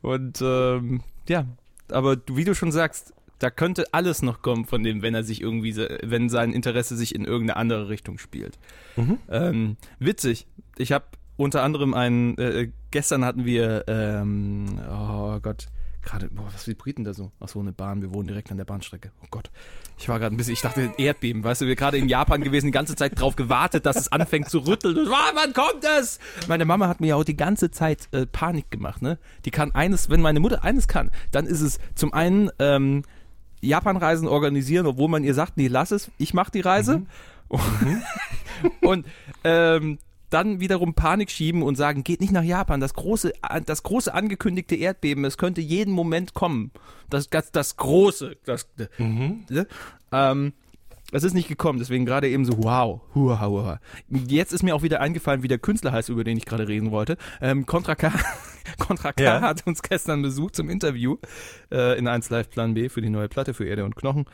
Und 0.03 0.41
ähm, 0.41 1.03
ja, 1.29 1.47
aber 1.91 2.17
wie 2.29 2.45
du 2.45 2.55
schon 2.55 2.73
sagst, 2.73 3.13
da 3.41 3.51
könnte 3.51 3.87
alles 3.93 4.23
noch 4.23 4.43
kommen 4.43 4.67
von 4.67 4.83
dem, 4.83 5.03
wenn 5.03 5.15
er 5.15 5.25
sich 5.25 5.41
irgendwie, 5.41 5.75
wenn 5.77 6.29
sein 6.29 6.53
Interesse 6.53 6.97
sich 6.97 7.15
in 7.15 7.25
irgendeine 7.25 7.57
andere 7.57 7.89
Richtung 7.89 8.19
spielt. 8.19 8.59
Mhm. 8.97 9.19
Ähm, 9.31 9.77
witzig. 9.99 10.47
Ich 10.81 10.93
habe 10.93 11.05
unter 11.37 11.63
anderem 11.63 11.95
einen, 11.95 12.37
äh, 12.39 12.71
gestern 12.91 13.25
hatten 13.25 13.45
wir, 13.45 13.85
ähm, 13.87 14.81
oh 14.91 15.39
Gott, 15.41 15.67
gerade, 16.03 16.29
boah, 16.29 16.47
was 16.53 16.67
vibriert 16.67 16.99
denn 16.99 17.05
da 17.05 17.15
so? 17.15 17.33
Ach 17.41 17.49
so, 17.49 17.61
eine 17.61 17.73
Bahn, 17.73 18.01
wir 18.03 18.13
wohnen 18.13 18.29
direkt 18.29 18.51
an 18.51 18.57
der 18.57 18.65
Bahnstrecke. 18.65 19.11
Oh 19.23 19.27
Gott. 19.31 19.51
Ich 19.99 20.09
war 20.09 20.19
gerade 20.19 20.35
ein 20.35 20.39
bisschen, 20.39 20.55
ich 20.55 20.63
dachte 20.63 20.93
Erdbeben, 20.97 21.45
weißt 21.45 21.61
du, 21.61 21.67
wir 21.67 21.77
gerade 21.77 21.99
in 21.99 22.09
Japan 22.09 22.43
gewesen, 22.43 22.67
die 22.67 22.73
ganze 22.73 22.97
Zeit 22.97 23.21
drauf 23.21 23.37
gewartet, 23.37 23.85
dass 23.85 23.97
es 23.97 24.11
anfängt 24.11 24.49
zu 24.49 24.61
rütteln. 24.61 24.97
Und, 24.97 25.09
ah, 25.09 25.33
wann 25.35 25.53
kommt 25.53 25.85
es? 25.99 26.19
Meine 26.49 26.65
Mama 26.65 26.89
hat 26.89 27.01
mir 27.01 27.09
ja 27.09 27.17
auch 27.17 27.25
die 27.25 27.37
ganze 27.37 27.71
Zeit 27.71 28.09
äh, 28.13 28.27
Panik 28.27 28.71
gemacht, 28.71 29.03
ne? 29.03 29.19
Die 29.45 29.51
kann 29.51 29.73
eines, 29.73 30.09
wenn 30.09 30.23
meine 30.23 30.41
Mutter 30.41 30.65
eines 30.65 30.89
kann, 30.89 31.11
dann 31.31 31.47
ist 31.47 31.61
es 31.61 31.79
zum 31.95 32.15
einen 32.15 32.51
ähm, 32.59 33.03
Japanreisen 33.61 34.27
organisieren, 34.27 34.87
obwohl 34.87 35.09
man 35.09 35.23
ihr 35.23 35.35
sagt, 35.35 35.59
nee, 35.59 35.69
lass 35.69 35.91
es, 35.91 36.11
ich 36.17 36.33
mach 36.33 36.49
die 36.49 36.61
Reise. 36.61 37.03
und 38.81 39.07
ähm, 39.45 39.99
dann 40.31 40.61
wiederum 40.61 40.95
Panik 40.95 41.31
schieben 41.31 41.63
und 41.63 41.77
sagen, 41.77 42.05
geht 42.05 42.21
nicht 42.21 42.33
nach 42.33 42.43
Japan. 42.45 42.81
Das 42.81 42.95
große, 42.95 43.33
das 43.67 43.83
große 43.83 44.13
angekündigte 44.15 44.77
Erdbeben, 44.77 45.25
es 45.25 45.37
könnte 45.37 45.61
jeden 45.61 45.93
Moment 45.93 46.35
kommen. 46.35 46.71
Das, 47.09 47.29
das, 47.29 47.53
das 47.53 47.77
große, 47.77 48.37
das, 48.45 48.69
ne? 48.99 49.67
ähm, 50.13 50.53
es 51.13 51.25
ist 51.25 51.35
nicht 51.35 51.49
gekommen, 51.49 51.81
deswegen 51.81 52.07
gerade 52.07 52.29
eben 52.29 52.45
so, 52.45 52.63
wow, 52.63 53.01
huha, 53.17 53.45
huha. 53.45 53.81
Jetzt 54.09 54.53
ist 54.53 54.63
mir 54.63 54.77
auch 54.77 54.83
wieder 54.83 55.01
eingefallen, 55.01 55.43
wie 55.43 55.49
der 55.49 55.59
Künstler 55.59 55.91
heißt, 55.91 56.09
über 56.09 56.23
den 56.23 56.37
ich 56.37 56.45
gerade 56.47 56.69
reden 56.69 56.93
wollte. 56.93 57.17
Ähm, 57.41 57.67
Contra 57.67 57.97
K, 57.97 58.13
Contra 58.79 59.13
K 59.13 59.23
Ja. 59.25 59.41
hat 59.41 59.67
uns 59.67 59.83
gestern 59.83 60.23
besucht 60.23 60.55
zum 60.55 60.71
Interview 60.71 61.17
äh, 61.73 61.99
in 61.99 62.07
1 62.07 62.31
Live 62.31 62.51
Plan 62.51 62.75
B 62.75 62.89
für 62.89 63.01
die 63.01 63.11
neue 63.11 63.29
Platte 63.29 63.55
für 63.55 63.67
Erde 63.67 63.85
und 63.85 63.97
Knochen. 63.97 64.27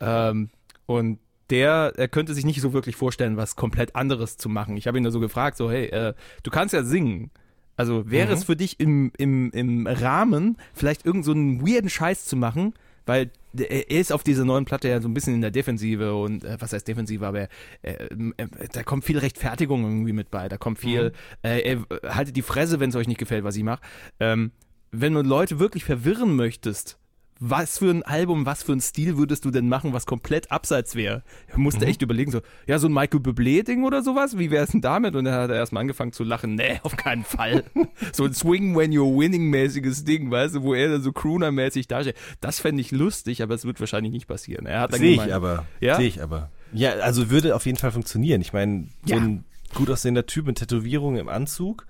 Ähm, 0.00 0.50
und 0.84 1.18
der, 1.50 1.92
er 1.96 2.08
könnte 2.08 2.34
sich 2.34 2.44
nicht 2.44 2.60
so 2.60 2.72
wirklich 2.72 2.96
vorstellen, 2.96 3.36
was 3.36 3.56
komplett 3.56 3.96
anderes 3.96 4.36
zu 4.36 4.48
machen. 4.48 4.76
Ich 4.76 4.86
habe 4.86 4.98
ihn 4.98 5.04
da 5.04 5.10
so 5.10 5.20
gefragt, 5.20 5.56
so, 5.56 5.70
hey, 5.70 5.86
äh, 5.86 6.14
du 6.42 6.50
kannst 6.50 6.74
ja 6.74 6.82
singen. 6.82 7.30
Also 7.76 8.10
wäre 8.10 8.32
es 8.32 8.44
für 8.44 8.56
dich 8.56 8.80
im, 8.80 9.12
im, 9.18 9.52
im 9.52 9.86
Rahmen, 9.86 10.56
vielleicht 10.74 11.06
irgend 11.06 11.24
so 11.24 11.30
einen 11.30 11.64
weirden 11.64 11.88
Scheiß 11.88 12.24
zu 12.24 12.36
machen, 12.36 12.74
weil 13.06 13.30
er 13.56 13.90
ist 13.90 14.12
auf 14.12 14.24
dieser 14.24 14.44
neuen 14.44 14.64
Platte 14.64 14.88
ja 14.88 15.00
so 15.00 15.08
ein 15.08 15.14
bisschen 15.14 15.34
in 15.34 15.40
der 15.40 15.52
Defensive 15.52 16.14
und 16.14 16.44
äh, 16.44 16.56
was 16.58 16.72
heißt 16.72 16.86
Defensive, 16.86 17.24
aber 17.24 17.48
er, 17.82 18.00
äh, 18.00 18.08
äh, 18.36 18.48
da 18.72 18.82
kommt 18.82 19.04
viel 19.04 19.18
Rechtfertigung 19.18 19.84
irgendwie 19.84 20.12
mit 20.12 20.30
bei, 20.30 20.48
da 20.48 20.56
kommt 20.56 20.80
viel, 20.80 21.12
äh, 21.42 21.60
er, 21.60 22.14
haltet 22.14 22.36
die 22.36 22.42
Fresse, 22.42 22.80
wenn 22.80 22.90
es 22.90 22.96
euch 22.96 23.06
nicht 23.06 23.18
gefällt, 23.18 23.44
was 23.44 23.56
ich 23.56 23.62
mache. 23.62 23.80
Ähm, 24.18 24.50
wenn 24.90 25.14
du 25.14 25.22
Leute 25.22 25.60
wirklich 25.60 25.84
verwirren 25.84 26.34
möchtest, 26.34 26.98
was 27.40 27.78
für 27.78 27.90
ein 27.90 28.02
Album, 28.02 28.46
was 28.46 28.62
für 28.62 28.72
ein 28.72 28.80
Stil 28.80 29.16
würdest 29.16 29.44
du 29.44 29.50
denn 29.50 29.68
machen, 29.68 29.92
was 29.92 30.06
komplett 30.06 30.50
abseits 30.50 30.94
wäre? 30.94 31.22
Er 31.46 31.58
musste 31.58 31.86
echt 31.86 32.02
überlegen, 32.02 32.32
so, 32.32 32.40
ja, 32.66 32.78
so 32.78 32.88
ein 32.88 32.92
Michael 32.92 33.20
Bublé-Ding 33.20 33.84
oder 33.84 34.02
sowas, 34.02 34.38
wie 34.38 34.50
wäre 34.50 34.64
es 34.64 34.70
denn 34.70 34.80
damit? 34.80 35.14
Und 35.14 35.24
dann 35.24 35.34
hat 35.34 35.50
er 35.50 35.56
erstmal 35.56 35.82
angefangen 35.82 36.12
zu 36.12 36.24
lachen, 36.24 36.56
nee, 36.56 36.80
auf 36.82 36.96
keinen 36.96 37.24
Fall. 37.24 37.64
so 38.12 38.24
ein 38.24 38.34
Swing 38.34 38.76
when 38.76 38.90
you're 38.92 39.16
winning-mäßiges 39.16 40.04
Ding, 40.04 40.30
weißt 40.30 40.56
du, 40.56 40.62
wo 40.62 40.74
er 40.74 40.88
dann 40.88 41.02
so 41.02 41.10
Crooner-mäßig 41.12 41.86
dasteht. 41.86 42.16
Das 42.40 42.58
fände 42.60 42.80
ich 42.80 42.90
lustig, 42.90 43.42
aber 43.42 43.54
es 43.54 43.64
wird 43.64 43.78
wahrscheinlich 43.80 44.12
nicht 44.12 44.26
passieren. 44.26 44.66
Er 44.66 44.80
hat 44.80 44.92
dann 44.92 45.00
Sehe 45.00 45.14
ich 45.14 45.32
aber. 45.34 45.64
Ja? 45.80 45.96
Sehe 45.96 46.08
ich 46.08 46.22
aber. 46.22 46.50
Ja, 46.72 46.92
also 46.94 47.30
würde 47.30 47.54
auf 47.54 47.66
jeden 47.66 47.78
Fall 47.78 47.92
funktionieren. 47.92 48.40
Ich 48.40 48.52
meine, 48.52 48.88
so 49.06 49.14
Ja. 49.14 49.20
ein 49.20 49.44
gut 49.74 49.90
aussehender 49.90 50.26
Typ 50.26 50.46
mit 50.46 50.58
Tätowierungen 50.58 51.20
im 51.20 51.28
Anzug, 51.28 51.86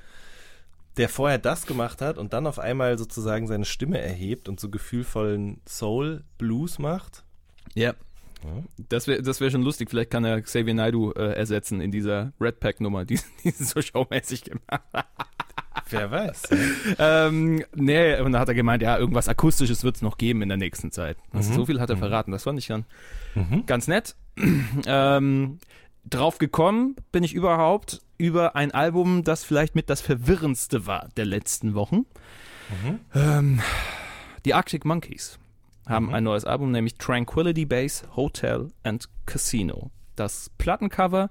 der 0.97 1.09
vorher 1.09 1.39
das 1.39 1.67
gemacht 1.67 2.01
hat 2.01 2.19
und 2.19 2.33
dann 2.33 2.47
auf 2.47 2.59
einmal 2.59 2.99
sozusagen 2.99 3.47
seine 3.47 3.65
Stimme 3.65 4.01
erhebt 4.01 4.49
und 4.49 4.59
so 4.59 4.69
gefühlvollen 4.69 5.61
Soul-Blues 5.67 6.79
macht. 6.79 7.25
Ja. 7.75 7.95
Das 8.89 9.09
wäre 9.09 9.23
das 9.23 9.41
wär 9.41 9.51
schon 9.51 9.63
lustig. 9.63 9.91
Vielleicht 9.91 10.11
kann 10.11 10.25
er 10.25 10.41
Xavier 10.41 10.75
Naidoo 10.75 11.13
äh, 11.13 11.33
ersetzen 11.33 11.81
in 11.81 11.91
dieser 11.91 12.33
Red 12.41 12.61
Pack-Nummer, 12.61 13.05
die, 13.05 13.19
die 13.45 13.51
sie 13.51 13.65
so 13.65 13.83
showmäßig 13.83 14.45
gemacht 14.45 14.83
Wer 15.91 16.11
weiß. 16.11 16.43
Ähm, 16.99 17.65
nee, 17.75 18.21
und 18.21 18.33
dann 18.33 18.41
hat 18.41 18.49
er 18.49 18.55
gemeint, 18.55 18.83
ja, 18.83 18.99
irgendwas 18.99 19.29
Akustisches 19.29 19.85
wird 19.85 19.97
es 19.97 20.03
noch 20.03 20.19
geben 20.19 20.43
in 20.43 20.49
der 20.49 20.59
nächsten 20.59 20.91
Zeit. 20.91 21.17
Also 21.33 21.53
So 21.53 21.67
viel 21.67 21.81
hat 21.81 21.91
er 21.91 21.97
verraten, 21.97 22.33
das 22.33 22.45
fand 22.45 22.59
ich 22.59 22.67
dann 22.67 22.85
ganz 23.67 23.89
nett. 23.89 24.15
ähm, 24.87 25.59
drauf 26.11 26.39
gekommen 26.39 26.97
bin 27.13 27.23
ich 27.23 27.35
überhaupt 27.35 28.03
über 28.17 28.57
ein 28.57 28.73
Album, 28.73 29.25
das 29.25 29.45
vielleicht 29.45 29.75
mit 29.75 29.89
das 29.91 30.01
verwirrendste 30.01 30.87
war 30.87 31.09
der 31.17 31.25
letzten 31.25 31.75
Wochen. 31.75 32.07
Ähm, 33.15 33.61
die 34.45 34.55
Arctic 34.55 34.85
Monkeys 34.85 35.39
haben 35.87 36.13
ein 36.15 36.25
neues 36.25 36.45
Album, 36.45 36.71
nämlich 36.71 36.97
Tranquility 36.97 37.65
Base 37.65 38.05
Hotel 38.15 38.71
and 38.83 39.09
Casino. 39.25 39.91
Das 40.17 40.51
Plattencover 40.59 41.31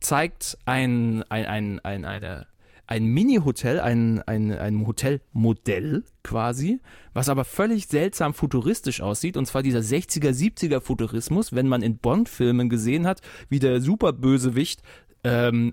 zeigt 0.00 0.58
ein, 0.66 1.24
ein, 1.30 1.46
ein, 1.46 1.80
ein, 1.80 2.04
eine, 2.04 2.46
ein 2.88 3.04
Mini-Hotel, 3.04 3.80
ein, 3.80 4.22
ein, 4.22 4.50
ein 4.50 4.86
Hotelmodell 4.86 6.04
quasi, 6.24 6.80
was 7.12 7.28
aber 7.28 7.44
völlig 7.44 7.86
seltsam 7.86 8.32
futuristisch 8.32 9.02
aussieht. 9.02 9.36
Und 9.36 9.44
zwar 9.44 9.62
dieser 9.62 9.80
60er, 9.80 10.30
70er 10.30 10.80
Futurismus, 10.80 11.54
wenn 11.54 11.68
man 11.68 11.82
in 11.82 11.98
Bond-Filmen 11.98 12.70
gesehen 12.70 13.06
hat, 13.06 13.20
wie 13.50 13.58
der 13.58 13.82
Superbösewicht 13.82 14.82
ähm, 15.22 15.72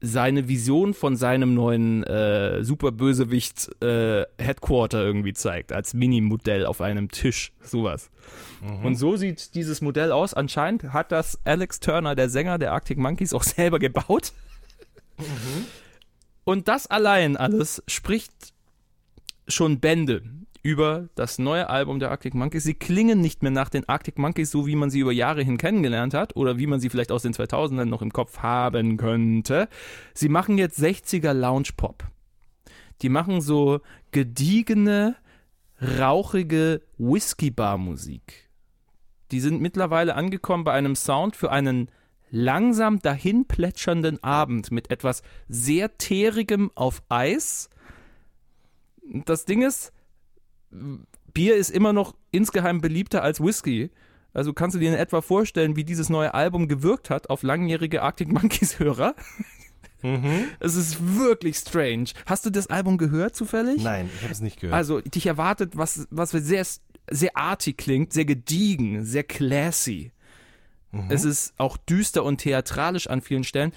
seine 0.00 0.46
Vision 0.46 0.94
von 0.94 1.16
seinem 1.16 1.54
neuen 1.54 2.04
äh, 2.04 2.62
Superbösewicht 2.62 3.82
äh, 3.82 4.24
Headquarter 4.38 5.04
irgendwie 5.04 5.32
zeigt, 5.32 5.72
als 5.72 5.94
Minimodell 5.94 6.64
auf 6.64 6.80
einem 6.80 7.10
Tisch, 7.10 7.52
sowas. 7.60 8.08
Und 8.84 8.94
so 8.94 9.16
sieht 9.16 9.56
dieses 9.56 9.80
Modell 9.80 10.12
aus. 10.12 10.32
Anscheinend 10.32 10.92
hat 10.92 11.10
das 11.10 11.40
Alex 11.44 11.80
Turner, 11.80 12.14
der 12.14 12.28
Sänger 12.28 12.58
der 12.58 12.72
Arctic 12.72 12.98
Monkeys, 12.98 13.34
auch 13.34 13.42
selber 13.42 13.80
gebaut. 13.80 14.32
Und 16.44 16.68
das 16.68 16.86
allein 16.86 17.36
alles 17.36 17.82
spricht 17.86 18.32
schon 19.46 19.80
Bände 19.80 20.22
über 20.62 21.08
das 21.16 21.38
neue 21.38 21.68
Album 21.68 21.98
der 21.98 22.10
Arctic 22.10 22.34
Monkeys. 22.34 22.62
Sie 22.62 22.74
klingen 22.74 23.20
nicht 23.20 23.42
mehr 23.42 23.50
nach 23.50 23.68
den 23.68 23.88
Arctic 23.88 24.18
Monkeys, 24.18 24.50
so 24.50 24.66
wie 24.66 24.76
man 24.76 24.90
sie 24.90 25.00
über 25.00 25.12
Jahre 25.12 25.42
hin 25.42 25.58
kennengelernt 25.58 26.14
hat 26.14 26.36
oder 26.36 26.58
wie 26.58 26.68
man 26.68 26.78
sie 26.80 26.88
vielleicht 26.88 27.10
aus 27.10 27.22
den 27.22 27.34
2000ern 27.34 27.86
noch 27.86 28.02
im 28.02 28.12
Kopf 28.12 28.38
haben 28.38 28.96
könnte. 28.96 29.68
Sie 30.14 30.28
machen 30.28 30.58
jetzt 30.58 30.78
60er 30.78 31.32
Lounge 31.32 31.70
Pop. 31.76 32.04
Die 33.02 33.08
machen 33.08 33.40
so 33.40 33.80
gediegene, 34.12 35.16
rauchige 35.80 36.82
Whisky-Bar-Musik. 36.98 38.48
Die 39.32 39.40
sind 39.40 39.60
mittlerweile 39.60 40.14
angekommen 40.14 40.62
bei 40.62 40.72
einem 40.72 40.94
Sound 40.94 41.34
für 41.34 41.50
einen 41.50 41.90
langsam 42.32 42.98
dahin 42.98 43.46
plätschernden 43.46 44.22
Abend 44.24 44.72
mit 44.72 44.90
etwas 44.90 45.22
sehr 45.48 45.96
teerigem 45.98 46.72
auf 46.74 47.02
Eis. 47.08 47.70
Das 49.24 49.44
Ding 49.44 49.62
ist, 49.62 49.92
Bier 51.32 51.56
ist 51.56 51.70
immer 51.70 51.92
noch 51.92 52.16
insgeheim 52.32 52.80
beliebter 52.80 53.22
als 53.22 53.40
Whisky. 53.40 53.90
Also 54.32 54.54
kannst 54.54 54.74
du 54.74 54.80
dir 54.80 54.88
in 54.88 54.98
etwa 54.98 55.20
vorstellen, 55.20 55.76
wie 55.76 55.84
dieses 55.84 56.08
neue 56.08 56.32
Album 56.32 56.66
gewirkt 56.66 57.10
hat 57.10 57.28
auf 57.28 57.42
langjährige 57.42 58.02
Arctic 58.02 58.32
Monkeys 58.32 58.78
Hörer? 58.78 59.14
Es 60.58 60.74
ist 60.74 61.16
wirklich 61.16 61.56
strange. 61.56 62.06
Hast 62.26 62.44
du 62.44 62.50
das 62.50 62.66
Album 62.68 62.98
gehört 62.98 63.36
zufällig? 63.36 63.82
Nein, 63.82 64.10
ich 64.16 64.22
habe 64.22 64.32
es 64.32 64.40
nicht 64.40 64.58
gehört. 64.58 64.74
Also 64.76 65.00
dich 65.00 65.26
erwartet, 65.26 65.76
was, 65.76 66.08
was 66.10 66.30
sehr, 66.30 66.66
sehr 67.10 67.36
artig 67.36 67.76
klingt, 67.76 68.12
sehr 68.12 68.24
gediegen, 68.24 69.04
sehr 69.04 69.22
classy. 69.22 70.10
Es 71.08 71.24
ist 71.24 71.54
auch 71.56 71.76
düster 71.78 72.22
und 72.22 72.38
theatralisch 72.38 73.06
an 73.06 73.22
vielen 73.22 73.44
Stellen. 73.44 73.72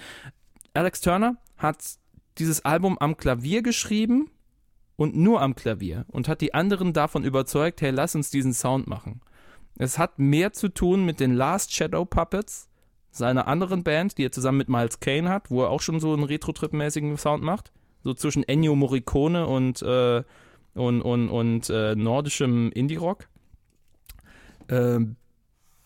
Alex 0.74 1.00
Turner 1.00 1.36
hat 1.56 1.78
dieses 2.38 2.64
Album 2.64 2.98
am 2.98 3.16
Klavier 3.16 3.62
geschrieben 3.62 4.30
und 4.96 5.16
nur 5.16 5.40
am 5.40 5.54
Klavier 5.54 6.04
und 6.08 6.28
hat 6.28 6.42
die 6.42 6.52
anderen 6.52 6.92
davon 6.92 7.24
überzeugt, 7.24 7.80
hey, 7.80 7.90
lass 7.90 8.14
uns 8.14 8.30
diesen 8.30 8.52
Sound 8.52 8.86
machen. 8.86 9.22
Es 9.78 9.98
hat 9.98 10.18
mehr 10.18 10.52
zu 10.52 10.68
tun 10.68 11.04
mit 11.04 11.20
den 11.20 11.34
Last 11.34 11.74
Shadow 11.74 12.04
Puppets, 12.04 12.68
seiner 13.10 13.46
anderen 13.46 13.82
Band, 13.82 14.18
die 14.18 14.26
er 14.26 14.32
zusammen 14.32 14.58
mit 14.58 14.68
Miles 14.68 15.00
Kane 15.00 15.28
hat, 15.28 15.50
wo 15.50 15.62
er 15.62 15.70
auch 15.70 15.80
schon 15.80 16.00
so 16.00 16.12
einen 16.12 16.24
Retro-Trip-mäßigen 16.24 17.16
Sound 17.16 17.42
macht. 17.42 17.72
So 18.02 18.14
zwischen 18.14 18.42
Ennio 18.42 18.76
Morricone 18.76 19.46
und, 19.46 19.80
äh, 19.82 20.22
und, 20.74 21.02
und, 21.02 21.28
und 21.30 21.70
äh, 21.70 21.94
nordischem 21.94 22.70
Indie-Rock. 22.72 23.26
Ähm, 24.68 25.16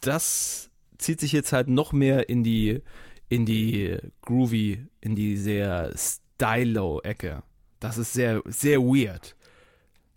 das 0.01 0.70
zieht 1.01 1.21
sich 1.21 1.33
jetzt 1.33 1.53
halt 1.53 1.69
noch 1.69 1.93
mehr 1.93 2.29
in 2.29 2.43
die, 2.45 2.81
in 3.29 3.47
die 3.47 3.97
groovy, 4.23 4.87
in 5.01 5.15
die 5.15 5.37
sehr 5.37 5.93
stylo-Ecke. 5.97 7.43
Das 7.81 7.99
ist 7.99 8.13
sehr, 8.13 8.43
sehr 8.47 8.81
weird. 8.81 9.37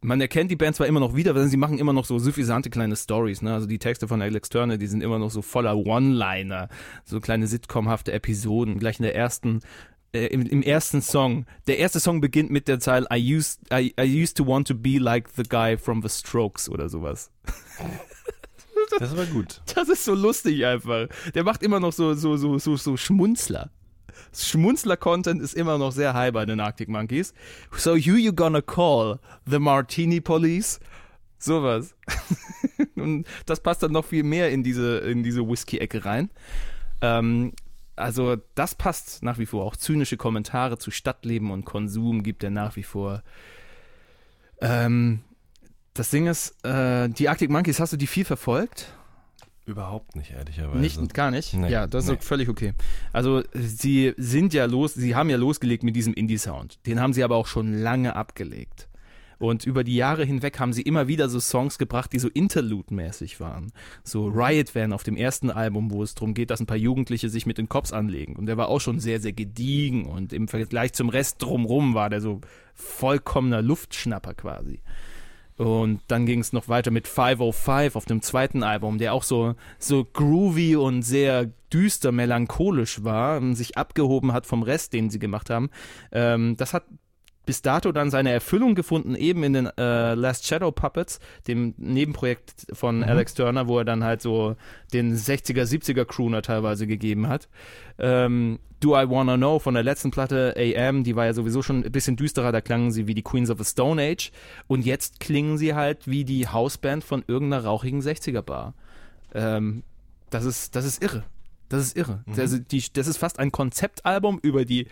Man 0.01 0.19
erkennt 0.19 0.51
die 0.51 0.57
Band 0.57 0.75
zwar 0.75 0.87
immer 0.87 0.99
noch 0.99 1.15
wieder, 1.15 1.33
weil 1.33 1.47
sie 1.47 1.55
machen 1.55 1.79
immer 1.79 1.93
noch 1.93 2.03
so 2.03 2.19
suffisante 2.19 2.69
kleine 2.69 2.97
Stories, 2.97 3.41
ne? 3.41 3.53
Also 3.53 3.67
die 3.67 3.79
Texte 3.79 4.09
von 4.09 4.21
Alex 4.21 4.49
Turner, 4.49 4.77
die 4.77 4.87
sind 4.87 5.01
immer 5.01 5.17
noch 5.17 5.31
so 5.31 5.41
voller 5.41 5.77
One-Liner, 5.77 6.67
so 7.05 7.21
kleine 7.21 7.47
sitcomhafte 7.47 8.11
Episoden. 8.11 8.79
Gleich 8.79 8.99
in 8.99 9.03
der 9.03 9.15
ersten, 9.15 9.61
äh, 10.13 10.25
im, 10.25 10.45
im 10.45 10.61
ersten 10.61 11.01
Song. 11.01 11.45
Der 11.67 11.77
erste 11.77 12.01
Song 12.01 12.19
beginnt 12.19 12.51
mit 12.51 12.67
der 12.67 12.81
Zeile 12.81 13.07
I 13.13 13.35
used, 13.35 13.61
I, 13.71 13.93
I 13.97 14.23
used 14.23 14.35
to 14.37 14.45
want 14.45 14.67
to 14.67 14.75
be 14.75 14.97
like 14.99 15.29
the 15.37 15.43
guy 15.43 15.77
from 15.77 16.01
the 16.01 16.09
Strokes 16.09 16.69
oder 16.69 16.89
sowas. 16.89 17.31
das 18.99 19.11
aber 19.11 19.25
gut. 19.25 19.61
Das 19.75 19.89
ist 19.89 20.05
so 20.05 20.13
lustig 20.13 20.65
einfach. 20.65 21.07
Der 21.33 21.43
macht 21.43 21.63
immer 21.63 21.79
noch 21.79 21.93
so, 21.93 22.13
so, 22.13 22.37
so, 22.37 22.57
so, 22.57 22.75
so 22.75 22.97
Schmunzler. 22.97 23.71
Schmunzler-Content 24.33 25.41
ist 25.41 25.53
immer 25.53 25.77
noch 25.77 25.91
sehr 25.91 26.13
high 26.13 26.31
bei 26.31 26.45
den 26.45 26.59
Arctic 26.59 26.89
Monkeys. 26.89 27.33
So 27.71 27.95
who 27.95 28.15
you 28.15 28.33
gonna 28.33 28.61
call? 28.61 29.19
The 29.45 29.59
Martini 29.59 30.21
Police? 30.21 30.79
Sowas. 31.37 31.95
Und 32.95 33.27
das 33.45 33.59
passt 33.59 33.83
dann 33.83 33.91
noch 33.91 34.05
viel 34.05 34.23
mehr 34.23 34.51
in 34.51 34.63
diese, 34.63 34.99
in 34.99 35.23
diese 35.23 35.47
Whisky-Ecke 35.47 36.05
rein. 36.05 36.29
Ähm, 37.01 37.53
also 37.95 38.37
das 38.55 38.75
passt 38.75 39.23
nach 39.23 39.37
wie 39.37 39.45
vor. 39.45 39.65
Auch 39.65 39.75
zynische 39.75 40.17
Kommentare 40.17 40.77
zu 40.77 40.89
Stadtleben 40.89 41.51
und 41.51 41.65
Konsum 41.65 42.23
gibt 42.23 42.43
er 42.43 42.49
nach 42.49 42.75
wie 42.75 42.83
vor. 42.83 43.23
Ähm, 44.61 45.21
das 45.93 46.09
Ding 46.09 46.27
ist, 46.27 46.63
äh, 46.65 47.09
die 47.09 47.29
Arctic 47.29 47.49
Monkeys, 47.49 47.79
hast 47.79 47.93
du 47.93 47.97
die 47.97 48.07
viel 48.07 48.25
verfolgt? 48.25 48.93
Überhaupt 49.65 50.15
nicht, 50.17 50.31
ehrlicherweise. 50.31 50.79
Nicht, 50.79 51.13
gar 51.13 51.31
nicht? 51.31 51.53
Nee, 51.53 51.69
ja, 51.69 51.87
das 51.87 52.05
ist 52.05 52.11
nee. 52.11 52.17
völlig 52.19 52.49
okay. 52.49 52.73
Also, 53.13 53.43
sie 53.53 54.13
sind 54.17 54.53
ja 54.53 54.65
los, 54.65 54.93
sie 54.93 55.15
haben 55.15 55.29
ja 55.29 55.37
losgelegt 55.37 55.83
mit 55.83 55.95
diesem 55.95 56.13
Indie-Sound. 56.13 56.85
Den 56.85 56.99
haben 56.99 57.13
sie 57.13 57.23
aber 57.23 57.37
auch 57.37 57.47
schon 57.47 57.73
lange 57.73 58.15
abgelegt. 58.15 58.89
Und 59.39 59.65
über 59.65 59.83
die 59.83 59.95
Jahre 59.95 60.25
hinweg 60.25 60.59
haben 60.59 60.73
sie 60.73 60.83
immer 60.83 61.07
wieder 61.07 61.27
so 61.29 61.39
Songs 61.39 61.77
gebracht, 61.77 62.13
die 62.13 62.19
so 62.19 62.29
Interlude-mäßig 62.29 63.39
waren. 63.39 63.71
So 64.03 64.27
Riot 64.27 64.73
Van 64.73 64.93
auf 64.93 65.03
dem 65.03 65.17
ersten 65.17 65.49
Album, 65.49 65.91
wo 65.91 66.03
es 66.03 66.15
darum 66.15 66.33
geht, 66.33 66.49
dass 66.49 66.59
ein 66.59 66.65
paar 66.65 66.77
Jugendliche 66.77 67.29
sich 67.29 67.45
mit 67.45 67.57
den 67.57 67.67
Cops 67.67 67.91
anlegen. 67.91 68.35
Und 68.35 68.45
der 68.45 68.57
war 68.57 68.69
auch 68.69 68.79
schon 68.79 68.99
sehr, 68.99 69.19
sehr 69.19 69.33
gediegen. 69.33 70.05
Und 70.05 70.33
im 70.33 70.47
Vergleich 70.47 70.93
zum 70.93 71.09
Rest 71.09 71.41
drumrum 71.41 71.93
war 71.93 72.09
der 72.09 72.21
so 72.21 72.41
vollkommener 72.73 73.61
Luftschnapper 73.61 74.33
quasi. 74.33 74.79
Und 75.57 76.01
dann 76.07 76.25
ging 76.25 76.39
es 76.39 76.53
noch 76.53 76.67
weiter 76.67 76.91
mit 76.91 77.07
505 77.07 77.95
auf 77.95 78.05
dem 78.05 78.21
zweiten 78.21 78.63
Album, 78.63 78.97
der 78.97 79.13
auch 79.13 79.23
so, 79.23 79.55
so 79.77 80.03
groovy 80.03 80.75
und 80.75 81.03
sehr 81.03 81.51
düster 81.71 82.11
melancholisch 82.11 83.03
war 83.03 83.37
und 83.37 83.55
sich 83.55 83.77
abgehoben 83.77 84.33
hat 84.33 84.45
vom 84.45 84.63
Rest, 84.63 84.93
den 84.93 85.09
sie 85.09 85.19
gemacht 85.19 85.49
haben. 85.49 85.69
Ähm, 86.11 86.55
das 86.57 86.73
hat 86.73 86.85
bis 87.45 87.61
dato 87.61 87.91
dann 87.91 88.09
seine 88.09 88.31
Erfüllung 88.31 88.75
gefunden, 88.75 89.15
eben 89.15 89.43
in 89.43 89.53
den 89.53 89.65
äh, 89.77 90.13
Last 90.13 90.47
Shadow 90.47 90.71
Puppets, 90.71 91.19
dem 91.47 91.73
Nebenprojekt 91.77 92.67
von 92.73 93.03
Alex 93.03 93.33
Turner, 93.33 93.67
wo 93.67 93.79
er 93.79 93.85
dann 93.85 94.03
halt 94.03 94.21
so 94.21 94.55
den 94.93 95.15
60er, 95.15 95.63
70er 95.63 96.05
Crooner 96.05 96.41
teilweise 96.41 96.87
gegeben 96.87 97.27
hat. 97.27 97.49
Ähm, 97.99 98.59
Do 98.79 98.99
I 98.99 99.09
Wanna 99.09 99.37
Know 99.37 99.59
von 99.59 99.73
der 99.73 99.83
letzten 99.83 100.11
Platte 100.11 100.55
AM, 100.57 101.03
die 101.03 101.15
war 101.15 101.25
ja 101.25 101.33
sowieso 101.33 101.61
schon 101.61 101.83
ein 101.83 101.91
bisschen 101.91 102.17
düsterer, 102.17 102.51
da 102.51 102.59
klangen 102.59 102.91
sie 102.91 103.07
wie 103.07 103.13
die 103.13 103.21
Queens 103.21 103.49
of 103.49 103.57
the 103.57 103.65
Stone 103.65 104.01
Age 104.01 104.31
und 104.67 104.85
jetzt 104.85 105.21
klingen 105.21 105.57
sie 105.57 105.73
halt 105.73 106.07
wie 106.07 106.25
die 106.25 106.47
Hausband 106.47 107.03
von 107.03 107.23
irgendeiner 107.27 107.63
rauchigen 107.63 108.01
60er 108.01 108.41
Bar. 108.41 108.73
Ähm, 109.33 109.83
das 110.29 110.45
ist, 110.45 110.75
das 110.75 110.85
ist 110.85 111.01
irre. 111.01 111.23
Das 111.73 111.87
ist 111.87 111.97
irre. 111.97 112.23
Das, 112.27 112.51
ist 112.51 112.71
die, 112.71 112.83
das 112.93 113.07
ist 113.07 113.17
fast 113.17 113.39
ein 113.39 113.51
Konzeptalbum 113.51 114.37
über 114.43 114.63
die 114.63 114.85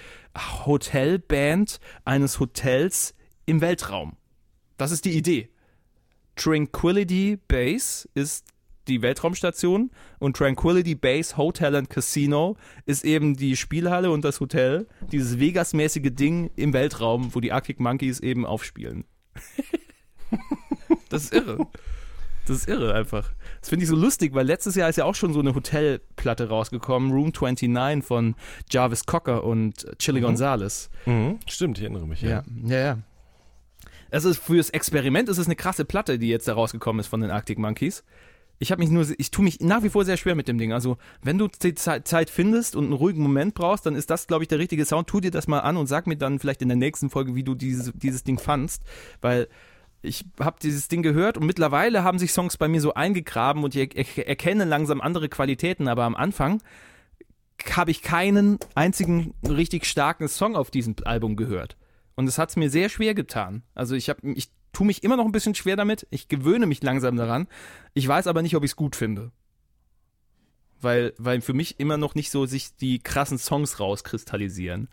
Hotelband 0.65 1.79
eines 2.05 2.39
Hotels 2.39 3.13
im 3.45 3.61
Weltraum. 3.61 4.17
Das 4.77 4.91
ist 4.91 5.05
die 5.05 5.15
Idee. 5.15 5.49
Tranquility 6.35 7.37
Base 7.47 8.09
ist 8.15 8.47
die 8.87 9.03
Weltraumstation 9.03 9.91
und 10.17 10.35
Tranquility 10.35 10.95
Base 10.95 11.37
Hotel 11.37 11.75
and 11.75 11.91
Casino 11.91 12.57
ist 12.87 13.05
eben 13.05 13.35
die 13.35 13.55
Spielhalle 13.57 14.09
und 14.09 14.25
das 14.25 14.39
Hotel, 14.39 14.87
dieses 15.11 15.37
Vegas-mäßige 15.37 16.09
Ding 16.11 16.49
im 16.55 16.73
Weltraum, 16.73 17.35
wo 17.35 17.41
die 17.41 17.51
Arctic 17.51 17.79
Monkeys 17.79 18.19
eben 18.21 18.43
aufspielen. 18.43 19.03
das 21.09 21.25
ist 21.25 21.33
irre. 21.35 21.67
Das 22.47 22.57
ist 22.57 22.67
irre 22.67 22.93
einfach. 22.93 23.31
Das 23.59 23.69
finde 23.69 23.83
ich 23.83 23.89
so 23.89 23.95
lustig, 23.95 24.33
weil 24.33 24.45
letztes 24.45 24.75
Jahr 24.75 24.89
ist 24.89 24.95
ja 24.95 25.05
auch 25.05 25.15
schon 25.15 25.33
so 25.33 25.39
eine 25.39 25.53
Hotelplatte 25.53 26.49
rausgekommen, 26.49 27.11
Room 27.11 27.31
29 27.31 28.03
von 28.03 28.35
Jarvis 28.69 29.05
Cocker 29.05 29.43
und 29.43 29.85
Chili 29.99 30.21
Gonzalez. 30.21 30.89
Mhm. 31.05 31.39
Stimmt, 31.47 31.77
ich 31.77 31.83
erinnere 31.83 32.07
mich. 32.07 32.21
Ja, 32.21 32.43
ja, 32.65 32.77
ja. 32.77 32.97
Also 34.11 34.33
fürs 34.33 34.69
Experiment 34.69 35.29
ist 35.29 35.37
es 35.37 35.45
eine 35.45 35.55
krasse 35.55 35.85
Platte, 35.85 36.19
die 36.19 36.27
jetzt 36.27 36.47
da 36.47 36.53
rausgekommen 36.53 36.99
ist 36.99 37.07
von 37.07 37.21
den 37.21 37.31
Arctic 37.31 37.57
Monkeys. 37.57 38.03
Ich 38.59 38.71
habe 38.71 38.79
mich 38.79 38.91
nur, 38.91 39.07
ich 39.17 39.31
tue 39.31 39.43
mich 39.43 39.59
nach 39.59 39.81
wie 39.81 39.89
vor 39.89 40.05
sehr 40.05 40.17
schwer 40.17 40.35
mit 40.35 40.47
dem 40.47 40.59
Ding. 40.59 40.71
Also 40.71 40.97
wenn 41.23 41.39
du 41.39 41.47
Zeit 41.47 42.29
findest 42.29 42.75
und 42.75 42.85
einen 42.85 42.93
ruhigen 42.93 43.23
Moment 43.23 43.55
brauchst, 43.55 43.87
dann 43.87 43.95
ist 43.95 44.11
das, 44.11 44.27
glaube 44.27 44.43
ich, 44.43 44.49
der 44.49 44.59
richtige 44.59 44.85
Sound. 44.85 45.07
Tu 45.07 45.19
dir 45.19 45.31
das 45.31 45.47
mal 45.47 45.61
an 45.61 45.77
und 45.77 45.87
sag 45.87 46.05
mir 46.05 46.17
dann 46.17 46.37
vielleicht 46.37 46.61
in 46.61 46.67
der 46.67 46.77
nächsten 46.77 47.09
Folge, 47.09 47.33
wie 47.33 47.43
du 47.43 47.55
dieses, 47.55 47.91
dieses 47.95 48.23
Ding 48.23 48.37
fandst, 48.37 48.83
weil 49.19 49.47
ich 50.01 50.25
habe 50.39 50.57
dieses 50.61 50.87
Ding 50.87 51.03
gehört 51.03 51.37
und 51.37 51.45
mittlerweile 51.45 52.03
haben 52.03 52.19
sich 52.19 52.31
Songs 52.33 52.57
bei 52.57 52.67
mir 52.67 52.81
so 52.81 52.93
eingegraben 52.93 53.63
und 53.63 53.75
ich 53.75 53.95
er 54.17 54.27
erkenne 54.27 54.65
langsam 54.65 55.01
andere 55.01 55.29
Qualitäten, 55.29 55.87
aber 55.87 56.03
am 56.03 56.15
Anfang 56.15 56.61
habe 57.75 57.91
ich 57.91 58.01
keinen 58.01 58.57
einzigen 58.73 59.35
richtig 59.47 59.85
starken 59.85 60.27
Song 60.27 60.55
auf 60.55 60.71
diesem 60.71 60.95
Album 61.03 61.35
gehört. 61.35 61.77
Und 62.15 62.27
es 62.27 62.37
hat 62.37 62.49
es 62.49 62.55
mir 62.55 62.69
sehr 62.69 62.89
schwer 62.89 63.13
getan. 63.13 63.63
Also 63.75 63.95
ich 63.95 64.11
ich 64.23 64.49
tue 64.73 64.87
mich 64.87 65.03
immer 65.03 65.17
noch 65.17 65.25
ein 65.25 65.31
bisschen 65.31 65.55
schwer 65.55 65.75
damit. 65.75 66.07
Ich 66.09 66.27
gewöhne 66.27 66.65
mich 66.65 66.81
langsam 66.81 67.15
daran. 67.15 67.47
Ich 67.93 68.07
weiß 68.07 68.27
aber 68.27 68.41
nicht, 68.41 68.55
ob 68.55 68.63
ich 68.63 68.71
es 68.71 68.75
gut 68.75 68.95
finde. 68.95 69.31
Weil, 70.79 71.13
weil 71.17 71.41
für 71.41 71.53
mich 71.53 71.79
immer 71.79 71.97
noch 71.97 72.15
nicht 72.15 72.31
so 72.31 72.45
sich 72.47 72.75
die 72.75 72.99
krassen 72.99 73.37
Songs 73.37 73.79
rauskristallisieren. 73.79 74.89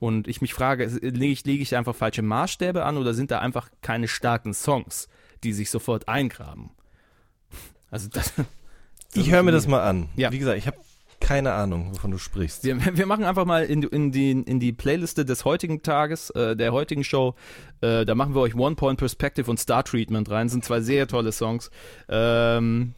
Und 0.00 0.26
ich 0.26 0.40
mich 0.40 0.52
frage, 0.52 0.86
lege 0.86 1.26
ich, 1.26 1.44
lege 1.44 1.62
ich 1.62 1.76
einfach 1.76 1.94
falsche 1.94 2.22
Maßstäbe 2.22 2.84
an 2.84 2.96
oder 2.96 3.14
sind 3.14 3.30
da 3.30 3.38
einfach 3.38 3.70
keine 3.82 4.08
starken 4.08 4.52
Songs, 4.52 5.08
die 5.44 5.52
sich 5.52 5.70
sofort 5.70 6.08
eingraben? 6.08 6.70
Also 7.90 8.08
das. 8.08 8.32
Ich 9.16 9.30
höre 9.30 9.44
mir 9.44 9.52
das 9.52 9.68
mal 9.68 9.88
an. 9.88 10.08
Ja. 10.16 10.32
Wie 10.32 10.40
gesagt, 10.40 10.58
ich 10.58 10.66
habe 10.66 10.76
keine 11.20 11.52
Ahnung, 11.52 11.92
wovon 11.92 12.10
du 12.10 12.18
sprichst. 12.18 12.64
Wir, 12.64 12.78
wir 12.96 13.06
machen 13.06 13.24
einfach 13.24 13.44
mal 13.44 13.64
in, 13.64 13.82
in, 13.84 14.10
die, 14.10 14.32
in 14.32 14.58
die 14.58 14.72
Playliste 14.72 15.24
des 15.24 15.44
heutigen 15.44 15.82
Tages, 15.82 16.30
äh, 16.30 16.56
der 16.56 16.72
heutigen 16.72 17.04
Show, 17.04 17.34
äh, 17.80 18.04
da 18.04 18.14
machen 18.14 18.34
wir 18.34 18.40
euch 18.40 18.54
One 18.54 18.74
Point 18.74 18.98
Perspective 18.98 19.50
und 19.50 19.58
Star 19.58 19.84
Treatment 19.84 20.30
rein. 20.30 20.46
Das 20.46 20.52
sind 20.52 20.64
zwei 20.64 20.80
sehr 20.80 21.06
tolle 21.06 21.32
Songs. 21.32 21.70
Ähm, 22.08 22.94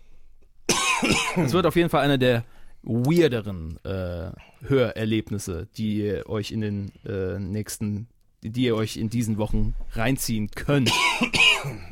es 1.36 1.52
wird 1.52 1.66
auf 1.66 1.76
jeden 1.76 1.90
Fall 1.90 2.02
einer 2.02 2.18
der 2.18 2.44
weirderen 2.86 3.78
äh, 3.84 4.30
Hörerlebnisse, 4.62 5.68
die 5.76 5.98
ihr 5.98 6.28
euch 6.28 6.52
in 6.52 6.60
den 6.60 6.92
äh, 7.04 7.38
nächsten, 7.38 8.08
die 8.42 8.64
ihr 8.64 8.76
euch 8.76 8.96
in 8.96 9.10
diesen 9.10 9.38
Wochen 9.38 9.74
reinziehen 9.92 10.50
könnt. 10.50 10.90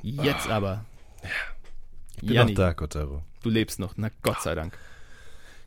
Jetzt 0.02 0.48
aber. 0.48 0.84
Ich 2.16 2.28
bin 2.28 2.32
Janni, 2.32 2.52
noch 2.52 2.56
da, 2.56 2.74
Kotaro. 2.74 3.22
du 3.42 3.50
lebst 3.50 3.78
noch, 3.78 3.94
na 3.96 4.08
Gott 4.22 4.40
sei 4.42 4.54
Dank. 4.54 4.78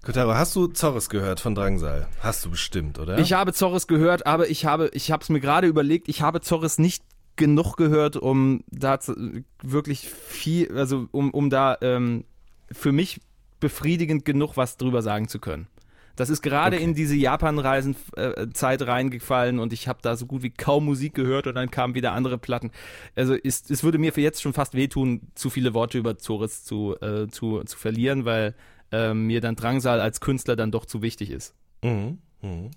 Kotaro, 0.04 0.34
hast 0.36 0.56
du 0.56 0.68
Zorres 0.68 1.10
gehört 1.10 1.40
von 1.40 1.54
Drangsal? 1.54 2.08
Hast 2.22 2.46
du 2.46 2.52
bestimmt, 2.52 2.98
oder? 2.98 3.18
Ich 3.18 3.34
habe 3.34 3.52
Zorres 3.52 3.88
gehört, 3.88 4.26
aber 4.26 4.50
ich 4.50 4.66
habe, 4.66 4.90
ich 4.94 5.12
habe 5.12 5.22
es 5.22 5.30
mir 5.30 5.42
gerade 5.42 5.68
überlegt, 5.68 6.08
ich 6.08 6.22
habe 6.22 6.40
Zorres 6.40 6.78
nicht 6.78 7.04
genug 7.36 7.76
gehört, 7.76 8.16
um 8.16 8.64
da 8.68 9.00
zu, 9.00 9.44
wirklich 9.62 10.10
viel, 10.10 10.76
also 10.78 11.08
um, 11.12 11.32
um 11.32 11.50
da 11.50 11.78
ähm, 11.82 12.24
für 12.72 12.92
mich 12.92 13.20
befriedigend 13.60 14.26
genug 14.26 14.58
was 14.58 14.78
drüber 14.78 15.02
sagen 15.02 15.28
zu 15.28 15.40
können. 15.40 15.68
Das 16.16 16.30
ist 16.32 16.42
gerade 16.42 16.78
Okay. 16.78 16.84
in 16.86 16.96
diese 16.96 17.16
Japan-Reisen-Zeit 17.16 18.88
reingefallen 18.88 19.60
und 19.60 19.72
ich 19.74 19.88
habe 19.88 20.00
da 20.02 20.16
so 20.16 20.26
gut 20.26 20.42
wie 20.44 20.50
kaum 20.50 20.86
Musik 20.86 21.14
gehört 21.14 21.48
und 21.48 21.56
dann 21.56 21.70
kamen 21.70 21.94
wieder 21.96 22.14
andere 22.14 22.38
Platten. 22.38 22.72
Also 23.16 23.34
ist, 23.36 23.70
es 23.70 23.84
würde 23.84 23.98
mir 24.00 24.14
für 24.14 24.22
jetzt 24.22 24.42
schon 24.42 24.54
fast 24.54 24.74
wehtun, 24.74 25.22
zu 25.36 25.50
viele 25.50 25.74
Worte 25.74 25.98
über 25.98 26.18
Zorres 26.18 26.64
zu, 26.64 26.96
äh, 27.02 27.28
zu, 27.28 27.64
zu 27.64 27.78
verlieren, 27.78 28.26
weil 28.26 28.56
ähm, 28.92 29.28
mir 29.28 29.42
dann 29.42 29.56
Drangsal 29.56 30.02
als 30.02 30.20
Künstler 30.20 30.56
dann 30.56 30.72
doch 30.72 30.86
zu 30.86 31.02
wichtig 31.02 31.30
ist. 31.30 31.54
Mhm. 31.84 32.18
Mhm. 32.42 32.72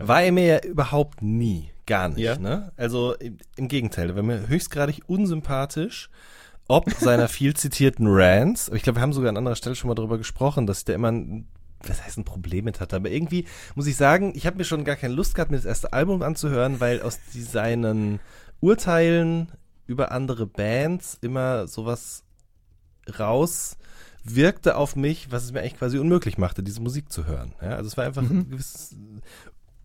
War 0.00 0.22
er 0.22 0.32
mir 0.32 0.44
ja 0.46 0.64
überhaupt 0.64 1.22
nie. 1.22 1.70
Gar 1.86 2.08
nicht, 2.08 2.18
Ja? 2.18 2.38
ne? 2.38 2.72
Also 2.76 3.14
im, 3.56 3.68
Gegenteil, 3.68 4.06
der 4.08 4.16
war 4.16 4.22
mir 4.22 4.48
höchstgradig 4.48 5.02
unsympathisch. 5.06 6.08
Ob 6.68 6.90
seiner 6.92 7.28
viel 7.28 7.54
zitierten 7.54 8.06
Rants. 8.08 8.68
Aber 8.68 8.76
ich 8.76 8.82
glaube, 8.82 8.98
wir 8.98 9.02
haben 9.02 9.12
sogar 9.12 9.28
an 9.30 9.36
anderer 9.36 9.56
Stelle 9.56 9.76
schon 9.76 9.88
mal 9.88 9.94
darüber 9.94 10.18
gesprochen, 10.18 10.66
dass 10.66 10.84
der 10.84 10.94
immer 10.94 11.10
ein, 11.12 11.46
was 11.86 12.02
heißt 12.02 12.18
ein 12.18 12.24
Problem 12.24 12.64
mit 12.64 12.80
hatte. 12.80 12.96
Aber 12.96 13.10
irgendwie 13.10 13.46
muss 13.74 13.86
ich 13.86 13.96
sagen, 13.96 14.32
ich 14.34 14.46
habe 14.46 14.56
mir 14.56 14.64
schon 14.64 14.84
gar 14.84 14.96
keine 14.96 15.14
Lust 15.14 15.34
gehabt, 15.34 15.50
mir 15.50 15.58
das 15.58 15.66
erste 15.66 15.92
Album 15.92 16.22
anzuhören, 16.22 16.80
weil 16.80 17.02
aus 17.02 17.18
seinen 17.32 18.20
Urteilen 18.60 19.52
über 19.86 20.12
andere 20.12 20.46
Bands 20.46 21.18
immer 21.20 21.68
sowas 21.68 22.24
raus 23.18 23.76
wirkte 24.24 24.76
auf 24.76 24.96
mich, 24.96 25.30
was 25.30 25.44
es 25.44 25.52
mir 25.52 25.60
eigentlich 25.60 25.76
quasi 25.76 25.98
unmöglich 25.98 26.38
machte, 26.38 26.62
diese 26.62 26.80
Musik 26.80 27.12
zu 27.12 27.26
hören. 27.26 27.52
Ja, 27.60 27.76
also 27.76 27.88
es 27.88 27.96
war 27.98 28.04
einfach 28.04 28.22
ein 28.22 28.48
gewisses 28.50 28.96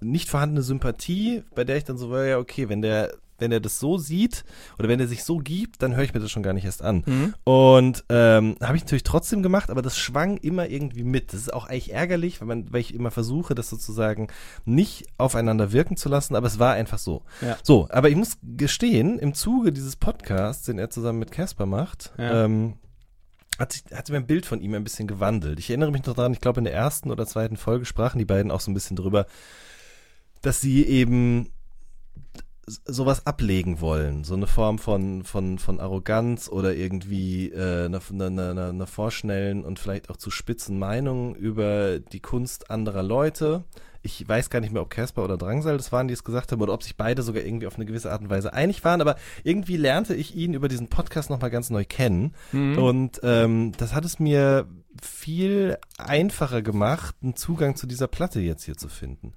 nicht 0.02 0.30
vorhandene 0.30 0.62
Sympathie, 0.62 1.44
bei 1.56 1.64
der 1.64 1.78
ich 1.78 1.84
dann 1.84 1.98
so 1.98 2.10
war, 2.10 2.26
ja, 2.26 2.38
okay, 2.38 2.70
wenn 2.70 2.82
der, 2.82 3.14
wenn 3.40 3.52
er 3.52 3.60
das 3.60 3.80
so 3.80 3.98
sieht 3.98 4.44
oder 4.78 4.88
wenn 4.90 5.00
er 5.00 5.08
sich 5.08 5.24
so 5.24 5.38
gibt, 5.38 5.82
dann 5.82 5.96
höre 5.96 6.04
ich 6.04 6.14
mir 6.14 6.20
das 6.20 6.32
schon 6.32 6.44
gar 6.44 6.54
nicht 6.54 6.66
erst 6.66 6.82
an. 6.82 7.04
Mhm. 7.06 7.34
Und 7.44 8.06
ähm, 8.10 8.56
habe 8.62 8.78
ich 8.78 8.84
natürlich 8.84 9.04
trotzdem 9.04 9.44
gemacht, 9.44 9.70
aber 9.70 9.82
das 9.82 9.98
schwang 9.98 10.38
immer 10.38 10.70
irgendwie 10.70 11.04
mit. 11.04 11.34
Das 11.34 11.42
ist 11.42 11.54
auch 11.54 11.66
eigentlich 11.68 11.94
ärgerlich, 11.94 12.42
weil, 12.42 12.48
man, 12.48 12.72
weil 12.72 12.82
ich 12.82 12.94
immer 12.94 13.12
versuche, 13.12 13.56
das 13.56 13.70
sozusagen 13.70 14.28
nicht 14.66 15.08
aufeinander 15.18 15.72
wirken 15.72 15.98
zu 15.98 16.10
lassen, 16.10 16.36
aber 16.36 16.48
es 16.48 16.60
war 16.60 16.74
einfach 16.74 17.00
so. 17.00 17.24
Ja. 17.42 17.58
So, 17.64 17.88
aber 17.92 18.10
ich 18.10 18.16
muss 18.16 18.38
gestehen, 18.44 19.20
im 19.20 19.34
Zuge 19.34 19.72
dieses 19.72 19.96
Podcasts, 19.96 20.66
den 20.66 20.80
er 20.80 20.90
zusammen 20.90 21.20
mit 21.20 21.32
Casper 21.32 21.66
macht, 21.66 22.12
Ja. 22.18 22.46
ähm, 22.46 22.76
hat 23.58 23.74
sich, 23.74 23.84
hat 23.94 24.08
sich 24.08 24.14
mein 24.14 24.26
Bild 24.26 24.46
von 24.46 24.62
ihm 24.62 24.74
ein 24.74 24.86
bisschen 24.86 25.06
gewandelt. 25.08 25.60
Ich 25.60 25.70
erinnere 25.70 25.92
mich 25.92 26.06
noch 26.06 26.16
daran, 26.16 26.32
ich 26.32 26.40
glaube 26.40 26.60
in 26.62 26.64
der 26.64 26.74
ersten 26.74 27.12
oder 27.12 27.26
zweiten 27.28 27.58
Folge 27.58 27.86
sprachen 27.86 28.18
die 28.18 28.24
beiden 28.26 28.52
auch 28.52 28.62
so 28.62 28.72
ein 28.72 28.74
bisschen 28.74 28.96
drüber, 28.96 29.26
dass 30.42 30.62
sie 30.62 30.86
eben 30.86 31.50
sowas 32.86 33.26
ablegen 33.26 33.82
wollen, 33.82 34.24
so 34.24 34.36
eine 34.36 34.48
Form 34.48 34.80
von 34.80 35.24
von 35.24 35.60
von 35.60 35.80
Arroganz 35.80 36.50
oder 36.50 36.76
irgendwie 36.76 37.50
äh, 37.50 37.86
einer 37.86 38.02
eine, 38.12 38.50
eine, 38.50 38.70
eine 38.70 38.88
vorschnellen 38.88 39.64
und 39.64 39.80
vielleicht 39.80 40.10
auch 40.10 40.18
zu 40.18 40.32
spitzen 40.32 40.80
Meinung 40.80 41.36
über 41.36 42.00
die 42.00 42.20
Kunst 42.20 42.72
anderer 42.72 43.04
Leute. 43.04 43.64
Ich 44.02 44.26
weiß 44.26 44.50
gar 44.50 44.62
nicht 44.62 44.72
mehr, 44.72 44.82
ob 44.82 44.90
Casper 44.90 45.26
oder 45.26 45.38
Drangsal 45.38 45.76
das 45.76 45.92
waren, 45.92 46.08
die 46.08 46.14
es 46.14 46.24
gesagt 46.24 46.52
haben, 46.52 46.62
oder 46.62 46.74
ob 46.74 46.84
sich 46.84 46.96
beide 46.96 47.22
sogar 47.22 47.44
irgendwie 47.44 47.68
auf 47.68 47.76
eine 47.76 47.86
gewisse 47.86 48.12
Art 48.12 48.22
und 48.22 48.30
Weise 48.30 48.54
einig 48.54 48.86
waren, 48.86 49.02
aber 49.02 49.18
irgendwie 49.44 49.76
lernte 49.76 50.16
ich 50.16 50.36
ihn 50.36 50.54
über 50.54 50.70
diesen 50.70 50.88
Podcast 50.88 51.30
nochmal 51.30 51.50
ganz 51.50 51.70
neu 51.70 51.84
kennen. 51.84 52.34
Und 52.78 53.20
ähm, 53.24 53.74
das 53.78 53.94
hat 53.94 54.06
es 54.06 54.18
mir 54.20 54.68
viel 55.06 55.78
einfacher 55.98 56.62
gemacht, 56.62 57.16
einen 57.22 57.36
Zugang 57.36 57.76
zu 57.76 57.88
dieser 57.88 58.08
Platte 58.08 58.40
jetzt 58.40 58.64
hier 58.64 58.78
zu 58.78 58.90
finden. 58.90 59.34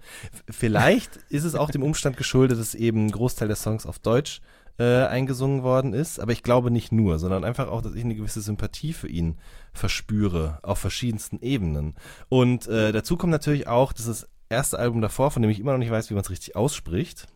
Vielleicht 0.51 1.17
ist 1.29 1.45
es 1.45 1.55
auch 1.55 1.71
dem 1.71 1.83
Umstand 1.83 2.17
geschuldet, 2.17 2.59
dass 2.59 2.75
eben 2.75 3.07
ein 3.07 3.11
Großteil 3.11 3.49
der 3.49 3.57
Songs 3.57 3.87
auf 3.87 3.99
Deutsch 3.99 4.41
äh, 4.79 5.05
eingesungen 5.05 5.63
worden 5.63 5.93
ist, 5.93 6.19
aber 6.19 6.33
ich 6.33 6.43
glaube 6.43 6.71
nicht 6.71 6.93
nur, 6.93 7.19
sondern 7.19 7.45
einfach 7.45 7.69
auch, 7.69 7.83
dass 7.83 7.95
ich 7.95 8.05
eine 8.05 8.15
gewisse 8.15 8.41
Sympathie 8.41 8.93
für 8.93 9.09
ihn 9.09 9.39
verspüre 9.73 10.59
auf 10.63 10.79
verschiedensten 10.79 11.41
Ebenen. 11.41 11.95
Und 12.29 12.67
äh, 12.69 12.93
dazu 12.93 13.17
kommt 13.17 13.33
natürlich 13.33 13.67
auch, 13.67 13.93
dass 13.93 14.07
das 14.07 14.29
erste 14.49 14.79
Album 14.79 15.01
davor, 15.01 15.31
von 15.31 15.43
dem 15.43 15.51
ich 15.51 15.61
immer 15.61 15.73
noch 15.73 15.79
nicht 15.79 15.91
weiß, 15.91 16.11
wie 16.11 16.15
man 16.15 16.23
es 16.23 16.31
richtig 16.31 16.57
ausspricht. 16.57 17.27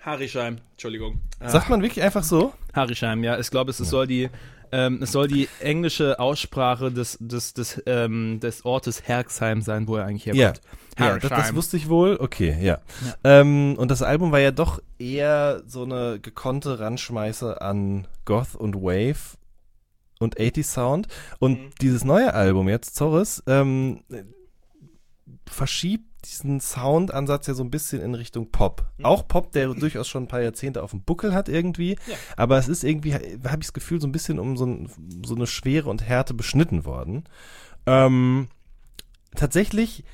Harischeim, 0.00 0.58
Entschuldigung. 0.72 1.20
Sagt 1.40 1.68
man 1.68 1.80
wirklich 1.80 2.02
einfach 2.02 2.24
so? 2.24 2.52
Harischeim, 2.74 3.22
ja. 3.22 3.38
Ich 3.38 3.50
glaube, 3.50 3.70
es, 3.70 3.78
es 3.78 3.88
soll 3.88 4.06
die, 4.08 4.30
ähm, 4.72 5.00
es 5.02 5.12
soll 5.12 5.28
die 5.28 5.48
englische 5.60 6.18
Aussprache 6.18 6.90
des, 6.90 7.18
des, 7.20 7.54
des, 7.54 7.82
ähm, 7.86 8.40
des 8.40 8.64
Ortes 8.64 9.06
Herxheim 9.06 9.60
sein, 9.60 9.86
wo 9.86 9.96
er 9.96 10.06
eigentlich 10.06 10.26
herkommt. 10.26 10.60
Ja. 10.64 10.72
Ja, 10.98 11.18
das, 11.18 11.30
das 11.30 11.54
wusste 11.54 11.76
ich 11.76 11.88
wohl. 11.88 12.18
Okay, 12.20 12.56
ja. 12.60 12.78
Ähm, 13.24 13.76
und 13.78 13.90
das 13.90 14.02
Album 14.02 14.30
war 14.30 14.40
ja 14.40 14.50
doch 14.50 14.82
eher 14.98 15.62
so 15.66 15.84
eine 15.84 16.20
gekonnte 16.20 16.80
Randschmeiße 16.80 17.62
an 17.62 18.06
Goth 18.26 18.54
und 18.54 18.76
Wave 18.76 19.38
und 20.18 20.38
80 20.38 20.66
Sound. 20.66 21.08
Und 21.38 21.58
dieses 21.80 22.04
neue 22.04 22.34
Album 22.34 22.68
jetzt, 22.68 22.94
Zorris, 22.94 23.42
ähm, 23.46 24.04
verschiebt 25.46 26.11
diesen 26.24 26.60
Soundansatz 26.60 27.46
ja 27.46 27.54
so 27.54 27.62
ein 27.62 27.70
bisschen 27.70 28.00
in 28.00 28.14
Richtung 28.14 28.50
Pop. 28.50 28.86
Auch 29.02 29.26
Pop, 29.26 29.52
der 29.52 29.68
durchaus 29.74 30.08
schon 30.08 30.24
ein 30.24 30.28
paar 30.28 30.42
Jahrzehnte 30.42 30.82
auf 30.82 30.90
dem 30.90 31.02
Buckel 31.02 31.34
hat 31.34 31.48
irgendwie. 31.48 31.96
Aber 32.36 32.58
es 32.58 32.68
ist 32.68 32.84
irgendwie, 32.84 33.14
habe 33.14 33.58
ich 33.60 33.66
das 33.66 33.72
Gefühl, 33.72 34.00
so 34.00 34.06
ein 34.06 34.12
bisschen 34.12 34.38
um 34.38 34.56
so, 34.56 34.66
ein, 34.66 34.88
so 35.24 35.34
eine 35.34 35.46
Schwere 35.46 35.90
und 35.90 36.02
Härte 36.02 36.34
beschnitten 36.34 36.84
worden. 36.84 37.24
Ähm, 37.86 38.48
tatsächlich 39.34 40.04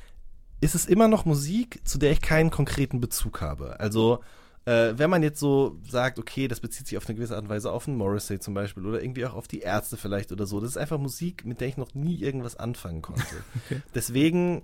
ist 0.61 0.75
es 0.75 0.85
immer 0.85 1.07
noch 1.07 1.25
Musik, 1.25 1.81
zu 1.85 1.97
der 1.97 2.11
ich 2.11 2.21
keinen 2.21 2.49
konkreten 2.49 2.99
Bezug 2.99 3.41
habe. 3.41 3.79
Also, 3.79 4.19
äh, 4.65 4.93
wenn 4.97 5.09
man 5.09 5.23
jetzt 5.23 5.39
so 5.39 5.79
sagt, 5.87 6.19
okay, 6.19 6.47
das 6.47 6.59
bezieht 6.59 6.87
sich 6.87 6.97
auf 6.97 7.07
eine 7.07 7.15
gewisse 7.15 7.35
Art 7.35 7.43
und 7.43 7.49
Weise 7.49 7.71
auf 7.71 7.87
einen 7.87 7.97
Morrissey 7.97 8.39
zum 8.39 8.53
Beispiel 8.53 8.85
oder 8.85 9.01
irgendwie 9.01 9.25
auch 9.25 9.35
auf 9.35 9.47
die 9.47 9.59
Ärzte 9.59 9.95
vielleicht 9.95 10.31
oder 10.31 10.45
so, 10.45 10.59
das 10.59 10.71
ist 10.71 10.77
einfach 10.77 10.97
Musik, 10.97 11.45
mit 11.45 11.61
der 11.61 11.69
ich 11.69 11.77
noch 11.77 11.93
nie 11.93 12.19
irgendwas 12.19 12.57
anfangen 12.57 13.01
konnte. 13.01 13.23
Deswegen 13.95 14.63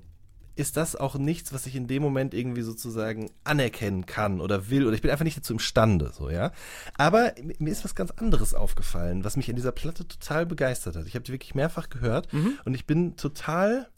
ist 0.56 0.78
das 0.78 0.96
auch 0.96 1.16
nichts, 1.16 1.52
was 1.54 1.66
ich 1.66 1.76
in 1.76 1.88
dem 1.88 2.02
Moment 2.02 2.34
irgendwie 2.34 2.62
sozusagen 2.62 3.30
anerkennen 3.44 4.06
kann 4.06 4.40
oder 4.40 4.70
will 4.70 4.86
oder 4.86 4.96
ich 4.96 5.02
bin 5.02 5.12
einfach 5.12 5.26
nicht 5.26 5.38
dazu 5.38 5.54
imstande, 5.54 6.12
so, 6.14 6.30
ja. 6.30 6.52
Aber 6.98 7.34
mir 7.60 7.72
ist 7.72 7.84
was 7.84 7.96
ganz 7.96 8.12
anderes 8.12 8.54
aufgefallen, 8.54 9.24
was 9.24 9.36
mich 9.36 9.50
an 9.50 9.56
dieser 9.58 9.74
Platte 9.74 10.08
total 10.08 10.46
begeistert 10.46 10.96
hat. 10.96 11.08
Ich 11.08 11.16
habe 11.16 11.24
die 11.24 11.34
wirklich 11.34 11.56
mehrfach 11.56 11.90
gehört 11.90 12.30
und 12.66 12.74
ich 12.74 12.86
bin 12.86 13.18
total 13.18 13.90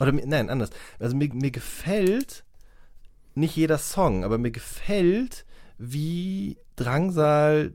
oder 0.00 0.12
mir- 0.12 0.26
nein, 0.26 0.50
anders. 0.50 0.70
Also 0.98 1.16
mir, 1.16 1.32
mir 1.32 1.50
gefällt 1.50 2.44
nicht 3.34 3.56
jeder 3.56 3.78
Song, 3.78 4.24
aber 4.24 4.38
mir 4.38 4.50
gefällt, 4.50 5.46
wie 5.78 6.58
Drangsal 6.76 7.72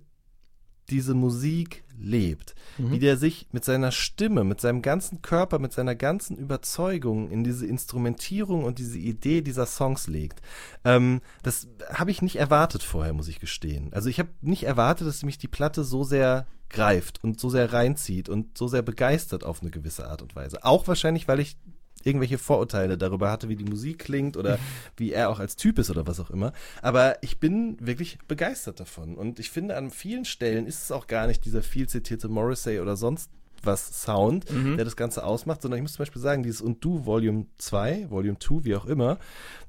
diese 0.89 1.13
Musik 1.15 1.83
lebt. 1.99 2.55
Wie 2.77 2.99
der 2.99 3.15
sich 3.15 3.47
mit 3.51 3.63
seiner 3.63 3.91
Stimme, 3.91 4.43
mit 4.43 4.59
seinem 4.59 4.81
ganzen 4.81 5.21
Körper, 5.21 5.59
mit 5.59 5.71
seiner 5.71 5.95
ganzen 5.95 6.37
Überzeugung 6.37 7.29
in 7.29 7.43
diese 7.43 7.65
Instrumentierung 7.65 8.65
und 8.65 8.79
diese 8.79 8.97
Idee 8.97 9.41
dieser 9.41 9.65
Songs 9.65 10.07
legt. 10.07 10.41
Ähm, 10.83 11.21
das 11.41 11.67
habe 11.89 12.11
ich 12.11 12.21
nicht 12.21 12.35
erwartet 12.35 12.83
vorher, 12.83 13.13
muss 13.13 13.29
ich 13.29 13.39
gestehen. 13.39 13.93
Also 13.93 14.09
ich 14.09 14.19
habe 14.19 14.29
nicht 14.41 14.63
erwartet, 14.63 15.07
dass 15.07 15.23
mich 15.23 15.37
die 15.37 15.47
Platte 15.47 15.83
so 15.83 16.03
sehr 16.03 16.47
greift 16.69 17.23
und 17.23 17.39
so 17.39 17.49
sehr 17.49 17.71
reinzieht 17.71 18.27
und 18.27 18.57
so 18.57 18.67
sehr 18.67 18.81
begeistert 18.81 19.43
auf 19.43 19.61
eine 19.61 19.71
gewisse 19.71 20.07
Art 20.09 20.21
und 20.21 20.35
Weise. 20.35 20.63
Auch 20.63 20.87
wahrscheinlich, 20.87 21.27
weil 21.27 21.39
ich 21.39 21.57
irgendwelche 22.03 22.37
Vorurteile 22.37 22.97
darüber 22.97 23.31
hatte, 23.31 23.49
wie 23.49 23.55
die 23.55 23.65
Musik 23.65 23.99
klingt 23.99 24.37
oder 24.37 24.59
wie 24.97 25.11
er 25.11 25.29
auch 25.29 25.39
als 25.39 25.55
Typ 25.55 25.79
ist 25.79 25.89
oder 25.89 26.05
was 26.07 26.19
auch 26.19 26.29
immer. 26.29 26.53
Aber 26.81 27.17
ich 27.21 27.39
bin 27.39 27.77
wirklich 27.79 28.19
begeistert 28.27 28.79
davon. 28.79 29.15
Und 29.15 29.39
ich 29.39 29.49
finde, 29.49 29.75
an 29.75 29.89
vielen 29.89 30.25
Stellen 30.25 30.67
ist 30.67 30.83
es 30.83 30.91
auch 30.91 31.07
gar 31.07 31.27
nicht 31.27 31.45
dieser 31.45 31.63
viel 31.63 31.87
zitierte 31.87 32.27
Morrissey 32.29 32.79
oder 32.79 32.95
sonst 32.95 33.29
was 33.65 34.03
Sound, 34.03 34.45
der 34.49 34.85
das 34.85 34.95
Ganze 34.95 35.23
ausmacht, 35.23 35.61
sondern 35.61 35.77
ich 35.79 35.81
muss 35.81 35.93
zum 35.93 36.03
Beispiel 36.03 36.21
sagen, 36.21 36.43
dieses 36.43 36.61
Und 36.61 36.83
Du 36.83 37.05
Volume 37.05 37.45
2, 37.57 38.09
Volume 38.09 38.37
2, 38.39 38.63
wie 38.63 38.75
auch 38.75 38.85
immer, 38.85 39.17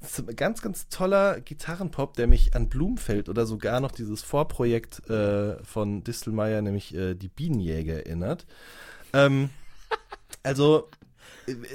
das 0.01 0.19
ist 0.19 0.29
ein 0.29 0.35
ganz, 0.35 0.61
ganz 0.61 0.87
toller 0.89 1.39
Gitarrenpop, 1.41 2.15
der 2.15 2.27
mich 2.27 2.55
an 2.55 2.69
Blumfeld 2.69 3.29
oder 3.29 3.45
sogar 3.45 3.79
noch 3.79 3.91
dieses 3.91 4.21
Vorprojekt 4.21 5.09
äh, 5.09 5.63
von 5.63 6.03
Distelmeier, 6.03 6.61
nämlich 6.61 6.93
äh, 6.93 7.15
die 7.15 7.29
Bienenjäger 7.29 8.05
erinnert. 8.05 8.45
Ähm, 9.13 9.49
also 10.43 10.87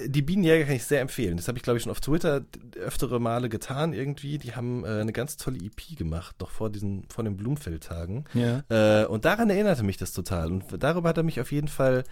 die 0.07 0.23
Bienenjäger 0.23 0.66
kann 0.66 0.77
ich 0.77 0.85
sehr 0.85 1.01
empfehlen. 1.01 1.36
Das 1.36 1.49
habe 1.49 1.57
ich, 1.57 1.65
glaube 1.65 1.78
ich, 1.78 1.82
schon 1.82 1.93
auf 1.93 2.01
Twitter 2.01 2.43
öftere 2.77 3.20
Male 3.20 3.49
getan 3.49 3.94
irgendwie. 3.94 4.39
Die 4.39 4.55
haben 4.55 4.85
äh, 4.85 5.01
eine 5.01 5.12
ganz 5.12 5.36
tolle 5.36 5.59
EP 5.59 5.97
gemacht, 5.97 6.36
noch 6.40 6.51
vor 6.51 6.70
diesen, 6.70 7.05
vor 7.09 7.24
den 7.24 7.36
Blumfeld-Tagen. 7.36 8.24
Ja. 8.35 8.62
Äh, 8.69 9.07
und 9.07 9.24
daran 9.24 9.49
erinnerte 9.49 9.82
mich 9.82 9.97
das 9.97 10.12
total. 10.12 10.53
Und 10.53 10.65
darüber 10.78 11.09
hat 11.09 11.16
er 11.16 11.23
mich 11.23 11.40
auf 11.40 11.53
jeden 11.53 11.69
Fall 11.69 12.05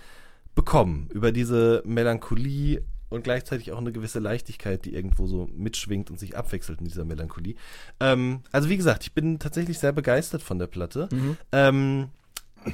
bekommen. 0.55 1.09
Über 1.13 1.33
diese 1.33 1.83
Melancholie 1.85 2.83
und 3.11 3.25
gleichzeitig 3.25 3.73
auch 3.73 3.79
eine 3.79 3.93
gewisse 3.93 4.21
Leichtigkeit, 4.21 4.85
die 4.85 4.95
irgendwo 4.95 5.27
so 5.27 5.49
mitschwingt 5.55 6.11
und 6.11 6.19
sich 6.19 6.37
abwechselt 6.37 6.81
in 6.81 6.87
dieser 6.87 7.05
Melancholie. 7.05 7.57
Ähm, 7.99 8.41
also 8.53 8.71
wie 8.71 8.77
gesagt, 8.77 9.03
ich 9.03 9.13
bin 9.13 9.39
tatsächlich 9.39 9.79
sehr 9.79 9.93
begeistert 9.93 10.43
von 10.43 10.59
der 10.59 10.69
Platte. 10.69 11.09
Ähm, 11.53 12.09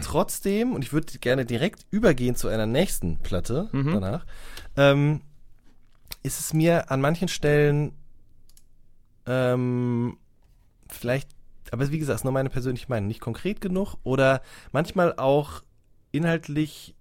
trotzdem, 0.02 0.72
und 0.74 0.82
ich 0.82 0.92
würde 0.92 1.18
gerne 1.18 1.44
direkt 1.44 1.86
übergehen 1.90 2.34
zu 2.36 2.48
einer 2.48 2.66
nächsten 2.66 3.18
Platte 3.18 3.68
danach, 3.72 4.26
ähm, 4.76 5.20
ist 6.22 6.40
es 6.40 6.52
mir 6.52 6.90
an 6.90 7.00
manchen 7.00 7.28
Stellen 7.28 7.92
ähm, 9.26 10.18
vielleicht, 10.88 11.28
aber 11.70 11.90
wie 11.90 11.98
gesagt, 11.98 12.18
ist 12.20 12.24
nur 12.24 12.32
meine 12.32 12.50
persönliche 12.50 12.86
Meinung, 12.88 13.08
nicht 13.08 13.20
konkret 13.20 13.60
genug 13.60 13.96
oder 14.02 14.42
manchmal 14.72 15.14
auch 15.16 15.62
inhaltlich 16.12 16.94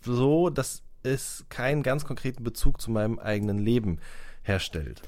so, 0.00 0.50
dass 0.50 0.82
es 1.02 1.44
keinen 1.48 1.82
ganz 1.82 2.04
konkreten 2.04 2.44
Bezug 2.44 2.80
zu 2.80 2.90
meinem 2.90 3.18
eigenen 3.18 3.58
Leben 3.58 3.98
herstellt. 4.42 5.02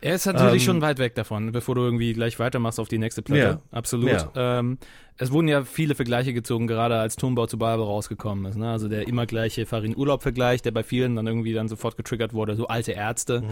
Er 0.00 0.16
ist 0.16 0.26
natürlich 0.26 0.62
Ähm, 0.62 0.66
schon 0.66 0.80
weit 0.80 0.98
weg 0.98 1.14
davon, 1.14 1.52
bevor 1.52 1.76
du 1.76 1.82
irgendwie 1.82 2.12
gleich 2.12 2.40
weitermachst 2.40 2.80
auf 2.80 2.88
die 2.88 2.98
nächste 2.98 3.22
Platte. 3.22 3.40
Ja. 3.40 3.62
Absolut. 3.70 4.10
Ja. 4.10 4.32
Ähm, 4.34 4.78
es 5.22 5.30
wurden 5.30 5.46
ja 5.46 5.64
viele 5.64 5.94
Vergleiche 5.94 6.32
gezogen, 6.34 6.66
gerade 6.66 6.98
als 6.98 7.14
Turmbau 7.16 7.46
zu 7.46 7.56
Babel 7.56 7.84
rausgekommen 7.84 8.44
ist. 8.46 8.56
Ne? 8.56 8.68
Also 8.70 8.88
der 8.88 9.06
immer 9.06 9.24
gleiche 9.24 9.66
Farin-Urlaub-Vergleich, 9.66 10.62
der 10.62 10.72
bei 10.72 10.82
vielen 10.82 11.14
dann 11.14 11.26
irgendwie 11.26 11.52
dann 11.52 11.68
sofort 11.68 11.96
getriggert 11.96 12.34
wurde, 12.34 12.56
so 12.56 12.66
alte 12.66 12.92
Ärzte. 12.92 13.42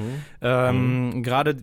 Ähm, 0.42 1.22
Gerade 1.22 1.56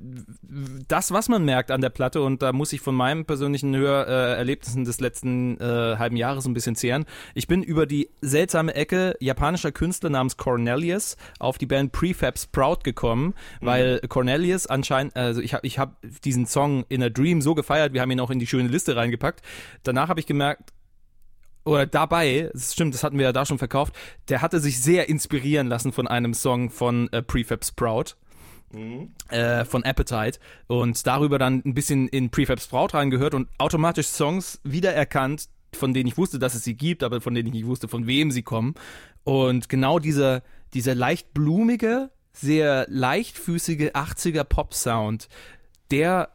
das, 0.87 1.11
was 1.11 1.27
man 1.27 1.43
merkt 1.43 1.71
an 1.71 1.81
der 1.81 1.89
Platte, 1.89 2.21
und 2.21 2.41
da 2.41 2.53
muss 2.53 2.71
ich 2.71 2.79
von 2.79 2.95
meinen 2.95 3.25
persönlichen 3.25 3.75
Hörerlebnissen 3.75 4.85
des 4.85 5.01
letzten 5.01 5.59
äh, 5.59 5.97
halben 5.97 6.15
Jahres 6.15 6.45
ein 6.45 6.53
bisschen 6.53 6.75
zehren. 6.75 7.05
Ich 7.33 7.47
bin 7.47 7.61
über 7.61 7.85
die 7.85 8.09
seltsame 8.21 8.75
Ecke 8.75 9.15
japanischer 9.19 9.73
Künstler 9.73 10.09
namens 10.09 10.37
Cornelius 10.37 11.17
auf 11.39 11.57
die 11.57 11.65
Band 11.65 11.91
Prefab 11.91 12.39
Sprout 12.39 12.79
gekommen, 12.83 13.33
weil 13.59 13.99
Cornelius 14.07 14.67
anscheinend, 14.67 15.17
also 15.17 15.41
ich 15.41 15.53
habe 15.53 15.67
ich 15.67 15.79
hab 15.79 15.97
diesen 16.23 16.45
Song 16.45 16.85
In 16.87 17.03
a 17.03 17.09
Dream 17.09 17.41
so 17.41 17.55
gefeiert, 17.55 17.93
wir 17.93 18.01
haben 18.01 18.11
ihn 18.11 18.21
auch 18.21 18.31
in 18.31 18.39
die 18.39 18.47
schöne 18.47 18.69
Liste 18.69 18.95
reingepackt. 18.95 19.41
Danach 19.97 20.09
habe 20.09 20.19
ich 20.19 20.27
gemerkt, 20.27 20.73
oder 21.65 21.87
dabei, 21.87 22.51
das 22.53 22.73
stimmt, 22.73 22.93
das 22.93 23.03
hatten 23.03 23.17
wir 23.17 23.25
ja 23.25 23.33
da 23.33 23.47
schon 23.47 23.57
verkauft, 23.57 23.95
der 24.29 24.43
hatte 24.43 24.59
sich 24.59 24.79
sehr 24.79 25.09
inspirieren 25.09 25.65
lassen 25.65 25.91
von 25.91 26.07
einem 26.07 26.35
Song 26.35 26.69
von 26.69 27.11
äh, 27.11 27.23
Prefab 27.23 27.65
Sprout. 27.65 28.13
Äh, 29.29 29.65
von 29.65 29.83
Appetite 29.85 30.39
und 30.67 31.07
darüber 31.07 31.39
dann 31.39 31.63
ein 31.65 31.73
bisschen 31.73 32.09
in 32.09 32.29
Prefab 32.29 32.59
Sprout 32.59 32.89
reingehört 32.93 33.33
und 33.33 33.49
automatisch 33.57 34.05
Songs 34.05 34.59
wiedererkannt, 34.63 35.49
von 35.73 35.95
denen 35.95 36.07
ich 36.07 36.17
wusste, 36.17 36.37
dass 36.37 36.53
es 36.53 36.63
sie 36.63 36.75
gibt, 36.75 37.01
aber 37.01 37.19
von 37.19 37.33
denen 37.33 37.47
ich 37.47 37.53
nicht 37.53 37.65
wusste, 37.65 37.87
von 37.87 38.05
wem 38.05 38.29
sie 38.29 38.43
kommen. 38.43 38.75
Und 39.23 39.67
genau 39.67 39.97
dieser, 39.97 40.43
dieser 40.75 40.93
leicht 40.93 41.33
blumige, 41.33 42.11
sehr 42.33 42.85
leichtfüßige 42.89 43.93
80er 43.93 44.43
Pop-Sound, 44.43 45.27
der 45.89 46.29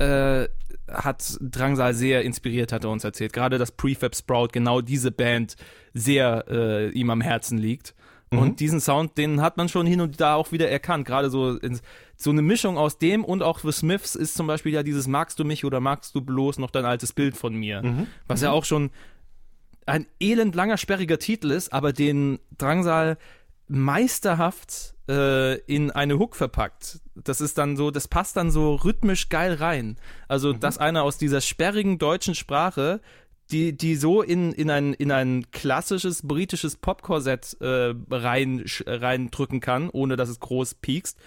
äh, 0.00 0.48
hat 0.92 1.38
Drangsal 1.40 1.94
sehr 1.94 2.22
inspiriert, 2.22 2.72
hat 2.72 2.84
er 2.84 2.90
uns 2.90 3.04
erzählt. 3.04 3.32
Gerade 3.32 3.58
dass 3.58 3.72
Prefab 3.72 4.14
Sprout 4.14 4.48
genau 4.52 4.80
diese 4.80 5.10
Band 5.10 5.56
sehr 5.94 6.44
äh, 6.48 6.90
ihm 6.90 7.10
am 7.10 7.20
Herzen 7.20 7.58
liegt. 7.58 7.94
Und 8.32 8.60
diesen 8.60 8.80
Sound, 8.80 9.18
den 9.18 9.40
hat 9.40 9.56
man 9.56 9.68
schon 9.68 9.86
hin 9.86 10.00
und 10.00 10.20
da 10.20 10.36
auch 10.36 10.52
wieder 10.52 10.70
erkannt. 10.70 11.04
Gerade 11.04 11.30
so, 11.30 11.56
in, 11.56 11.80
so 12.16 12.30
eine 12.30 12.42
Mischung 12.42 12.78
aus 12.78 12.96
dem 12.96 13.24
und 13.24 13.42
auch 13.42 13.58
The 13.58 13.72
Smiths 13.72 14.14
ist 14.14 14.36
zum 14.36 14.46
Beispiel 14.46 14.72
ja 14.72 14.84
dieses 14.84 15.08
Magst 15.08 15.40
du 15.40 15.44
mich 15.44 15.64
oder 15.64 15.80
magst 15.80 16.14
du 16.14 16.20
bloß 16.20 16.58
noch 16.58 16.70
dein 16.70 16.84
altes 16.84 17.12
Bild 17.12 17.36
von 17.36 17.54
mir? 17.54 17.82
Was 18.28 18.40
ja 18.42 18.52
auch 18.52 18.64
schon 18.64 18.90
ein 19.84 20.06
elend 20.20 20.54
langer, 20.54 20.76
sperriger 20.76 21.18
Titel 21.18 21.50
ist, 21.50 21.72
aber 21.72 21.92
den 21.92 22.38
Drangsal 22.56 23.18
meisterhaft 23.66 24.94
äh, 25.10 25.56
in 25.62 25.90
eine 25.90 26.18
Hook 26.18 26.36
verpackt. 26.36 27.00
Das 27.16 27.40
ist 27.40 27.58
dann 27.58 27.76
so, 27.76 27.90
das 27.90 28.06
passt 28.08 28.36
dann 28.36 28.50
so 28.50 28.76
rhythmisch 28.76 29.28
geil 29.28 29.54
rein. 29.54 29.96
Also, 30.28 30.52
dass 30.52 30.78
einer 30.78 31.02
aus 31.02 31.18
dieser 31.18 31.40
sperrigen 31.40 31.98
deutschen 31.98 32.34
Sprache 32.34 33.00
die, 33.50 33.76
die 33.76 33.96
so 33.96 34.22
in, 34.22 34.52
in, 34.52 34.70
ein, 34.70 34.94
in 34.94 35.10
ein 35.10 35.50
klassisches 35.50 36.22
britisches 36.22 36.76
Popkorsett 36.76 37.56
äh, 37.60 37.94
rein, 38.08 38.64
reindrücken 38.86 39.58
kann, 39.58 39.90
ohne 39.90 40.14
dass 40.14 40.28
es 40.28 40.38
groß 40.38 40.74
piekst. 40.74 41.18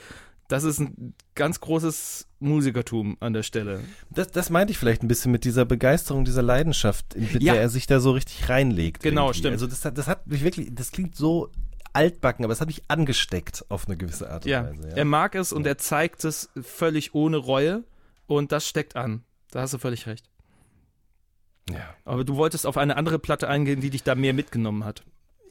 Das 0.47 0.63
ist 0.63 0.79
ein 0.79 1.15
ganz 1.35 1.59
großes 1.59 2.27
Musikertum 2.39 3.17
an 3.19 3.33
der 3.33 3.43
Stelle. 3.43 3.81
Das, 4.09 4.27
das 4.31 4.49
meinte 4.49 4.71
ich 4.71 4.77
vielleicht 4.77 5.03
ein 5.03 5.07
bisschen 5.09 5.33
mit 5.33 5.43
dieser 5.43 5.65
Begeisterung, 5.65 6.23
dieser 6.23 6.43
Leidenschaft, 6.43 7.13
in- 7.13 7.23
mit 7.33 7.43
Ja. 7.43 7.53
der 7.53 7.61
er 7.63 7.69
sich 7.69 7.87
da 7.87 7.99
so 7.99 8.11
richtig 8.11 8.47
reinlegt. 8.47 9.03
Genau, 9.03 9.23
irgendwie. 9.25 9.39
stimmt. 9.39 9.53
Also 9.53 9.67
das 9.67 9.83
hat, 9.83 9.97
das 9.97 10.07
hat 10.07 10.25
mich 10.27 10.43
wirklich, 10.45 10.69
das 10.73 10.91
klingt 10.91 11.15
so 11.15 11.49
altbacken, 11.93 12.43
aber 12.45 12.51
es 12.53 12.61
hat 12.61 12.67
mich 12.67 12.83
angesteckt 12.87 13.65
auf 13.69 13.87
eine 13.87 13.97
gewisse 13.97 14.29
Art 14.29 14.45
und 14.45 14.51
Ja, 14.51 14.69
Weise. 14.69 14.95
er 14.95 15.05
mag 15.05 15.35
es 15.35 15.53
und 15.53 15.65
er 15.67 15.77
zeigt 15.77 16.23
es 16.25 16.49
völlig 16.61 17.13
ohne 17.15 17.37
Reue 17.37 17.83
und 18.27 18.51
das 18.51 18.67
steckt 18.67 18.95
an. 18.95 19.23
Da 19.51 19.61
hast 19.61 19.73
du 19.73 19.77
völlig 19.77 20.07
recht. 20.07 20.25
ja. 21.69 21.93
Aber 22.05 22.23
du 22.23 22.35
wolltest 22.35 22.65
auf 22.65 22.77
eine 22.77 22.97
andere 22.97 23.19
Platte 23.19 23.47
eingehen, 23.47 23.79
die 23.81 23.89
dich 23.89 24.03
da 24.03 24.15
mehr 24.15 24.33
mitgenommen 24.33 24.83
hat. 24.85 25.03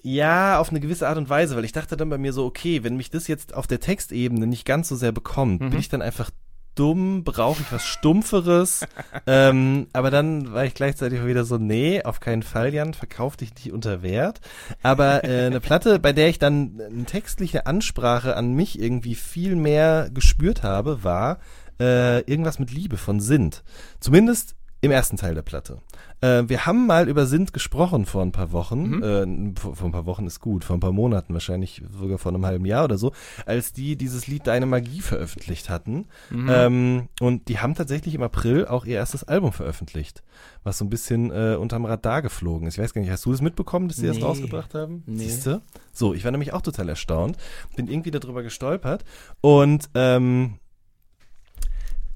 Ja, 0.02 0.58
auf 0.58 0.70
eine 0.70 0.80
gewisse 0.80 1.08
Art 1.08 1.16
und 1.16 1.28
Weise, 1.28 1.54
weil 1.54 1.64
ich 1.64 1.70
dachte 1.72 1.96
dann 1.96 2.10
bei 2.10 2.18
mir 2.18 2.32
so, 2.32 2.44
okay, 2.44 2.82
wenn 2.82 2.96
mich 2.96 3.10
das 3.10 3.28
jetzt 3.28 3.54
auf 3.54 3.68
der 3.68 3.78
Textebene 3.78 4.48
nicht 4.48 4.64
ganz 4.66 4.88
so 4.88 4.96
sehr 4.96 5.12
bekommt, 5.12 5.60
bin 5.60 5.78
ich 5.78 5.88
dann 5.88 6.02
einfach 6.02 6.30
dumm, 6.74 7.24
brauche 7.24 7.62
ich 7.62 7.72
was 7.72 7.84
Stumpferes. 7.84 8.86
ähm, 9.26 9.86
aber 9.92 10.10
dann 10.10 10.52
war 10.52 10.64
ich 10.64 10.74
gleichzeitig 10.74 11.20
auch 11.20 11.26
wieder 11.26 11.44
so, 11.44 11.58
nee, 11.58 12.02
auf 12.02 12.20
keinen 12.20 12.42
Fall, 12.42 12.72
Jan, 12.72 12.94
verkauf 12.94 13.36
dich 13.36 13.54
nicht 13.54 13.72
unter 13.72 14.02
Wert. 14.02 14.40
Aber 14.82 15.24
äh, 15.24 15.46
eine 15.46 15.60
Platte, 15.60 15.98
bei 15.98 16.12
der 16.12 16.28
ich 16.28 16.38
dann 16.38 16.80
eine 16.80 17.04
textliche 17.04 17.66
Ansprache 17.66 18.36
an 18.36 18.54
mich 18.54 18.80
irgendwie 18.80 19.14
viel 19.14 19.56
mehr 19.56 20.10
gespürt 20.12 20.62
habe, 20.62 21.04
war 21.04 21.38
äh, 21.80 22.20
irgendwas 22.20 22.58
mit 22.58 22.70
Liebe 22.70 22.96
von 22.96 23.20
Sint. 23.20 23.62
Zumindest 24.00 24.54
im 24.82 24.90
ersten 24.90 25.16
Teil 25.16 25.34
der 25.36 25.42
Platte. 25.42 25.78
Äh, 26.20 26.42
wir 26.48 26.66
haben 26.66 26.86
mal 26.88 27.08
über 27.08 27.24
Sint 27.26 27.52
gesprochen 27.52 28.04
vor 28.04 28.20
ein 28.20 28.32
paar 28.32 28.50
Wochen. 28.50 29.00
Äh, 29.00 29.58
vor, 29.58 29.76
vor 29.76 29.88
ein 29.88 29.92
paar 29.92 30.06
Wochen 30.06 30.26
ist 30.26 30.40
gut, 30.40 30.64
vor 30.64 30.76
ein 30.76 30.80
paar 30.80 30.90
Monaten, 30.92 31.32
wahrscheinlich 31.34 31.82
sogar 31.96 32.18
vor 32.18 32.32
einem 32.32 32.44
halben 32.44 32.64
Jahr 32.66 32.84
oder 32.84 32.98
so, 32.98 33.12
als 33.46 33.72
die 33.72 33.94
dieses 33.96 34.26
Lied 34.26 34.46
Deine 34.48 34.66
Magie 34.66 35.00
veröffentlicht 35.00 35.70
hatten. 35.70 36.06
Ähm, 36.32 37.08
und 37.20 37.46
die 37.48 37.60
haben 37.60 37.76
tatsächlich 37.76 38.16
im 38.16 38.22
April 38.24 38.66
auch 38.66 38.84
ihr 38.84 38.96
erstes 38.96 39.22
Album 39.22 39.52
veröffentlicht, 39.52 40.24
was 40.64 40.78
so 40.78 40.84
ein 40.84 40.90
bisschen 40.90 41.30
äh, 41.30 41.54
unterm 41.54 41.84
Radar 41.84 42.20
geflogen 42.20 42.66
ist. 42.66 42.74
Ich 42.74 42.82
weiß 42.82 42.92
gar 42.92 43.00
nicht, 43.02 43.10
hast 43.12 43.24
du 43.24 43.30
das 43.30 43.40
mitbekommen, 43.40 43.86
dass 43.86 43.98
sie 43.98 44.08
das 44.08 44.16
Nee. 44.16 44.24
rausgebracht 44.24 44.74
haben? 44.74 45.04
Nee. 45.06 45.22
Siehste? 45.24 45.62
So, 45.92 46.12
ich 46.12 46.24
war 46.24 46.32
nämlich 46.32 46.52
auch 46.52 46.60
total 46.62 46.88
erstaunt, 46.88 47.36
bin 47.76 47.86
irgendwie 47.86 48.10
darüber 48.10 48.42
gestolpert 48.42 49.04
und 49.40 49.88
ähm, 49.94 50.58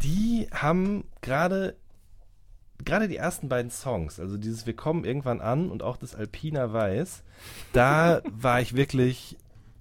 die 0.02 0.48
haben 0.52 1.04
gerade 1.22 1.76
gerade 2.86 3.08
die 3.08 3.16
ersten 3.16 3.50
beiden 3.50 3.70
Songs, 3.70 4.18
also 4.18 4.38
dieses 4.38 4.66
Wir 4.66 4.74
kommen 4.74 5.04
irgendwann 5.04 5.42
an 5.42 5.70
und 5.70 5.82
auch 5.82 5.98
das 5.98 6.14
Alpina 6.14 6.72
Weiß, 6.72 7.22
da 7.74 8.22
war 8.32 8.62
ich 8.62 8.74
wirklich, 8.74 9.36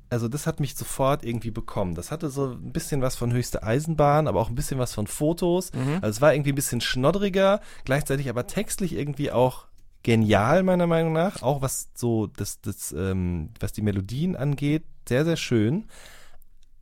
also 0.10 0.28
das 0.28 0.46
hat 0.46 0.60
mich 0.60 0.76
sofort 0.76 1.24
irgendwie 1.24 1.52
bekommen. 1.52 1.96
Das 1.96 2.12
hatte 2.12 2.30
so 2.30 2.52
ein 2.52 2.74
bisschen 2.74 3.02
was 3.02 3.16
von 3.16 3.32
höchste 3.32 3.64
Eisenbahn, 3.64 4.28
aber 4.28 4.42
auch 4.42 4.50
ein 4.50 4.56
bisschen 4.56 4.80
was 4.80 4.94
von 4.94 5.08
Fotos. 5.08 5.72
Also 6.02 6.10
es 6.10 6.22
war 6.22 6.34
irgendwie 6.34 6.52
ein 6.52 6.56
bisschen 6.56 6.82
schnoddriger, 6.82 7.62
gleichzeitig 7.86 8.30
aber 8.30 8.48
textlich 8.48 8.94
irgendwie 8.94 9.32
auch 9.32 9.68
genial 10.04 10.64
meiner 10.64 10.86
Meinung 10.86 11.14
nach, 11.14 11.42
auch 11.42 11.62
was 11.62 11.90
so 11.96 12.28
das, 12.28 12.62
das 12.62 12.92
ähm, 12.92 13.50
was 13.60 13.72
die 13.72 13.82
Melodien 13.82 14.36
angeht, 14.36 14.84
sehr 15.08 15.26
sehr 15.26 15.38
schön. 15.38 15.86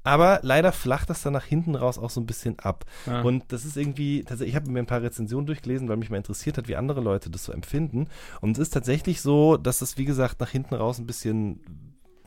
Aber 0.03 0.39
leider 0.43 0.71
flacht 0.71 1.09
das 1.09 1.21
dann 1.21 1.33
nach 1.33 1.45
hinten 1.45 1.75
raus 1.75 1.97
auch 1.97 2.09
so 2.09 2.19
ein 2.19 2.25
bisschen 2.25 2.59
ab. 2.59 2.85
Ah. 3.05 3.21
Und 3.21 3.51
das 3.51 3.65
ist 3.65 3.77
irgendwie, 3.77 4.23
tatsächlich, 4.23 4.49
ich 4.49 4.55
habe 4.55 4.69
mir 4.69 4.79
ein 4.79 4.85
paar 4.85 5.01
Rezensionen 5.01 5.45
durchgelesen, 5.45 5.87
weil 5.87 5.97
mich 5.97 6.09
mal 6.09 6.17
interessiert 6.17 6.57
hat, 6.57 6.67
wie 6.67 6.75
andere 6.75 7.01
Leute 7.01 7.29
das 7.29 7.45
so 7.45 7.51
empfinden. 7.51 8.07
Und 8.41 8.57
es 8.57 8.59
ist 8.59 8.73
tatsächlich 8.73 9.21
so, 9.21 9.57
dass 9.57 9.79
das, 9.79 9.97
wie 9.97 10.05
gesagt, 10.05 10.39
nach 10.41 10.49
hinten 10.49 10.75
raus 10.75 10.99
ein 10.99 11.07
bisschen, 11.07 11.61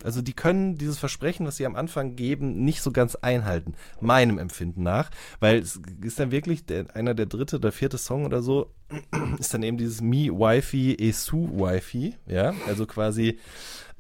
also 0.02 0.22
die 0.22 0.32
können 0.32 0.78
dieses 0.78 0.98
Versprechen, 0.98 1.46
was 1.46 1.56
sie 1.56 1.66
am 1.66 1.76
Anfang 1.76 2.16
geben, 2.16 2.64
nicht 2.64 2.80
so 2.80 2.92
ganz 2.92 3.14
einhalten, 3.16 3.74
meinem 4.00 4.38
Empfinden 4.38 4.82
nach. 4.82 5.10
Weil 5.40 5.58
es 5.58 5.80
ist 6.02 6.18
dann 6.18 6.30
wirklich 6.30 6.64
der, 6.64 6.94
einer 6.94 7.14
der 7.14 7.26
dritte 7.26 7.56
oder 7.56 7.72
vierte 7.72 7.98
Song 7.98 8.24
oder 8.24 8.40
so, 8.40 8.72
ist 9.38 9.52
dann 9.52 9.62
eben 9.62 9.76
dieses 9.76 10.00
Mi 10.00 10.30
Wi-Fi 10.30 10.94
Esu 10.94 11.48
Wi-Fi, 11.58 12.14
ja, 12.26 12.54
also 12.66 12.86
quasi, 12.86 13.38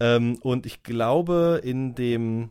ähm, 0.00 0.38
und 0.42 0.66
ich 0.66 0.82
glaube, 0.82 1.60
in 1.62 1.94
dem, 1.94 2.50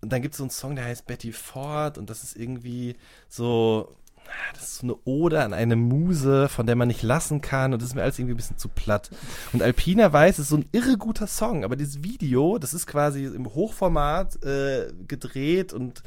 und 0.00 0.12
dann 0.12 0.22
gibt 0.22 0.34
es 0.34 0.38
so 0.38 0.44
einen 0.44 0.50
Song, 0.50 0.76
der 0.76 0.84
heißt 0.84 1.06
Betty 1.06 1.32
Ford 1.32 1.98
und 1.98 2.08
das 2.10 2.22
ist 2.22 2.36
irgendwie 2.36 2.96
so, 3.28 3.94
ah, 4.26 4.52
das 4.54 4.62
ist 4.64 4.76
so 4.78 4.86
eine 4.86 4.96
Ode 5.04 5.42
an 5.42 5.52
eine 5.52 5.76
Muse, 5.76 6.48
von 6.48 6.66
der 6.66 6.76
man 6.76 6.88
nicht 6.88 7.02
lassen 7.02 7.40
kann 7.40 7.72
und 7.72 7.82
das 7.82 7.90
ist 7.90 7.94
mir 7.94 8.02
alles 8.02 8.18
irgendwie 8.18 8.34
ein 8.34 8.38
bisschen 8.38 8.58
zu 8.58 8.68
platt. 8.68 9.10
Und 9.52 9.62
Alpina 9.62 10.12
Weiß 10.12 10.38
ist 10.38 10.48
so 10.48 10.56
ein 10.56 10.68
irre 10.72 10.96
guter 10.96 11.26
Song, 11.26 11.64
aber 11.64 11.76
dieses 11.76 12.02
Video, 12.02 12.58
das 12.58 12.74
ist 12.74 12.86
quasi 12.86 13.24
im 13.24 13.46
Hochformat 13.46 14.42
äh, 14.44 14.92
gedreht 15.06 15.72
und 15.72 16.02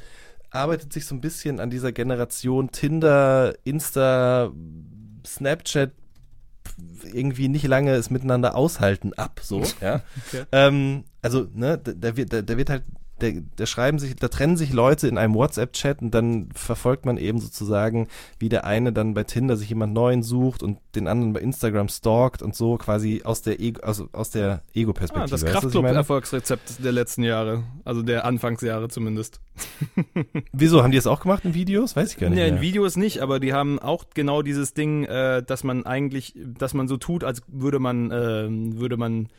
arbeitet 0.49 0.93
sich 0.93 1.05
so 1.05 1.15
ein 1.15 1.21
bisschen 1.21 1.59
an 1.59 1.69
dieser 1.69 1.91
Generation 1.91 2.71
Tinder, 2.71 3.55
Insta, 3.63 4.51
Snapchat 5.25 5.91
irgendwie 7.11 7.49
nicht 7.49 7.67
lange 7.67 7.93
es 7.93 8.09
miteinander 8.09 8.55
aushalten 8.55 9.13
ab, 9.13 9.39
so, 9.43 9.63
ja. 9.81 10.01
Okay. 10.27 10.45
Ähm, 10.51 11.03
also, 11.21 11.47
ne, 11.53 11.77
da, 11.77 11.91
da 11.93 12.17
wird, 12.17 12.33
da, 12.33 12.41
da 12.41 12.57
wird 12.57 12.69
halt, 12.69 12.83
da, 13.19 13.29
da 13.55 13.65
schreiben 13.65 13.99
sich, 13.99 14.15
da 14.15 14.27
trennen 14.27 14.57
sich 14.57 14.73
Leute 14.73 15.07
in 15.07 15.17
einem 15.17 15.35
WhatsApp-Chat 15.35 16.01
und 16.01 16.11
dann 16.11 16.49
verfolgt 16.53 17.05
man 17.05 17.17
eben 17.17 17.39
sozusagen, 17.39 18.07
wie 18.39 18.49
der 18.49 18.65
eine 18.65 18.91
dann 18.91 19.13
bei 19.13 19.23
Tinder 19.23 19.55
sich 19.55 19.69
jemand 19.69 19.93
Neuen 19.93 20.23
sucht 20.23 20.63
und 20.63 20.79
den 20.95 21.07
anderen 21.07 21.33
bei 21.33 21.39
Instagram 21.39 21.89
stalkt 21.89 22.41
und 22.41 22.55
so 22.55 22.77
quasi 22.77 23.21
aus 23.23 23.41
der 23.41 23.59
Ego, 23.59 23.81
also 23.81 24.09
aus 24.13 24.31
der 24.31 24.63
Ego-Perspektive. 24.73 25.25
Ah, 25.25 25.27
das? 25.27 25.45
Kraftclub-Erfolgsrezept 25.45 26.83
der 26.83 26.91
letzten 26.91 27.23
Jahre. 27.23 27.63
Also 27.85 28.01
der 28.01 28.25
Anfangsjahre 28.25 28.89
zumindest. 28.89 29.39
Wieso, 30.51 30.81
haben 30.81 30.91
die 30.91 30.97
das 30.97 31.07
auch 31.07 31.21
gemacht 31.21 31.45
in 31.45 31.53
Videos? 31.53 31.95
Weiß 31.95 32.11
ich 32.11 32.17
gar 32.17 32.29
nicht 32.29 32.39
Ja, 32.39 32.47
in. 32.47 32.61
Videos 32.61 32.97
nicht, 32.97 33.19
aber 33.19 33.39
die 33.39 33.53
haben 33.53 33.79
auch 33.79 34.05
genau 34.13 34.41
dieses 34.41 34.73
Ding, 34.73 35.03
äh, 35.05 35.43
dass 35.43 35.63
man 35.63 35.85
eigentlich, 35.85 36.33
dass 36.35 36.73
man 36.73 36.87
so 36.87 36.97
tut, 36.97 37.23
als 37.23 37.41
würde 37.47 37.79
man, 37.79 38.11
äh, 38.11 38.47
würde 38.49 38.97
man 38.97 39.29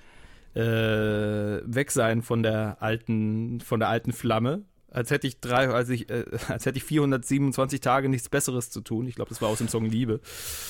äh, 0.54 0.60
weg 0.60 1.90
sein 1.90 2.22
von 2.22 2.42
der 2.42 2.78
alten, 2.80 3.60
von 3.60 3.80
der 3.80 3.88
alten 3.88 4.12
Flamme. 4.12 4.62
Als 4.90 5.10
hätte 5.10 5.26
ich 5.26 5.40
drei, 5.40 5.68
als 5.68 5.88
ich, 5.88 6.08
äh, 6.08 6.24
als 6.48 6.66
hätte 6.66 6.78
ich 6.78 6.84
427 6.84 7.80
Tage 7.80 8.08
nichts 8.08 8.28
Besseres 8.28 8.70
zu 8.70 8.80
tun. 8.80 9.06
Ich 9.06 9.16
glaube, 9.16 9.30
das 9.30 9.42
war 9.42 9.48
aus 9.48 9.58
dem 9.58 9.68
Song 9.68 9.86
Liebe. 9.86 10.20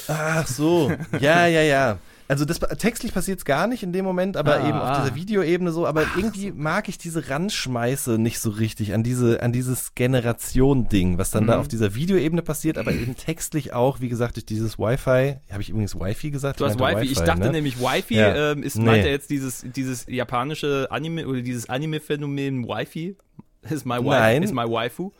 Ach 0.08 0.46
so, 0.46 0.90
ja, 1.20 1.46
ja, 1.46 1.62
ja. 1.62 1.98
Also 2.26 2.46
das 2.46 2.58
textlich 2.58 3.12
passiert 3.12 3.38
es 3.40 3.44
gar 3.44 3.66
nicht 3.66 3.82
in 3.82 3.92
dem 3.92 4.04
Moment, 4.04 4.36
aber 4.38 4.56
Ah, 4.62 4.68
eben 4.68 4.78
auf 4.78 4.88
ah. 4.88 5.02
dieser 5.02 5.14
Videoebene 5.14 5.72
so. 5.72 5.86
Aber 5.86 6.06
irgendwie 6.16 6.52
mag 6.52 6.88
ich 6.88 6.96
diese 6.96 7.28
Randschmeiße 7.28 8.18
nicht 8.18 8.40
so 8.40 8.48
richtig 8.50 8.94
an 8.94 9.02
diese, 9.02 9.42
an 9.42 9.52
dieses 9.52 9.94
Generation-Ding, 9.94 11.18
was 11.18 11.30
dann 11.30 11.46
da 11.46 11.54
Mhm. 11.54 11.60
auf 11.60 11.68
dieser 11.68 11.94
Videoebene 11.94 12.42
passiert, 12.42 12.78
aber 12.78 12.92
eben 12.92 13.14
textlich 13.16 13.72
auch, 13.72 14.00
wie 14.00 14.08
gesagt, 14.08 14.36
durch 14.36 14.46
dieses 14.46 14.78
Wi-Fi. 14.78 15.36
Habe 15.50 15.62
ich 15.62 15.68
übrigens 15.70 15.94
Wi-Fi 15.94 16.30
gesagt? 16.30 16.60
Du 16.60 16.64
hast 16.64 16.78
meinte 16.78 17.02
Wi-Fi. 17.02 17.12
Ich 17.12 17.20
dachte 17.20 17.40
ne? 17.40 17.50
nämlich, 17.52 17.78
Wi-Fi 17.80 18.14
Ja. 18.14 18.52
ähm, 18.52 18.62
ist, 18.62 18.76
Nee. 18.76 18.84
meint 18.86 19.04
er 19.04 19.10
jetzt 19.10 19.28
dieses, 19.30 19.64
dieses 19.76 20.06
japanische 20.08 20.86
Anime 20.90 21.26
oder 21.26 21.42
dieses 21.42 21.68
Anime-Phänomen 21.68 22.66
Wi-Fi? 22.66 23.16
Ist 23.70 23.86
my, 23.86 24.00
Nein. 24.02 24.42
Wi 24.42 24.44
is 24.44 24.52
my 24.52 24.64
Waifu? 24.70 25.12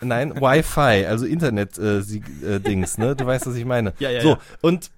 Nein, 0.00 0.34
Wi-Fi, 0.40 1.06
also 1.06 1.24
Internet-Dings, 1.24 2.42
äh, 2.42 2.56
äh, 2.56 2.60
Dings, 2.60 2.98
ne? 2.98 3.14
Du 3.16 3.24
weißt, 3.26 3.46
was 3.46 3.54
ich 3.54 3.64
meine. 3.64 3.94
Ja, 4.00 4.10
ja, 4.10 4.20
So, 4.20 4.28
ja. 4.30 4.38
und 4.60 4.90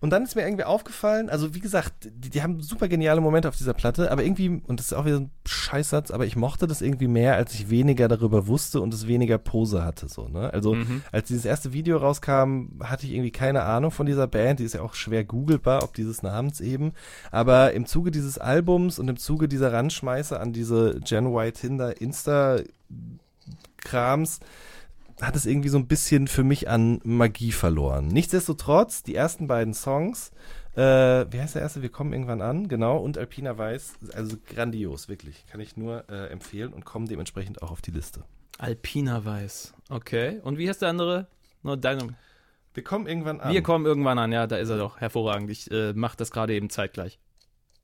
und 0.00 0.10
dann 0.10 0.22
ist 0.24 0.34
mir 0.36 0.42
irgendwie 0.42 0.64
aufgefallen, 0.64 1.28
also 1.30 1.54
wie 1.54 1.60
gesagt, 1.60 2.08
die, 2.10 2.30
die 2.30 2.42
haben 2.42 2.60
super 2.60 2.88
geniale 2.88 3.20
Momente 3.20 3.48
auf 3.48 3.56
dieser 3.56 3.74
Platte, 3.74 4.10
aber 4.10 4.22
irgendwie, 4.24 4.48
und 4.66 4.80
das 4.80 4.86
ist 4.86 4.92
auch 4.94 5.04
wieder 5.04 5.20
ein 5.20 5.30
Scheißsatz, 5.46 6.10
aber 6.10 6.26
ich 6.26 6.36
mochte 6.36 6.66
das 6.66 6.80
irgendwie 6.82 7.08
mehr, 7.08 7.34
als 7.36 7.54
ich 7.54 7.70
weniger 7.70 8.08
darüber 8.08 8.46
wusste 8.46 8.80
und 8.80 8.92
es 8.94 9.06
weniger 9.06 9.38
Pose 9.38 9.84
hatte, 9.84 10.08
so, 10.08 10.28
ne? 10.28 10.52
Also, 10.52 10.74
Mhm. 10.74 11.02
als 11.12 11.28
dieses 11.28 11.44
erste 11.44 11.72
Video 11.72 11.98
rauskam, 11.98 12.80
hatte 12.82 13.06
ich 13.06 13.12
irgendwie 13.12 13.30
keine 13.32 13.62
Ahnung 13.62 13.90
von 13.90 14.06
dieser 14.06 14.26
Band, 14.26 14.60
die 14.60 14.64
ist 14.64 14.74
ja 14.74 14.82
auch 14.82 14.94
schwer 14.94 15.24
googelbar, 15.24 15.82
ob 15.82 15.94
dieses 15.94 16.22
Namens 16.22 16.60
eben, 16.60 16.92
aber 17.30 17.72
im 17.72 17.86
Zuge 17.86 18.10
dieses 18.10 18.38
Albums 18.38 18.98
und 18.98 19.08
im 19.08 19.16
Zuge 19.16 19.48
dieser 19.48 19.72
Randschmeiße 19.72 20.38
an 20.38 20.52
diese 20.52 21.00
Gen 21.00 21.26
Y 21.26 21.52
Tinder 21.52 22.00
Insta 22.00 22.60
Krams 23.78 24.40
hat 25.20 25.36
es 25.36 25.46
irgendwie 25.46 25.68
so 25.68 25.78
ein 25.78 25.86
bisschen 25.86 26.28
für 26.28 26.44
mich 26.44 26.68
an 26.68 27.00
Magie 27.04 27.52
verloren. 27.52 28.08
Nichtsdestotrotz, 28.08 29.02
die 29.02 29.14
ersten 29.14 29.46
beiden 29.46 29.74
Songs 29.74 30.30
Äh, 30.78 31.26
wie 31.32 31.40
heißt 31.40 31.56
der 31.56 31.62
erste? 31.62 31.82
Wir 31.82 31.88
kommen 31.88 32.12
irgendwann 32.12 32.40
an, 32.40 32.68
genau. 32.68 32.98
Und 32.98 33.18
Alpina 33.18 33.58
Weiß, 33.58 33.94
also 34.14 34.36
grandios, 34.46 35.08
wirklich. 35.08 35.44
Kann 35.48 35.60
ich 35.60 35.76
nur 35.76 36.08
äh, 36.08 36.28
empfehlen 36.28 36.72
und 36.72 36.84
kommen 36.84 37.08
dementsprechend 37.08 37.62
auch 37.62 37.72
auf 37.72 37.82
die 37.82 37.90
Liste. 37.90 38.22
Alpina 38.58 39.24
Weiß. 39.24 39.74
Okay. 39.88 40.38
Und 40.44 40.56
wie 40.56 40.68
heißt 40.68 40.82
der 40.82 40.90
andere? 40.90 41.26
Nur 41.64 41.76
deine. 41.76 42.14
Wir 42.74 42.84
kommen 42.84 43.08
irgendwann 43.08 43.40
an. 43.40 43.52
Wir 43.52 43.62
kommen 43.62 43.86
irgendwann 43.86 44.20
an, 44.20 44.30
ja, 44.30 44.46
da 44.46 44.56
ist 44.56 44.68
er 44.68 44.78
doch. 44.78 45.00
Hervorragend. 45.00 45.50
Ich 45.50 45.68
äh, 45.72 45.94
mache 45.94 46.16
das 46.16 46.30
gerade 46.30 46.54
eben 46.54 46.70
zeitgleich. 46.70 47.18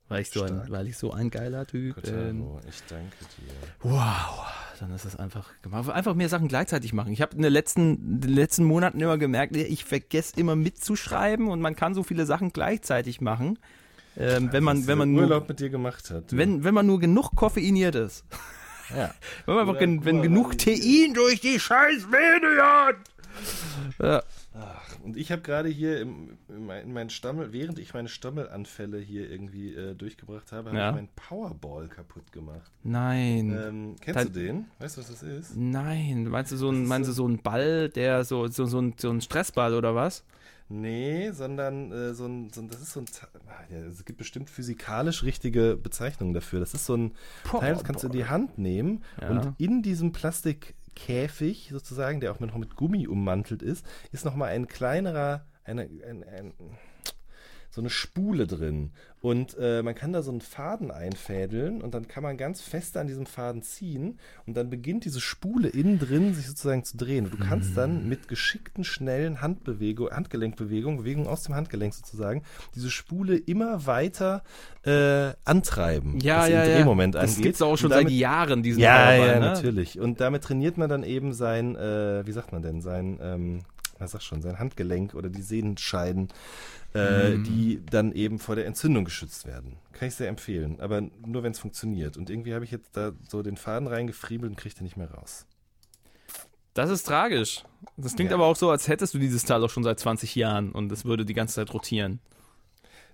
Weil 0.07 0.21
ich, 0.21 0.29
so 0.29 0.43
ein, 0.43 0.69
weil 0.69 0.87
ich 0.87 0.97
so 0.97 1.11
ein 1.11 1.31
geiler 1.31 1.65
Typ 1.65 1.99
bin. 2.03 2.45
Ich 2.69 2.83
danke 2.87 3.17
dir. 3.37 3.53
Wow, 3.81 4.45
dann 4.79 4.93
ist 4.93 5.03
es 5.03 5.15
einfach 5.15 5.49
gemacht. 5.63 5.89
Einfach 5.89 6.13
mehr 6.13 6.29
Sachen 6.29 6.47
gleichzeitig 6.47 6.93
machen. 6.93 7.11
Ich 7.11 7.21
habe 7.21 7.35
in 7.35 7.41
den 7.41 7.51
letzten, 7.51 8.21
den 8.21 8.33
letzten 8.33 8.65
Monaten 8.65 8.99
immer 9.01 9.17
gemerkt, 9.17 9.55
ich 9.55 9.83
vergesse 9.83 10.39
immer 10.39 10.55
mitzuschreiben 10.55 11.47
und 11.47 11.59
man 11.59 11.75
kann 11.75 11.95
so 11.95 12.03
viele 12.03 12.27
Sachen 12.27 12.53
gleichzeitig 12.53 13.19
machen. 13.19 13.57
Ähm, 14.15 14.49
wenn 14.51 14.63
man, 14.63 14.85
wenn 14.85 14.97
man 14.97 15.11
nur, 15.11 15.23
Urlaub 15.23 15.49
mit 15.49 15.59
dir 15.59 15.69
gemacht 15.69 16.09
hat. 16.11 16.31
du. 16.31 16.37
wenn, 16.37 16.63
wenn 16.63 16.73
man 16.73 16.85
nur 16.85 16.99
genug 16.99 17.35
koffeiniert 17.35 17.95
ist. 17.95 18.23
ja. 18.95 19.13
Wenn 19.45 19.55
man 19.55 19.67
einfach 19.67 19.81
wenn 19.81 20.21
genug 20.21 20.57
Tein 20.57 21.13
durch 21.13 21.41
die 21.41 21.59
scheiß 21.59 22.07
Vene 22.11 22.61
hat. 22.61 22.95
Ja. 23.99 24.23
Ach, 24.57 24.87
und 25.03 25.17
ich 25.17 25.31
habe 25.33 25.41
gerade 25.41 25.67
hier 25.67 25.99
im, 25.99 26.37
in 26.47 26.65
mein- 26.65 26.83
in 26.85 26.93
meinen 26.93 27.09
Stammel, 27.09 27.51
während 27.51 27.77
ich 27.77 27.93
meine 27.93 28.07
Stammelanfälle 28.07 28.99
hier 28.99 29.29
irgendwie 29.29 29.73
äh, 29.75 29.95
durchgebracht 29.95 30.51
habe, 30.53 30.69
habe 30.69 30.77
Ja. 30.79 30.89
ich 30.89 30.95
meinen 30.95 31.09
Powerball 31.15 31.87
kaputt 31.89 32.31
gemacht. 32.31 32.71
Nein. 32.83 33.49
Ähm, 33.51 33.95
kennst 33.99 34.19
Dann- 34.19 34.33
du 34.33 34.39
den? 34.39 34.65
Weißt 34.79 34.95
du, 34.95 35.01
was 35.01 35.09
das 35.09 35.23
ist? 35.23 35.57
Nein. 35.57 36.29
Meinst 36.29 36.51
du 36.53 36.57
so 36.57 36.67
Das 36.71 36.77
ein, 36.77 36.83
ist 36.83 36.89
meinst 36.89 37.09
du 37.09 37.13
so 37.13 37.27
ein 37.27 37.41
Ball, 37.41 37.89
der 37.89 38.23
so, 38.23 38.47
so, 38.47 38.65
so, 38.65 38.79
ein, 38.81 38.93
so 38.97 39.09
ein 39.09 39.19
Stressball 39.21 39.73
oder 39.73 39.93
was? 39.93 40.23
Nee, 40.67 41.29
sondern 41.31 41.91
äh, 41.91 42.13
so, 42.15 42.25
ein, 42.25 42.49
so 42.51 42.61
ein, 42.61 42.67
das 42.69 42.81
ist 42.81 42.93
so 42.93 43.01
ein, 43.01 43.05
ah, 43.47 43.71
ja, 43.71 43.79
es 43.85 44.03
gibt 44.03 44.17
bestimmt 44.17 44.49
physikalisch 44.49 45.23
richtige 45.23 45.75
Bezeichnungen 45.77 46.33
dafür. 46.33 46.59
Das 46.59 46.73
ist 46.73 46.85
so 46.87 46.95
ein 46.95 47.11
Teil, 47.43 47.73
das 47.73 47.83
kannst 47.83 48.03
du 48.03 48.07
in 48.07 48.13
die 48.13 48.25
Hand 48.25 48.57
nehmen 48.57 49.03
Ja. 49.21 49.29
und 49.29 49.53
in 49.59 49.83
diesem 49.83 50.11
Plastikkäfig 50.95 51.69
sozusagen, 51.71 52.19
der 52.21 52.31
auch 52.31 52.39
noch 52.39 52.55
mit 52.55 52.75
Gummi 52.75 53.07
ummantelt 53.07 53.61
ist, 53.61 53.85
ist 54.11 54.25
nochmal 54.25 54.49
ein 54.49 54.67
kleinerer, 54.67 55.45
eine, 55.63 55.83
ein, 55.83 56.23
ein, 56.23 56.53
so 57.75 57.81
eine 57.81 57.89
Spule 57.89 58.47
drin. 58.47 58.91
Und 59.19 59.57
äh, 59.59 59.81
man 59.83 59.95
kann 59.95 60.13
da 60.13 60.21
so 60.21 60.31
einen 60.31 60.39
Faden 60.39 60.91
einfädeln 60.91 61.81
und 61.81 61.93
dann 61.93 62.07
kann 62.07 62.23
man 62.23 62.37
ganz 62.37 62.61
fest 62.61 62.95
an 62.95 63.07
diesem 63.07 63.25
Faden 63.25 63.63
ziehen 63.63 64.17
und 64.45 64.55
dann 64.55 64.69
beginnt 64.69 65.03
diese 65.03 65.19
Spule 65.19 65.67
innen 65.67 65.99
drin 65.99 66.33
sich 66.33 66.47
sozusagen 66.47 66.85
zu 66.85 66.95
drehen. 66.95 67.25
Und 67.25 67.33
du 67.33 67.37
kannst 67.45 67.75
dann 67.75 68.07
mit 68.07 68.29
geschickten, 68.29 68.85
schnellen 68.85 69.41
Handbewegung, 69.41 70.09
Handgelenkbewegungen, 70.11 70.99
Bewegungen 70.99 71.27
aus 71.27 71.43
dem 71.43 71.55
Handgelenk 71.55 71.93
sozusagen, 71.93 72.43
diese 72.75 72.89
Spule 72.89 73.35
immer 73.35 73.85
weiter 73.85 74.41
äh, 74.83 75.33
antreiben. 75.43 76.13
was 76.23 76.47
den 76.47 76.63
Drehmoment 76.75 77.15
Das 77.15 77.31
angeht. 77.31 77.43
gibt's 77.43 77.61
auch 77.61 77.77
schon 77.77 77.89
damit- 77.89 78.07
seit 78.07 78.17
Jahren, 78.17 78.63
diesen 78.63 78.79
ja, 78.81 79.05
Powerball, 79.07 79.27
ja, 79.27 79.33
ne? 79.39 79.45
natürlich. 79.47 79.99
Und 79.99 80.21
damit 80.21 80.43
trainiert 80.43 80.77
man 80.77 80.87
dann 80.89 81.03
eben 81.03 81.33
sein, 81.33 81.75
äh, 81.75 82.25
wie 82.25 82.31
sagt 82.31 82.53
man 82.53 82.61
denn, 82.61 82.79
sein, 82.81 83.19
ähm, 83.21 83.59
was 83.99 84.11
sag 84.11 84.21
schon, 84.21 84.41
sein 84.41 84.59
Handgelenk 84.59 85.13
oder 85.15 85.29
die 85.29 85.41
Sehnenscheiden, 85.41 86.29
äh, 86.93 87.35
Mhm. 87.37 87.43
die 87.43 87.81
dann 87.89 88.11
eben 88.11 88.39
vor 88.39 88.55
der 88.55 88.65
Entzündung 88.65 89.05
geschützt 89.05 89.45
werden. 89.45 89.77
Kann 89.93 90.07
ich 90.07 90.15
sehr 90.15 90.27
empfehlen, 90.29 90.79
aber 90.79 91.01
nur 91.25 91.43
wenn 91.43 91.51
es 91.51 91.59
funktioniert. 91.59 92.17
Und 92.17 92.29
irgendwie 92.29 92.53
habe 92.53 92.65
ich 92.65 92.71
jetzt 92.71 92.95
da 92.97 93.11
so 93.27 93.41
den 93.41 93.57
Faden 93.57 93.87
reingefriebelt 93.87 94.51
und 94.51 94.57
kriege 94.57 94.75
den 94.75 94.83
nicht 94.83 94.97
mehr 94.97 95.11
raus. 95.11 95.45
Das 96.73 96.89
ist 96.89 97.03
tragisch. 97.03 97.63
Das 97.95 98.15
klingt 98.15 98.31
Ja. 98.31 98.35
aber 98.37 98.45
auch 98.45 98.55
so, 98.57 98.69
als 98.69 98.87
hättest 98.89 99.13
du 99.13 99.17
dieses 99.19 99.43
Teil 99.45 99.63
auch 99.63 99.69
schon 99.69 99.83
seit 99.83 99.99
20 99.99 100.35
Jahren 100.35 100.71
und 100.71 100.91
es 100.91 101.05
würde 101.05 101.23
die 101.25 101.33
ganze 101.33 101.55
Zeit 101.55 101.73
rotieren. 101.73 102.19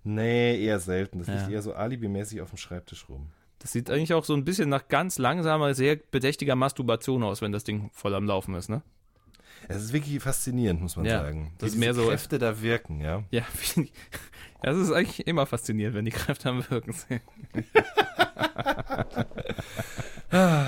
Nee, 0.03 0.59
eher 0.63 0.79
selten. 0.79 1.19
Das 1.19 1.27
Ja. 1.27 1.35
liegt 1.35 1.49
eher 1.51 1.61
so 1.61 1.73
alibimäßig 1.73 2.41
auf 2.41 2.49
dem 2.49 2.57
Schreibtisch 2.57 3.07
rum. 3.07 3.27
Das 3.59 3.71
sieht 3.71 3.91
eigentlich 3.91 4.13
auch 4.15 4.25
so 4.25 4.33
ein 4.33 4.43
bisschen 4.45 4.69
nach 4.69 4.87
ganz 4.87 5.19
langsamer, 5.19 5.75
sehr 5.75 5.97
bedächtiger 5.97 6.55
Masturbation 6.55 7.21
aus, 7.21 7.43
wenn 7.43 7.51
das 7.51 7.63
Ding 7.63 7.91
voll 7.93 8.15
am 8.15 8.25
Laufen 8.25 8.55
ist, 8.55 8.69
ne? 8.69 8.81
Es 9.67 9.83
ist 9.83 9.93
wirklich 9.93 10.21
faszinierend, 10.21 10.81
muss 10.81 10.95
man 10.95 11.05
Ja, 11.05 11.21
sagen. 11.23 11.53
das 11.57 11.67
Wie 11.71 11.73
ist 11.75 11.79
mehr 11.79 11.91
diese 11.93 12.03
so- 12.03 12.09
Kräfte 12.09 12.39
da 12.39 12.61
wirken, 12.61 12.99
ja. 13.01 13.23
Ja, 13.31 13.43
das 14.61 14.77
ist 14.77 14.91
eigentlich 14.91 15.25
immer 15.27 15.45
faszinierend, 15.45 15.95
wenn 15.95 16.05
die 16.05 16.11
Kräfte 16.11 16.49
am 16.49 16.63
Wirken 16.69 16.93
sind. 16.93 17.21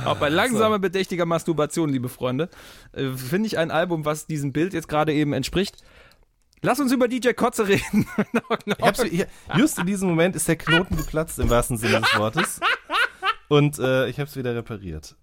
Auch 0.05 0.17
bei 0.17 0.29
langsamer, 0.29 0.79
bedächtiger 0.79 1.25
Masturbation, 1.25 1.89
liebe 1.89 2.09
Freunde, 2.09 2.49
äh, 2.91 3.09
finde 3.11 3.47
ich 3.47 3.57
ein 3.57 3.71
Album, 3.71 4.03
was 4.05 4.27
diesem 4.27 4.51
Bild 4.51 4.73
jetzt 4.73 4.87
gerade 4.89 5.13
eben 5.13 5.33
entspricht. 5.33 5.77
Lass 6.61 6.79
uns 6.79 6.91
über 6.91 7.07
DJ 7.07 7.31
Kotze 7.33 7.67
reden. 7.67 8.07
Ich 9.11 9.25
just 9.57 9.79
in 9.79 9.85
diesem 9.85 10.09
Moment 10.09 10.35
ist 10.35 10.47
der 10.47 10.55
Knoten 10.55 10.95
geplatzt, 10.97 11.39
im 11.39 11.49
wahrsten 11.49 11.77
Sinne 11.77 11.99
des 12.01 12.17
Wortes. 12.17 12.59
Und 13.49 13.77
äh, 13.79 14.07
ich 14.07 14.19
habe 14.19 14.29
es 14.29 14.35
wieder 14.35 14.55
repariert. 14.55 15.15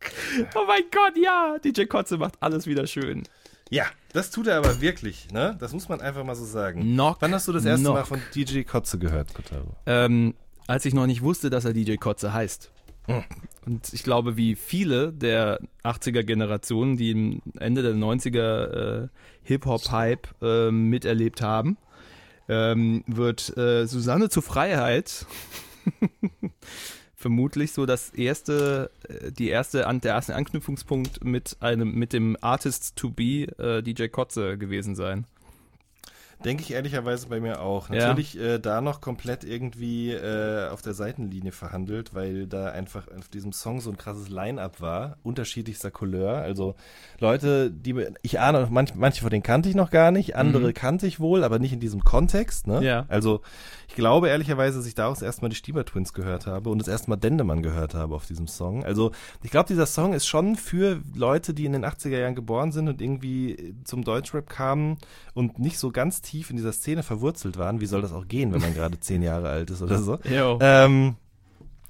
oh 0.54 0.64
mein 0.66 0.82
Gott, 0.90 1.16
ja, 1.16 1.56
DJ 1.58 1.84
Kotze 1.84 2.16
macht 2.18 2.34
alles 2.40 2.66
wieder 2.66 2.86
schön. 2.86 3.24
Ja, 3.70 3.84
das 4.12 4.30
tut 4.30 4.48
er 4.48 4.58
aber 4.58 4.80
wirklich, 4.80 5.30
ne? 5.32 5.56
Das 5.60 5.72
muss 5.72 5.88
man 5.88 6.00
einfach 6.00 6.24
mal 6.24 6.34
so 6.34 6.44
sagen. 6.44 6.82
Knock, 6.82 7.18
Wann 7.20 7.32
hast 7.32 7.46
du 7.46 7.52
das 7.52 7.64
erste 7.64 7.84
knock. 7.84 7.94
Mal 7.94 8.04
von 8.04 8.20
DJ 8.34 8.62
Kotze 8.62 8.98
gehört, 8.98 9.32
Kotaro? 9.32 9.76
Ähm, 9.86 10.34
als 10.66 10.84
ich 10.84 10.92
noch 10.92 11.06
nicht 11.06 11.22
wusste, 11.22 11.50
dass 11.50 11.64
er 11.64 11.72
DJ 11.72 11.94
Kotze 11.94 12.32
heißt. 12.32 12.70
Hm. 13.06 13.24
Und 13.66 13.92
ich 13.92 14.02
glaube, 14.02 14.36
wie 14.36 14.56
viele 14.56 15.12
der 15.12 15.60
80er 15.84 16.24
Generationen, 16.24 16.96
die 16.96 17.12
im 17.12 17.42
Ende 17.58 17.82
der 17.82 17.94
90er 17.94 19.04
äh, 19.04 19.08
Hip-Hop-Hype 19.44 20.28
äh, 20.42 20.70
miterlebt 20.70 21.40
haben, 21.40 21.76
ähm, 22.48 23.04
wird 23.06 23.56
äh, 23.56 23.86
Susanne 23.86 24.28
zur 24.28 24.42
Freiheit 24.42 25.26
vermutlich 27.20 27.72
so 27.72 27.84
das 27.84 28.10
erste, 28.10 28.90
äh, 29.06 29.30
die 29.30 29.50
erste, 29.50 29.86
der 30.02 30.14
erste 30.14 30.34
Anknüpfungspunkt 30.34 31.22
mit 31.22 31.58
einem, 31.60 31.94
mit 31.94 32.14
dem 32.14 32.36
Artist 32.40 32.96
to 32.96 33.10
be 33.10 33.46
äh, 33.58 33.82
DJ 33.82 34.06
Kotze 34.06 34.56
gewesen 34.56 34.94
sein. 34.94 35.26
Denke 36.44 36.62
ich 36.62 36.72
ehrlicherweise 36.72 37.28
bei 37.28 37.38
mir 37.38 37.60
auch. 37.60 37.90
Ja. 37.90 37.96
Natürlich 38.08 38.38
äh, 38.40 38.58
da 38.58 38.80
noch 38.80 39.00
komplett 39.02 39.44
irgendwie 39.44 40.10
äh, 40.12 40.68
auf 40.70 40.80
der 40.80 40.94
Seitenlinie 40.94 41.52
verhandelt, 41.52 42.14
weil 42.14 42.46
da 42.46 42.70
einfach 42.70 43.08
auf 43.18 43.28
diesem 43.28 43.52
Song 43.52 43.80
so 43.82 43.90
ein 43.90 43.98
krasses 43.98 44.30
Line-Up 44.30 44.80
war, 44.80 45.18
unterschiedlichster 45.22 45.90
Couleur. 45.90 46.38
Also 46.38 46.76
Leute, 47.18 47.70
die 47.70 48.06
ich 48.22 48.40
ahne, 48.40 48.68
manch, 48.70 48.94
manche 48.94 49.20
von 49.20 49.28
denen 49.30 49.42
kannte 49.42 49.68
ich 49.68 49.74
noch 49.74 49.90
gar 49.90 50.10
nicht, 50.10 50.34
andere 50.34 50.68
Mhm. 50.68 50.74
kannte 50.74 51.06
ich 51.06 51.20
wohl, 51.20 51.44
aber 51.44 51.58
nicht 51.58 51.74
in 51.74 51.80
diesem 51.80 52.04
Kontext. 52.04 52.66
Ne? 52.66 52.82
Ja. 52.82 53.04
Also 53.08 53.42
ich 53.88 53.94
glaube 53.94 54.28
ehrlicherweise, 54.28 54.78
dass 54.78 54.86
ich 54.86 54.94
daraus 54.94 55.20
erstmal 55.20 55.50
die 55.50 55.56
Stieber 55.56 55.84
Twins 55.84 56.14
gehört 56.14 56.46
habe 56.46 56.70
und 56.70 56.78
das 56.78 56.88
erste 56.88 57.10
Mal 57.10 57.16
Dendemann 57.16 57.60
gehört 57.62 57.92
habe 57.94 58.14
auf 58.14 58.24
diesem 58.26 58.46
Song. 58.46 58.82
Also 58.84 59.10
ich 59.42 59.50
glaube, 59.50 59.66
dieser 59.68 59.84
Song 59.86 60.14
ist 60.14 60.26
schon 60.26 60.56
für 60.56 61.00
Leute, 61.14 61.52
die 61.52 61.66
in 61.66 61.72
den 61.72 61.84
80er 61.84 62.18
Jahren 62.18 62.34
geboren 62.34 62.72
sind 62.72 62.88
und 62.88 63.02
irgendwie 63.02 63.74
zum 63.84 64.04
Deutschrap 64.04 64.48
kamen 64.48 64.96
und 65.34 65.58
nicht 65.58 65.78
so 65.78 65.90
ganz 65.90 66.22
tief 66.22 66.29
in 66.34 66.56
dieser 66.56 66.72
Szene 66.72 67.02
verwurzelt 67.02 67.58
waren. 67.58 67.80
Wie 67.80 67.86
soll 67.86 68.02
das 68.02 68.12
auch 68.12 68.28
gehen, 68.28 68.52
wenn 68.52 68.60
man 68.60 68.74
gerade 68.74 68.98
zehn 69.00 69.22
Jahre 69.22 69.48
alt 69.48 69.70
ist 69.70 69.82
oder 69.82 69.98
so? 69.98 70.18
Ähm, 70.24 71.16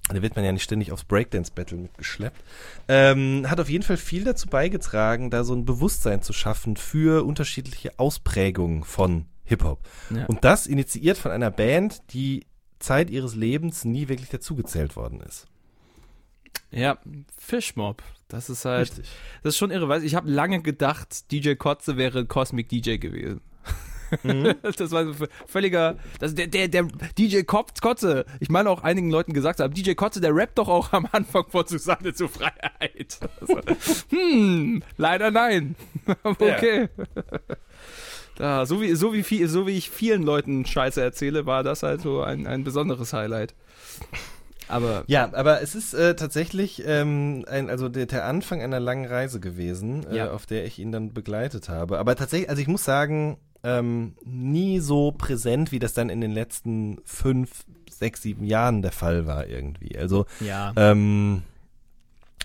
da 0.09 0.23
wird 0.23 0.37
man 0.37 0.45
ja 0.45 0.53
nicht 0.53 0.63
ständig 0.63 0.93
aufs 0.93 1.05
Breakdance-Battle 1.05 1.79
mitgeschleppt. 1.79 2.43
Ähm, 2.89 3.49
hat 3.49 3.61
auf 3.61 3.71
jeden 3.71 3.85
Fall 3.85 3.97
viel 3.97 4.25
dazu 4.25 4.49
beigetragen, 4.49 5.31
da 5.31 5.45
so 5.45 5.55
ein 5.55 5.65
Bewusstsein 5.65 6.23
zu 6.23 6.33
schaffen 6.33 6.77
für 6.77 7.25
unterschiedliche 7.25 7.99
Ausprägungen 7.99 8.83
von 8.83 9.27
Hip-Hop. 9.45 9.81
Ja. 10.15 10.27
Und 10.27 10.45
das 10.45 10.67
initiiert 10.67 11.19
von 11.19 11.31
einer 11.31 11.51
Band, 11.51 12.03
die 12.13 12.47
Zeit 12.79 13.11
ihres 13.11 13.35
Lebens 13.35 13.85
nie 13.85 14.09
wirklich 14.09 14.31
dazugezählt 14.31 14.97
worden 14.97 15.21
ist. 15.21 15.47
Ja, 16.71 16.99
Fishmob. 17.37 18.03
Das 18.29 18.49
ist 18.49 18.65
halt, 18.65 18.91
Richtig. 18.91 19.09
das 19.43 19.55
ist 19.55 19.59
schon 19.59 19.73
irre, 19.73 19.89
weil 19.89 20.05
ich 20.05 20.15
habe 20.15 20.31
lange 20.31 20.63
gedacht, 20.63 21.31
DJ 21.33 21.55
Kotze 21.55 21.97
wäre 21.97 22.27
Cosmic 22.27 22.69
DJ 22.69 22.97
gewesen. 22.97 23.41
Mhm. 24.23 24.55
Das 24.77 24.91
war 24.91 25.05
so 25.07 25.15
völliger, 25.47 25.97
das, 26.19 26.35
der, 26.35 26.47
der, 26.47 26.69
der 26.69 26.85
DJ 27.19 27.39
Kotz- 27.41 27.81
Kotze, 27.81 28.25
ich 28.41 28.49
meine 28.49 28.71
auch 28.71 28.83
einigen 28.83 29.11
Leuten 29.11 29.33
gesagt 29.33 29.61
haben, 29.61 29.73
DJ 29.75 29.93
Kotze, 29.95 30.21
der 30.21 30.35
rappt 30.35 30.59
doch 30.59 30.69
auch 30.69 30.93
am 30.93 31.07
Anfang 31.13 31.45
von 31.49 31.67
Susanne 31.67 32.13
zur 32.15 32.29
Freiheit. 32.29 33.19
Also, 33.41 33.61
hm, 34.11 34.83
leider 34.97 35.31
nein. 35.31 35.75
Ja. 36.07 36.15
okay. 36.31 36.89
Da, 38.37 38.65
so 38.65 38.81
wie, 38.81 38.95
so 38.95 39.13
wie 39.13 39.23
viel, 39.23 39.49
so 39.49 39.67
wie 39.67 39.77
ich 39.77 39.91
vielen 39.91 40.23
Leuten 40.23 40.65
Scheiße 40.65 41.01
erzähle, 41.03 41.45
war 41.47 41.63
das 41.63 41.83
halt 41.83 42.01
so 42.01 42.23
ein, 42.23 42.47
ein 42.47 42.65
besonderes 42.65 43.13
Highlight. 43.13 43.55
Aber 44.69 45.05
Ja, 45.09 45.31
aber 45.35 45.61
es 45.63 45.75
ist 45.75 45.95
äh, 45.95 46.15
tatsächlich 46.15 46.83
ähm, 46.87 47.45
ein, 47.49 47.69
also 47.69 47.89
der, 47.89 48.07
der 48.07 48.25
Anfang 48.25 48.63
einer 48.63 48.81
langen 48.81 49.05
Reise 49.05 49.41
gewesen, 49.41 50.07
äh, 50.11 50.17
Ja. 50.19 50.31
auf 50.31 50.47
der 50.47 50.65
ich 50.65 50.79
ihn 50.79 50.93
dann 50.93 51.13
begleitet 51.13 51.69
habe. 51.69 51.99
Aber 51.99 52.15
tatsächlich, 52.17 52.49
also 52.49 52.63
ich 52.63 52.69
muss 52.69 52.85
sagen, 52.85 53.37
ähm, 53.63 54.15
nie 54.25 54.81
so 54.81 55.13
präsent, 55.13 55.73
wie 55.73 55.79
das 55.79 55.93
dann 55.93 56.09
in 56.09 56.21
den 56.21 56.33
letzten 56.33 56.99
fünf, 57.05 57.65
sechs, 57.89 58.23
sieben 58.23 58.45
Jahren 58.45 58.83
der 58.83 58.93
Fall 58.93 59.27
war 59.27 59.47
irgendwie. 59.47 59.99
Also 59.99 60.27
ja. 60.41 60.73
ähm, 60.77 61.43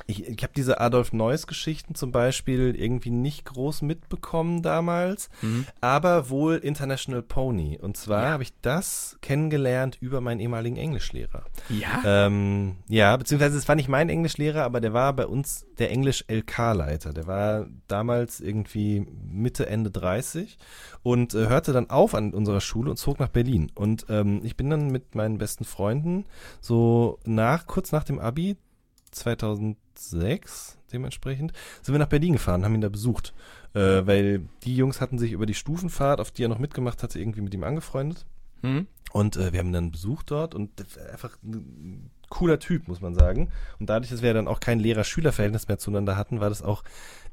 ich, 0.07 0.27
ich 0.27 0.43
habe 0.43 0.53
diese 0.55 0.79
Adolf 0.81 1.13
Neuss 1.13 1.47
Geschichten 1.47 1.95
zum 1.95 2.11
Beispiel 2.11 2.75
irgendwie 2.75 3.09
nicht 3.09 3.45
groß 3.45 3.81
mitbekommen 3.81 4.61
damals, 4.61 5.29
Mhm. 5.41 5.65
aber 5.81 6.29
wohl 6.29 6.57
International 6.57 7.21
Pony. 7.23 7.79
Und 7.81 7.97
zwar 7.97 8.29
habe 8.29 8.43
ich 8.43 8.53
das 8.61 9.17
kennengelernt 9.21 9.97
über 9.99 10.21
meinen 10.21 10.39
ehemaligen 10.39 10.77
Englischlehrer. 10.77 11.45
Ja? 11.69 12.01
Ähm, 12.05 12.75
ja, 12.87 13.15
beziehungsweise 13.17 13.57
es 13.57 13.67
war 13.67 13.75
nicht 13.75 13.89
mein 13.89 14.09
Englischlehrer, 14.09 14.63
aber 14.63 14.79
der 14.81 14.93
war 14.93 15.13
bei 15.13 15.25
uns 15.25 15.65
der 15.79 15.91
Englisch-LK-Leiter. 15.91 17.13
Der 17.13 17.27
war 17.27 17.67
damals 17.87 18.41
irgendwie 18.41 19.05
Mitte, 19.27 19.67
Ende 19.67 19.91
30 19.91 20.57
und 21.03 21.33
äh, 21.33 21.47
hörte 21.47 21.73
dann 21.73 21.89
auf 21.89 22.13
an 22.15 22.33
unserer 22.33 22.61
Schule 22.61 22.91
und 22.91 22.97
zog 22.97 23.19
nach 23.19 23.29
Berlin. 23.29 23.71
Und 23.75 24.05
ähm, 24.09 24.41
ich 24.43 24.55
bin 24.57 24.69
dann 24.69 24.87
mit 24.91 25.15
meinen 25.15 25.37
besten 25.37 25.63
Freunden 25.65 26.25
so 26.61 27.17
nach, 27.25 27.65
kurz 27.65 27.91
nach 27.91 28.03
dem 28.03 28.19
Abi, 28.19 28.57
2006 29.95 30.77
dementsprechend, 30.91 31.53
sind 31.81 31.93
wir 31.93 31.99
nach 31.99 32.07
Berlin 32.07 32.33
gefahren, 32.33 32.63
haben 32.63 32.75
ihn 32.75 32.81
da 32.81 32.89
besucht. 32.89 33.33
Äh, 33.73 34.07
weil 34.07 34.41
die 34.63 34.75
Jungs 34.75 35.01
hatten 35.01 35.19
sich 35.19 35.33
über 35.33 35.45
die 35.45 35.53
Stufenfahrt, 35.53 36.21
auf 36.21 36.31
die 36.31 36.43
er 36.43 36.49
noch 36.49 36.59
mitgemacht 36.59 37.03
hatte, 37.03 37.19
irgendwie 37.19 37.41
mit 37.41 37.53
ihm 37.53 37.63
angefreundet. 37.63 38.25
Hm? 38.61 38.87
Und 39.11 39.37
äh, 39.37 39.51
wir 39.51 39.59
haben 39.59 39.67
ihn 39.67 39.73
dann 39.73 39.91
besucht 39.91 40.31
dort 40.31 40.55
und 40.55 40.71
einfach 41.11 41.37
ein 41.43 42.09
cooler 42.29 42.59
Typ, 42.59 42.87
muss 42.87 43.01
man 43.01 43.13
sagen. 43.13 43.49
Und 43.79 43.89
dadurch, 43.89 44.09
dass 44.09 44.21
wir 44.21 44.33
dann 44.33 44.47
auch 44.47 44.59
kein 44.59 44.79
Lehrer-Schüler-Verhältnis 44.79 45.67
mehr 45.67 45.77
zueinander 45.77 46.17
hatten, 46.17 46.39
war 46.39 46.49
das 46.49 46.61
auch 46.61 46.83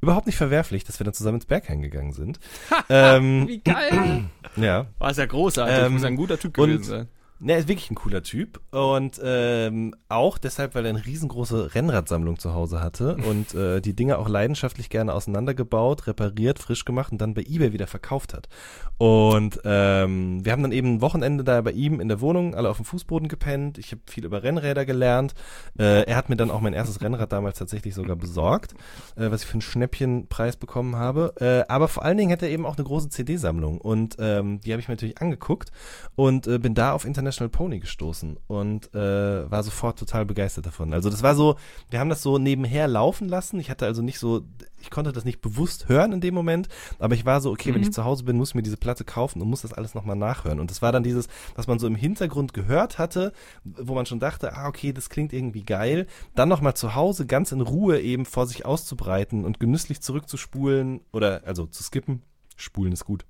überhaupt 0.00 0.26
nicht 0.26 0.36
verwerflich, 0.36 0.84
dass 0.84 1.00
wir 1.00 1.04
dann 1.04 1.14
zusammen 1.14 1.36
ins 1.36 1.46
Berghain 1.46 1.82
gegangen 1.82 2.12
sind. 2.12 2.38
ähm, 2.88 3.48
Wie 3.48 3.58
geil! 3.58 4.24
ja. 4.56 4.86
War 4.98 5.10
es 5.10 5.16
ja 5.16 5.26
großartig. 5.26 5.86
Ähm, 5.86 5.92
muss 5.94 6.04
ein 6.04 6.16
guter 6.16 6.38
Typ 6.38 6.54
gewesen 6.54 6.84
sein. 6.84 7.08
Ne, 7.44 7.54
er 7.54 7.58
ist 7.58 7.66
wirklich 7.66 7.90
ein 7.90 7.96
cooler 7.96 8.22
Typ. 8.22 8.60
Und 8.70 9.20
ähm, 9.22 9.96
auch 10.08 10.38
deshalb, 10.38 10.76
weil 10.76 10.86
er 10.86 10.90
eine 10.90 11.04
riesengroße 11.04 11.74
Rennradsammlung 11.74 12.38
zu 12.38 12.54
Hause 12.54 12.80
hatte 12.80 13.16
und 13.28 13.52
äh, 13.54 13.80
die 13.80 13.96
Dinge 13.96 14.18
auch 14.18 14.28
leidenschaftlich 14.28 14.90
gerne 14.90 15.12
auseinandergebaut, 15.12 16.06
repariert, 16.06 16.60
frisch 16.60 16.84
gemacht 16.84 17.10
und 17.10 17.20
dann 17.20 17.34
bei 17.34 17.42
Ebay 17.42 17.72
wieder 17.72 17.88
verkauft 17.88 18.32
hat. 18.32 18.48
Und 18.96 19.60
ähm, 19.64 20.44
wir 20.44 20.52
haben 20.52 20.62
dann 20.62 20.70
eben 20.70 20.94
ein 20.94 21.00
Wochenende 21.00 21.42
da 21.42 21.60
bei 21.62 21.72
ihm 21.72 21.98
in 21.98 22.06
der 22.06 22.20
Wohnung, 22.20 22.54
alle 22.54 22.70
auf 22.70 22.76
dem 22.76 22.84
Fußboden 22.84 23.26
gepennt. 23.26 23.76
Ich 23.76 23.90
habe 23.90 24.02
viel 24.06 24.24
über 24.24 24.44
Rennräder 24.44 24.84
gelernt. 24.84 25.34
Äh, 25.76 26.04
er 26.04 26.14
hat 26.14 26.28
mir 26.28 26.36
dann 26.36 26.52
auch 26.52 26.60
mein 26.60 26.74
erstes 26.74 27.00
Rennrad 27.00 27.32
damals 27.32 27.58
tatsächlich 27.58 27.96
sogar 27.96 28.14
besorgt, 28.14 28.74
äh, 29.16 29.32
was 29.32 29.42
ich 29.42 29.48
für 29.48 29.54
einen 29.54 29.62
Schnäppchenpreis 29.62 30.56
bekommen 30.56 30.94
habe. 30.94 31.34
Äh, 31.40 31.68
aber 31.68 31.88
vor 31.88 32.04
allen 32.04 32.18
Dingen 32.18 32.30
hat 32.30 32.42
er 32.42 32.50
eben 32.50 32.66
auch 32.66 32.76
eine 32.76 32.84
große 32.84 33.08
CD-Sammlung 33.08 33.80
und 33.80 34.14
ähm, 34.20 34.60
die 34.60 34.70
habe 34.70 34.80
ich 34.80 34.86
mir 34.86 34.94
natürlich 34.94 35.20
angeguckt 35.20 35.72
und 36.14 36.46
äh, 36.46 36.60
bin 36.60 36.74
da 36.74 36.92
auf 36.92 37.04
International 37.32 37.48
Pony 37.48 37.78
gestoßen 37.80 38.38
und 38.46 38.94
äh, 38.94 39.50
war 39.50 39.62
sofort 39.62 39.98
total 39.98 40.26
begeistert 40.26 40.66
davon. 40.66 40.92
Also 40.92 41.08
das 41.08 41.22
war 41.22 41.34
so, 41.34 41.56
wir 41.88 41.98
haben 41.98 42.10
das 42.10 42.22
so 42.22 42.36
nebenher 42.36 42.88
laufen 42.88 43.28
lassen. 43.28 43.58
Ich 43.58 43.70
hatte 43.70 43.86
also 43.86 44.02
nicht 44.02 44.18
so, 44.18 44.42
ich 44.80 44.90
konnte 44.90 45.12
das 45.12 45.24
nicht 45.24 45.40
bewusst 45.40 45.88
hören 45.88 46.12
in 46.12 46.20
dem 46.20 46.34
Moment, 46.34 46.68
aber 46.98 47.14
ich 47.14 47.24
war 47.24 47.40
so, 47.40 47.50
okay, 47.50 47.74
wenn 47.74 47.82
ich 47.82 47.92
zu 47.92 48.04
Hause 48.04 48.24
bin, 48.24 48.36
muss 48.36 48.50
ich 48.50 48.54
mir 48.54 48.62
diese 48.62 48.76
Platte 48.76 49.04
kaufen 49.04 49.40
und 49.40 49.48
muss 49.48 49.62
das 49.62 49.72
alles 49.72 49.94
nochmal 49.94 50.16
nachhören. 50.16 50.60
Und 50.60 50.70
das 50.70 50.82
war 50.82 50.92
dann 50.92 51.02
dieses, 51.02 51.28
was 51.54 51.66
man 51.66 51.78
so 51.78 51.86
im 51.86 51.94
Hintergrund 51.94 52.52
gehört 52.52 52.98
hatte, 52.98 53.32
wo 53.64 53.94
man 53.94 54.04
schon 54.04 54.20
dachte, 54.20 54.54
ah, 54.54 54.68
okay, 54.68 54.92
das 54.92 55.08
klingt 55.08 55.32
irgendwie 55.32 55.64
geil. 55.64 56.06
Dann 56.34 56.50
nochmal 56.50 56.74
zu 56.74 56.94
Hause 56.94 57.24
ganz 57.26 57.50
in 57.52 57.62
Ruhe 57.62 58.00
eben 58.00 58.26
vor 58.26 58.46
sich 58.46 58.66
auszubreiten 58.66 59.44
und 59.44 59.58
genüsslich 59.58 60.02
zurückzuspulen 60.02 61.00
oder 61.12 61.42
also 61.46 61.66
zu 61.66 61.82
skippen. 61.82 62.22
Spulen 62.56 62.92
ist 62.92 63.06
gut. 63.06 63.24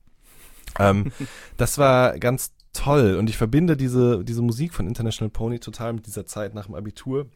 Ähm, 0.78 1.12
das 1.56 1.78
war 1.78 2.18
ganz 2.18 2.52
toll 2.72 3.16
und 3.16 3.28
ich 3.28 3.36
verbinde 3.36 3.76
diese, 3.76 4.24
diese 4.24 4.42
Musik 4.42 4.74
von 4.74 4.86
International 4.86 5.30
Pony 5.30 5.58
total 5.58 5.92
mit 5.92 6.06
dieser 6.06 6.26
Zeit 6.26 6.54
nach 6.54 6.66
dem 6.66 6.74
Abitur. 6.74 7.26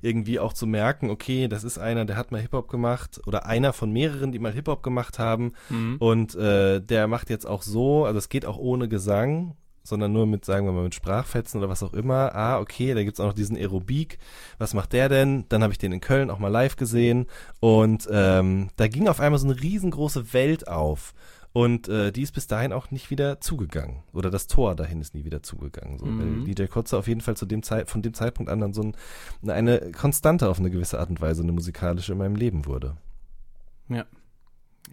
Irgendwie 0.00 0.38
auch 0.38 0.52
zu 0.52 0.66
merken, 0.66 1.10
okay, 1.10 1.48
das 1.48 1.64
ist 1.64 1.78
einer, 1.78 2.04
der 2.04 2.16
hat 2.16 2.30
mal 2.30 2.40
Hip-Hop 2.40 2.68
gemacht 2.68 3.20
oder 3.26 3.46
einer 3.46 3.72
von 3.72 3.90
mehreren, 3.90 4.30
die 4.30 4.38
mal 4.38 4.52
Hip-Hop 4.52 4.82
gemacht 4.82 5.18
haben 5.18 5.52
und 5.98 6.34
äh, 6.34 6.80
der 6.80 7.08
macht 7.08 7.30
jetzt 7.30 7.46
auch 7.46 7.62
so, 7.62 8.04
also 8.04 8.18
es 8.18 8.28
geht 8.28 8.46
auch 8.46 8.58
ohne 8.58 8.88
Gesang, 8.88 9.56
sondern 9.86 10.12
nur 10.12 10.26
mit, 10.26 10.44
sagen 10.44 10.66
wir 10.66 10.72
mal, 10.72 10.82
mit 10.82 10.94
Sprachfetzen 10.94 11.60
oder 11.60 11.68
was 11.68 11.82
auch 11.82 11.94
immer. 11.94 12.34
Ah, 12.34 12.58
okay, 12.58 12.92
da 12.94 13.02
gibt's 13.04 13.20
auch 13.20 13.26
noch 13.26 13.32
diesen 13.34 13.56
Aerobik. 13.56 14.18
Was 14.58 14.74
macht 14.74 14.92
der 14.92 15.08
denn? 15.08 15.44
Dann 15.48 15.62
habe 15.62 15.72
ich 15.72 15.78
den 15.78 15.92
in 15.92 16.00
Köln 16.00 16.30
auch 16.30 16.38
mal 16.38 16.48
live 16.48 16.76
gesehen 16.76 17.26
und 17.60 18.08
ähm, 18.10 18.68
da 18.76 18.88
ging 18.88 19.08
auf 19.08 19.20
einmal 19.20 19.38
so 19.38 19.46
eine 19.46 19.60
riesengroße 19.60 20.32
Welt 20.32 20.68
auf. 20.68 21.14
Und 21.56 21.88
äh, 21.88 22.12
die 22.12 22.20
ist 22.20 22.32
bis 22.32 22.48
dahin 22.48 22.74
auch 22.74 22.90
nicht 22.90 23.08
wieder 23.08 23.40
zugegangen. 23.40 24.02
Oder 24.12 24.28
das 24.28 24.46
Tor 24.46 24.76
dahin 24.76 25.00
ist 25.00 25.14
nie 25.14 25.24
wieder 25.24 25.42
zugegangen. 25.42 25.98
So. 25.98 26.04
Mhm. 26.04 26.44
Weil 26.44 26.54
DJ 26.54 26.66
Kotze 26.66 26.98
auf 26.98 27.08
jeden 27.08 27.22
Fall 27.22 27.34
zu 27.34 27.46
dem 27.46 27.62
Zeit, 27.62 27.88
von 27.88 28.02
dem 28.02 28.12
Zeitpunkt 28.12 28.52
an 28.52 28.60
dann 28.60 28.74
so 28.74 28.82
ein, 28.82 28.94
eine 29.50 29.90
Konstante 29.92 30.50
auf 30.50 30.58
eine 30.58 30.68
gewisse 30.68 31.00
Art 31.00 31.08
und 31.08 31.22
Weise, 31.22 31.42
eine 31.42 31.52
musikalische 31.52 32.12
in 32.12 32.18
meinem 32.18 32.36
Leben 32.36 32.66
wurde. 32.66 32.98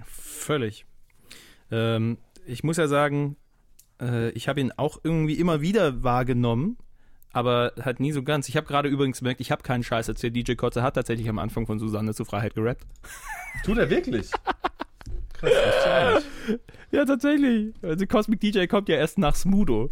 Völlig. 0.06 0.86
Ähm, 1.70 2.18
ich 2.46 2.64
muss 2.64 2.78
ja 2.78 2.88
sagen, 2.88 3.36
äh, 4.00 4.30
ich 4.30 4.48
habe 4.48 4.62
ihn 4.62 4.72
auch 4.78 5.02
irgendwie 5.04 5.34
immer 5.34 5.60
wieder 5.60 6.02
wahrgenommen, 6.02 6.78
aber 7.34 7.74
halt 7.82 8.00
nie 8.00 8.14
so 8.14 8.24
ganz. 8.24 8.48
Ich 8.48 8.56
habe 8.56 8.68
gerade 8.68 8.88
übrigens 8.88 9.20
gemerkt, 9.20 9.42
ich 9.42 9.52
habe 9.52 9.64
keinen 9.64 9.84
Scheiß 9.84 10.08
erzählt. 10.08 10.34
DJ 10.34 10.54
Kotze 10.54 10.82
hat 10.82 10.94
tatsächlich 10.94 11.28
am 11.28 11.40
Anfang 11.40 11.66
von 11.66 11.78
Susanne 11.78 12.14
zu 12.14 12.24
Freiheit 12.24 12.56
gerappt. 12.56 12.88
Tut 13.66 13.78
er 13.78 13.90
wirklich? 13.90 14.32
Krass, 15.34 16.24
Ja, 16.92 17.06
tatsächlich. 17.06 17.74
Also 17.82 18.06
Cosmic 18.06 18.40
DJ 18.40 18.66
kommt 18.68 18.90
ja 18.90 18.96
erst 18.96 19.18
nach 19.18 19.36
Smudo. 19.36 19.90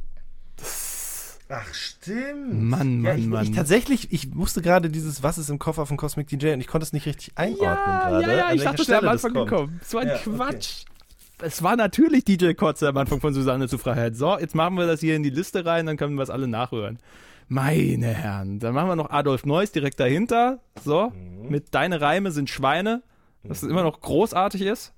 Ach, 1.49 1.73
stimmt. 1.73 2.63
Mann, 2.69 3.03
Ja, 3.03 3.09
Mann, 3.11 3.19
ich, 3.19 3.27
Mann. 3.27 3.43
ich 3.43 3.51
tatsächlich, 3.51 4.13
ich 4.13 4.33
wusste 4.35 4.61
gerade 4.61 4.89
dieses, 4.89 5.21
was 5.21 5.37
ist 5.37 5.49
im 5.49 5.59
Koffer 5.59 5.85
von 5.85 5.97
Cosmic 5.97 6.27
DJ 6.27 6.53
und 6.53 6.61
ich 6.61 6.67
konnte 6.67 6.83
es 6.85 6.93
nicht 6.93 7.05
richtig 7.05 7.33
einordnen 7.35 7.65
ja, 7.67 8.09
gerade. 8.09 8.21
ja, 8.25 8.37
ja, 8.37 8.53
ich 8.53 8.63
dachte, 8.63 8.81
es 8.83 8.87
wäre 8.87 9.01
am 9.01 9.09
Anfang 9.09 9.33
gekommen. 9.33 9.81
So 9.85 9.97
ein 9.97 10.07
Ja, 10.07 10.15
okay. 10.15 10.29
Quatsch. 10.35 10.85
Es 11.43 11.61
war 11.63 11.75
natürlich 11.75 12.23
DJ 12.23 12.53
Kotze 12.53 12.87
am 12.87 12.95
Anfang 12.97 13.19
von 13.19 13.33
Susanne 13.33 13.67
zu 13.67 13.77
Freiheit. 13.79 14.15
So, 14.15 14.37
jetzt 14.37 14.53
machen 14.55 14.75
wir 14.77 14.85
das 14.87 14.99
hier 15.01 15.15
in 15.15 15.23
die 15.23 15.29
Liste 15.31 15.65
rein, 15.65 15.87
dann 15.87 15.97
können 15.97 16.15
wir 16.15 16.21
es 16.23 16.29
alle 16.29 16.47
nachhören. 16.47 16.99
Meine 17.49 18.07
Herren, 18.07 18.59
dann 18.59 18.73
machen 18.73 18.87
wir 18.89 18.95
noch 18.95 19.09
Adolf 19.09 19.45
Neuss 19.45 19.71
direkt 19.73 19.99
dahinter. 19.99 20.59
So, 20.85 21.09
Mhm. 21.09 21.49
mit 21.49 21.73
Deine 21.73 21.99
Reime 21.99 22.31
sind 22.31 22.49
Schweine, 22.49 23.01
was 23.43 23.63
immer 23.63 23.83
noch 23.83 23.99
großartig 23.99 24.61
ist. 24.61 24.93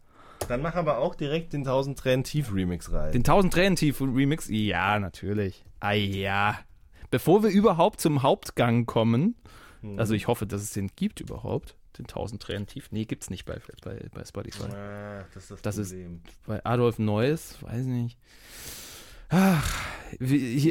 Dann 0.47 0.61
machen 0.61 0.85
wir 0.85 0.97
auch 0.97 1.15
direkt 1.15 1.53
den 1.53 1.61
1000 1.61 1.97
Tränen 1.97 2.23
Tief 2.23 2.53
Remix 2.53 2.91
rein. 2.91 3.11
Den 3.11 3.21
1000 3.21 3.53
Tränen 3.53 3.75
Tief 3.75 4.01
Remix, 4.01 4.47
ja, 4.49 4.99
natürlich. 4.99 5.63
Ah 5.79 5.93
ja. 5.93 6.57
Bevor 7.09 7.43
wir 7.43 7.49
überhaupt 7.49 7.99
zum 8.01 8.23
Hauptgang 8.23 8.85
kommen, 8.85 9.35
Mhm. 9.81 9.99
also 9.99 10.13
ich 10.13 10.27
hoffe, 10.27 10.45
dass 10.45 10.61
es 10.61 10.71
den 10.71 10.89
gibt 10.95 11.19
überhaupt, 11.21 11.75
den 11.97 12.07
1000 12.07 12.41
Tränen 12.41 12.67
Tief. 12.67 12.87
Nee, 12.91 13.05
gibt's 13.05 13.29
nicht 13.29 13.45
bei, 13.45 13.59
bei, 13.83 13.99
bei 14.13 14.23
Spotify. 14.25 14.63
ah, 14.73 15.25
das 15.33 15.43
ist 15.43 15.51
das, 15.51 15.61
Das 15.61 15.77
ist- 15.77 15.91
Problem. 15.91 16.21
bei 16.47 16.65
Adolf 16.65 16.99
Neuss, 16.99 17.57
weiß 17.61 17.85
nicht. 17.85 18.17
Ach, 19.29 19.67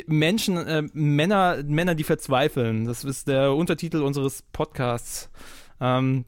Menschen, 0.06 0.56
äh, 0.56 0.82
Männer, 0.92 1.62
Männer, 1.64 1.94
die 1.94 2.04
verzweifeln. 2.04 2.84
Das 2.86 3.02
ist 3.04 3.26
der 3.28 3.52
Untertitel 3.54 4.02
unseres 4.02 4.42
Podcasts. 4.52 5.30
Ähm, 5.80 6.24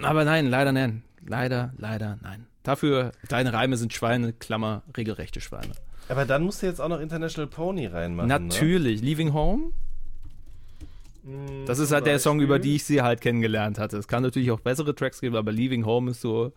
aber 0.00 0.24
nein, 0.24 0.46
leider 0.46 0.70
nein. 0.72 1.02
Leider, 1.26 1.72
leider 1.76 2.18
nein. 2.22 2.46
Dafür, 2.62 3.12
deine 3.28 3.52
Reime 3.52 3.76
sind 3.76 3.92
Schweine, 3.92 4.32
Klammer, 4.32 4.82
regelrechte 4.96 5.40
Schweine. 5.40 5.72
Aber 6.08 6.24
dann 6.24 6.42
musst 6.42 6.62
du 6.62 6.66
jetzt 6.66 6.80
auch 6.80 6.88
noch 6.88 7.00
International 7.00 7.46
Pony 7.46 7.86
reinmachen. 7.86 8.28
Natürlich. 8.28 9.02
Leaving 9.02 9.32
Home? 9.32 9.72
Ne? 11.22 11.64
Das 11.66 11.78
ist 11.78 11.92
halt 11.92 12.06
der 12.06 12.18
Song, 12.18 12.40
über 12.40 12.58
die 12.58 12.76
ich 12.76 12.84
sie 12.84 13.02
halt 13.02 13.20
kennengelernt 13.20 13.78
hatte. 13.78 13.98
Es 13.98 14.08
kann 14.08 14.22
natürlich 14.22 14.50
auch 14.50 14.60
bessere 14.60 14.94
Tracks 14.94 15.20
geben, 15.20 15.36
aber 15.36 15.52
Leaving 15.52 15.84
Home 15.84 16.10
ist 16.12 16.20
so. 16.20 16.52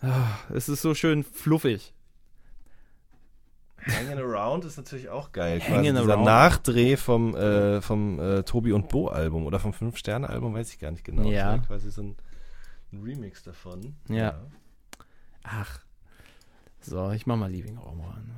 Ah, 0.00 0.38
es 0.52 0.68
ist 0.68 0.82
so 0.82 0.94
schön 0.94 1.22
fluffig. 1.22 1.94
Hanging 3.86 4.18
Around 4.18 4.64
ist 4.64 4.76
natürlich 4.76 5.08
auch 5.08 5.32
geil. 5.32 5.60
Hanging 5.60 5.94
dieser 5.94 6.14
Around. 6.14 6.24
Nachdreh 6.24 6.96
vom, 6.96 7.36
äh, 7.36 7.80
vom 7.82 8.18
äh, 8.18 8.42
Tobi 8.42 8.72
und 8.72 8.88
Bo 8.88 9.08
Album 9.08 9.46
oder 9.46 9.60
vom 9.60 9.72
Fünf-Sterne-Album, 9.72 10.54
weiß 10.54 10.72
ich 10.72 10.78
gar 10.78 10.90
nicht 10.90 11.04
genau. 11.04 11.28
Ja. 11.30 11.58
Quasi 11.58 11.90
so 11.90 12.02
ein, 12.02 12.16
ein 12.94 13.02
Remix 13.02 13.42
davon. 13.42 13.94
Ja. 14.08 14.40
Ach. 15.42 15.80
So, 16.80 17.10
ich 17.10 17.26
mach 17.26 17.36
mal 17.36 17.50
Leaving 17.50 17.78
Home 17.78 18.04
an. 18.04 18.30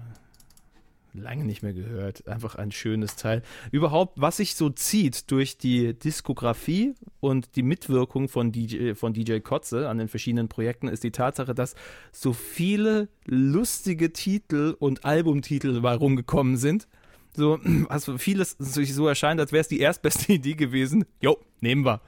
Lange 1.12 1.44
nicht 1.44 1.62
mehr 1.62 1.72
gehört. 1.72 2.28
Einfach 2.28 2.56
ein 2.56 2.70
schönes 2.70 3.16
Teil. 3.16 3.42
Überhaupt, 3.72 4.20
was 4.20 4.36
sich 4.36 4.54
so 4.54 4.68
zieht 4.68 5.30
durch 5.30 5.56
die 5.56 5.94
Diskografie 5.94 6.94
und 7.20 7.56
die 7.56 7.62
Mitwirkung 7.62 8.28
von 8.28 8.52
DJ, 8.52 8.92
von 8.94 9.14
DJ 9.14 9.38
Kotze 9.38 9.88
an 9.88 9.96
den 9.98 10.08
verschiedenen 10.08 10.48
Projekten, 10.48 10.88
ist 10.88 11.04
die 11.04 11.12
Tatsache, 11.12 11.54
dass 11.54 11.74
so 12.12 12.34
viele 12.34 13.08
lustige 13.24 14.12
Titel 14.12 14.76
und 14.78 15.04
Albumtitel 15.06 15.78
rumgekommen 15.78 16.58
sind. 16.58 16.86
So, 17.34 17.58
also 17.88 18.18
vieles 18.18 18.56
sich 18.58 18.94
so 18.94 19.08
erscheint, 19.08 19.40
als 19.40 19.52
wäre 19.52 19.62
es 19.62 19.68
die 19.68 19.80
erstbeste 19.80 20.32
Idee 20.34 20.54
gewesen. 20.54 21.06
Jo, 21.20 21.38
nehmen 21.60 21.84
wir. 21.84 22.02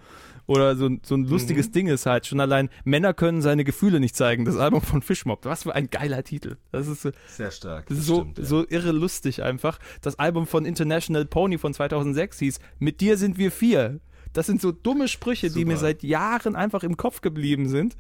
Oder 0.49 0.75
so, 0.77 0.87
ein- 0.87 1.01
so 1.05 1.15
ein 1.15 1.25
lustiges 1.27 1.71
Ding 1.71 1.87
ist 1.87 2.07
halt 2.07 2.27
schon 2.27 2.41
allein, 2.41 2.71
Männer 2.85 3.15
können 3.15 3.43
seine 3.43 3.63
Gefühle 3.65 4.01
nicht 4.01 4.17
zeigen. 4.17 4.45
Das 4.47 4.57
Album 4.57 4.81
von 4.81 5.03
Fishmob. 5.03 5.45
Was 5.45 5.63
für 5.65 5.75
ein 5.75 5.91
geiler 5.91 6.25
Titel. 6.25 6.57
Das 6.73 6.89
ist 6.89 7.03
so, 7.03 7.11
Sehr 7.29 7.51
stark. 7.51 7.87
das 7.87 7.99
Das 7.99 7.99
ist 7.99 8.07
so, 8.07 8.17
stimmt, 8.23 8.39
ja. 8.39 8.45
so 8.45 8.67
irre 8.69 8.93
lustig 8.93 9.43
einfach. 9.45 9.79
Das 10.01 10.19
Album 10.19 10.47
von 10.47 10.65
International 10.65 11.27
Pony 11.27 11.59
von 11.59 11.73
2006 11.75 12.39
hieß 12.41 12.59
Mit 12.81 13.01
dir 13.01 13.17
sind 13.19 13.39
wir 13.39 13.53
vier. 13.53 14.01
Das 14.33 14.47
sind 14.47 14.61
so 14.61 14.73
dumme 14.73 15.07
Sprüche, 15.09 15.51
die 15.51 15.65
mir 15.65 15.73
Super. 15.77 15.81
seit 15.89 16.03
Jahren 16.03 16.57
einfach 16.57 16.83
im 16.83 16.97
Kopf 16.97 17.21
geblieben 17.21 17.69
sind. 17.69 17.97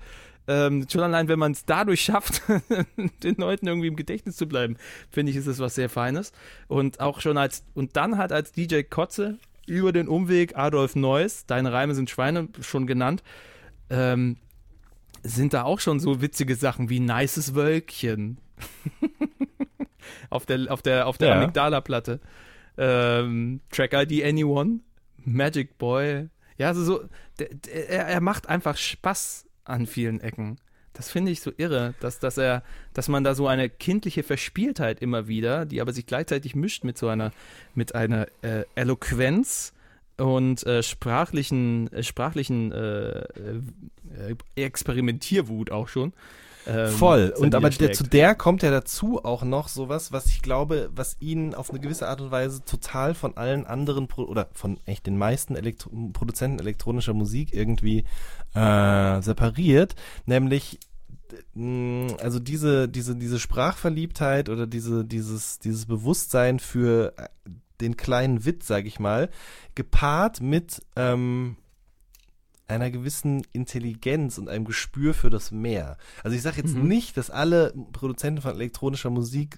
Ähm, 0.47 0.87
schon 0.91 1.03
allein, 1.03 1.29
wenn 1.29 1.39
man 1.39 1.53
es 1.53 1.66
dadurch 1.66 2.01
schafft, 2.01 2.41
den 3.23 3.35
Leuten 3.37 3.66
irgendwie 3.66 3.89
im 3.89 3.97
Gedächtnis 3.97 4.37
zu 4.37 4.47
bleiben, 4.49 4.77
finde 5.11 5.31
ich, 5.31 5.37
ist 5.37 5.47
es 5.47 5.59
was 5.59 5.75
sehr 5.75 5.91
Feines. 5.91 6.33
Und 6.66 7.01
auch 7.01 7.20
schon 7.20 7.37
als, 7.37 7.65
und 7.75 7.97
dann 7.97 8.16
halt 8.16 8.33
als 8.33 8.53
DJ 8.53 8.83
Kotze 8.83 9.39
über 9.69 9.93
den 9.93 10.09
Umweg 10.09 10.57
Adolf 10.57 10.97
Neuss, 10.97 11.47
deine 11.47 11.73
Reime 11.73 11.95
sind 11.95 12.11
Schweine, 12.11 12.49
schon 12.61 12.86
genannt, 12.86 13.23
ähm, 13.90 14.36
sind 15.23 15.53
da 15.55 15.65
auch 15.65 15.81
schon 15.81 16.01
so 16.01 16.20
witzige 16.20 16.55
Sachen 16.55 16.89
wie 16.90 17.01
nices 17.01 17.55
Wölkchen. 17.55 18.39
auf 20.31 20.47
der, 20.47 20.73
auf 20.73 20.82
der, 20.82 21.07
auf 21.07 21.19
der 21.19 21.28
Ja. 21.28 21.35
Amygdala-Platte. 21.36 22.20
Ähm, 22.77 23.61
Track 23.70 23.93
ID 23.93 24.24
Anyone, 24.24 24.81
Magic 25.24 25.78
Boy. 25.78 26.28
Ja, 26.57 26.69
also 26.69 26.85
so, 26.85 27.05
der, 27.39 27.49
der, 27.49 27.89
er, 27.89 28.07
er 28.07 28.20
macht 28.20 28.49
einfach 28.49 28.77
Spaß 28.77 29.47
an 29.65 29.86
vielen 29.86 30.20
Ecken. 30.20 30.59
Das 30.93 31.10
finde 31.10 31.31
ich 31.31 31.40
so 31.40 31.52
irre, 31.56 31.94
dass, 32.01 32.19
dass 32.19 32.39
er, 32.39 32.62
dass 32.93 33.09
man 33.09 33.23
da 33.23 33.35
so 33.35 33.47
eine 33.47 33.69
kindliche 33.69 34.23
Verspieltheit 34.23 35.01
immer 35.01 35.28
wieder, 35.28 35.65
die 35.65 35.81
aber 35.81 35.93
sich 35.93 36.06
gleichzeitig 36.06 36.56
mischt 36.56 36.85
mit 36.85 36.98
so 36.98 37.09
einer, 37.09 37.31
mit 37.74 37.94
einer 37.94 38.27
äh, 38.43 38.65
Eloquenz 38.74 39.73
und 40.16 40.66
äh, 40.66 40.82
sprachlichen, 40.82 41.93
äh, 41.93 42.02
sprachlichen 42.02 42.73
äh, 42.73 43.20
äh, 43.20 44.35
Experimentierwut 44.56 45.70
auch 45.70 45.89
schon. 45.89 46.12
Ähm, 46.69 46.90
Voll. 46.90 47.32
Und 47.36 47.55
aber 47.55 47.70
der, 47.70 47.93
zu 47.93 48.05
der 48.05 48.35
kommt 48.35 48.62
ja 48.62 48.70
dazu 48.70 49.24
auch 49.24 49.43
noch 49.43 49.69
sowas, 49.69 50.12
was 50.12 50.27
ich 50.27 50.43
glaube, 50.43 50.90
was 50.95 51.16
ihn 51.19 51.55
auf 51.55 51.70
eine 51.70 51.81
gewisse 51.81 52.07
Art 52.07 52.20
und 52.20 52.31
Weise 52.31 52.62
total 52.62 53.15
von 53.15 53.36
allen 53.39 53.66
anderen 53.66 54.07
Pro 54.07 54.24
oder 54.24 54.49
von 54.53 54.78
echt 54.85 55.07
den 55.07 55.16
meisten 55.16 55.57
Elektro 55.57 55.90
Produzenten 56.12 56.59
elektronischer 56.59 57.15
Musik 57.15 57.55
irgendwie 57.55 58.05
äh, 58.55 59.23
separiert, 59.23 59.95
nämlich 60.27 60.78
also 62.20 62.39
diese 62.39 62.89
diese 62.89 63.16
diese 63.16 63.39
Sprachverliebtheit 63.39 64.49
oder 64.49 64.66
diese 64.66 65.05
dieses 65.05 65.59
dieses 65.59 65.86
Bewusstsein 65.86 66.59
für 66.59 67.15
äh, 67.16 67.28
den 67.81 67.97
kleinen 67.97 68.45
Witz, 68.45 68.66
sage 68.66 68.89
ich 68.89 68.99
mal, 68.99 69.31
gepaart 69.74 70.40
mit 70.40 70.82
ähm, 70.97 71.57
einer 72.69 72.90
gewissen 72.90 73.43
Intelligenz 73.53 74.39
und 74.39 74.49
einem 74.49 74.65
Gespür 74.65 75.15
für 75.15 75.31
das 75.31 75.51
Meer. 75.51 75.97
Also 76.23 76.36
ich 76.36 76.43
sage 76.43 76.59
jetzt 76.59 76.77
Mhm. 76.77 76.86
nicht, 76.86 77.16
dass 77.16 77.31
alle 77.31 77.73
Produzenten 77.93 78.43
von 78.43 78.53
elektronischer 78.55 79.11
Musik 79.11 79.57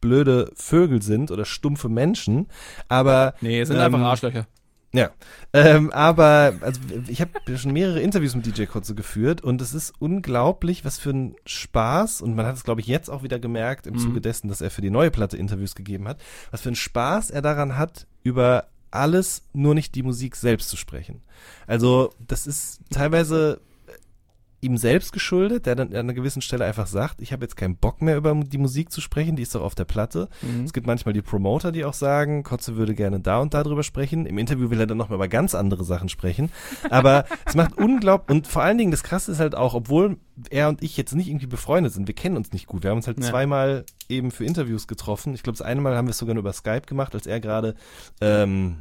blöde 0.00 0.50
Vögel 0.54 1.02
sind 1.02 1.30
oder 1.30 1.44
stumpfe 1.44 1.88
Menschen, 1.88 2.46
aber 2.88 3.34
Nee, 3.40 3.60
es 3.60 3.68
sind 3.68 3.76
ähm, 3.78 3.82
einfach 3.82 4.00
Arschlöcher. 4.00 4.46
ja, 4.94 5.10
ähm, 5.52 5.90
aber 5.92 6.54
also 6.62 6.80
ich 7.06 7.20
habe 7.20 7.30
schon 7.58 7.72
mehrere 7.72 8.00
Interviews 8.00 8.34
mit 8.34 8.46
DJ 8.46 8.64
Kotze 8.64 8.94
geführt 8.94 9.42
und 9.42 9.60
es 9.60 9.74
ist 9.74 9.92
unglaublich, 9.98 10.84
was 10.86 10.98
für 10.98 11.10
ein 11.10 11.36
Spaß 11.44 12.22
und 12.22 12.34
man 12.34 12.46
hat 12.46 12.56
es 12.56 12.64
glaube 12.64 12.80
ich 12.80 12.86
jetzt 12.86 13.10
auch 13.10 13.22
wieder 13.22 13.38
gemerkt 13.38 13.86
im 13.86 13.94
Mhm. 13.94 13.98
Zuge 13.98 14.20
dessen, 14.22 14.48
dass 14.48 14.62
er 14.62 14.70
für 14.70 14.80
die 14.82 14.88
neue 14.90 15.10
Platte 15.10 15.36
Interviews 15.36 15.74
gegeben 15.74 16.08
hat, 16.08 16.18
was 16.50 16.62
für 16.62 16.70
ein 16.70 16.76
Spaß 16.76 17.30
er 17.30 17.42
daran 17.42 17.76
hat, 17.76 18.06
über 18.22 18.68
alles, 18.90 19.42
nur 19.52 19.74
nicht 19.74 19.94
die 19.94 20.02
Musik 20.02 20.36
selbst 20.36 20.68
zu 20.68 20.76
sprechen. 20.76 21.22
Also 21.66 22.12
das 22.26 22.46
ist 22.46 22.80
teilweise 22.90 23.60
ihm 24.62 24.76
selbst 24.76 25.12
geschuldet, 25.12 25.66
der 25.66 25.74
dann 25.74 25.88
an 25.88 25.96
einer 25.96 26.12
gewissen 26.12 26.42
Stelle 26.42 26.64
einfach 26.64 26.86
sagt, 26.86 27.22
ich 27.22 27.32
habe 27.32 27.44
jetzt 27.44 27.56
keinen 27.56 27.76
Bock 27.76 28.02
mehr 28.02 28.16
über 28.16 28.34
die 28.34 28.58
Musik 28.58 28.92
zu 28.92 29.00
sprechen, 29.00 29.36
die 29.36 29.42
ist 29.42 29.54
doch 29.54 29.62
auf 29.62 29.74
der 29.74 29.84
Platte. 29.86 30.28
Mhm. 30.42 30.64
Es 30.64 30.72
gibt 30.72 30.86
manchmal 30.86 31.14
die 31.14 31.22
Promoter, 31.22 31.72
die 31.72 31.84
auch 31.84 31.94
sagen, 31.94 32.42
Kotze 32.42 32.76
würde 32.76 32.94
gerne 32.94 33.20
da 33.20 33.38
und 33.38 33.54
da 33.54 33.62
drüber 33.62 33.82
sprechen. 33.82 34.26
Im 34.26 34.38
Interview 34.38 34.70
will 34.70 34.80
er 34.80 34.86
dann 34.86 34.98
nochmal 34.98 35.16
über 35.16 35.28
ganz 35.28 35.54
andere 35.54 35.84
Sachen 35.84 36.08
sprechen. 36.08 36.50
Aber 36.90 37.24
es 37.46 37.54
macht 37.54 37.76
unglaublich, 37.78 38.36
und 38.36 38.46
vor 38.46 38.62
allen 38.62 38.76
Dingen 38.78 38.90
das 38.90 39.02
Krasse 39.02 39.32
ist 39.32 39.40
halt 39.40 39.54
auch, 39.54 39.74
obwohl 39.74 40.18
er 40.50 40.68
und 40.68 40.82
ich 40.82 40.96
jetzt 40.96 41.14
nicht 41.14 41.28
irgendwie 41.28 41.46
befreundet 41.46 41.92
sind, 41.92 42.06
wir 42.06 42.14
kennen 42.14 42.36
uns 42.36 42.52
nicht 42.52 42.66
gut. 42.66 42.82
Wir 42.82 42.90
haben 42.90 42.98
uns 42.98 43.06
halt 43.06 43.18
Ja. 43.18 43.28
zweimal 43.30 43.84
eben 44.08 44.30
für 44.30 44.44
Interviews 44.44 44.86
getroffen. 44.86 45.34
Ich 45.34 45.42
glaube, 45.42 45.56
das 45.58 45.66
eine 45.66 45.80
Mal 45.80 45.96
haben 45.96 46.06
wir 46.06 46.10
es 46.12 46.18
sogar 46.18 46.34
nur 46.34 46.42
über 46.42 46.52
Skype 46.52 46.82
gemacht, 46.82 47.14
als 47.14 47.26
er 47.26 47.40
gerade 47.40 47.74
ähm, 48.20 48.78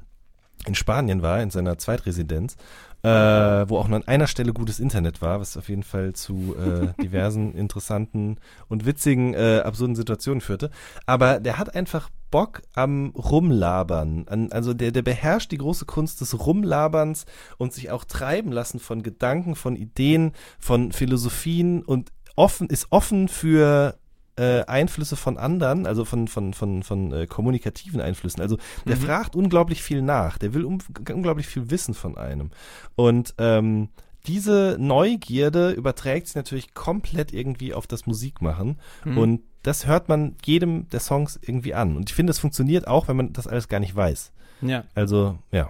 in 0.66 0.76
Spanien 0.76 1.22
war, 1.22 1.42
in 1.42 1.52
seiner 1.52 1.78
Zweitresidenz, 1.78 2.58
äh, 3.02 3.10
wo 3.10 3.78
auch 3.78 3.88
nur 3.88 3.98
an 3.98 4.08
einer 4.08 4.28
Stelle 4.28 4.52
gutes 4.52 4.80
Internet 4.80 5.22
war, 5.22 5.40
was 5.40 5.56
auf 5.56 5.70
jeden 5.70 5.84
Fall 5.84 6.14
zu 6.14 6.56
äh, 6.58 6.94
diversen 7.02 7.54
interessanten 7.54 8.38
und 8.68 8.86
witzigen, 8.86 9.34
äh, 9.34 9.62
absurden 9.64 9.96
Situationen 9.96 10.42
führte. 10.42 10.70
Aber 11.06 11.40
der 11.40 11.58
hat 11.58 11.76
einfach 11.76 12.10
Bock 12.30 12.62
am 12.74 13.12
Rumlabern. 13.12 14.26
An, 14.28 14.52
also 14.52 14.74
der, 14.74 14.92
der 14.92 15.02
beherrscht 15.02 15.52
die 15.52 15.58
große 15.58 15.86
Kunst 15.86 16.20
des 16.22 16.46
Rumlaberns 16.46 17.26
und 17.58 17.74
sich 17.74 17.90
auch 17.90 18.04
treiben 18.04 18.52
lassen 18.52 18.80
von 18.80 19.02
Gedanken, 19.02 19.56
von 19.56 19.76
Ideen, 19.76 20.34
von 20.60 20.92
Philosophien 20.92 21.84
und 21.84 22.12
offen, 22.36 22.68
ist 22.68 22.88
offen 22.92 23.30
für 23.30 23.98
äh, 24.40 24.64
Einflüsse 24.68 25.18
von 25.18 25.38
anderen, 25.38 25.86
also 25.86 26.06
von, 26.06 26.28
von, 26.30 26.54
von, 26.54 26.82
von 26.84 27.12
äh, 27.12 27.28
kommunikativen 27.28 28.00
Einflüssen. 28.00 28.42
Also 28.42 28.58
der 28.88 28.96
Mhm. 28.96 29.02
fragt 29.02 29.36
unglaublich 29.36 29.84
viel 29.84 30.02
nach, 30.02 30.38
der 30.38 30.54
will 30.54 30.64
um, 30.64 30.80
unglaublich 31.12 31.48
viel 31.48 31.70
wissen 31.70 31.94
von 31.94 32.18
einem. 32.18 32.52
Und 32.96 33.36
ähm, 33.38 33.90
diese 34.28 34.78
Neugierde 34.80 35.72
überträgt 35.72 36.28
sich 36.28 36.36
natürlich 36.36 36.74
komplett 36.74 37.34
irgendwie 37.34 37.74
auf 37.74 37.86
das 37.88 38.06
Musikmachen. 38.06 38.80
Mhm. 39.04 39.18
Und 39.18 39.42
das 39.64 39.88
hört 39.88 40.08
man 40.08 40.36
jedem 40.46 40.88
der 40.90 41.02
Songs 41.02 41.38
irgendwie 41.42 41.74
an. 41.74 41.98
Und 41.98 42.10
ich 42.10 42.16
finde, 42.16 42.32
das 42.32 42.40
funktioniert 42.40 42.88
auch, 42.88 43.08
wenn 43.08 43.18
man 43.18 43.34
das 43.34 43.48
alles 43.48 43.68
gar 43.68 43.80
nicht 43.80 43.96
weiß. 43.96 44.32
Ja. 44.62 44.86
Also, 44.96 45.38
ja. 45.52 45.70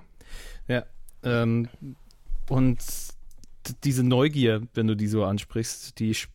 Ja, 0.68 0.84
ähm, 1.24 1.70
und 2.50 2.78
diese 3.84 4.03
Neugier, 4.03 4.61
wenn 4.73 4.88
du 4.88 4.95
die 4.95 5.07
so 5.07 5.23
ansprichst, 5.26 5.99
die 5.99 6.15
sch- 6.15 6.27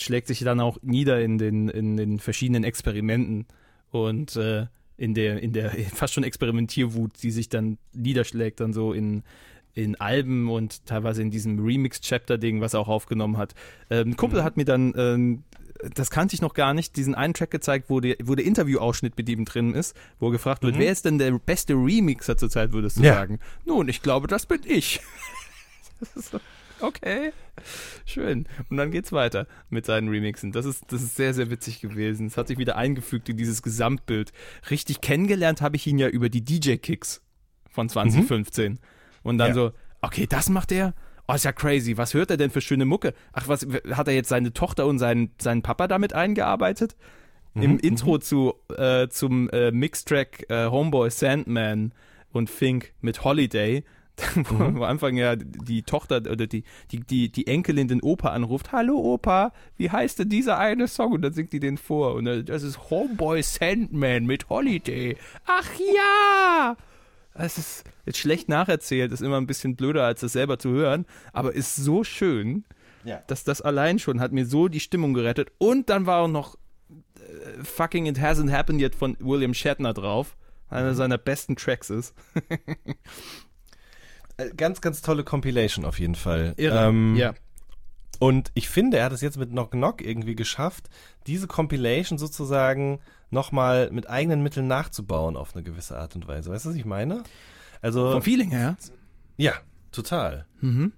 schlägt 0.00 0.26
sich 0.28 0.40
dann 0.40 0.60
auch 0.60 0.78
nieder 0.82 1.20
in 1.20 1.38
den, 1.38 1.68
in 1.68 1.96
den 1.96 2.18
verschiedenen 2.18 2.64
Experimenten 2.64 3.46
und 3.90 4.36
äh, 4.36 4.66
in 4.96 5.14
der, 5.14 5.42
in 5.42 5.52
der 5.52 5.70
fast 5.94 6.14
schon 6.14 6.24
Experimentierwut, 6.24 7.22
die 7.22 7.30
sich 7.30 7.48
dann 7.48 7.78
niederschlägt, 7.94 8.60
dann 8.60 8.72
so 8.72 8.92
in, 8.92 9.22
in 9.74 9.96
Alben 10.00 10.48
und 10.50 10.84
teilweise 10.86 11.22
in 11.22 11.30
diesem 11.30 11.58
Remix-Chapter-Ding, 11.58 12.60
was 12.60 12.74
er 12.74 12.80
auch 12.80 12.88
aufgenommen 12.88 13.36
hat. 13.38 13.54
Ähm, 13.90 14.10
ein 14.10 14.16
Kumpel 14.16 14.42
hat 14.44 14.56
mir 14.56 14.64
dann, 14.64 14.92
ähm, 14.96 15.44
das 15.94 16.10
kannte 16.10 16.34
ich 16.34 16.42
noch 16.42 16.54
gar 16.54 16.74
nicht, 16.74 16.96
diesen 16.96 17.14
einen 17.14 17.34
Track 17.34 17.50
gezeigt, 17.52 17.88
wo 17.88 18.00
der, 18.00 18.16
wo 18.24 18.34
der 18.34 18.44
Interview-Ausschnitt 18.44 19.16
mit 19.16 19.28
ihm 19.28 19.44
drin 19.44 19.74
ist, 19.74 19.96
wo 20.18 20.30
gefragt 20.30 20.62
wird, 20.64 20.76
wer 20.78 20.90
ist 20.92 21.04
denn 21.04 21.18
der 21.18 21.30
beste 21.38 21.74
Remixer 21.74 22.36
zurzeit, 22.36 22.72
würdest 22.72 22.98
du 22.98 23.02
Ja. 23.04 23.14
sagen? 23.14 23.38
Nun, 23.64 23.88
ich 23.88 24.02
glaube, 24.02 24.26
das 24.26 24.44
bin 24.46 24.60
ich. 24.66 25.00
Das 26.00 26.14
ist 26.14 26.30
so, 26.30 26.38
okay, 26.80 27.32
schön. 28.04 28.46
Und 28.70 28.76
dann 28.76 28.90
geht's 28.90 29.12
weiter 29.12 29.46
mit 29.70 29.86
seinen 29.86 30.08
Remixen. 30.08 30.52
Das 30.52 30.64
ist, 30.64 30.84
das 30.92 31.02
ist 31.02 31.16
sehr, 31.16 31.34
sehr 31.34 31.50
witzig 31.50 31.80
gewesen. 31.80 32.26
Es 32.26 32.36
hat 32.36 32.48
sich 32.48 32.58
wieder 32.58 32.76
eingefügt 32.76 33.28
in 33.28 33.36
dieses 33.36 33.62
Gesamtbild. 33.62 34.32
Richtig 34.70 35.00
kennengelernt 35.00 35.60
habe 35.62 35.76
ich 35.76 35.86
ihn 35.86 35.98
ja 35.98 36.08
über 36.08 36.28
die 36.28 36.44
DJ-Kicks 36.44 37.22
von 37.70 37.88
2015. 37.88 38.78
Und 39.22 39.38
dann 39.38 39.48
Ja. 39.48 39.54
so, 39.54 39.72
okay, 40.02 40.26
das 40.28 40.48
macht 40.48 40.72
er? 40.72 40.94
Oh, 41.26 41.34
ist 41.34 41.44
ja 41.44 41.52
crazy. 41.52 41.96
Was 41.98 42.14
hört 42.14 42.30
er 42.30 42.36
denn 42.38 42.50
für 42.50 42.60
schöne 42.62 42.86
Mucke? 42.86 43.12
Ach, 43.32 43.48
was, 43.48 43.66
hat 43.90 44.08
er 44.08 44.14
jetzt 44.14 44.30
seine 44.30 44.52
Tochter 44.52 44.86
und 44.86 44.98
seinen, 44.98 45.30
seinen 45.38 45.62
Papa 45.62 45.86
damit 45.88 46.12
eingearbeitet? 46.14 46.96
Im 47.54 47.78
Intro 47.80 48.18
zu, 48.18 48.54
äh, 48.76 49.08
zum 49.08 49.50
äh, 49.50 49.72
Mixtrack 49.72 50.48
äh, 50.48 50.66
Homeboy 50.66 51.10
Sandman 51.10 51.92
und 52.30 52.50
Fink 52.50 52.92
mit 53.00 53.24
Holiday, 53.24 53.82
wo 54.50 54.64
am 54.64 54.82
Anfang 54.82 55.16
ja 55.16 55.36
die 55.36 55.82
Tochter 55.82 56.16
oder 56.30 56.46
die, 56.46 56.64
die, 56.90 57.00
die, 57.00 57.30
die 57.30 57.46
Enkelin 57.46 57.88
den 57.88 58.02
Opa 58.02 58.30
anruft, 58.30 58.72
hallo 58.72 58.96
Opa, 58.98 59.52
wie 59.76 59.90
heißt 59.90 60.18
denn 60.18 60.28
dieser 60.28 60.58
eine 60.58 60.88
Song? 60.88 61.12
Und 61.12 61.22
dann 61.22 61.32
singt 61.32 61.52
die 61.52 61.60
den 61.60 61.78
vor. 61.78 62.14
Und 62.14 62.24
dann, 62.24 62.44
das 62.44 62.62
ist 62.62 62.90
Homeboy 62.90 63.42
Sandman 63.42 64.26
mit 64.26 64.48
Holiday. 64.48 65.16
Ach 65.46 65.68
ja! 65.94 66.76
Es 67.34 67.56
ist 67.58 67.84
jetzt 68.04 68.18
schlecht 68.18 68.48
nacherzählt, 68.48 69.12
ist 69.12 69.22
immer 69.22 69.36
ein 69.36 69.46
bisschen 69.46 69.76
blöder, 69.76 70.04
als 70.04 70.20
das 70.20 70.32
selber 70.32 70.58
zu 70.58 70.70
hören, 70.70 71.06
aber 71.32 71.52
ist 71.54 71.76
so 71.76 72.02
schön, 72.02 72.64
Ja. 73.04 73.22
dass 73.28 73.44
das 73.44 73.60
allein 73.62 74.00
schon 74.00 74.18
hat 74.20 74.32
mir 74.32 74.44
so 74.46 74.66
die 74.66 74.80
Stimmung 74.80 75.14
gerettet. 75.14 75.52
Und 75.58 75.88
dann 75.88 76.06
war 76.06 76.22
auch 76.22 76.28
noch 76.28 76.56
äh, 76.88 77.62
Fucking 77.62 78.06
It 78.06 78.18
Hasn't 78.18 78.50
Happened 78.50 78.80
Yet 78.80 78.96
von 78.96 79.16
William 79.20 79.54
Shatner 79.54 79.94
drauf. 79.94 80.36
Einer 80.70 80.94
seiner 80.94 81.16
besten 81.16 81.54
Tracks 81.56 81.88
ist. 81.90 82.12
Äh, 84.38 84.50
Ganz, 84.56 84.80
ganz 84.80 85.02
tolle 85.02 85.24
Compilation 85.24 85.84
auf 85.84 85.98
jeden 86.00 86.14
Fall. 86.14 86.54
Irre. 86.56 86.88
Ähm, 86.88 87.14
ja. 87.16 87.34
Und 88.18 88.50
ich 88.54 88.68
finde, 88.68 88.96
er 88.96 89.04
hat 89.04 89.12
es 89.12 89.20
jetzt 89.20 89.38
mit 89.38 89.50
Knock 89.50 89.72
Knock 89.72 90.02
irgendwie 90.04 90.34
geschafft, 90.34 90.88
diese 91.26 91.46
Compilation 91.46 92.18
sozusagen 92.18 92.98
nochmal 93.30 93.90
mit 93.92 94.08
eigenen 94.08 94.42
Mitteln 94.42 94.66
nachzubauen 94.66 95.36
auf 95.36 95.54
eine 95.54 95.62
gewisse 95.62 95.96
Art 95.98 96.16
und 96.16 96.26
Weise. 96.26 96.50
Weißt 96.50 96.64
du, 96.64 96.70
was 96.70 96.76
ich 96.76 96.84
meine? 96.84 97.22
Also, 97.80 98.10
Vom 98.10 98.22
Feeling 98.22 98.50
her. 98.50 98.76
ja, 99.36 99.52
total. 99.92 100.46
Mhm. 100.60 100.92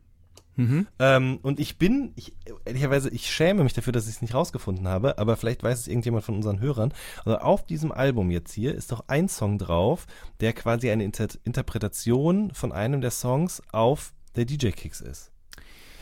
Mhm. 0.56 0.86
Ähm, 0.98 1.38
und 1.42 1.60
ich 1.60 1.78
bin, 1.78 2.12
ich, 2.16 2.34
ehrlicherweise, 2.64 3.10
ich 3.10 3.30
schäme 3.30 3.62
mich 3.62 3.72
dafür, 3.72 3.92
dass 3.92 4.08
ich 4.08 4.16
es 4.16 4.22
nicht 4.22 4.34
rausgefunden 4.34 4.86
habe, 4.88 5.18
aber 5.18 5.36
vielleicht 5.36 5.62
weiß 5.62 5.78
es 5.80 5.88
irgendjemand 5.88 6.24
von 6.24 6.34
unseren 6.34 6.60
Hörern. 6.60 6.92
Also 7.24 7.38
auf 7.38 7.64
diesem 7.64 7.92
Album 7.92 8.30
jetzt 8.30 8.52
hier 8.52 8.74
ist 8.74 8.92
doch 8.92 9.04
ein 9.08 9.28
Song 9.28 9.58
drauf, 9.58 10.06
der 10.40 10.52
quasi 10.52 10.90
eine 10.90 11.04
Inter 11.04 11.28
Interpretation 11.44 12.52
von 12.52 12.72
einem 12.72 13.00
der 13.00 13.10
Songs 13.10 13.62
auf 13.72 14.12
der 14.36 14.44
DJ 14.44 14.70
Kicks 14.70 15.00
ist. 15.00 15.32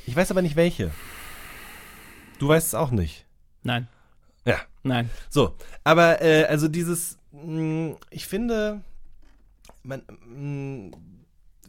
Ich 0.07 0.17
weiß 0.17 0.31
aber 0.31 0.43
nicht 0.43 0.57
welche. 0.57 0.91
Du 2.39 2.49
weißt 2.49 2.69
es 2.69 2.75
auch 2.75 2.91
nicht. 2.91 3.27
Nein. 3.63 3.89
Ja. 4.45 4.59
Nein. 4.83 5.11
So, 5.29 5.55
aber 5.85 6.23
äh, 6.23 6.45
also 6.45 6.69
dieses, 6.69 7.19
mh, 7.33 7.97
ich 8.11 8.27
finde, 8.27 8.81
man, 9.83 10.03
mh, 10.27 10.97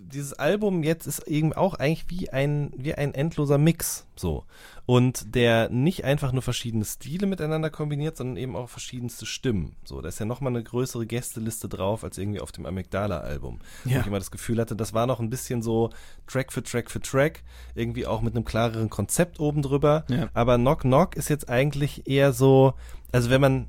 dieses 0.01 0.33
Album 0.33 0.81
jetzt 0.83 1.05
ist 1.07 1.27
eben 1.27 1.53
auch 1.53 1.75
eigentlich 1.75 2.05
wie 2.09 2.29
ein, 2.29 2.71
wie 2.75 2.95
ein 2.95 3.13
endloser 3.13 3.57
Mix, 3.57 4.05
so. 4.15 4.45
Und 4.85 5.35
der 5.35 5.69
nicht 5.69 6.03
einfach 6.03 6.31
nur 6.31 6.41
verschiedene 6.41 6.83
Stile 6.85 7.27
miteinander 7.27 7.69
kombiniert, 7.69 8.17
sondern 8.17 8.37
eben 8.37 8.55
auch 8.55 8.69
verschiedenste 8.69 9.25
Stimmen. 9.27 9.75
So, 9.83 10.01
da 10.01 10.09
ist 10.09 10.19
ja 10.19 10.25
nochmal 10.25 10.51
eine 10.53 10.63
größere 10.63 11.05
Gästeliste 11.05 11.69
drauf 11.69 12.03
als 12.03 12.17
irgendwie 12.17 12.39
auf 12.39 12.51
dem 12.51 12.65
Amygdala-Album. 12.65 13.59
Wo 13.83 13.89
Ja. 13.89 13.99
ich 13.99 14.07
immer 14.07 14.17
das 14.17 14.31
Gefühl 14.31 14.59
hatte, 14.59 14.75
das 14.75 14.93
war 14.93 15.05
noch 15.05 15.19
ein 15.19 15.29
bisschen 15.29 15.61
so 15.61 15.91
Track 16.25 16.51
für 16.51 16.63
Track 16.63 16.89
für 16.89 17.01
Track, 17.01 17.43
irgendwie 17.75 18.07
auch 18.07 18.21
mit 18.21 18.35
einem 18.35 18.45
klareren 18.45 18.89
Konzept 18.89 19.39
oben 19.39 19.61
drüber. 19.61 20.05
Ja. 20.09 20.29
Aber 20.33 20.57
Knock 20.57 20.81
Knock 20.81 21.15
ist 21.17 21.29
jetzt 21.29 21.49
eigentlich 21.49 22.07
eher 22.07 22.33
so, 22.33 22.73
also 23.11 23.29
wenn 23.29 23.41
man, 23.41 23.67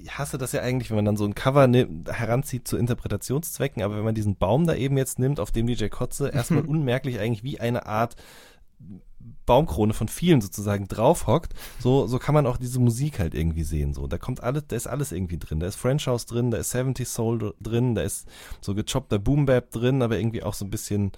ich 0.00 0.16
hasse 0.18 0.38
das 0.38 0.52
ja 0.52 0.62
eigentlich, 0.62 0.90
wenn 0.90 0.96
man 0.96 1.04
dann 1.04 1.16
so 1.16 1.24
ein 1.24 1.34
Cover 1.34 1.68
heranzieht 2.08 2.68
zu 2.68 2.76
Interpretationszwecken, 2.76 3.82
aber 3.82 3.96
wenn 3.96 4.04
man 4.04 4.14
diesen 4.14 4.36
Baum 4.36 4.66
da 4.66 4.74
eben 4.74 4.96
jetzt 4.96 5.18
nimmt, 5.18 5.40
auf 5.40 5.50
dem 5.50 5.66
DJ 5.66 5.86
Kotze 5.88 6.28
erstmal 6.34 6.64
unmerklich 6.64 7.18
eigentlich 7.18 7.44
wie 7.44 7.60
eine 7.60 7.86
Art 7.86 8.16
Baumkrone 9.46 9.92
von 9.92 10.08
vielen 10.08 10.40
sozusagen 10.40 10.86
draufhockt, 10.88 11.54
so, 11.80 12.06
so 12.06 12.18
kann 12.18 12.34
man 12.34 12.46
auch 12.46 12.56
diese 12.56 12.78
Musik 12.80 13.18
halt 13.18 13.34
irgendwie 13.34 13.64
sehen. 13.64 13.94
So, 13.94 14.06
da 14.06 14.18
kommt 14.18 14.42
alles, 14.42 14.64
da 14.68 14.76
ist 14.76 14.86
alles 14.86 15.12
irgendwie 15.12 15.38
drin. 15.38 15.60
Da 15.60 15.66
ist 15.66 15.76
French 15.76 16.06
House 16.06 16.26
drin, 16.26 16.50
da 16.50 16.58
ist 16.58 16.70
70 16.70 17.08
Soul 17.08 17.38
dr- 17.38 17.54
drin, 17.60 17.94
da 17.94 18.02
ist 18.02 18.28
so 18.60 18.74
gechoppter 18.74 19.18
Boom 19.18 19.46
Bap 19.46 19.70
drin, 19.70 20.02
aber 20.02 20.18
irgendwie 20.18 20.42
auch 20.42 20.54
so 20.54 20.64
ein 20.64 20.70
bisschen 20.70 21.12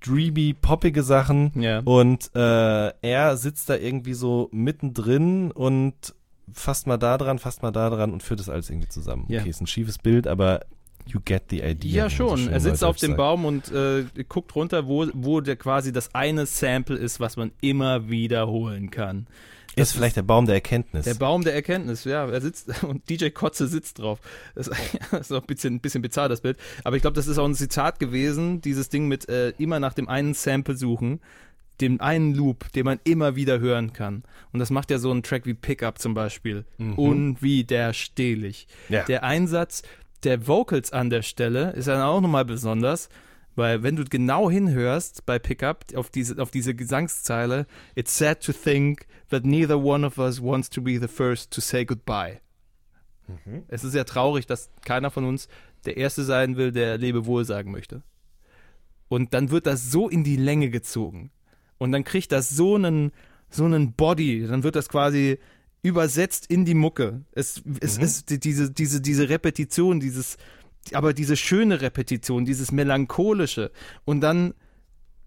dreamy, 0.00 0.54
poppige 0.54 1.02
Sachen. 1.02 1.52
Ja. 1.60 1.80
Und 1.80 2.30
äh, 2.34 2.92
er 3.00 3.36
sitzt 3.36 3.68
da 3.68 3.76
irgendwie 3.76 4.14
so 4.14 4.48
mittendrin 4.52 5.50
und 5.50 6.14
fasst 6.52 6.86
mal 6.86 6.96
da 6.96 7.18
dran, 7.18 7.38
fasst 7.38 7.62
mal 7.62 7.72
da 7.72 7.90
dran 7.90 8.12
und 8.12 8.22
führt 8.22 8.40
das 8.40 8.48
alles 8.48 8.70
irgendwie 8.70 8.88
zusammen. 8.88 9.26
Ja. 9.28 9.40
Okay, 9.40 9.50
ist 9.50 9.60
ein 9.60 9.66
schiefes 9.66 9.98
Bild, 9.98 10.26
aber 10.26 10.60
you 11.06 11.20
get 11.24 11.44
the 11.50 11.60
idea. 11.60 12.04
Ja, 12.04 12.10
so 12.10 12.16
schon. 12.28 12.38
schön 12.38 12.52
er 12.52 12.60
sitzt 12.60 12.84
auf 12.84 12.96
dem 12.96 13.10
sagt. 13.10 13.18
Baum 13.18 13.44
und 13.44 13.70
äh, 13.72 14.04
guckt 14.28 14.54
runter, 14.54 14.86
wo, 14.86 15.06
wo 15.14 15.40
der 15.40 15.56
quasi 15.56 15.92
das 15.92 16.14
eine 16.14 16.46
Sample 16.46 16.96
ist, 16.96 17.20
was 17.20 17.36
man 17.36 17.52
immer 17.60 18.08
wiederholen 18.08 18.90
kann. 18.90 19.26
Ist 19.78 19.92
vielleicht 19.92 20.16
der 20.16 20.22
Baum 20.22 20.46
der 20.46 20.54
Erkenntnis. 20.54 21.04
Der 21.04 21.12
Baum 21.12 21.44
der 21.44 21.54
Erkenntnis, 21.54 22.04
ja, 22.04 22.26
er 22.26 22.40
sitzt 22.40 22.82
und 22.82 23.08
DJ 23.10 23.28
Kotze 23.28 23.68
sitzt 23.68 23.98
drauf. 23.98 24.20
Das 24.54 24.68
ist, 24.68 24.76
das 25.10 25.20
ist 25.20 25.32
auch 25.32 25.42
ein 25.42 25.46
bisschen, 25.46 25.74
ein 25.74 25.80
bisschen 25.80 26.00
bizarr, 26.00 26.30
das 26.30 26.40
Bild. 26.40 26.56
Aber 26.82 26.96
ich 26.96 27.02
glaube, 27.02 27.14
das 27.14 27.26
ist 27.26 27.36
auch 27.36 27.44
ein 27.44 27.54
Zitat 27.54 27.98
gewesen, 27.98 28.62
dieses 28.62 28.88
Ding 28.88 29.06
mit 29.06 29.28
äh, 29.28 29.50
immer 29.58 29.78
nach 29.78 29.92
dem 29.92 30.08
einen 30.08 30.32
Sample 30.32 30.76
suchen, 30.76 31.20
dem 31.80 32.00
einen 32.00 32.34
Loop, 32.34 32.72
den 32.72 32.84
man 32.84 33.00
immer 33.04 33.36
wieder 33.36 33.60
hören 33.60 33.92
kann. 33.92 34.22
Und 34.52 34.60
das 34.60 34.70
macht 34.70 34.90
ja 34.90 34.98
so 34.98 35.12
ein 35.12 35.22
Track 35.22 35.46
wie 35.46 35.54
Pickup 35.54 35.98
zum 35.98 36.14
Beispiel. 36.14 36.64
Unwiderstehlich. 36.78 38.66
Ja. 38.88 39.04
Der 39.04 39.22
Einsatz 39.22 39.82
der 40.22 40.46
Vocals 40.46 40.92
an 40.92 41.10
der 41.10 41.22
Stelle 41.22 41.72
ist 41.72 41.88
dann 41.88 42.00
auch 42.00 42.20
nochmal 42.20 42.44
besonders, 42.44 43.08
weil 43.54 43.82
wenn 43.82 43.96
du 43.96 44.04
genau 44.04 44.50
hinhörst 44.50 45.24
bei 45.26 45.38
Pickup 45.38 45.84
auf 45.94 46.10
diese, 46.10 46.40
auf 46.42 46.50
diese 46.50 46.74
Gesangszeile, 46.74 47.66
it's 47.94 48.16
sad 48.16 48.42
to 48.42 48.52
think 48.52 49.06
that 49.30 49.44
neither 49.44 49.78
one 49.78 50.06
of 50.06 50.18
us 50.18 50.42
wants 50.42 50.70
to 50.70 50.82
be 50.82 50.98
the 50.98 51.08
first 51.08 51.52
to 51.52 51.60
say 51.60 51.84
goodbye. 51.84 52.40
Es 53.68 53.82
ist 53.82 53.94
ja 53.94 54.04
traurig, 54.04 54.46
dass 54.46 54.70
keiner 54.84 55.10
von 55.10 55.24
uns 55.24 55.48
der 55.84 55.96
Erste 55.96 56.24
sein 56.24 56.56
will, 56.56 56.72
der 56.72 56.98
Lebewohl 56.98 57.44
sagen 57.44 57.72
möchte. 57.72 58.02
Und 59.08 59.34
dann 59.34 59.50
wird 59.50 59.66
das 59.66 59.90
so 59.90 60.08
in 60.08 60.24
die 60.24 60.36
Länge 60.36 60.70
gezogen. 60.70 61.30
Und 61.78 61.92
dann 61.92 62.04
kriegt 62.04 62.32
das 62.32 62.50
so 62.50 62.74
einen, 62.76 63.12
so 63.50 63.64
einen 63.64 63.92
Body. 63.92 64.46
Dann 64.46 64.62
wird 64.62 64.76
das 64.76 64.88
quasi 64.88 65.38
übersetzt 65.82 66.46
in 66.50 66.64
die 66.64 66.74
Mucke. 66.74 67.22
Es, 67.32 67.62
es 67.80 67.98
ist 67.98 68.30
die- 68.30 68.40
diese, 68.40 68.70
diese, 68.70 69.00
diese 69.00 69.28
Repetition, 69.28 70.00
dieses, 70.00 70.36
aber 70.92 71.12
diese 71.12 71.36
schöne 71.36 71.80
Repetition, 71.80 72.44
dieses 72.44 72.72
melancholische. 72.72 73.70
Und 74.04 74.20
dann 74.20 74.54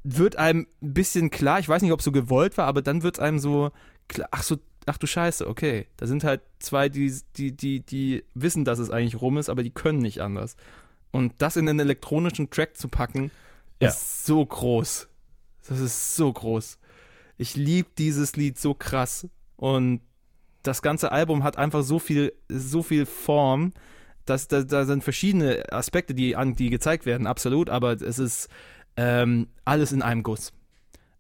wird 0.04 0.36
einem 0.38 0.68
ein 0.82 0.94
bisschen 0.94 1.30
klar, 1.30 1.60
ich 1.60 1.70
weiß 1.70 1.82
nicht, 1.82 1.92
ob 1.92 2.00
es 2.00 2.06
so 2.06 2.12
gewollt 2.12 2.58
war, 2.58 2.66
aber 2.68 2.82
dann 2.82 3.04
wird 3.04 3.20
einem 3.20 3.40
so 3.40 3.72
klar, 4.08 4.28
ach 4.32 4.44
so, 4.44 4.58
ach 4.86 4.98
du 4.98 5.08
Scheiße, 5.08 5.48
okay. 5.48 5.88
Da 5.98 6.08
sind 6.08 6.24
halt 6.24 6.42
zwei, 6.60 6.90
die, 6.90 7.14
die, 7.38 7.52
die, 7.56 7.82
die 7.82 8.24
wissen, 8.34 8.66
dass 8.66 8.80
es 8.80 8.90
eigentlich 8.90 9.22
rum 9.22 9.38
ist, 9.38 9.50
aber 9.50 9.62
die 9.64 9.70
können 9.72 10.00
nicht 10.00 10.22
anders. 10.22 10.56
Und 11.12 11.34
das 11.40 11.56
in 11.58 11.68
einen 11.70 11.80
elektronischen 11.80 12.50
Track 12.50 12.76
zu 12.78 12.88
packen, 12.88 13.32
Ja. 13.82 13.90
ist 13.90 14.26
so 14.26 14.46
groß. 14.46 15.08
Das 15.70 15.80
ist 15.80 16.16
so 16.16 16.34
groß. 16.34 16.80
Ich 17.38 17.56
liebe 17.56 17.90
dieses 17.98 18.36
Lied 18.36 18.58
so 18.58 18.74
krass. 18.74 19.28
Und 19.56 20.02
das 20.64 20.82
ganze 20.82 21.12
Album 21.12 21.44
hat 21.44 21.58
einfach 21.58 21.84
so 21.84 22.00
viel, 22.00 22.34
so 22.50 22.82
viel 22.82 23.06
Form, 23.06 23.72
dass 24.26 24.48
da, 24.48 24.64
da 24.64 24.86
sind 24.86 25.04
verschiedene 25.04 25.72
Aspekte, 25.72 26.16
die, 26.16 26.36
an, 26.36 26.56
die 26.56 26.72
gezeigt 26.72 27.06
werden, 27.06 27.28
absolut, 27.28 27.70
aber 27.70 27.94
es 27.94 28.18
ist 28.20 28.50
ähm, 28.98 29.48
alles 29.64 29.92
in 29.92 30.02
einem 30.02 30.24
Guss. 30.24 30.54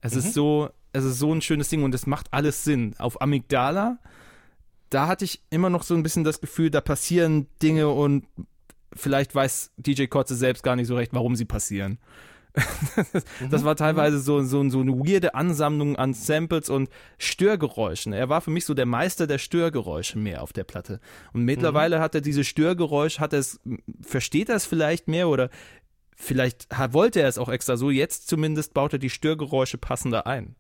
Es 0.01 0.15
ist 0.15 0.34
so, 0.34 0.69
es 0.93 1.03
ist 1.03 1.19
so 1.19 1.34
ein 1.34 1.41
schönes 1.41 1.69
Ding 1.69 1.84
und 1.84 1.93
es 1.93 2.07
macht 2.07 2.27
alles 2.31 2.63
Sinn. 2.63 2.95
Auf 2.97 3.21
Amygdala, 3.21 3.99
da 4.89 5.07
hatte 5.07 5.26
ich 5.26 5.43
immer 5.51 5.69
noch 5.69 5.84
so 5.84 5.93
ein 5.93 6.03
bisschen 6.03 6.23
das 6.23 6.41
Gefühl, 6.41 6.71
da 6.71 6.81
passieren 6.81 7.47
Dinge 7.61 7.89
und 7.89 8.26
vielleicht 8.93 9.35
weiß 9.35 9.71
DJ 9.77 10.05
Kotze 10.05 10.35
selbst 10.35 10.63
gar 10.63 10.76
nicht 10.76 10.88
so 10.88 10.95
recht, 10.95 11.13
warum 11.13 11.35
sie 11.35 11.45
passieren. 11.45 11.99
Das 13.49 13.63
war 13.63 13.76
teilweise 13.76 14.19
so, 14.19 14.41
so, 14.41 14.67
so 14.69 14.80
eine 14.80 14.91
weirde 14.91 15.35
Ansammlung 15.35 15.95
an 15.95 16.13
Samples 16.13 16.69
und 16.69 16.89
Störgeräuschen. 17.17 18.11
Er 18.11 18.30
war 18.30 18.41
für 18.41 18.51
mich 18.51 18.65
so 18.65 18.73
der 18.73 18.85
Meister 18.85 19.27
der 19.27 19.38
Störgeräusche 19.38 20.17
mehr 20.17 20.41
auf 20.41 20.51
der 20.51 20.63
Platte. 20.63 20.99
Und 21.34 21.43
mittlerweile 21.43 21.99
hat 21.99 22.15
er 22.15 22.21
diese 22.21 22.43
Störgeräusche, 22.43 23.19
hat 23.19 23.34
er 23.34 23.39
es, 23.39 23.59
versteht 24.01 24.49
er 24.49 24.55
es 24.55 24.65
vielleicht 24.65 25.07
mehr 25.07 25.30
oder 25.30 25.49
vielleicht 26.15 26.67
wollte 26.91 27.21
er 27.21 27.30
es 27.30 27.38
auch 27.38 27.49
extra 27.49 27.77
so. 27.77 27.91
Jetzt 27.91 28.27
zumindest 28.27 28.73
baut 28.73 28.93
er 28.93 28.99
die 28.99 29.09
Störgeräusche 29.09 29.77
passender 29.77 30.27
ein. 30.27 30.55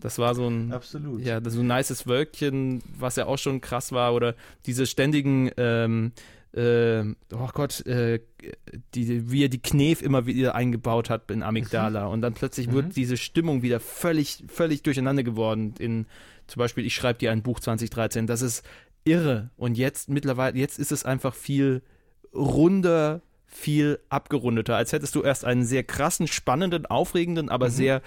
Das 0.00 0.18
war 0.18 0.34
so 0.34 0.48
ein, 0.48 0.72
Absolut. 0.72 1.20
ja, 1.22 1.40
so 1.44 1.60
ein 1.60 1.66
nices 1.66 2.06
Wölkchen, 2.06 2.82
was 2.96 3.16
ja 3.16 3.26
auch 3.26 3.38
schon 3.38 3.60
krass 3.60 3.92
war, 3.92 4.14
oder 4.14 4.34
diese 4.64 4.86
ständigen, 4.86 5.50
ähm, 5.56 6.12
äh, 6.52 7.02
oh 7.34 7.48
Gott, 7.52 7.84
äh, 7.86 8.20
die, 8.94 9.30
wie 9.30 9.44
er 9.44 9.48
die 9.48 9.60
Knef 9.60 10.02
immer 10.02 10.26
wieder 10.26 10.54
eingebaut 10.54 11.10
hat 11.10 11.30
in 11.30 11.42
Amygdala. 11.42 12.06
Und 12.06 12.22
dann 12.22 12.34
plötzlich 12.34 12.72
wird 12.72 12.96
diese 12.96 13.16
Stimmung 13.16 13.62
wieder 13.62 13.80
völlig, 13.80 14.44
völlig 14.48 14.82
durcheinander 14.82 15.22
geworden 15.22 15.74
in, 15.78 16.06
zum 16.46 16.60
Beispiel, 16.60 16.86
ich 16.86 16.94
schreibe 16.94 17.18
dir 17.18 17.32
ein 17.32 17.42
Buch 17.42 17.60
2013, 17.60 18.26
das 18.26 18.42
ist 18.42 18.64
irre. 19.04 19.50
Und 19.56 19.76
jetzt 19.76 20.08
mittlerweile, 20.08 20.56
jetzt 20.56 20.78
ist 20.78 20.92
es 20.92 21.04
einfach 21.04 21.34
viel 21.34 21.82
runder, 22.34 23.22
viel 23.46 23.98
abgerundeter, 24.08 24.76
als 24.76 24.92
hättest 24.92 25.14
du 25.14 25.22
erst 25.22 25.44
einen 25.44 25.64
sehr 25.64 25.84
krassen, 25.84 26.26
spannenden, 26.26 26.86
aufregenden, 26.86 27.48
aber 27.48 27.70
sehr 27.70 28.02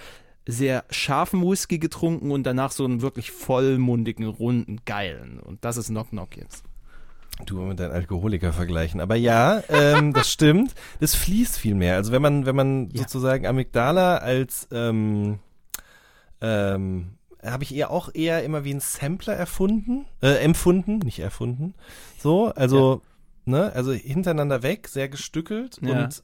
sehr 0.52 0.86
scharfen 0.90 1.42
Whisky 1.44 1.78
getrunken 1.78 2.32
und 2.32 2.44
danach 2.44 2.72
so 2.72 2.84
einen 2.84 3.02
wirklich 3.02 3.32
vollmundigen, 3.32 4.26
runden, 4.26 4.80
geilen. 4.86 5.40
Und 5.40 5.64
das 5.64 5.78
ist 5.78 5.90
Knock 5.90 6.10
Knock 6.10 6.38
jetzt. 6.38 6.64
Du 7.46 7.60
mit 7.62 7.80
deinen 7.80 7.92
Alkoholiker 7.94 8.52
vergleichen. 8.54 9.00
Aber 9.00 9.16
ja, 9.16 9.64
ähm, 9.70 10.14
das 10.14 10.32
stimmt. 10.32 10.76
Das 11.00 11.16
fließt 11.16 11.58
viel 11.58 11.74
mehr. 11.76 11.96
Also 11.96 12.12
wenn 12.12 12.22
man, 12.22 12.46
wenn 12.46 12.56
man 12.56 12.90
Ja. 12.92 13.02
sozusagen 13.02 13.48
Amygdala 13.48 14.18
als 14.18 14.68
ähm, 14.72 15.40
ähm, 16.42 17.12
habe 17.44 17.64
ich 17.64 17.74
eher 17.74 17.90
auch 17.92 18.10
eher 18.14 18.44
immer 18.44 18.64
wie 18.66 18.74
ein 18.74 18.82
Sampler 18.82 19.34
erfunden, 19.34 20.06
äh, 20.22 20.36
empfunden, 20.44 20.98
nicht 21.00 21.20
erfunden. 21.20 21.74
So, 22.18 22.48
also, 22.54 23.02
ne, 23.46 23.72
also 23.74 23.94
hintereinander 23.94 24.62
weg, 24.62 24.88
sehr 24.90 25.08
gestückelt 25.08 25.80
Ja. 25.82 26.04
und 26.04 26.24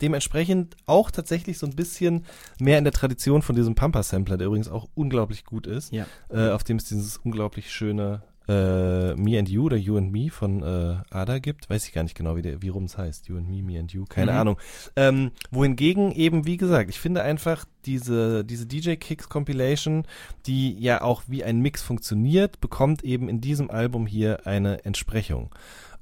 dementsprechend 0.00 0.76
auch 0.86 1.10
tatsächlich 1.10 1.58
so 1.58 1.66
ein 1.66 1.74
bisschen 1.74 2.24
mehr 2.60 2.78
in 2.78 2.84
der 2.84 2.92
Tradition 2.92 3.42
von 3.42 3.56
diesem 3.56 3.74
Pampa-Sampler, 3.74 4.36
der 4.36 4.46
übrigens 4.46 4.68
auch 4.68 4.88
unglaublich 4.94 5.44
gut 5.44 5.66
ist, 5.66 5.92
Ja. 5.92 6.06
äh, 6.30 6.50
auf 6.50 6.62
dem 6.62 6.76
es 6.76 6.84
dieses 6.84 7.16
unglaublich 7.16 7.72
schöne 7.72 8.22
äh, 8.48 9.14
Me 9.14 9.38
and 9.38 9.48
You 9.48 9.64
oder 9.64 9.76
You 9.76 9.96
and 9.98 10.10
Me 10.12 10.30
von 10.30 10.62
äh, 10.62 10.96
Ada 11.10 11.38
gibt. 11.38 11.68
Weiß 11.68 11.86
ich 11.86 11.92
gar 11.92 12.02
nicht 12.02 12.16
genau, 12.16 12.36
wie, 12.36 12.42
der, 12.42 12.62
wie 12.62 12.68
rum 12.68 12.84
es 12.84 12.96
heißt. 12.98 13.28
You 13.28 13.36
and 13.36 13.48
Me, 13.48 13.62
Me 13.62 13.78
and 13.78 13.92
You, 13.92 14.04
keine 14.08 14.32
Mhm. 14.32 14.38
Ahnung. 14.38 14.56
Ähm, 14.96 15.30
wohingegen 15.50 16.12
eben, 16.12 16.46
wie 16.46 16.56
gesagt, 16.56 16.90
ich 16.90 16.98
finde 16.98 17.22
einfach 17.22 17.64
diese, 17.86 18.44
diese 18.44 18.66
DJ 18.66 18.94
Kicks 18.94 19.28
Compilation, 19.28 20.04
die 20.46 20.78
ja 20.78 21.02
auch 21.02 21.22
wie 21.26 21.44
ein 21.44 21.60
Mix 21.60 21.82
funktioniert, 21.82 22.60
bekommt 22.60 23.04
eben 23.04 23.28
in 23.28 23.40
diesem 23.40 23.70
Album 23.70 24.06
hier 24.06 24.46
eine 24.46 24.84
Entsprechung. 24.84 25.50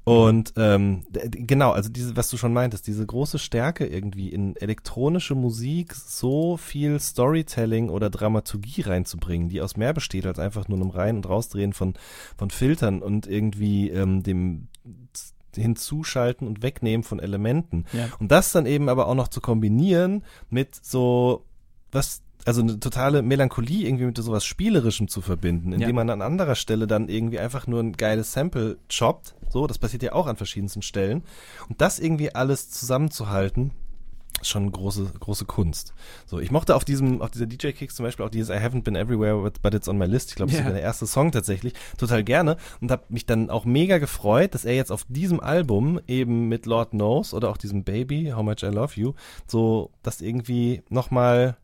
Und 0.09 0.53
ähm, 0.57 1.05
genau, 1.11 1.73
also 1.73 1.91
diese, 1.91 2.17
was 2.17 2.31
du 2.31 2.37
schon 2.37 2.53
meintest, 2.53 2.87
diese 2.87 3.05
große 3.05 3.41
Stärke 3.41 3.87
irgendwie 3.87 4.29
in 4.29 4.55
elektronische 4.55 5.35
Musik 5.35 5.95
so 5.95 6.57
viel 6.57 7.01
Storytelling 7.01 7.89
oder 7.89 8.09
Dramaturgie 8.09 8.83
reinzubringen, 8.83 9.49
die 9.49 9.61
aus 9.61 9.77
mehr 9.77 9.93
besteht 9.93 10.25
als 10.25 10.39
einfach 10.39 10.69
nur 10.69 10.79
einem 10.79 10.91
Rein- 10.91 11.17
und 11.17 11.29
Rausdrehen 11.29 11.73
von, 11.73 11.95
von 12.39 12.51
Filtern 12.51 13.03
und 13.03 13.27
irgendwie 13.27 13.91
ähm, 13.91 14.23
dem 14.23 14.69
Hinzuschalten 15.57 16.47
und 16.47 16.63
Wegnehmen 16.63 17.03
von 17.03 17.19
Elementen. 17.19 17.85
Ja. 17.93 18.09
Und 18.21 18.31
das 18.31 18.53
dann 18.53 18.67
eben 18.67 18.89
aber 18.89 19.09
auch 19.09 19.17
noch 19.17 19.27
zu 19.27 19.41
kombinieren 19.41 20.23
mit 20.51 20.77
so, 20.83 21.45
was, 21.91 22.23
also 22.47 22.63
eine 22.63 22.81
totale 22.81 23.23
Melancholie 23.23 23.87
irgendwie 23.87 24.05
mit 24.07 24.17
sowas 24.17 24.45
Spielerischem 24.45 25.09
zu 25.09 25.21
verbinden, 25.21 25.73
indem 25.73 25.89
Ja. 25.89 25.95
man 25.95 26.11
an 26.11 26.23
anderer 26.23 26.55
Stelle 26.55 26.87
dann 26.87 27.09
irgendwie 27.09 27.39
einfach 27.41 27.67
nur 27.67 27.81
ein 27.81 27.93
geiles 27.93 28.33
Sample 28.33 28.79
choppt. 28.89 29.35
So, 29.51 29.67
das 29.67 29.79
passiert 29.79 30.03
ja 30.03 30.13
auch 30.13 30.27
an 30.27 30.37
verschiedensten 30.37 30.83
Stellen. 30.83 31.23
Und 31.69 31.81
das 31.81 31.99
irgendwie 31.99 32.35
alles 32.35 32.71
zusammenzuhalten, 32.71 33.73
ist 34.41 34.51
schon 34.51 34.63
eine 34.65 34.71
große, 34.73 35.13
große 35.19 35.47
Kunst. 35.47 35.95
So, 36.27 36.39
ich 36.41 36.51
mochte 36.51 36.77
auf 36.77 36.85
diesem, 36.85 37.23
auf 37.23 37.31
dieser 37.31 37.47
DJ-Kicks 37.47 37.95
zum 37.95 38.05
Beispiel 38.05 38.25
auch 38.25 38.31
dieses 38.31 38.51
I 38.51 38.59
haven't 38.61 38.83
been 38.83 38.95
everywhere, 38.97 39.51
but, 39.63 39.73
it's 39.75 39.89
on 39.89 39.97
my 39.99 40.05
list. 40.05 40.29
Ich 40.31 40.35
glaube, 40.37 40.53
das 40.53 40.61
Ja. 40.61 40.67
ist 40.67 40.73
der 40.75 40.83
erste 40.83 41.07
Song 41.07 41.33
tatsächlich. 41.33 41.73
Total 41.97 42.23
gerne. 42.23 42.59
Und 42.81 42.91
habe 42.91 43.05
mich 43.09 43.25
dann 43.27 43.49
auch 43.51 43.65
mega 43.65 43.97
gefreut, 43.99 44.55
dass 44.55 44.65
er 44.67 44.75
jetzt 44.75 44.93
auf 44.93 45.05
diesem 45.09 45.41
Album 45.41 46.01
eben 46.07 46.49
mit 46.49 46.67
Lord 46.67 46.91
Knows 46.91 47.33
oder 47.35 47.49
auch 47.49 47.57
diesem 47.57 47.83
Baby, 47.85 48.33
How 48.37 48.43
Much 48.45 48.63
I 48.63 48.67
Love 48.67 48.93
You, 49.01 49.15
so 49.47 49.91
das 50.03 50.21
irgendwie 50.21 50.83
nochmal 50.91 51.57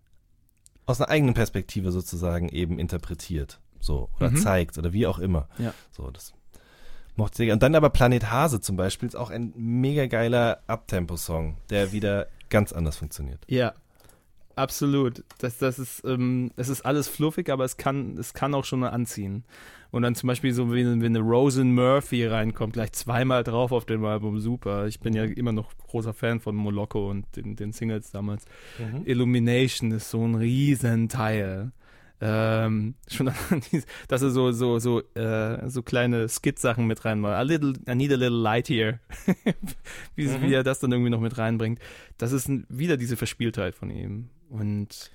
aus 0.87 1.01
einer 1.01 1.11
eigenen 1.11 1.35
Perspektive 1.35 1.93
sozusagen 1.93 2.49
eben 2.49 2.79
interpretiert. 2.79 3.61
So, 3.81 4.09
oder 4.17 4.31
Mhm. 4.31 4.37
zeigt 4.37 4.79
oder 4.79 4.93
wie 4.93 5.07
auch 5.07 5.19
immer. 5.19 5.49
Ja. 5.59 5.75
So, 5.91 6.11
das 6.11 6.33
mochte 7.17 7.39
sehr. 7.39 7.53
Und 7.53 7.63
dann 7.63 7.75
aber 7.75 7.91
Planet 7.91 8.31
Hase 8.31 8.61
zum 8.61 8.77
Beispiel 8.77 9.09
ist 9.09 9.17
auch 9.17 9.31
ein 9.31 9.53
mega 9.57 10.07
geiler 10.07 10.61
Uptempo-Song, 10.69 11.57
der 11.71 11.93
wieder 11.93 12.29
ganz 12.49 12.73
anders 12.73 12.97
funktioniert. 12.97 13.45
Ja, 13.49 13.73
absolut. 14.55 15.25
Das, 15.39 15.59
das 15.59 15.79
ist, 15.79 16.05
ähm, 16.05 16.53
es 16.57 16.69
ist 16.69 16.83
alles 16.87 17.09
fluffig, 17.09 17.51
aber 17.51 17.65
es 17.65 17.77
kann, 17.77 18.17
es 18.19 18.35
kann 18.35 18.55
auch 18.55 18.65
schon 18.65 18.85
anziehen. 18.85 19.45
Und 19.93 20.03
dann 20.03 20.15
zum 20.15 20.27
Beispiel 20.27 20.55
so, 20.55 20.73
wie, 20.73 20.87
wenn 20.87 21.05
eine 21.05 21.21
Rosen 21.21 21.75
Murphy 21.75 22.27
reinkommt, 22.27 22.73
gleich 22.73 22.93
zweimal 22.93 23.45
drauf 23.45 23.73
auf 23.73 23.85
dem 23.85 24.03
Album, 24.07 24.41
super. 24.41 24.87
Ich 24.87 25.01
bin 25.01 25.13
ja 25.13 25.25
immer 25.25 25.53
noch 25.53 25.77
großer 25.87 26.15
Fan 26.15 26.41
von 26.41 26.57
Moloko 26.57 27.11
und 27.11 27.27
den, 27.37 27.57
den 27.57 27.73
Singles 27.73 28.11
damals. 28.11 28.47
Illumination 29.05 29.93
ist 29.93 30.09
so 30.09 30.27
ein 30.27 30.35
Riesenteil. 30.35 31.73
Ähm, 32.23 32.95
schon, 33.11 33.31
dass 34.09 34.23
er 34.23 34.31
so, 34.31 34.53
so, 34.53 34.79
so, 34.79 35.03
äh, 35.15 35.69
so 35.69 35.83
kleine 35.83 36.27
Skit-Sachen 36.27 36.87
mit 36.87 37.05
reinmacht. 37.05 37.35
A 37.35 37.43
little, 37.43 37.75
I 37.87 37.95
need 37.95 38.13
a 38.13 38.17
little 38.17 38.41
light 38.41 38.69
here. 38.69 38.99
wie, 40.15 40.41
wie 40.41 40.55
er 40.55 40.63
das 40.63 40.81
dann 40.81 40.93
irgendwie 40.93 41.11
noch 41.11 41.21
mit 41.21 41.37
reinbringt. 41.37 41.81
Das 42.17 42.33
ist 42.33 42.49
wieder 42.71 42.97
diese 42.97 43.19
Verspieltheit 43.19 43.75
von 43.75 43.91
ihm. 43.91 44.31
Und 44.49 45.11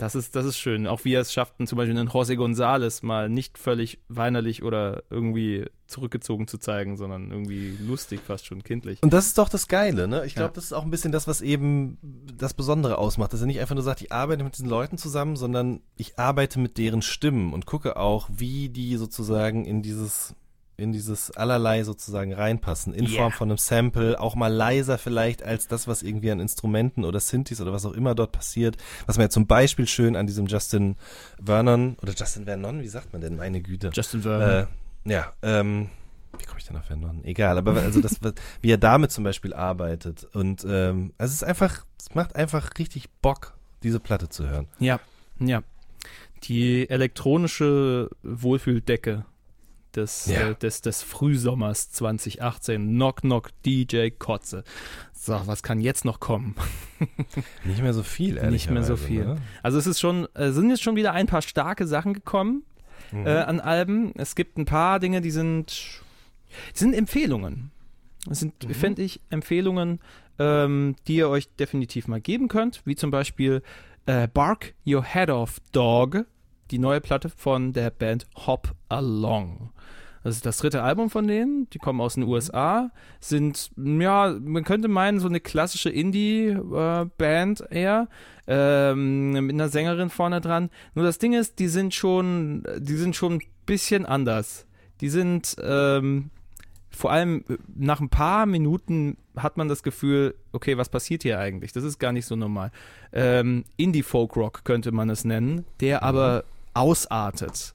das 0.00 0.14
ist, 0.14 0.34
das 0.34 0.46
ist 0.46 0.58
schön. 0.58 0.86
Auch 0.86 1.04
wie 1.04 1.12
er 1.14 1.20
es 1.20 1.32
schafft, 1.32 1.54
zum 1.66 1.76
Beispiel 1.76 1.96
einen 1.98 2.08
José 2.08 2.34
González 2.36 3.04
mal 3.04 3.28
nicht 3.28 3.58
völlig 3.58 4.00
weinerlich 4.08 4.62
oder 4.62 5.02
irgendwie 5.10 5.66
zurückgezogen 5.86 6.46
zu 6.46 6.56
zeigen, 6.58 6.96
sondern 6.96 7.30
irgendwie 7.30 7.76
lustig, 7.86 8.20
fast 8.24 8.46
schon 8.46 8.62
kindlich. 8.62 9.02
Und 9.02 9.12
das 9.12 9.26
ist 9.26 9.38
doch 9.38 9.48
das 9.48 9.66
Geile, 9.68 10.06
ne? 10.08 10.24
Ich 10.24 10.34
glaube, 10.34 10.50
Ja. 10.50 10.54
das 10.54 10.64
ist 10.64 10.72
auch 10.72 10.84
ein 10.84 10.90
bisschen 10.90 11.12
das, 11.12 11.26
was 11.26 11.40
eben 11.40 11.98
das 12.36 12.54
Besondere 12.54 12.96
ausmacht, 12.98 13.32
dass 13.32 13.40
er 13.40 13.46
nicht 13.46 13.60
einfach 13.60 13.74
nur 13.74 13.82
sagt, 13.84 14.00
ich 14.00 14.12
arbeite 14.12 14.44
mit 14.44 14.54
diesen 14.56 14.68
Leuten 14.68 14.98
zusammen, 14.98 15.36
sondern 15.36 15.80
ich 15.96 16.18
arbeite 16.18 16.60
mit 16.60 16.78
deren 16.78 17.02
Stimmen 17.02 17.52
und 17.52 17.66
gucke 17.66 17.96
auch, 17.96 18.28
wie 18.32 18.68
die 18.68 18.96
sozusagen 18.96 19.64
in 19.64 19.82
dieses 19.82 20.34
in 20.80 20.92
dieses 20.92 21.30
allerlei 21.32 21.84
sozusagen 21.84 22.32
reinpassen, 22.32 22.92
in 22.94 23.04
Ja. 23.06 23.20
Form 23.20 23.32
von 23.32 23.48
einem 23.50 23.58
Sample, 23.58 24.18
auch 24.20 24.34
mal 24.34 24.52
leiser 24.52 24.98
vielleicht 24.98 25.42
als 25.42 25.68
das, 25.68 25.86
was 25.86 26.02
irgendwie 26.02 26.30
an 26.30 26.40
Instrumenten 26.40 27.04
oder 27.04 27.20
Synthes 27.20 27.60
oder 27.60 27.72
was 27.72 27.84
auch 27.86 27.92
immer 27.92 28.14
dort 28.14 28.32
passiert, 28.32 28.76
was 29.06 29.16
man 29.16 29.26
ja 29.26 29.30
zum 29.30 29.46
Beispiel 29.46 29.86
schön 29.86 30.16
an 30.16 30.26
diesem 30.26 30.46
Justin 30.46 30.96
Vernon 31.42 31.96
oder 32.02 32.12
Justin 32.14 32.44
Vernon, 32.44 32.80
wie 32.82 32.88
sagt 32.88 33.12
man 33.12 33.20
denn, 33.22 33.36
meine 33.36 33.60
Güte, 33.60 33.90
Justin 33.92 34.22
Vernon. 34.22 34.48
äh, 34.48 34.66
ja, 35.12 35.32
ähm, 35.42 35.88
wie 36.38 36.44
komme 36.44 36.58
ich 36.60 36.66
denn 36.66 36.76
auf 36.76 36.84
Vernon? 36.86 37.24
Egal, 37.24 37.58
aber 37.58 37.74
also 37.74 38.00
das, 38.00 38.20
wie 38.60 38.70
er 38.70 38.78
damit 38.78 39.10
zum 39.10 39.24
Beispiel 39.24 39.52
arbeitet. 39.52 40.24
Und 40.32 40.64
ähm, 40.68 41.12
also 41.18 41.30
es 41.30 41.36
ist 41.36 41.44
einfach, 41.44 41.84
es 41.98 42.14
macht 42.14 42.36
einfach 42.36 42.70
richtig 42.78 43.10
Bock, 43.20 43.54
diese 43.82 43.98
Platte 44.00 44.28
zu 44.28 44.48
hören. 44.48 44.68
Ja, 44.78 45.00
ja. 45.38 45.62
Die 46.44 46.88
elektronische 46.88 48.08
Wohlfühldecke 48.22 49.24
des, 49.96 50.26
Ja. 50.26 50.50
äh, 50.50 50.54
des, 50.54 50.80
des 50.82 51.02
Frühsommers 51.02 51.90
2018. 51.92 52.88
Knock 52.88 53.20
Knock 53.22 53.50
DJ 53.64 54.10
Kotze. 54.10 54.64
So, 55.12 55.40
was 55.46 55.62
kann 55.62 55.80
jetzt 55.80 56.04
noch 56.04 56.18
kommen? 56.20 56.54
Nicht 57.64 57.82
mehr 57.82 57.92
so 57.94 58.02
viel, 58.02 58.40
Nicht 58.50 58.70
mehr 58.70 58.82
so 58.82 58.96
viel. 58.96 59.24
Ne? 59.26 59.36
Also 59.62 59.78
es 59.78 59.86
ist 59.86 60.00
schon, 60.00 60.26
äh, 60.34 60.50
sind 60.52 60.70
jetzt 60.70 60.82
schon 60.82 60.96
wieder 60.96 61.12
ein 61.12 61.26
paar 61.26 61.42
starke 61.42 61.86
Sachen 61.86 62.14
gekommen 62.14 62.62
Mhm. 63.12 63.26
äh, 63.26 63.30
an 63.40 63.60
Alben. 63.60 64.12
Es 64.16 64.34
gibt 64.36 64.56
ein 64.56 64.66
paar 64.66 65.00
Dinge, 65.00 65.20
die 65.20 65.30
sind, 65.32 66.00
die 66.74 66.78
sind 66.78 66.94
Empfehlungen. 66.94 67.70
Das 68.26 68.38
sind, 68.40 68.68
Mhm. 68.68 68.74
finde 68.74 69.02
ich, 69.02 69.20
Empfehlungen, 69.30 69.98
ähm, 70.38 70.94
die 71.08 71.16
ihr 71.16 71.28
euch 71.28 71.48
definitiv 71.56 72.06
mal 72.08 72.20
geben 72.20 72.48
könnt, 72.48 72.82
wie 72.84 72.94
zum 72.96 73.10
Beispiel 73.10 73.62
äh, 74.06 74.28
Bark 74.28 74.74
Your 74.86 75.04
Head 75.04 75.28
Off 75.30 75.58
Dog, 75.72 76.24
die 76.70 76.78
neue 76.78 77.00
Platte 77.00 77.28
von 77.28 77.72
der 77.72 77.90
Band 77.90 78.26
Hop 78.46 78.74
Along. 78.88 79.70
Das 80.22 80.36
ist 80.36 80.44
das 80.44 80.58
dritte 80.58 80.82
Album 80.82 81.08
von 81.08 81.26
denen. 81.26 81.68
Die 81.70 81.78
kommen 81.78 82.00
aus 82.00 82.14
den 82.14 82.24
USA. 82.24 82.90
Sind, 83.20 83.70
ja, 83.76 84.36
man 84.40 84.64
könnte 84.64 84.88
meinen, 84.88 85.18
so 85.18 85.28
eine 85.28 85.40
klassische 85.40 85.90
Indie-Band 85.90 87.64
eher. 87.70 88.08
Ähm, 88.46 89.30
mit 89.30 89.54
einer 89.54 89.68
Sängerin 89.68 90.10
vorne 90.10 90.40
dran. 90.40 90.70
Nur 90.94 91.04
das 91.04 91.18
Ding 91.18 91.32
ist, 91.32 91.58
die 91.58 91.68
sind 91.68 91.94
schon, 91.94 92.64
die 92.78 92.96
sind 92.96 93.16
schon 93.16 93.34
ein 93.34 93.42
bisschen 93.64 94.04
anders. 94.04 94.66
Die 95.00 95.08
sind, 95.08 95.56
ähm, 95.62 96.30
vor 96.90 97.12
allem 97.12 97.44
äh, 97.48 97.56
nach 97.74 98.00
ein 98.00 98.10
paar 98.10 98.44
Minuten 98.44 99.16
hat 99.36 99.56
man 99.56 99.68
das 99.68 99.82
Gefühl, 99.82 100.34
okay, 100.52 100.76
was 100.76 100.88
passiert 100.88 101.22
hier 101.22 101.38
eigentlich? 101.38 101.72
Das 101.72 101.84
ist 101.84 101.98
gar 101.98 102.12
nicht 102.12 102.26
so 102.26 102.36
normal. 102.36 102.72
Ähm, 103.12 103.64
Indie-Folk-Rock 103.76 104.64
könnte 104.64 104.92
man 104.92 105.08
es 105.08 105.24
nennen, 105.24 105.64
der 105.80 106.02
aber 106.02 106.44
ausartet. 106.74 107.74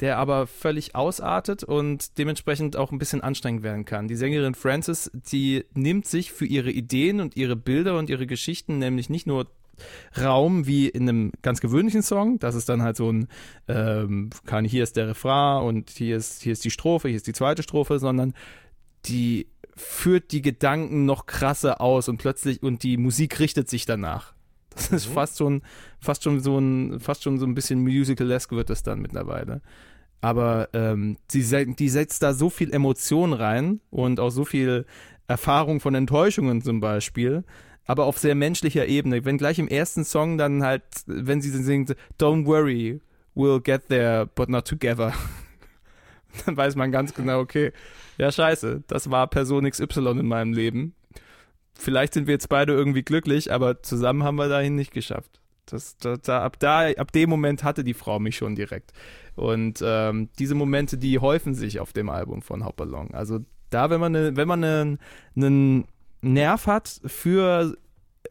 Der 0.00 0.18
aber 0.18 0.46
völlig 0.46 0.94
ausartet 0.94 1.64
und 1.64 2.18
dementsprechend 2.18 2.76
auch 2.76 2.92
ein 2.92 2.98
bisschen 2.98 3.20
anstrengend 3.20 3.62
werden 3.62 3.84
kann. 3.84 4.06
Die 4.06 4.16
Sängerin 4.16 4.54
Frances, 4.54 5.10
die 5.12 5.64
nimmt 5.74 6.06
sich 6.06 6.32
für 6.32 6.46
ihre 6.46 6.70
Ideen 6.70 7.20
und 7.20 7.36
ihre 7.36 7.56
Bilder 7.56 7.98
und 7.98 8.08
ihre 8.08 8.26
Geschichten 8.26 8.78
nämlich 8.78 9.10
nicht 9.10 9.26
nur 9.26 9.48
Raum 10.20 10.66
wie 10.66 10.88
in 10.88 11.08
einem 11.08 11.32
ganz 11.42 11.60
gewöhnlichen 11.60 12.02
Song. 12.02 12.38
Das 12.38 12.54
ist 12.54 12.68
dann 12.68 12.82
halt 12.82 12.96
so 12.96 13.10
ein, 13.10 13.28
ähm, 13.68 14.30
kann, 14.44 14.64
hier 14.64 14.82
ist 14.82 14.96
der 14.96 15.08
Refrain 15.08 15.64
und 15.64 15.90
hier 15.90 16.16
ist, 16.16 16.42
hier 16.42 16.52
ist 16.52 16.64
die 16.64 16.70
Strophe, 16.70 17.08
hier 17.08 17.16
ist 17.16 17.26
die 17.26 17.32
zweite 17.32 17.62
Strophe, 17.62 17.98
sondern 17.98 18.34
die 19.06 19.48
führt 19.76 20.32
die 20.32 20.42
Gedanken 20.42 21.04
noch 21.06 21.26
krasser 21.26 21.80
aus 21.80 22.08
und 22.08 22.18
plötzlich, 22.18 22.62
und 22.62 22.82
die 22.82 22.96
Musik 22.96 23.38
richtet 23.38 23.68
sich 23.68 23.86
danach. 23.86 24.34
Das 24.74 24.90
ist 24.90 25.06
fast 25.06 25.38
schon, 25.38 25.62
fast 26.00 26.22
schon 26.22 26.40
so 26.40 26.58
ein, 26.58 27.00
fast 27.00 27.22
schon 27.22 27.38
so 27.38 27.46
ein 27.46 27.54
bisschen 27.54 27.80
musical-esque 27.80 28.52
wird 28.52 28.70
das 28.70 28.82
dann 28.82 29.00
mittlerweile. 29.00 29.60
Aber 30.20 30.68
ähm, 30.72 31.16
die, 31.30 31.74
die 31.74 31.88
setzt 31.88 32.22
da 32.22 32.34
so 32.34 32.50
viel 32.50 32.72
Emotion 32.72 33.32
rein 33.32 33.80
und 33.90 34.18
auch 34.18 34.30
so 34.30 34.44
viel 34.44 34.84
Erfahrung 35.28 35.80
von 35.80 35.94
Enttäuschungen 35.94 36.62
zum 36.62 36.80
Beispiel, 36.80 37.44
aber 37.84 38.04
auf 38.04 38.18
sehr 38.18 38.34
menschlicher 38.34 38.86
Ebene. 38.86 39.24
Wenn 39.24 39.38
gleich 39.38 39.58
im 39.58 39.68
ersten 39.68 40.04
Song 40.04 40.38
dann 40.38 40.62
halt, 40.62 40.82
wenn 41.06 41.40
sie 41.40 41.50
singt, 41.50 41.94
Don't 42.18 42.46
worry, 42.46 43.00
we'll 43.36 43.60
get 43.60 43.88
there, 43.88 44.26
but 44.26 44.48
not 44.48 44.66
together. 44.66 45.12
dann 46.46 46.56
weiß 46.56 46.76
man 46.76 46.90
ganz 46.90 47.14
genau, 47.14 47.40
okay, 47.40 47.72
ja 48.16 48.32
scheiße, 48.32 48.82
das 48.88 49.10
war 49.10 49.26
Person 49.28 49.70
XY 49.70 50.18
in 50.18 50.26
meinem 50.26 50.52
Leben. 50.52 50.94
Vielleicht 51.74 52.14
sind 52.14 52.26
wir 52.26 52.34
jetzt 52.34 52.48
beide 52.48 52.72
irgendwie 52.72 53.02
glücklich, 53.02 53.52
aber 53.52 53.82
zusammen 53.82 54.24
haben 54.24 54.36
wir 54.36 54.48
dahin 54.48 54.74
nicht 54.74 54.92
geschafft. 54.92 55.40
Das, 55.72 55.96
da, 55.98 56.16
da, 56.16 56.42
ab, 56.42 56.58
da, 56.58 56.90
ab 56.90 57.12
dem 57.12 57.30
Moment 57.30 57.64
hatte 57.64 57.84
die 57.84 57.94
Frau 57.94 58.18
mich 58.18 58.36
schon 58.36 58.54
direkt. 58.54 58.92
Und 59.36 59.82
ähm, 59.84 60.28
diese 60.38 60.54
Momente, 60.54 60.98
die 60.98 61.18
häufen 61.18 61.54
sich 61.54 61.80
auf 61.80 61.92
dem 61.92 62.08
Album 62.10 62.42
von 62.42 62.64
Hop 62.64 62.80
Along. 62.80 63.14
Also 63.14 63.40
da, 63.70 63.90
wenn 63.90 64.00
man, 64.00 64.12
ne, 64.12 64.36
wenn 64.36 64.48
man 64.48 64.64
einen 64.64 64.98
einen 65.36 65.84
Nerv 66.20 66.66
hat 66.66 67.00
für 67.04 67.76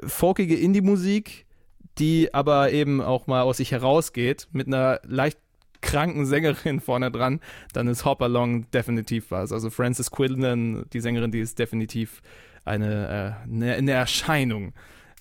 folkige 0.05 0.55
Indie-Musik, 0.55 1.45
die 1.97 2.34
aber 2.34 2.72
eben 2.72 3.01
auch 3.01 3.27
mal 3.27 3.41
aus 3.41 3.57
sich 3.57 3.72
herausgeht, 3.72 4.47
mit 4.51 4.68
einer 4.68 4.99
leicht 5.05 5.39
kranken 5.81 6.26
Sängerin 6.26 6.80
vorne 6.81 7.11
dran, 7.11 7.39
dann 7.73 7.88
ist 7.88 8.05
Hop 8.05 8.22
Along 8.22 8.69
definitiv 8.72 9.31
was. 9.31 9.51
Also 9.51 9.69
Frances 9.69 10.11
Quinlan, 10.11 10.85
die 10.93 10.99
Sängerin, 10.99 11.31
die 11.31 11.39
ist 11.39 11.59
definitiv 11.59 12.22
eine, 12.65 13.38
äh, 13.47 13.49
eine, 13.49 13.73
eine 13.76 13.91
Erscheinung. 13.91 14.73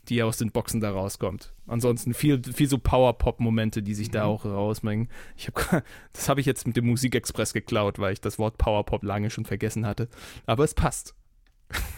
Die 0.08 0.22
aus 0.22 0.38
den 0.38 0.50
Boxen 0.52 0.80
da 0.80 0.90
rauskommt. 0.90 1.52
Ansonsten 1.66 2.14
viel, 2.14 2.42
viel 2.42 2.68
so 2.68 2.78
Power-Pop-Momente, 2.78 3.82
die 3.82 3.94
sich 3.94 4.10
da 4.10 4.24
Mhm. 4.24 4.30
auch 4.30 4.44
rausmengen. 4.44 5.08
Ich 5.36 5.48
hab, 5.48 5.54
das 6.12 6.28
habe 6.28 6.40
ich 6.40 6.46
jetzt 6.46 6.66
mit 6.66 6.76
dem 6.76 6.86
Musikexpress 6.86 7.52
geklaut, 7.52 7.98
weil 7.98 8.12
ich 8.12 8.20
das 8.20 8.38
Wort 8.38 8.58
Power-Pop 8.58 9.02
lange 9.02 9.30
schon 9.30 9.44
vergessen 9.44 9.86
hatte. 9.86 10.08
Aber 10.46 10.64
es 10.64 10.74
passt. 10.74 11.14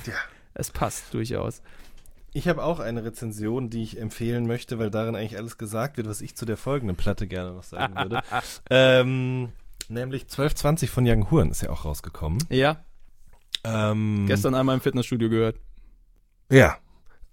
Ja. 0.06 0.14
Es 0.54 0.72
passt 0.72 1.14
durchaus. 1.14 1.62
Ich 2.32 2.48
habe 2.48 2.64
auch 2.64 2.80
eine 2.80 3.04
Rezension, 3.04 3.70
die 3.70 3.84
ich 3.84 3.96
empfehlen 4.00 4.48
möchte, 4.48 4.80
weil 4.80 4.90
darin 4.90 5.14
eigentlich 5.14 5.36
alles 5.38 5.56
gesagt 5.56 5.98
wird, 5.98 6.08
was 6.08 6.20
ich 6.20 6.34
zu 6.34 6.46
der 6.46 6.56
folgenden 6.56 6.96
Platte 6.96 7.28
gerne 7.28 7.52
noch 7.52 7.62
sagen 7.62 7.94
würde. 7.94 8.20
ähm, 8.70 9.50
nämlich 9.88 10.22
1220 10.22 10.90
von 10.90 11.04
Young 11.06 11.30
Horn 11.30 11.50
ist 11.52 11.62
ja 11.62 11.70
auch 11.70 11.84
rausgekommen. 11.84 12.42
Ja, 12.50 12.84
Ähm, 13.62 14.24
gestern 14.26 14.56
einmal 14.56 14.74
im 14.74 14.80
Fitnessstudio 14.80 15.28
gehört. 15.28 15.60
Ja. 16.50 16.78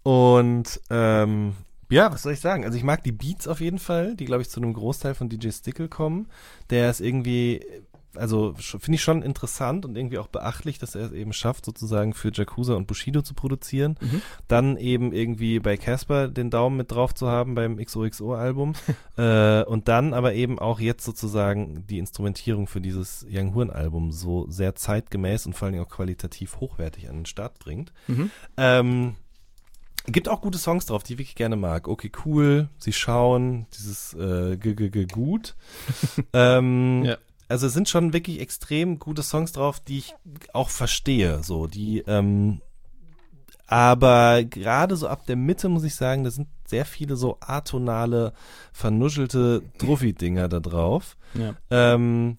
Und 0.05 0.81
ähm, 0.91 1.53
ja, 1.89 2.13
was 2.13 2.21
soll 2.21 2.33
ich 2.33 2.39
sagen? 2.39 2.63
Also 2.63 2.77
ich 2.77 2.83
mag 2.83 3.03
die 3.03 3.11
Beats 3.11 3.47
auf 3.47 3.59
jeden 3.59 3.79
Fall, 3.79 4.15
die 4.15 4.25
glaube 4.25 4.43
ich 4.43 4.51
zu 4.51 4.59
einem 4.59 4.73
Großteil 4.73 5.15
von 5.15 5.29
DJ 5.29 5.49
Stickle 5.49 5.89
kommen. 5.89 6.27
Der 6.69 6.91
ist 6.91 7.01
irgendwie, 7.01 7.65
also 8.13 8.53
finde 8.53 8.97
ich 8.97 9.01
schon 9.01 9.23
interessant 9.23 9.83
und 9.83 9.95
irgendwie 9.95 10.19
auch 10.19 10.27
beachtlich, 10.27 10.77
dass 10.77 10.93
er 10.93 11.05
es 11.05 11.11
eben 11.11 11.33
schafft, 11.33 11.65
sozusagen 11.65 12.13
für 12.13 12.31
Jakuza 12.31 12.75
und 12.75 12.85
Bushido 12.85 13.23
zu 13.23 13.33
produzieren. 13.33 13.97
Mhm. 13.99 14.21
Dann 14.47 14.77
eben 14.77 15.11
irgendwie 15.11 15.59
bei 15.59 15.75
Casper 15.75 16.27
den 16.27 16.51
Daumen 16.51 16.77
mit 16.77 16.91
drauf 16.91 17.15
zu 17.15 17.27
haben 17.27 17.55
beim 17.55 17.77
XOXO-Album. 17.77 18.73
äh, 19.17 19.63
und 19.63 19.87
dann 19.87 20.13
aber 20.13 20.35
eben 20.35 20.59
auch 20.59 20.79
jetzt 20.79 21.03
sozusagen 21.03 21.87
die 21.87 21.97
Instrumentierung 21.97 22.67
für 22.67 22.79
dieses 22.79 23.25
Young 23.27 23.55
Horn-Album 23.55 24.11
so 24.11 24.45
sehr 24.51 24.75
zeitgemäß 24.75 25.47
und 25.47 25.53
vor 25.53 25.65
allen 25.65 25.73
Dingen 25.73 25.85
auch 25.85 25.89
qualitativ 25.89 26.59
hochwertig 26.59 27.09
an 27.09 27.15
den 27.15 27.25
Start 27.25 27.57
bringt. 27.57 27.91
Mhm. 28.07 28.29
Ähm, 28.55 29.15
gibt 30.07 30.29
auch 30.29 30.41
gute 30.41 30.57
Songs 30.57 30.85
drauf, 30.85 31.03
die 31.03 31.13
ich 31.13 31.19
wirklich 31.19 31.35
gerne 31.35 31.55
mag. 31.55 31.87
Okay, 31.87 32.11
cool, 32.25 32.69
sie 32.77 32.93
schauen, 32.93 33.65
dieses 33.77 34.13
äh, 34.13 34.57
g 34.57 34.71
-g 34.71 34.89
-g 34.91 35.11
gut. 35.11 35.55
ähm, 36.33 37.03
Ja. 37.05 37.17
Also 37.47 37.67
es 37.67 37.73
sind 37.73 37.87
schon 37.89 38.11
wirklich 38.11 38.39
extrem 38.39 38.97
gute 38.97 39.21
Songs 39.21 39.51
drauf, 39.51 39.79
die 39.79 39.99
ich 39.99 40.15
auch 40.53 40.69
verstehe, 40.71 41.43
so 41.43 41.67
die. 41.67 41.99
Ähm, 42.07 42.59
aber 43.67 44.43
gerade 44.43 44.95
so 44.95 45.07
ab 45.07 45.25
der 45.25 45.35
Mitte 45.35 45.69
muss 45.69 45.83
ich 45.83 45.95
sagen, 45.95 46.23
da 46.23 46.31
sind 46.31 46.47
sehr 46.67 46.85
viele 46.85 47.15
so 47.15 47.37
atonale, 47.41 48.33
vernuschelte 48.73 49.63
Druffi-Dinger 49.77 50.47
da 50.49 50.59
drauf 50.59 51.17
Ja. 51.33 51.55
ähm, 51.69 52.37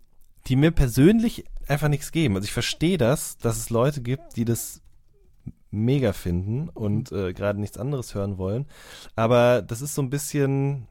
die 0.48 0.56
mir 0.56 0.70
persönlich 0.70 1.44
einfach 1.68 1.88
nichts 1.88 2.12
geben. 2.12 2.36
Also 2.36 2.44
ich 2.46 2.52
verstehe 2.52 2.98
das, 2.98 3.38
dass 3.38 3.56
es 3.58 3.70
Leute 3.70 4.00
gibt, 4.02 4.36
die 4.36 4.44
das 4.44 4.80
mega 5.70 6.12
finden 6.12 6.68
und 6.68 7.12
äh, 7.12 7.32
gerade 7.32 7.60
nichts 7.60 7.78
anderes 7.78 8.14
hören 8.14 8.38
wollen. 8.38 8.66
Aber 9.14 9.62
das 9.62 9.82
ist 9.82 9.94
so 9.94 10.02
ein 10.02 10.10
bisschen. 10.10 10.86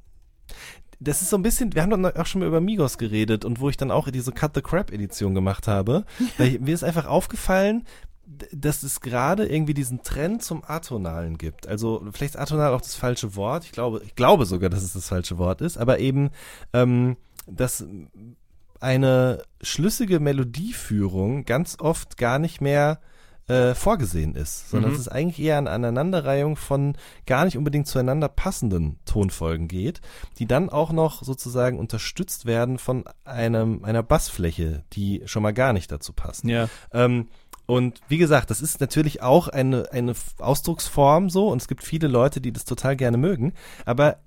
Das 1.00 1.22
ist 1.22 1.30
so 1.30 1.38
ein 1.38 1.44
bisschen, 1.44 1.74
wir 1.74 1.82
haben 1.82 2.02
doch 2.02 2.16
auch 2.16 2.26
schon 2.26 2.40
mal 2.40 2.48
über 2.48 2.62
Migos 2.62 2.98
geredet 2.98 3.44
und 3.44 3.60
wo 3.60 3.68
ich 3.70 3.76
dann 3.76 3.92
auch 3.92 4.10
diese 4.10 4.32
Cut 4.32 4.56
the 4.56 4.62
Crap 4.62 4.94
Edition 4.94 5.36
gemacht 5.36 5.68
habe. 5.68 6.06
Weil 6.38 6.60
mir 6.60 6.74
ist 6.74 6.86
einfach 6.86 7.06
aufgefallen, 7.06 7.84
dass 8.52 8.82
es 8.82 9.02
gerade 9.02 9.46
irgendwie 9.46 9.74
diesen 9.74 10.04
Trend 10.04 10.42
zum 10.42 10.64
Atonalen 10.66 11.38
gibt. 11.38 11.68
Also 11.68 12.02
vielleicht 12.12 12.36
ist 12.36 12.42
atonal 12.42 12.74
auch 12.74 12.82
das 12.82 12.96
falsche 12.96 13.36
Wort. 13.36 13.66
Ich 13.66 13.72
glaube, 13.72 14.02
ich 14.06 14.16
glaube 14.16 14.46
sogar, 14.46 14.70
dass 14.70 14.84
es 14.84 14.94
das 14.94 15.10
falsche 15.10 15.38
Wort 15.38 15.62
ist. 15.62 15.78
Aber 15.78 16.00
eben, 16.00 16.32
ähm, 16.74 17.18
dass 17.46 17.86
eine 18.80 19.44
schlüssige 19.62 20.20
Melodieführung 20.20 21.46
ganz 21.46 21.78
oft 21.80 22.18
gar 22.18 22.40
nicht 22.40 22.62
mehr 22.62 23.00
äh, 23.48 23.76
vorgesehen 23.76 24.34
ist, 24.36 24.70
sondern 24.70 24.92
Mhm. 24.92 24.96
dass 24.96 25.02
es 25.02 25.08
eigentlich 25.08 25.40
eher 25.46 25.58
an 25.58 25.68
Aneinanderreihung 25.68 26.56
von 26.56 26.98
gar 27.28 27.46
nicht 27.46 27.58
unbedingt 27.58 27.88
zueinander 27.88 28.28
passenden 28.28 28.98
Tonfolgen 29.06 29.68
geht, 29.68 30.02
die 30.40 30.48
dann 30.48 30.70
auch 30.70 30.92
noch 30.92 31.24
sozusagen 31.24 31.78
unterstützt 31.78 32.46
werden 32.46 32.80
von 32.80 33.06
einem, 33.24 33.86
einer 33.86 34.02
Bassfläche, 34.04 34.84
die 34.94 35.22
schon 35.26 35.44
mal 35.44 35.54
gar 35.54 35.74
nicht 35.74 35.92
dazu 35.92 36.12
passt. 36.14 36.46
Ja. 36.46 36.70
Ähm, 36.92 37.28
und 37.68 38.00
wie 38.08 38.18
gesagt, 38.18 38.50
das 38.52 38.62
ist 38.62 38.80
natürlich 38.82 39.22
auch 39.22 39.48
eine, 39.48 39.92
eine 39.92 40.14
Ausdrucksform 40.40 41.30
so 41.30 41.50
und 41.50 41.62
es 41.62 41.68
gibt 41.68 41.84
viele 41.84 42.08
Leute, 42.08 42.42
die 42.42 42.52
das 42.52 42.66
total 42.66 42.96
gerne 42.96 43.18
mögen, 43.18 43.54
aber 43.86 44.18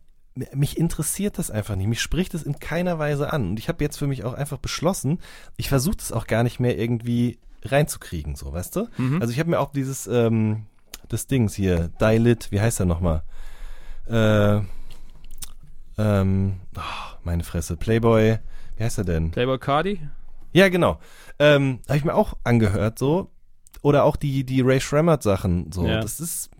mich 0.55 0.79
interessiert 0.79 1.39
das 1.39 1.51
einfach 1.51 1.75
nicht. 1.75 1.89
Mich 1.89 2.01
spricht 2.01 2.33
es 2.35 2.45
in 2.45 2.61
keiner 2.61 3.01
Weise 3.01 3.33
an. 3.33 3.49
Und 3.49 3.59
ich 3.59 3.69
habe 3.69 3.83
jetzt 3.83 3.97
für 3.97 4.07
mich 4.07 4.23
auch 4.23 4.35
einfach 4.35 4.59
beschlossen, 4.59 5.19
ich 5.57 5.69
versuche 5.69 5.97
das 5.97 6.13
auch 6.13 6.29
gar 6.29 6.45
nicht 6.45 6.61
mehr 6.61 6.79
irgendwie 6.79 7.41
reinzukriegen, 7.65 8.35
so, 8.35 8.53
weißt 8.53 8.77
du? 8.77 8.89
Mhm. 8.97 9.21
Also 9.21 9.33
ich 9.33 9.39
habe 9.39 9.51
mir 9.51 9.61
auch 9.61 9.73
dieses, 9.73 10.07
ähm, 10.07 10.67
das 11.09 11.27
Dings 11.27 11.55
hier, 11.55 11.91
Dilit, 12.01 12.51
wie 12.53 12.61
heißt 12.61 12.81
er 12.81 12.87
nochmal? 12.87 13.23
Äh, 14.07 14.61
ähm, 15.99 16.61
oh, 16.77 17.17
meine 17.25 17.45
Fresse, 17.45 17.77
Playboy, 17.77 18.39
wie 18.77 18.85
heißt 18.85 18.99
er 18.99 19.05
denn? 19.05 19.31
Playboy 19.31 19.59
Cardi? 19.59 20.01
Ja, 20.53 20.69
genau. 20.69 20.99
Ähm, 21.39 21.81
habe 21.89 21.99
ich 21.99 22.05
mir 22.05 22.15
auch 22.15 22.37
angehört, 22.45 22.99
so. 22.99 23.31
Oder 23.83 24.05
auch 24.05 24.17
die, 24.17 24.45
die 24.45 24.61
Ray 24.61 24.81
Shremmerd 24.81 25.23
Sachen, 25.23 25.71
so. 25.73 25.87
Ja. 25.87 26.01
Das 26.01 26.21
ist, 26.21 26.51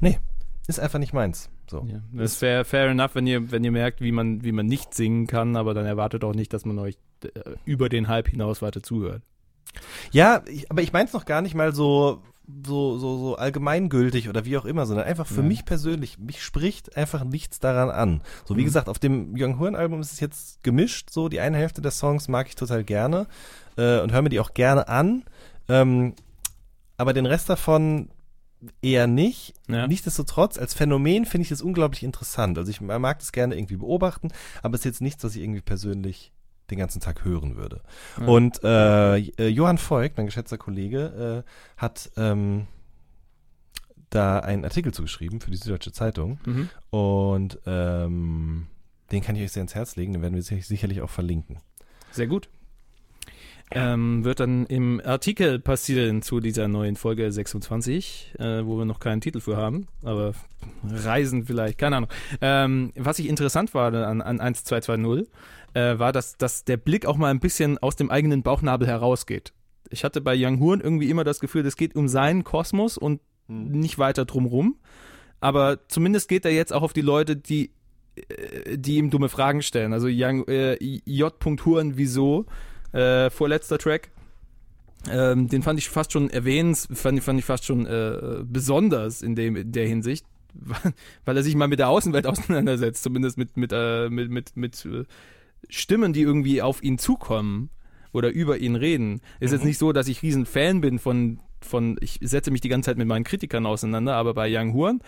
nee, 0.00 0.18
ist 0.66 0.80
einfach 0.80 0.98
nicht 0.98 1.12
meins. 1.12 1.50
So. 1.68 1.84
Ja, 1.86 2.00
das 2.12 2.32
ist 2.32 2.38
fair, 2.38 2.64
fair 2.64 2.88
enough, 2.88 3.14
wenn 3.14 3.26
ihr, 3.26 3.52
wenn 3.52 3.62
ihr 3.62 3.70
merkt, 3.70 4.00
wie 4.00 4.10
man, 4.10 4.42
wie 4.42 4.50
man 4.50 4.66
nicht 4.66 4.92
singen 4.94 5.28
kann, 5.28 5.54
aber 5.54 5.74
dann 5.74 5.86
erwartet 5.86 6.24
auch 6.24 6.34
nicht, 6.34 6.52
dass 6.52 6.64
man 6.64 6.78
euch 6.80 6.98
äh, 7.22 7.28
über 7.64 7.88
den 7.88 8.08
Hype 8.08 8.28
hinaus 8.28 8.60
weiter 8.62 8.82
zuhört. 8.82 9.22
Ja, 10.12 10.42
ich, 10.46 10.70
aber 10.70 10.82
ich 10.82 10.92
meins 10.92 11.12
noch 11.12 11.24
gar 11.24 11.42
nicht 11.42 11.54
mal 11.54 11.74
so, 11.74 12.22
so, 12.66 12.98
so, 12.98 13.18
so 13.18 13.36
allgemeingültig 13.36 14.28
oder 14.28 14.44
wie 14.44 14.56
auch 14.58 14.64
immer, 14.64 14.84
sondern 14.86 15.06
einfach 15.06 15.26
für 15.26 15.42
Ja. 15.42 15.46
mich 15.46 15.64
persönlich, 15.64 16.18
mich 16.18 16.42
spricht 16.42 16.96
einfach 16.96 17.24
nichts 17.24 17.60
daran 17.60 17.90
an. 17.90 18.22
So, 18.44 18.56
wie 18.56 18.62
Mhm. 18.62 18.64
gesagt, 18.66 18.88
auf 18.88 18.98
dem 18.98 19.34
Young 19.36 19.58
Horn 19.58 19.76
Album 19.76 20.00
ist 20.00 20.12
es 20.12 20.20
jetzt 20.20 20.62
gemischt, 20.64 21.10
so, 21.10 21.28
die 21.28 21.40
eine 21.40 21.56
Hälfte 21.56 21.80
der 21.80 21.92
Songs 21.92 22.26
mag 22.28 22.48
ich 22.48 22.56
total 22.56 22.82
gerne, 22.84 23.26
äh, 23.76 24.00
und 24.00 24.12
höre 24.12 24.22
mir 24.22 24.28
die 24.30 24.40
auch 24.40 24.52
gerne 24.54 24.88
an, 24.88 25.24
ähm, 25.68 26.14
aber 26.96 27.12
den 27.12 27.26
Rest 27.26 27.48
davon 27.48 28.08
eher 28.82 29.06
nicht. 29.06 29.54
Ja. 29.68 29.86
Nichtsdestotrotz, 29.86 30.58
als 30.58 30.74
Phänomen 30.74 31.24
finde 31.24 31.44
ich 31.44 31.48
das 31.48 31.62
unglaublich 31.62 32.02
interessant. 32.02 32.58
Also 32.58 32.70
ich 32.70 32.80
mag 32.82 33.18
das 33.20 33.32
gerne 33.32 33.56
irgendwie 33.56 33.76
beobachten, 33.76 34.28
aber 34.62 34.74
es 34.74 34.80
ist 34.80 34.84
jetzt 34.86 35.00
nichts, 35.00 35.24
was 35.24 35.34
ich 35.36 35.42
irgendwie 35.42 35.62
persönlich 35.62 36.32
den 36.70 36.78
ganzen 36.78 37.00
Tag 37.00 37.24
hören 37.24 37.56
würde. 37.56 37.80
Ja. 38.20 38.26
Und 38.26 38.60
äh, 38.64 39.16
äh, 39.18 39.48
Johann 39.48 39.78
Volk, 39.78 40.12
mein 40.16 40.26
geschätzter 40.26 40.58
Kollege, 40.58 41.44
äh, 41.46 41.50
hat 41.80 42.10
ähm, 42.16 42.66
da 44.10 44.40
einen 44.40 44.64
Artikel 44.64 44.92
zugeschrieben 44.92 45.40
für 45.40 45.50
die 45.50 45.56
Süddeutsche 45.56 45.92
Zeitung 45.92 46.38
Mhm. 46.44 46.68
und 46.90 47.58
ähm, 47.66 48.66
den 49.12 49.22
kann 49.22 49.36
ich 49.36 49.42
euch 49.42 49.52
sehr 49.52 49.62
ins 49.62 49.74
Herz 49.74 49.96
legen, 49.96 50.12
den 50.12 50.22
werden 50.22 50.34
wir 50.34 50.42
sicher- 50.42 50.62
sicherlich 50.66 51.00
auch 51.00 51.10
verlinken. 51.10 51.58
Sehr 52.10 52.26
gut. 52.26 52.48
Ähm, 53.72 54.24
wird 54.24 54.40
dann 54.40 54.66
im 54.66 55.00
Artikel 55.04 55.60
passieren 55.60 56.22
zu 56.22 56.40
dieser 56.40 56.66
neuen 56.66 56.96
Folge 56.96 57.30
26, 57.30 58.34
äh, 58.40 58.66
wo 58.66 58.76
wir 58.78 58.84
noch 58.84 58.98
keinen 58.98 59.20
Titel 59.20 59.38
für 59.38 59.56
haben, 59.56 59.86
aber 60.02 60.32
Reisen 60.84 61.44
vielleicht, 61.46 61.78
keine 61.78 61.98
Ahnung. 61.98 62.10
Ähm, 62.40 62.92
was 62.96 63.20
ich 63.20 63.28
interessant 63.28 63.72
war 63.72 63.94
an, 63.94 64.22
an 64.22 64.40
1220, 64.40 65.28
äh, 65.74 65.98
war, 65.98 66.12
dass, 66.12 66.36
dass 66.36 66.64
der 66.64 66.76
Blick 66.76 67.06
auch 67.06 67.16
mal 67.16 67.30
ein 67.30 67.40
bisschen 67.40 67.78
aus 67.78 67.96
dem 67.96 68.10
eigenen 68.10 68.42
Bauchnabel 68.42 68.86
herausgeht. 68.86 69.52
Ich 69.90 70.04
hatte 70.04 70.20
bei 70.20 70.34
Young 70.36 70.60
Horn 70.60 70.80
irgendwie 70.80 71.10
immer 71.10 71.24
das 71.24 71.40
Gefühl, 71.40 71.66
es 71.66 71.76
geht 71.76 71.96
um 71.96 72.08
seinen 72.08 72.44
Kosmos 72.44 72.96
und 72.96 73.20
nicht 73.48 73.98
weiter 73.98 74.24
drumrum. 74.24 74.76
Aber 75.40 75.78
zumindest 75.88 76.28
geht 76.28 76.44
er 76.44 76.52
jetzt 76.52 76.72
auch 76.72 76.82
auf 76.82 76.92
die 76.92 77.00
Leute, 77.00 77.36
die, 77.36 77.70
äh, 78.16 78.78
die 78.78 78.96
ihm 78.96 79.10
dumme 79.10 79.28
Fragen 79.28 79.62
stellen. 79.62 79.92
Also 79.92 80.08
Young, 80.10 80.46
äh, 80.46 80.76
J. 80.80 81.34
Huren, 81.64 81.96
wieso? 81.96 82.46
Äh, 82.92 83.30
vorletzter 83.30 83.78
Track. 83.78 84.10
Ähm, 85.10 85.48
den 85.48 85.62
fand 85.62 85.78
ich 85.78 85.88
fast 85.88 86.12
schon 86.12 86.28
erwähnens, 86.28 86.86
fand, 86.92 87.22
fand 87.22 87.38
ich 87.38 87.44
fast 87.44 87.64
schon 87.64 87.86
äh, 87.86 88.42
besonders 88.44 89.22
in, 89.22 89.34
dem, 89.34 89.56
in 89.56 89.72
der 89.72 89.86
Hinsicht, 89.86 90.26
weil 91.24 91.36
er 91.36 91.42
sich 91.42 91.54
mal 91.54 91.68
mit 91.68 91.78
der 91.78 91.88
Außenwelt 91.88 92.26
auseinandersetzt, 92.26 93.02
zumindest 93.02 93.38
mit, 93.38 93.56
mit, 93.56 93.72
äh, 93.72 94.10
mit, 94.10 94.30
mit, 94.30 94.56
mit 94.56 94.84
äh, 94.84 95.04
Stimmen, 95.68 96.12
die 96.12 96.22
irgendwie 96.22 96.62
auf 96.62 96.82
ihn 96.82 96.98
zukommen 96.98 97.70
oder 98.12 98.30
über 98.30 98.58
ihn 98.58 98.76
reden. 98.76 99.20
Ist 99.38 99.52
jetzt 99.52 99.64
nicht 99.64 99.78
so, 99.78 99.92
dass 99.92 100.08
ich 100.08 100.22
riesen 100.22 100.46
Fan 100.46 100.80
bin 100.80 100.98
von, 100.98 101.40
von, 101.60 101.96
ich 102.00 102.18
setze 102.22 102.50
mich 102.50 102.60
die 102.60 102.68
ganze 102.68 102.86
Zeit 102.86 102.98
mit 102.98 103.06
meinen 103.06 103.24
Kritikern 103.24 103.66
auseinander, 103.66 104.14
aber 104.14 104.34
bei 104.34 104.48
Young 104.50 104.74
Horn, 104.74 105.00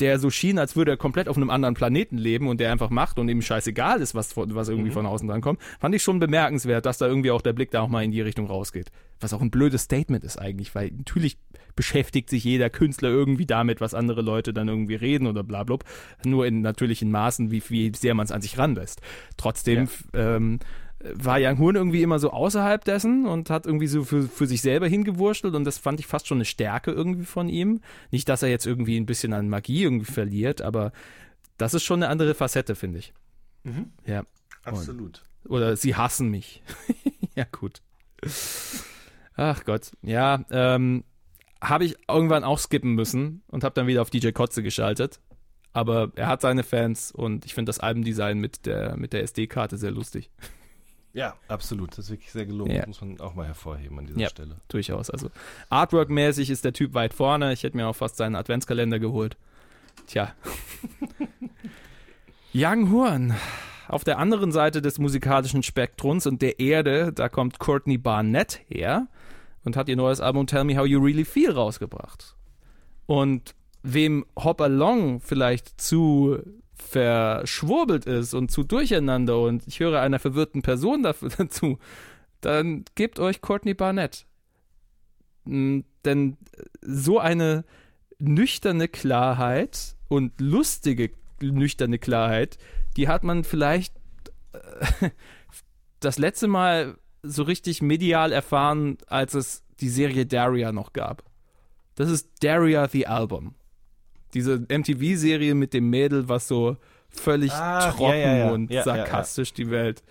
der 0.00 0.18
so 0.18 0.30
schien, 0.30 0.58
als 0.58 0.76
würde 0.76 0.92
er 0.92 0.96
komplett 0.96 1.28
auf 1.28 1.36
einem 1.36 1.50
anderen 1.50 1.74
Planeten 1.74 2.18
leben 2.18 2.48
und 2.48 2.60
der 2.60 2.72
einfach 2.72 2.90
macht 2.90 3.18
und 3.18 3.28
ihm 3.28 3.42
scheißegal 3.42 4.00
ist, 4.00 4.14
was, 4.14 4.36
was 4.36 4.68
irgendwie 4.68 4.90
von 4.90 5.06
außen 5.06 5.28
dran 5.28 5.40
kommt, 5.40 5.60
fand 5.80 5.94
ich 5.94 6.02
schon 6.02 6.18
bemerkenswert, 6.18 6.86
dass 6.86 6.98
da 6.98 7.06
irgendwie 7.06 7.30
auch 7.30 7.42
der 7.42 7.52
Blick 7.52 7.70
da 7.70 7.82
auch 7.82 7.88
mal 7.88 8.02
in 8.02 8.10
die 8.10 8.20
Richtung 8.20 8.46
rausgeht. 8.46 8.90
Was 9.20 9.32
auch 9.32 9.40
ein 9.40 9.50
blödes 9.50 9.82
Statement 9.82 10.24
ist 10.24 10.38
eigentlich, 10.38 10.74
weil 10.74 10.90
natürlich 10.90 11.38
beschäftigt 11.76 12.28
sich 12.28 12.44
jeder 12.44 12.70
Künstler 12.70 13.08
irgendwie 13.08 13.46
damit, 13.46 13.80
was 13.80 13.94
andere 13.94 14.22
Leute 14.22 14.52
dann 14.52 14.68
irgendwie 14.68 14.94
reden 14.94 15.26
oder 15.26 15.42
bla 15.42 15.64
bla. 15.64 15.78
Nur 16.24 16.46
in 16.46 16.60
natürlichen 16.60 17.10
Maßen, 17.10 17.50
wie, 17.50 17.62
wie 17.68 17.92
sehr 17.94 18.14
man 18.14 18.24
es 18.24 18.32
an 18.32 18.42
sich 18.42 18.58
ranlässt. 18.58 19.00
Trotzdem 19.36 19.88
ähm, 20.12 20.58
war 21.14 21.38
Young 21.40 21.58
Horn 21.58 21.76
irgendwie 21.76 22.02
immer 22.02 22.18
so 22.18 22.30
außerhalb 22.30 22.84
dessen 22.84 23.26
und 23.26 23.50
hat 23.50 23.66
irgendwie 23.66 23.86
so 23.86 24.04
für, 24.04 24.22
für 24.22 24.46
sich 24.46 24.62
selber 24.62 24.86
hingewurschtelt 24.86 25.54
und 25.54 25.64
das 25.64 25.78
fand 25.78 26.00
ich 26.00 26.06
fast 26.06 26.26
schon 26.26 26.38
eine 26.38 26.44
Stärke 26.44 26.90
irgendwie 26.90 27.24
von 27.24 27.48
ihm. 27.48 27.80
Nicht, 28.10 28.28
dass 28.28 28.42
er 28.42 28.48
jetzt 28.48 28.66
irgendwie 28.66 28.96
ein 28.96 29.06
bisschen 29.06 29.32
an 29.32 29.48
Magie 29.48 29.82
irgendwie 29.82 30.10
verliert, 30.10 30.62
aber 30.62 30.92
das 31.58 31.74
ist 31.74 31.84
schon 31.84 32.02
eine 32.02 32.10
andere 32.10 32.34
Facette, 32.34 32.74
finde 32.74 33.00
ich. 33.00 33.12
Ja. 34.06 34.24
Absolut. 34.64 35.22
Oder 35.48 35.76
sie 35.76 35.96
hassen 35.96 36.28
mich. 36.28 36.62
ja, 37.34 37.44
gut. 37.50 37.82
Ach 39.34 39.64
Gott. 39.64 39.90
Ja, 40.02 40.44
ähm, 40.50 41.04
habe 41.60 41.84
ich 41.84 41.96
irgendwann 42.08 42.44
auch 42.44 42.58
skippen 42.58 42.94
müssen 42.94 43.42
und 43.48 43.64
habe 43.64 43.74
dann 43.74 43.86
wieder 43.86 44.02
auf 44.02 44.10
DJ 44.10 44.30
Kotze 44.30 44.62
geschaltet. 44.62 45.20
Aber 45.72 46.12
er 46.16 46.26
hat 46.26 46.42
seine 46.42 46.64
Fans 46.64 47.12
und 47.12 47.46
ich 47.46 47.54
finde 47.54 47.70
das 47.70 47.80
Albumdesign 47.80 48.38
mit 48.38 48.66
der, 48.66 48.96
mit 48.96 49.12
der 49.12 49.22
SD-Karte 49.22 49.78
sehr 49.78 49.90
lustig. 49.90 50.30
Ja, 51.14 51.34
absolut. 51.48 51.90
Das 51.92 52.06
ist 52.06 52.10
wirklich 52.10 52.32
sehr 52.32 52.46
gelungen. 52.46 52.70
Ja. 52.72 52.78
Das 52.80 52.88
muss 52.88 53.00
man 53.02 53.20
auch 53.20 53.34
mal 53.34 53.46
hervorheben 53.46 53.98
an 53.98 54.06
dieser 54.06 54.18
Ja. 54.20 54.28
Stelle. 54.30 54.56
Durchaus. 54.68 55.10
Also 55.10 55.28
Artwork-mäßig 55.70 56.48
ist 56.50 56.64
der 56.64 56.72
Typ 56.72 56.94
weit 56.94 57.12
vorne. 57.12 57.52
Ich 57.52 57.62
hätte 57.64 57.76
mir 57.76 57.86
auch 57.86 57.96
fast 57.96 58.16
seinen 58.16 58.34
Adventskalender 58.34 58.98
geholt. 58.98 59.36
Tja. 60.06 60.32
Young 62.54 62.90
Horn. 62.90 63.34
Auf 63.88 64.04
der 64.04 64.18
anderen 64.18 64.52
Seite 64.52 64.80
des 64.80 64.98
musikalischen 64.98 65.62
Spektrums 65.62 66.26
und 66.26 66.40
der 66.40 66.60
Erde, 66.60 67.12
da 67.12 67.28
kommt 67.28 67.58
Courtney 67.58 67.98
Barnett 67.98 68.60
her 68.68 69.08
und 69.64 69.76
hat 69.76 69.88
ihr 69.88 69.96
neues 69.96 70.20
Album 70.20 70.46
Tell 70.46 70.64
Me 70.64 70.78
How 70.78 70.86
You 70.86 71.00
Really 71.00 71.24
Feel 71.24 71.52
rausgebracht. 71.52 72.36
Und 73.06 73.54
wem 73.82 74.24
Hop 74.38 74.60
Along 74.60 75.20
vielleicht 75.20 75.80
zu 75.80 76.38
verschwurbelt 76.92 78.04
ist 78.04 78.34
und 78.34 78.50
zu 78.50 78.62
durcheinander 78.62 79.40
und 79.40 79.66
ich 79.66 79.80
höre 79.80 80.00
einer 80.00 80.18
verwirrten 80.18 80.62
Person 80.62 81.02
dafür 81.02 81.30
dazu, 81.30 81.78
dann 82.40 82.84
gebt 82.94 83.18
euch 83.18 83.40
Courtney 83.40 83.74
Barnett. 83.74 84.26
Mm, 85.44 85.80
Denn 86.04 86.36
so 86.82 87.18
eine 87.18 87.64
nüchterne 88.18 88.88
Klarheit 88.88 89.96
und 90.08 90.40
lustige 90.40 91.10
nüchterne 91.40 91.98
Klarheit, 91.98 92.58
die 92.96 93.08
hat 93.08 93.24
man 93.24 93.42
vielleicht 93.42 93.94
äh, 94.52 95.10
das 96.00 96.18
letzte 96.18 96.46
Mal 96.46 96.96
so 97.22 97.42
richtig 97.42 97.82
medial 97.82 98.32
erfahren, 98.32 98.98
als 99.06 99.34
es 99.34 99.64
die 99.80 99.88
Serie 99.88 100.26
Daria 100.26 100.72
noch 100.72 100.92
gab. 100.92 101.24
Das 101.94 102.10
ist 102.10 102.28
Daria 102.40 102.86
the 102.88 103.06
Album. 103.06 103.54
Diese 104.34 104.58
MTV-Serie 104.68 105.54
mit 105.54 105.74
dem 105.74 105.90
Mädel, 105.90 106.28
was 106.28 106.48
so 106.48 106.76
völlig 107.08 107.52
Ach, 107.52 107.94
trocken 107.94 108.12
ja, 108.18 108.36
ja, 108.36 108.50
und 108.50 108.72
sarkastisch 108.72 109.52
die 109.52 109.70
Welt. 109.70 110.02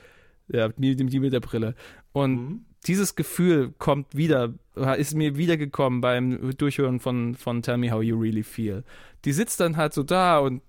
Ja, 0.48 0.70
die, 0.70 0.96
die 0.96 1.20
mit 1.20 1.34
der 1.34 1.40
Brille. 1.40 1.76
Und 2.12 2.36
Mhm. 2.36 2.66
dieses 2.86 3.16
Gefühl 3.16 3.74
kommt 3.78 4.16
wieder, 4.16 4.54
ist 4.98 5.16
mir 5.16 5.38
wiedergekommen 5.38 6.02
beim 6.02 6.52
Durchhören 6.58 7.00
von, 7.00 7.36
von 7.36 7.62
Tell 7.62 7.78
Me 7.78 7.92
How 7.92 8.04
You 8.04 8.20
Really 8.20 8.44
Feel. 8.44 8.84
Die 9.26 9.32
sitzt 9.32 9.60
dann 9.60 9.78
halt 9.78 9.94
so 9.94 10.04
da 10.04 10.40
und 10.40 10.62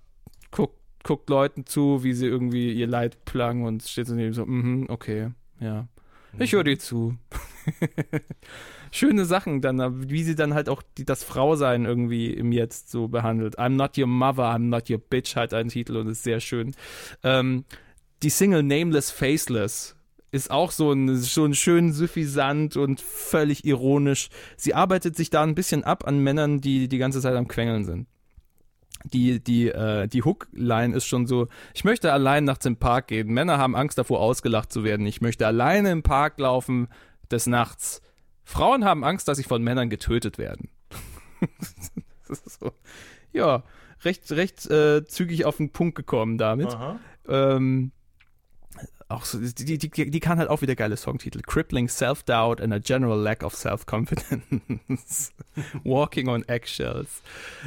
guckt, 0.51 0.79
guckt 1.03 1.29
Leuten 1.29 1.65
zu, 1.65 2.03
wie 2.03 2.13
sie 2.13 2.27
irgendwie 2.27 2.71
ihr 2.71 2.87
Leid 2.87 3.25
plagen 3.25 3.65
und 3.65 3.83
steht 3.83 4.07
so 4.07 4.15
neben 4.15 4.33
so, 4.33 4.45
mhm, 4.45 4.85
okay, 4.89 5.31
ja. 5.59 5.87
Ich 6.39 6.53
höre 6.53 6.63
dir 6.63 6.79
zu. 6.79 7.15
Schöne 8.91 9.25
Sachen 9.25 9.61
dann, 9.61 10.09
wie 10.09 10.23
sie 10.23 10.35
dann 10.35 10.53
halt 10.53 10.69
auch 10.69 10.81
die, 10.97 11.05
das 11.05 11.23
Frausein 11.23 11.85
irgendwie 11.85 12.31
im 12.31 12.51
Jetzt 12.51 12.91
so 12.91 13.07
behandelt. 13.07 13.57
I'm 13.57 13.69
not 13.69 13.97
your 13.97 14.07
mother, 14.07 14.43
I'm 14.43 14.69
not 14.69 14.89
your 14.89 14.99
bitch 14.99 15.35
halt 15.35 15.53
ein 15.53 15.69
Titel 15.69 15.97
und 15.97 16.07
ist 16.07 16.23
sehr 16.23 16.39
schön. 16.39 16.75
Ähm, 17.23 17.65
die 18.21 18.29
Single 18.29 18.63
Nameless 18.63 19.11
Faceless 19.11 19.95
ist 20.31 20.49
auch 20.49 20.71
so 20.71 20.91
ein, 20.91 21.15
so 21.17 21.45
ein 21.45 21.53
schön 21.53 21.93
suffisant 21.93 22.75
und 22.75 23.01
völlig 23.01 23.65
ironisch. 23.65 24.29
Sie 24.57 24.73
arbeitet 24.73 25.15
sich 25.15 25.29
da 25.29 25.43
ein 25.43 25.55
bisschen 25.55 25.83
ab 25.83 26.07
an 26.07 26.19
Männern, 26.19 26.59
die 26.59 26.87
die 26.87 26.97
ganze 26.97 27.21
Zeit 27.21 27.35
am 27.35 27.47
Quengeln 27.47 27.85
sind. 27.85 28.07
Die, 29.05 29.43
die, 29.43 29.67
äh, 29.67 30.07
die 30.07 30.23
Hookline 30.23 30.95
ist 30.95 31.05
schon 31.05 31.27
so, 31.27 31.47
ich 31.73 31.83
möchte 31.83 32.13
allein 32.13 32.45
nachts 32.45 32.65
im 32.65 32.77
Park 32.77 33.07
gehen. 33.07 33.27
Männer 33.27 33.57
haben 33.57 33.75
Angst 33.75 33.97
davor, 33.97 34.21
ausgelacht 34.21 34.71
zu 34.71 34.83
werden. 34.83 35.05
Ich 35.05 35.19
möchte 35.19 35.45
alleine 35.45 35.91
im 35.91 36.03
Park 36.03 36.39
laufen 36.39 36.87
des 37.29 37.47
Nachts. 37.47 38.01
Frauen 38.43 38.85
haben 38.85 39.03
Angst, 39.03 39.27
dass 39.27 39.37
sie 39.37 39.43
von 39.43 39.61
Männern 39.61 39.89
getötet 39.89 40.37
werden. 40.37 40.69
das 42.27 42.39
ist 42.39 42.59
so, 42.59 42.71
ja, 43.33 43.63
recht, 44.03 44.31
recht 44.31 44.65
äh, 44.69 45.05
zügig 45.05 45.45
auf 45.45 45.57
den 45.57 45.71
Punkt 45.71 45.95
gekommen 45.95 46.37
damit. 46.37 46.75
Ähm, 47.27 47.91
auch 49.13 49.25
so, 49.25 49.39
die, 49.39 49.77
die, 49.77 49.89
die, 49.89 50.19
kann 50.19 50.39
halt 50.39 50.49
auch 50.49 50.61
wieder 50.61 50.75
geile 50.75 50.97
Songtitel. 50.97 51.41
Crippling 51.41 51.87
Self-Doubt 51.87 52.61
and 52.61 52.73
a 52.73 52.79
General 52.79 53.19
Lack 53.19 53.43
of 53.43 53.55
Self-Confidence. 53.55 55.33
Walking 55.83 56.27
on 56.27 56.43
Eggshells. 56.47 57.21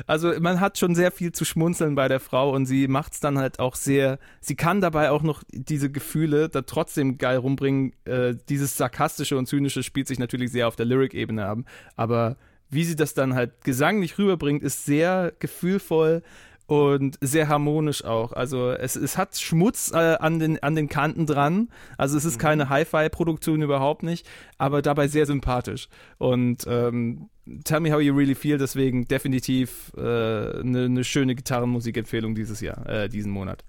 Also 0.06 0.32
man 0.40 0.60
hat 0.60 0.78
schon 0.78 0.94
sehr 0.94 1.10
viel 1.10 1.32
zu 1.32 1.44
schmunzeln 1.44 1.94
bei 1.94 2.08
der 2.08 2.20
Frau 2.20 2.52
und 2.52 2.66
sie 2.66 2.88
macht 2.88 3.14
es 3.14 3.20
dann 3.20 3.38
halt 3.38 3.58
auch 3.60 3.76
sehr, 3.76 4.18
sie 4.40 4.56
kann 4.56 4.80
dabei 4.80 5.10
auch 5.10 5.22
noch 5.22 5.42
diese 5.50 5.90
Gefühle 5.90 6.48
da 6.48 6.62
trotzdem 6.62 7.18
geil 7.18 7.38
rumbringen. 7.38 7.92
Äh, 8.04 8.34
dieses 8.48 8.76
sarkastische 8.76 9.36
und 9.36 9.46
zynische 9.46 9.82
spielt 9.82 10.08
sich 10.08 10.18
natürlich 10.18 10.50
sehr 10.52 10.68
auf 10.68 10.76
der 10.76 10.86
Lyric-Ebene 10.86 11.46
ab, 11.46 11.58
aber 11.96 12.36
wie 12.68 12.84
sie 12.84 12.96
das 12.96 13.14
dann 13.14 13.34
halt 13.34 13.62
gesanglich 13.62 14.18
rüberbringt, 14.18 14.62
ist 14.62 14.84
sehr 14.84 15.32
gefühlvoll 15.38 16.22
und 16.66 17.16
sehr 17.20 17.48
harmonisch 17.48 18.04
auch. 18.04 18.32
Also 18.32 18.70
es, 18.72 18.96
es 18.96 19.16
hat 19.16 19.36
Schmutz 19.38 19.92
äh, 19.92 20.16
an, 20.18 20.38
den, 20.38 20.62
an 20.62 20.74
den 20.74 20.88
Kanten 20.88 21.26
dran. 21.26 21.68
Also 21.96 22.16
es 22.16 22.24
ist 22.24 22.38
keine 22.38 22.68
Hi-Fi-Produktion 22.68 23.62
überhaupt 23.62 24.02
nicht, 24.02 24.26
aber 24.58 24.82
dabei 24.82 25.06
sehr 25.08 25.26
sympathisch. 25.26 25.88
Und 26.18 26.66
ähm, 26.68 27.28
Tell 27.62 27.78
Me 27.80 27.92
How 27.92 28.00
You 28.00 28.14
Really 28.14 28.34
Feel, 28.34 28.58
deswegen 28.58 29.06
definitiv 29.06 29.92
eine 29.96 30.60
äh, 30.60 30.64
ne- 30.64 30.88
ne 30.88 31.04
schöne 31.04 31.36
Gitarrenmusikempfehlung 31.36 32.34
dieses 32.34 32.60
Jahr, 32.60 32.84
äh, 32.88 33.08
diesen 33.08 33.30
Monat. 33.30 33.62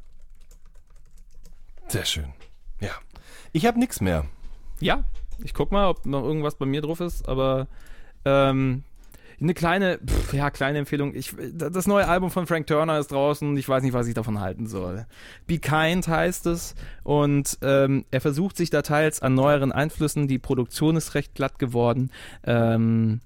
Sehr 1.87 2.05
schön. 2.05 2.33
Ja. 2.79 2.91
Ich 3.53 3.65
habe 3.65 3.79
nichts 3.79 4.01
mehr. 4.01 4.25
Ja, 4.79 5.03
ich 5.43 5.53
guck 5.53 5.71
mal, 5.71 5.87
ob 5.89 6.05
noch 6.05 6.23
irgendwas 6.23 6.55
bei 6.55 6.65
mir 6.65 6.81
drauf 6.81 6.99
ist, 6.99 7.29
aber 7.29 7.67
ähm, 8.25 8.83
eine 9.39 9.53
kleine, 9.53 9.99
pff, 9.99 10.33
ja, 10.33 10.49
kleine 10.49 10.79
Empfehlung. 10.79 11.13
Ich, 11.13 11.35
das 11.53 11.87
neue 11.87 12.07
Album 12.07 12.31
von 12.31 12.47
Frank 12.47 12.67
Turner 12.67 12.97
ist 12.97 13.11
draußen. 13.11 13.55
Ich 13.57 13.69
weiß 13.69 13.83
nicht, 13.83 13.93
was 13.93 14.07
ich 14.07 14.15
davon 14.15 14.39
halten 14.39 14.67
soll. 14.67 15.05
Be 15.45 15.59
Kind 15.59 16.07
heißt 16.07 16.47
es. 16.47 16.75
Und 17.03 17.57
ähm, 17.61 18.05
er 18.09 18.21
versucht 18.21 18.57
sich 18.57 18.69
da 18.69 18.81
teils 18.81 19.21
an 19.21 19.35
neueren 19.35 19.71
Einflüssen. 19.71 20.27
Die 20.27 20.39
Produktion 20.39 20.95
ist 20.95 21.13
recht 21.13 21.35
glatt 21.35 21.59
geworden. 21.59 22.11
Ähm, 22.43 23.21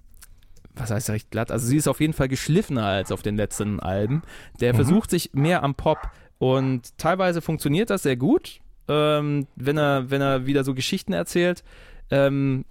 was 0.76 0.92
heißt 0.92 1.10
recht 1.10 1.32
glatt? 1.32 1.52
Also 1.52 1.68
sie 1.68 1.78
ist 1.78 1.88
auf 1.88 2.00
jeden 2.00 2.14
Fall 2.14 2.28
geschliffener 2.28 2.86
als 2.86 3.12
auf 3.12 3.22
den 3.22 3.38
letzten 3.38 3.80
Alben. 3.80 4.22
Der 4.60 4.74
versucht 4.74 5.10
sich 5.10 5.32
mehr 5.34 5.64
am 5.64 5.76
Pop. 5.76 6.00
Und 6.38 6.98
teilweise 6.98 7.42
funktioniert 7.42 7.90
das 7.90 8.04
sehr 8.04 8.16
gut, 8.18 8.62
ähm, 8.88 9.48
wenn 9.56 9.78
er, 9.78 10.10
wenn 10.10 10.22
er 10.22 10.48
wieder 10.48 10.64
so 10.64 10.74
Geschichten 10.74 11.14
erzählt. 11.14 11.64
Ähm, 12.10 12.66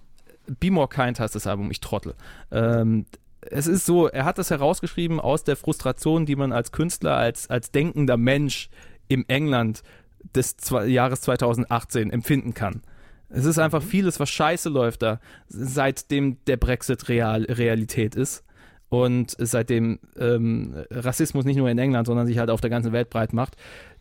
Be 0.59 0.71
More 0.71 0.89
Kind 0.89 1.19
heißt 1.19 1.35
das 1.35 1.47
Album, 1.47 1.71
ich 1.71 1.79
trottel. 1.79 2.15
Ähm, 2.51 3.05
es 3.49 3.67
ist 3.67 3.85
so, 3.85 4.07
er 4.07 4.25
hat 4.25 4.37
das 4.37 4.49
herausgeschrieben 4.49 5.19
aus 5.19 5.43
der 5.43 5.55
Frustration, 5.55 6.25
die 6.25 6.35
man 6.35 6.51
als 6.51 6.71
Künstler, 6.71 7.17
als, 7.17 7.49
als 7.49 7.71
denkender 7.71 8.17
Mensch 8.17 8.69
im 9.07 9.25
England 9.27 9.83
des 10.35 10.57
zwei, 10.57 10.85
Jahres 10.85 11.21
2018 11.21 12.11
empfinden 12.11 12.53
kann. 12.53 12.81
Es 13.29 13.45
ist 13.45 13.59
einfach 13.59 13.81
vieles, 13.81 14.19
was 14.19 14.29
scheiße 14.29 14.69
läuft 14.69 15.01
da, 15.01 15.19
seitdem 15.47 16.37
der 16.45 16.57
Brexit 16.57 17.07
real, 17.09 17.43
Realität 17.43 18.15
ist 18.15 18.43
und 18.89 19.35
seitdem 19.39 19.99
ähm, 20.19 20.83
Rassismus 20.91 21.45
nicht 21.45 21.55
nur 21.55 21.69
in 21.69 21.77
England, 21.77 22.07
sondern 22.07 22.27
sich 22.27 22.37
halt 22.37 22.49
auf 22.49 22.61
der 22.61 22.69
ganzen 22.69 22.91
Welt 22.91 23.09
breit 23.09 23.31
macht. 23.33 23.55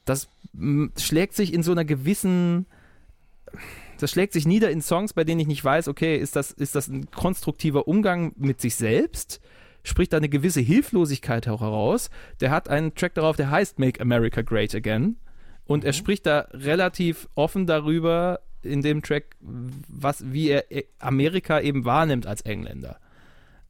Das 0.05 0.29
schlägt 0.99 1.35
sich 1.35 1.55
in 1.55 1.63
so 1.63 1.71
einer 1.73 1.85
gewissen 1.85 2.67
das 4.03 4.11
schlägt 4.11 4.33
sich 4.33 4.47
nieder 4.47 4.71
in 4.71 4.83
Songs, 4.83 5.13
bei 5.13 5.25
denen 5.25 5.41
ich 5.41 5.47
nicht 5.47 5.65
weiß, 5.65 5.89
okay, 5.89 6.17
ist 6.17 6.37
das, 6.37 6.51
ist 6.51 6.75
das 6.75 6.89
ein 6.89 7.11
konstruktiver 7.11 7.87
Umgang 7.89 8.33
mit 8.37 8.61
sich 8.61 8.77
selbst? 8.77 9.41
Spricht 9.83 10.13
da 10.13 10.19
eine 10.19 10.29
gewisse 10.29 10.61
Hilflosigkeit 10.61 11.49
auch 11.49 11.61
heraus? 11.61 12.11
Der 12.41 12.51
hat 12.51 12.69
einen 12.69 12.95
Track 12.95 13.15
darauf, 13.15 13.37
der 13.37 13.51
heißt 13.51 13.79
Make 13.79 14.01
America 14.01 14.43
Great 14.43 14.75
Again. 14.75 15.17
Und 15.65 15.85
er 15.85 15.93
spricht 15.93 16.27
da 16.27 16.49
relativ 16.53 17.29
offen 17.35 17.67
darüber, 17.67 18.41
in 18.63 18.83
dem 18.83 19.03
Track, 19.03 19.37
was, 19.41 20.33
wie 20.33 20.51
er 20.51 20.65
Amerika 20.99 21.61
eben 21.61 21.85
wahrnimmt 21.85 22.27
als 22.27 22.43
Engländer. 22.43 22.99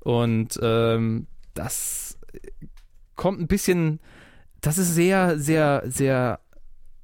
Und 0.01 0.59
ähm, 0.63 1.27
das 1.55 2.19
kommt 3.17 3.41
ein 3.41 3.47
bisschen, 3.47 4.01
das 4.61 4.79
ist 4.79 4.95
sehr, 4.95 5.39
sehr, 5.39 5.83
sehr 5.87 6.41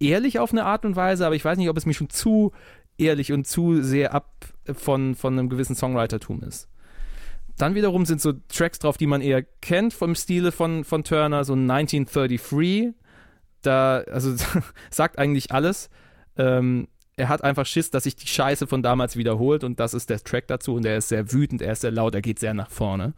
ehrlich 0.01 0.39
auf 0.39 0.53
eine 0.53 0.65
Art 0.65 0.85
und 0.85 0.97
Weise, 0.97 1.27
aber 1.27 1.35
ich 1.35 1.45
weiß 1.45 1.59
nicht, 1.59 1.69
ob 1.69 1.77
es 1.77 1.87
mir 1.87 1.95
schon 1.95 2.11
zu 2.11 2.53
ehrlich 2.99 3.33
und 3.33 3.47
zu 3.47 3.83
sehr 3.83 4.15
ab 4.15 4.31
von, 4.75 5.15
von 5.15 5.39
einem 5.39 5.49
gewissen 5.49 5.77
Songwritertum 5.77 6.43
ist. 6.43 6.69
Dann 7.57 7.75
wiederum 7.75 8.05
sind 8.05 8.21
so 8.21 8.35
Tracks 8.49 8.79
drauf, 8.79 8.99
die 8.99 9.07
man 9.07 9.23
eher 9.23 9.43
kennt 9.43 9.95
vom 9.95 10.15
Stile 10.15 10.53
von, 10.53 10.85
von 10.85 11.05
Turner, 11.05 11.45
so 11.45 11.55
1933. 11.55 12.93
Da, 13.63 13.99
also 14.11 14.35
sagt 14.91 15.19
eigentlich 15.19 15.53
alles. 15.53 15.89
Ähm, 16.37 16.89
er 17.17 17.31
hat 17.31 17.43
einfach 17.43 17.65
Schiss, 17.65 17.91
dass 17.91 18.05
sich 18.05 18.15
die 18.15 18.27
Scheiße 18.27 18.67
von 18.67 18.83
damals 18.83 19.17
wiederholt 19.17 19.65
und 19.65 19.81
das 19.81 19.95
ist 19.95 20.11
der 20.11 20.23
Track 20.23 20.49
dazu 20.49 20.75
und 20.75 20.85
er 20.85 20.99
ist 20.99 21.09
sehr 21.09 21.33
wütend, 21.33 21.63
er 21.63 21.73
ist 21.73 21.81
sehr 21.81 21.91
laut, 21.91 22.15
er 22.15 22.21
geht 22.21 22.39
sehr 22.39 22.53
nach 22.53 22.71
vorne. 22.71 23.15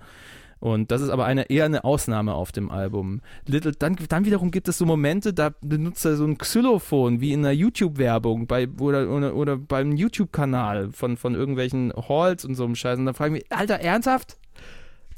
Und 0.60 0.90
das 0.90 1.02
ist 1.02 1.10
aber 1.10 1.24
eine, 1.24 1.51
eher 1.51 1.64
eine 1.64 1.85
Ausnahme 1.85 2.35
auf 2.35 2.52
dem 2.52 2.70
Album. 2.70 3.20
Little, 3.47 3.72
dann, 3.72 3.97
dann 4.09 4.24
wiederum 4.24 4.51
gibt 4.51 4.68
es 4.68 4.78
so 4.78 4.86
Momente, 4.86 5.32
da 5.32 5.51
benutzt 5.60 6.05
er 6.05 6.16
so 6.16 6.24
ein 6.24 6.39
Xylophon, 6.39 7.20
wie 7.20 7.32
in 7.32 7.40
einer 7.40 7.52
YouTube-Werbung 7.52 8.47
bei, 8.47 8.68
oder, 8.80 9.09
oder, 9.09 9.35
oder 9.35 9.56
beim 9.56 9.93
YouTube-Kanal 9.93 10.90
von, 10.93 11.16
von 11.16 11.35
irgendwelchen 11.35 11.93
Halls 12.09 12.44
und 12.44 12.55
so 12.55 12.64
einem 12.64 12.74
Scheiß. 12.74 12.98
Und 12.98 13.06
dann 13.06 13.14
frage 13.14 13.36
ich 13.36 13.43
mich, 13.43 13.52
Alter, 13.56 13.76
ernsthaft? 13.76 14.36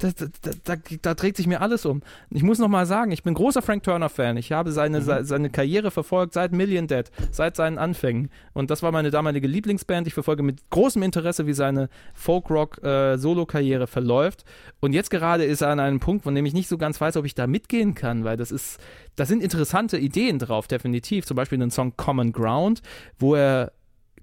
Da, 0.01 0.11
da, 0.65 0.77
da, 1.03 1.15
dreht 1.15 1.37
sich 1.37 1.47
mir 1.47 1.61
alles 1.61 1.85
um. 1.85 2.03
Ich 2.31 2.43
muss 2.43 2.59
noch 2.59 2.69
mal 2.69 2.87
sagen, 2.87 3.13
ich 3.13 3.23
bin 3.23 3.35
großer 3.35 3.61
Frank 3.61 3.83
Turner-Fan. 3.83 4.39
Ich 4.39 4.51
habe 4.51 4.73
seine, 4.73 5.03
se, 5.03 5.25
seine 5.25 5.51
Karriere 5.51 5.91
verfolgt 5.91 6.33
seit 6.33 6.53
Million 6.53 6.87
Dead, 6.87 7.05
seit 7.31 7.55
seinen 7.55 7.77
Anfängen. 7.77 8.31
Und 8.55 8.71
das 8.71 8.83
war 8.83 8.93
meine 8.93 9.11
damalige 9.11 9.47
Lieblingsband. 9.47 10.07
Ich 10.07 10.15
verfolge 10.15 10.43
mit 10.43 10.71
großem 10.71 11.03
Interesse, 11.03 11.47
wie 11.47 11.53
seine 11.53 11.91
Folk-Rock-Solo-Karriere 12.15 13.87
verläuft. 13.87 14.45
Und 14.81 14.95
jetzt 14.95 15.11
gerade 15.11 15.45
ist 15.45 15.61
er 15.61 15.69
an 15.69 15.81
einem 15.81 16.01
Punkt, 16.01 16.25
von 16.25 16.35
dem 16.35 16.47
ich 16.47 16.55
nicht 16.55 16.69
so 16.69 16.79
ganz 16.79 16.99
weiß, 16.99 17.19
ob 17.19 17.27
ich 17.27 17.35
da 17.35 17.47
mitgehen 17.47 17.95
kann, 17.95 18.25
weil 18.25 18.39
das 18.39 18.51
ist, 18.51 18.81
da 19.17 19.27
sind 19.27 19.43
interessante 19.43 19.99
Ideen 19.99 20.39
drauf, 20.39 20.67
definitiv. 20.67 21.27
Zum 21.27 21.37
Beispiel 21.37 21.59
den 21.59 21.71
Song 21.71 21.93
Common 21.99 22.33
Ground, 22.33 22.81
wo 23.19 23.35
er 23.35 23.73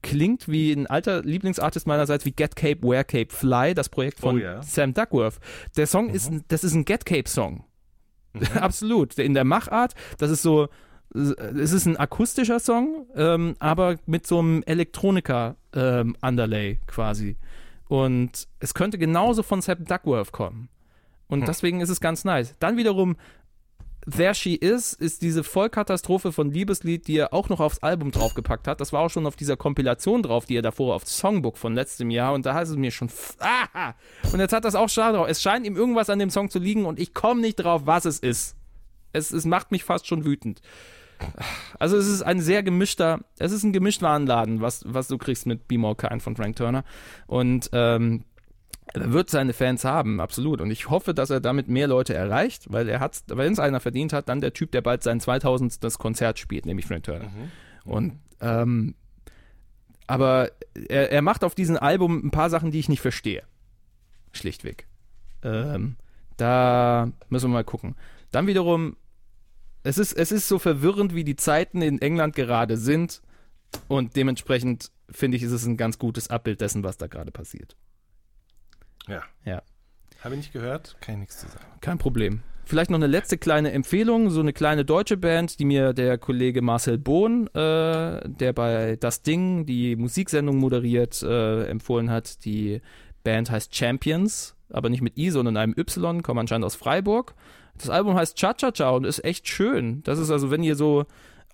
klingt 0.02 0.48
wie 0.48 0.72
ein 0.72 0.88
alter 0.88 1.22
Lieblingsartist 1.24 1.88
meinerseits 1.88 2.26
wie 2.26 2.32
Get 2.32 2.56
Cape, 2.56 2.82
Wear 2.82 3.03
Cape, 3.03 3.28
Fly, 3.30 3.74
das 3.74 3.90
Projekt 3.90 4.19
von 4.19 4.36
Oh 4.36 4.40
ja. 4.40 4.61
Sam 4.64 4.94
Duckworth. 4.94 5.40
Der 5.76 5.88
Song 5.88 6.10
ist, 6.10 6.30
ein- 6.32 6.44
das 6.48 6.64
ist 6.64 6.74
ein 6.74 6.86
Get 6.86 7.06
Cape 7.06 7.28
Song. 7.30 7.64
Absolut. 8.56 9.18
In 9.18 9.34
der 9.34 9.44
Machart, 9.45 9.94
das 10.18 10.30
ist 10.32 10.41
so, 10.44 10.68
es 11.14 11.72
ist 11.72 11.86
ein 11.86 11.98
akustischer 11.98 12.60
Song, 12.60 13.07
ähm, 13.15 13.56
aber 13.60 13.95
mit 14.06 14.28
so 14.28 14.40
einem 14.40 14.61
Elektronika-Underlay 15.74 16.80
quasi. 16.88 17.38
Und 17.88 18.48
es 18.60 18.74
könnte 18.74 18.98
genauso 18.98 19.44
von 19.44 19.61
Sam 19.61 19.86
Duckworth 19.86 20.32
kommen. 20.32 20.69
Und 21.30 21.48
deswegen 21.48 21.82
ist 21.82 21.90
es 21.90 21.99
ganz 21.99 22.24
nice. 22.26 22.56
Dann 22.60 22.78
wiederum 22.78 23.15
There 24.10 24.34
She 24.34 24.56
Is 24.56 24.94
ist 24.94 25.22
diese 25.22 25.44
Vollkatastrophe 25.44 26.32
von 26.32 26.50
Liebeslied, 26.50 27.08
die 27.08 27.18
er 27.18 27.34
auch 27.34 27.50
noch 27.50 27.60
aufs 27.60 27.80
Album 27.80 28.12
draufgepackt 28.12 28.68
hat. 28.68 28.80
Das 28.80 28.94
war 28.94 29.02
auch 29.02 29.10
schon 29.10 29.26
auf 29.26 29.36
dieser 29.36 29.58
Kompilation 29.58 30.24
drauf, 30.24 30.46
die 30.46 30.56
er 30.56 30.62
davor 30.62 30.96
auf 30.96 31.06
Songbook 31.06 31.58
von 31.58 31.76
letztem 31.76 32.10
Jahr 32.10 32.34
und 32.34 32.46
da 32.46 32.60
ist 32.62 32.70
es 32.70 32.78
mir 32.78 32.92
schon 32.92 33.10
ah! 33.40 33.94
und 34.32 34.40
jetzt 34.40 34.54
hat 34.54 34.64
das 34.64 34.76
auch 34.76 34.88
schade 34.88 35.18
drauf. 35.18 35.28
Es 35.28 35.42
scheint 35.42 35.66
ihm 35.66 35.76
irgendwas 35.76 36.10
an 36.10 36.20
dem 36.20 36.30
Song 36.30 36.50
zu 36.50 36.60
liegen 36.60 36.86
und 36.86 37.00
ich 37.00 37.14
komme 37.14 37.42
nicht 37.42 37.56
drauf, 37.56 37.82
was 37.86 38.06
es 38.06 38.20
ist. 38.20 38.56
Es, 39.12 39.32
es 39.32 39.46
macht 39.46 39.72
mich 39.72 39.84
fast 39.84 40.08
schon 40.08 40.24
wütend. 40.24 40.62
Also 41.80 41.98
es 41.98 42.08
ist 42.08 42.22
ein 42.22 42.40
sehr 42.40 42.64
gemischter, 42.64 43.22
es 43.40 43.52
ist 43.52 43.64
ein 43.64 43.74
Gemischtwarenladen, 43.74 44.62
was, 44.62 44.84
was 44.88 45.08
du 45.08 45.18
kriegst 45.18 45.48
mit 45.48 45.68
Be 45.68 45.78
More 45.78 45.96
Kind 45.96 46.22
von 46.22 46.36
Frank 46.36 46.56
Turner 46.56 46.84
und 47.26 47.70
ähm, 47.74 48.24
er 48.93 49.14
wird 49.14 49.30
seine 49.30 49.53
Fans 49.53 49.84
haben, 49.84 50.19
absolut. 50.19 50.61
Und 50.61 50.72
ich 50.72 50.89
hoffe, 50.89 51.14
dass 51.14 51.30
er 51.30 51.39
damit 51.39 51.68
mehr 51.68 51.88
Leute 51.88 52.14
erreicht, 52.14 52.65
weil 52.69 52.88
er 52.89 52.99
hat, 52.99 53.23
wenn 53.27 53.53
es 53.53 53.59
einer 53.59 53.80
verdient 53.80 54.14
hat, 54.14 54.30
dann 54.30 54.41
der 54.41 54.53
Typ, 54.53 54.72
der 54.72 54.81
bald 54.81 55.03
sein 55.03 55.19
2000. 55.19 55.77
Konzert 55.97 56.39
spielt, 56.39 56.65
nämlich 56.65 56.85
Frank 56.85 57.03
Turner. 57.03 57.30
Und 57.85 58.19
ähm, 58.41 58.95
aber 60.07 60.51
er, 60.88 61.11
er 61.11 61.22
macht 61.22 61.43
auf 61.43 61.53
diesem 61.53 61.77
Album 61.77 62.26
ein 62.26 62.31
paar 62.31 62.49
Sachen, 62.49 62.72
die 62.72 62.80
ich 62.80 62.89
nicht 62.89 63.01
verstehe. 63.01 63.43
Schlichtweg. 64.31 64.88
Ähm, 65.43 65.97
da 66.38 67.11
müssen 67.30 67.49
wir 67.49 67.53
mal 67.53 67.64
gucken. 67.64 67.95
Dann 68.31 68.47
wiederum, 68.47 68.95
es 69.84 69.97
ist, 69.97 70.14
es 70.14 70.31
ist 70.31 70.47
so 70.47 70.59
verwirrend, 70.59 71.14
wie 71.14 71.23
die 71.23 71.35
Zeiten 71.35 71.81
in 71.81 72.01
England 72.01 72.35
gerade 72.35 72.77
sind. 72.77 73.22
Und 73.88 74.15
dementsprechend 74.15 74.91
finde 75.09 75.38
ich, 75.38 75.43
ist 75.43 75.51
es 75.51 75.65
ein 75.65 75.77
ganz 75.77 75.99
gutes 75.99 76.30
Abbild 76.30 76.61
dessen, 76.61 76.84
was 76.84 76.97
da 76.97 77.07
gerade 77.07 77.31
passiert. 77.31 77.76
Ja. 79.08 79.24
Ja. 79.46 79.62
Habe 80.24 80.36
ich 80.36 80.40
nicht 80.40 80.54
gehört, 80.54 80.98
kann 81.02 81.16
ich 81.16 81.20
nichts 81.20 81.40
zu 81.40 81.48
sagen. 81.48 81.66
Kein 81.82 81.98
Problem. 81.98 82.42
Vielleicht 82.66 82.90
noch 82.92 82.98
eine 82.98 83.08
letzte 83.08 83.38
kleine 83.38 83.72
Empfehlung, 83.72 84.30
so 84.30 84.42
eine 84.42 84.52
kleine 84.52 84.84
deutsche 84.84 85.16
Band, 85.16 85.58
die 85.60 85.64
mir 85.64 85.94
der 85.94 86.18
Kollege 86.18 86.62
Marcel 86.62 86.98
Bohn, 86.98 87.48
äh, 87.48 88.28
der 88.28 88.52
bei 88.54 88.98
Das 89.00 89.22
Ding 89.22 89.66
die 89.66 89.96
Musiksendung 89.96 90.58
moderiert, 90.58 91.24
äh, 91.24 91.66
empfohlen 91.68 92.12
hat. 92.12 92.44
Die 92.44 92.82
Band 93.24 93.50
heißt 93.52 93.74
Champions, 93.74 94.58
aber 94.70 94.90
nicht 94.90 95.02
mit 95.02 95.18
I, 95.18 95.30
sondern 95.30 95.56
einem 95.56 95.76
Y, 95.78 96.22
kommen 96.24 96.42
anscheinend 96.42 96.66
aus 96.66 96.76
Freiburg. 96.76 97.36
Das 97.78 97.90
Album 97.90 98.16
heißt 98.16 98.38
Cha 98.38 98.54
Cha 98.54 98.72
Cha 98.72 98.90
und 98.90 99.06
ist 99.06 99.24
echt 99.24 99.48
schön. 99.48 100.04
Das 100.04 100.20
ist 100.20 100.30
also, 100.30 100.52
wenn 100.52 100.64
ihr 100.64 100.76
so 100.76 101.06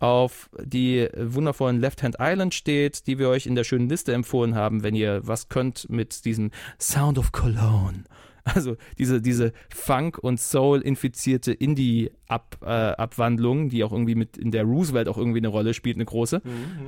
auf 0.03 0.49
die 0.61 1.07
wundervollen 1.15 1.79
Left 1.79 2.03
Hand 2.03 2.17
Island 2.19 2.53
steht, 2.53 3.07
die 3.07 3.19
wir 3.19 3.29
euch 3.29 3.45
in 3.45 3.55
der 3.55 3.63
schönen 3.63 3.87
Liste 3.87 4.13
empfohlen 4.13 4.53
haben, 4.53 4.83
wenn 4.83 4.95
ihr 4.95 5.21
was 5.23 5.47
könnt 5.47 5.89
mit 5.89 6.25
diesem 6.25 6.51
Sound 6.77 7.17
of 7.17 7.31
Cologne. 7.31 8.03
Also 8.43 8.75
diese, 8.97 9.21
diese 9.21 9.53
Funk- 9.73 10.17
und 10.17 10.37
Soul-infizierte 10.37 11.53
Indie-Abwandlung, 11.53 13.69
die 13.69 13.85
auch 13.85 13.93
irgendwie 13.93 14.15
mit 14.15 14.35
in 14.35 14.51
der 14.51 14.65
Roosevelt 14.65 15.07
auch 15.07 15.17
irgendwie 15.17 15.37
eine 15.37 15.47
Rolle 15.47 15.73
spielt, 15.73 15.95
eine 15.95 16.03
große. 16.03 16.41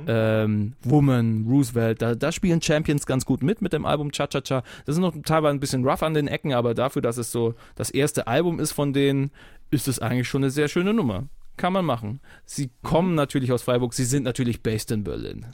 Ähm, 0.06 0.74
Woman, 0.82 1.46
Roosevelt, 1.48 2.02
da, 2.02 2.14
da 2.14 2.30
spielen 2.30 2.60
Champions 2.60 3.06
ganz 3.06 3.24
gut 3.24 3.42
mit 3.42 3.62
mit 3.62 3.72
dem 3.72 3.86
Album 3.86 4.12
Cha 4.12 4.26
Cha 4.26 4.42
Cha. 4.42 4.62
Das 4.84 4.96
ist 4.96 5.00
noch 5.00 5.14
teilweise 5.24 5.56
ein 5.56 5.60
bisschen 5.60 5.88
rough 5.88 6.02
an 6.02 6.12
den 6.12 6.28
Ecken, 6.28 6.52
aber 6.52 6.74
dafür, 6.74 7.00
dass 7.00 7.16
es 7.16 7.32
so 7.32 7.54
das 7.76 7.88
erste 7.88 8.26
Album 8.26 8.60
ist 8.60 8.72
von 8.72 8.92
denen, 8.92 9.30
ist 9.70 9.88
es 9.88 10.00
eigentlich 10.00 10.28
schon 10.28 10.42
eine 10.42 10.50
sehr 10.50 10.68
schöne 10.68 10.92
Nummer. 10.92 11.24
Kann 11.56 11.72
man 11.72 11.84
machen. 11.84 12.20
Sie 12.44 12.70
kommen 12.82 13.14
natürlich 13.14 13.50
aus 13.52 13.62
Freiburg, 13.62 13.94
sie 13.94 14.04
sind 14.04 14.24
natürlich 14.24 14.62
based 14.62 14.90
in 14.90 15.04
Berlin. 15.04 15.46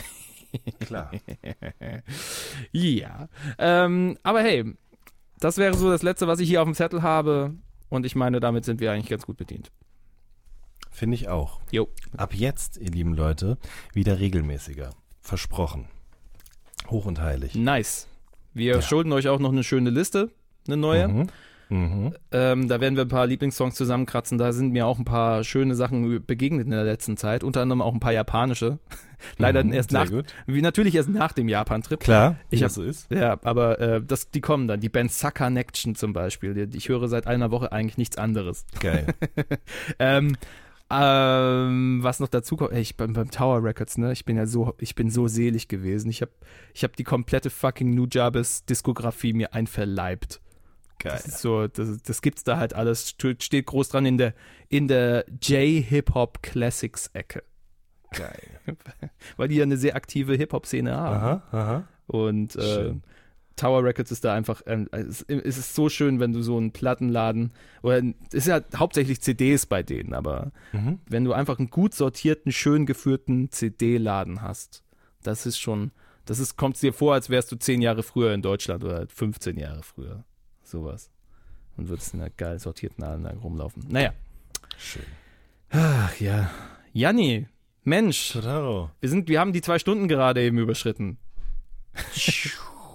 Klar. 0.80 1.10
Ja. 2.72 3.28
Ähm, 3.58 4.16
aber 4.22 4.42
hey, 4.42 4.64
das 5.40 5.58
wäre 5.58 5.74
so 5.74 5.90
das 5.90 6.02
Letzte, 6.02 6.26
was 6.26 6.40
ich 6.40 6.48
hier 6.48 6.62
auf 6.62 6.66
dem 6.68 6.74
Zettel 6.74 7.02
habe. 7.02 7.54
Und 7.88 8.06
ich 8.06 8.16
meine, 8.16 8.40
damit 8.40 8.64
sind 8.64 8.80
wir 8.80 8.92
eigentlich 8.92 9.08
ganz 9.10 9.26
gut 9.26 9.36
bedient. 9.36 9.70
Finde 10.90 11.14
ich 11.14 11.28
auch. 11.28 11.60
Jo. 11.70 11.88
Ab 12.16 12.34
jetzt, 12.34 12.78
ihr 12.78 12.90
lieben 12.90 13.14
Leute, 13.14 13.58
wieder 13.92 14.18
regelmäßiger. 14.18 14.90
Versprochen. 15.20 15.88
Hoch 16.88 17.04
und 17.06 17.20
heilig. 17.20 17.54
Nice. 17.54 18.08
Wir 18.54 18.76
Ja. 18.76 18.82
schulden 18.82 19.12
euch 19.12 19.28
auch 19.28 19.38
noch 19.38 19.52
eine 19.52 19.62
schöne 19.64 19.90
Liste, 19.90 20.30
eine 20.66 20.76
neue. 20.78 21.08
Mhm. 21.08 21.26
Mhm. 21.68 22.14
Ähm, 22.30 22.68
da 22.68 22.80
werden 22.80 22.94
wir 22.94 23.02
ein 23.04 23.08
paar 23.08 23.26
Lieblingssongs 23.26 23.74
zusammenkratzen. 23.74 24.38
Da 24.38 24.52
sind 24.52 24.72
mir 24.72 24.86
auch 24.86 24.98
ein 25.00 25.04
paar 25.04 25.42
schöne 25.42 25.74
Sachen 25.74 26.24
begegnet 26.24 26.64
in 26.66 26.70
der 26.70 26.84
letzten 26.84 27.16
Zeit. 27.16 27.42
Unter 27.42 27.62
anderem 27.62 27.82
auch 27.82 27.92
ein 27.92 27.98
paar 28.00 28.12
japanische. 28.12 28.78
Leider 29.38 29.64
Mhm, 29.64 29.72
erst 29.72 29.92
nach, 29.92 30.08
gut. 30.10 30.26
wie 30.46 30.62
natürlich 30.62 30.94
erst 30.94 31.08
nach 31.08 31.32
dem 31.32 31.48
Japan-Trip. 31.48 31.98
Klar, 31.98 32.36
Ich 32.50 32.62
hab- 32.62 32.70
so 32.70 32.82
ist. 32.82 33.10
Ja, 33.10 33.38
aber 33.42 33.80
äh, 33.80 34.02
das, 34.02 34.30
die 34.30 34.40
kommen 34.40 34.68
dann. 34.68 34.78
Die 34.80 34.88
Band 34.90 35.10
Sucker 35.10 35.46
Connection 35.46 35.94
zum 35.96 36.12
Beispiel. 36.12 36.68
Ich 36.74 36.88
höre 36.88 37.08
seit 37.08 37.26
einer 37.26 37.50
Woche 37.50 37.72
eigentlich 37.72 37.98
nichts 37.98 38.16
anderes. 38.18 38.64
Geil. 38.80 39.06
Ähm, 39.98 40.36
ähm, 40.88 41.98
was 42.02 42.20
noch 42.20 42.28
dazu 42.28 42.56
kommt, 42.56 42.72
ich 42.74 42.96
beim, 42.96 43.12
beim 43.12 43.30
Tower 43.30 43.62
Records, 43.64 43.98
ne, 43.98 44.12
ich 44.12 44.24
bin 44.24 44.36
ja 44.36 44.46
so, 44.46 44.74
ich 44.78 44.94
bin 44.94 45.10
so 45.10 45.26
selig 45.26 45.66
gewesen. 45.68 46.10
Ich 46.10 46.22
habe 46.22 46.30
ich 46.74 46.84
hab 46.84 46.94
die 46.96 47.02
komplette 47.04 47.50
fucking 47.50 47.94
Nujabes 47.94 48.64
Diskografie 48.66 49.32
mir 49.32 49.52
einverleibt. 49.52 50.40
Geil. 50.98 51.20
Das 51.24 51.42
so, 51.42 51.66
das, 51.68 52.02
das 52.02 52.22
gibt's 52.22 52.42
da 52.44 52.56
halt 52.58 52.74
alles, 52.74 53.14
st- 53.18 53.42
steht 53.42 53.66
groß 53.66 53.90
dran 53.90 54.06
in 54.06 54.18
der, 54.18 54.34
in 54.68 54.88
der 54.88 55.24
J-Hip-Hop 55.42 56.42
Classics 56.42 57.08
Ecke. 57.12 57.42
Geil. 58.12 58.60
Weil 59.36 59.48
die 59.48 59.56
ja 59.56 59.64
eine 59.64 59.76
sehr 59.76 59.96
aktive 59.96 60.34
Hip-Hop-Szene 60.36 60.94
haben. 60.96 61.16
Aha, 61.16 61.42
aha. 61.52 61.88
Und 62.06 62.56
äh. 62.56 62.94
Tower 63.56 63.82
Records 63.84 64.10
ist 64.10 64.22
da 64.22 64.34
einfach, 64.34 64.60
ähm, 64.66 64.86
es, 64.92 65.22
es 65.22 65.56
ist 65.56 65.74
so 65.74 65.88
schön, 65.88 66.20
wenn 66.20 66.34
du 66.34 66.42
so 66.42 66.58
einen 66.58 66.72
Plattenladen, 66.72 67.54
oder 67.82 68.02
es 68.28 68.34
ist 68.34 68.48
ja 68.48 68.60
hauptsächlich 68.76 69.22
CDs 69.22 69.64
bei 69.64 69.82
denen, 69.82 70.12
aber 70.12 70.52
Mhm. 70.74 70.98
wenn 71.08 71.24
du 71.24 71.32
einfach 71.32 71.58
einen 71.58 71.70
gut 71.70 71.94
sortierten, 71.94 72.52
schön 72.52 72.84
geführten 72.84 73.50
CD-Laden 73.50 74.42
hast, 74.42 74.84
das 75.22 75.46
ist 75.46 75.58
schon, 75.58 75.90
das 76.26 76.38
ist, 76.38 76.58
kommt 76.58 76.82
dir 76.82 76.92
vor, 76.92 77.14
als 77.14 77.30
wärst 77.30 77.50
du 77.50 77.56
zehn 77.56 77.80
Jahre 77.80 78.02
früher 78.02 78.34
in 78.34 78.42
Deutschland 78.42 78.84
oder 78.84 79.06
15 79.08 79.56
Jahre 79.58 79.82
früher. 79.82 80.22
Sowas. 80.66 81.10
Und 81.76 81.88
würdest 81.88 82.14
in 82.14 82.20
einer 82.20 82.30
geil 82.30 82.58
sortierten 82.58 83.02
da 83.02 83.30
rumlaufen. 83.42 83.84
Naja. 83.88 84.12
Schön. 84.78 85.02
Ach 85.70 86.18
ja. 86.20 86.50
Janni, 86.92 87.46
Mensch, 87.84 88.32
Totaro. 88.32 88.90
wir 89.00 89.08
sind, 89.08 89.28
wir 89.28 89.38
haben 89.40 89.52
die 89.52 89.60
zwei 89.62 89.78
Stunden 89.78 90.08
gerade 90.08 90.42
eben 90.42 90.58
überschritten. 90.58 91.18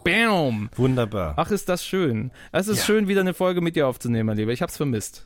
Bam! 0.03 0.69
Wunderbar. 0.75 1.35
Ach, 1.37 1.51
ist 1.51 1.69
das 1.69 1.85
schön. 1.85 2.31
Es 2.51 2.67
ist 2.67 2.79
Ja. 2.79 2.85
schön, 2.85 3.07
wieder 3.07 3.21
eine 3.21 3.33
Folge 3.35 3.61
mit 3.61 3.75
dir 3.75 3.87
aufzunehmen, 3.87 4.27
mein 4.27 4.37
Lieber. 4.37 4.51
Ich 4.51 4.61
hab's 4.61 4.77
vermisst. 4.77 5.25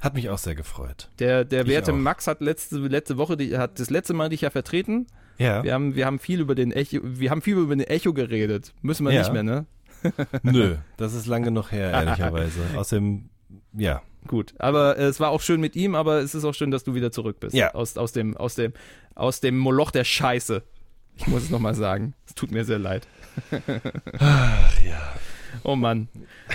Hat 0.00 0.14
mich 0.14 0.28
auch 0.28 0.38
sehr 0.38 0.54
gefreut. 0.54 1.08
Der, 1.20 1.44
der 1.44 1.62
Ich 1.62 1.68
werte 1.68 1.92
auch. 1.92 1.96
Max 1.96 2.26
hat 2.26 2.40
letzte, 2.40 2.78
letzte 2.78 3.16
Woche, 3.16 3.36
die, 3.36 3.56
hat 3.56 3.78
das 3.78 3.88
letzte 3.88 4.14
Mal 4.14 4.28
dich 4.28 4.40
ja 4.42 4.50
vertreten. 4.50 5.06
Ja. 5.38 5.62
Wir 5.62 5.74
haben, 5.74 5.94
wir 5.94 6.06
haben 6.06 6.18
viel 6.18 6.40
über 6.40 6.54
den 6.54 6.72
Echo, 6.72 6.98
wir 7.02 7.30
haben 7.30 7.40
viel 7.42 7.56
über 7.56 7.74
den 7.74 7.86
Echo 7.86 8.12
geredet. 8.12 8.74
Müssen 8.82 9.04
wir 9.06 9.12
Ja. 9.12 9.20
nicht 9.20 9.32
mehr, 9.32 9.42
ne? 9.42 9.66
Nö, 10.42 10.76
das 10.96 11.14
ist 11.14 11.26
lange 11.26 11.46
genug 11.46 11.72
her, 11.72 11.90
ehrlicherweise. 11.90 12.60
Außerdem, 12.76 13.28
ja. 13.72 14.02
Gut. 14.26 14.54
Aber 14.58 14.98
äh, 14.98 15.04
es 15.04 15.20
war 15.20 15.30
auch 15.30 15.40
schön 15.40 15.60
mit 15.60 15.76
ihm, 15.76 15.94
aber 15.94 16.18
es 16.18 16.34
ist 16.34 16.44
auch 16.44 16.54
schön, 16.54 16.70
dass 16.70 16.84
du 16.84 16.94
wieder 16.94 17.12
zurück 17.12 17.38
bist. 17.40 17.54
Ja. 17.54 17.74
Aus, 17.74 17.96
aus 17.96 18.12
dem, 18.12 18.36
aus 18.36 18.56
dem, 18.56 18.72
aus 19.14 19.40
dem 19.40 19.56
Moloch 19.58 19.90
der 19.90 20.04
Scheiße. 20.04 20.62
Ich 21.16 21.26
muss 21.28 21.44
es 21.44 21.50
nochmal 21.50 21.74
sagen. 21.74 22.14
Es 22.26 22.34
tut 22.34 22.50
mir 22.50 22.64
sehr 22.64 22.78
leid. 22.78 23.06
Ach 24.18 24.82
ja. 24.82 25.14
Oh 25.62 25.76
Mann. 25.76 26.08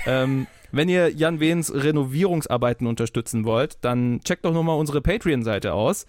ähm, 0.06 0.48
wenn 0.72 0.88
ihr 0.88 1.10
Jan 1.10 1.40
Wehns 1.40 1.74
Renovierungsarbeiten 1.74 2.88
unterstützen 2.88 3.44
wollt, 3.44 3.78
dann 3.82 4.22
checkt 4.24 4.46
doch 4.46 4.54
nochmal 4.54 4.78
unsere 4.78 5.02
Patreon-Seite 5.02 5.74
aus. 5.74 6.06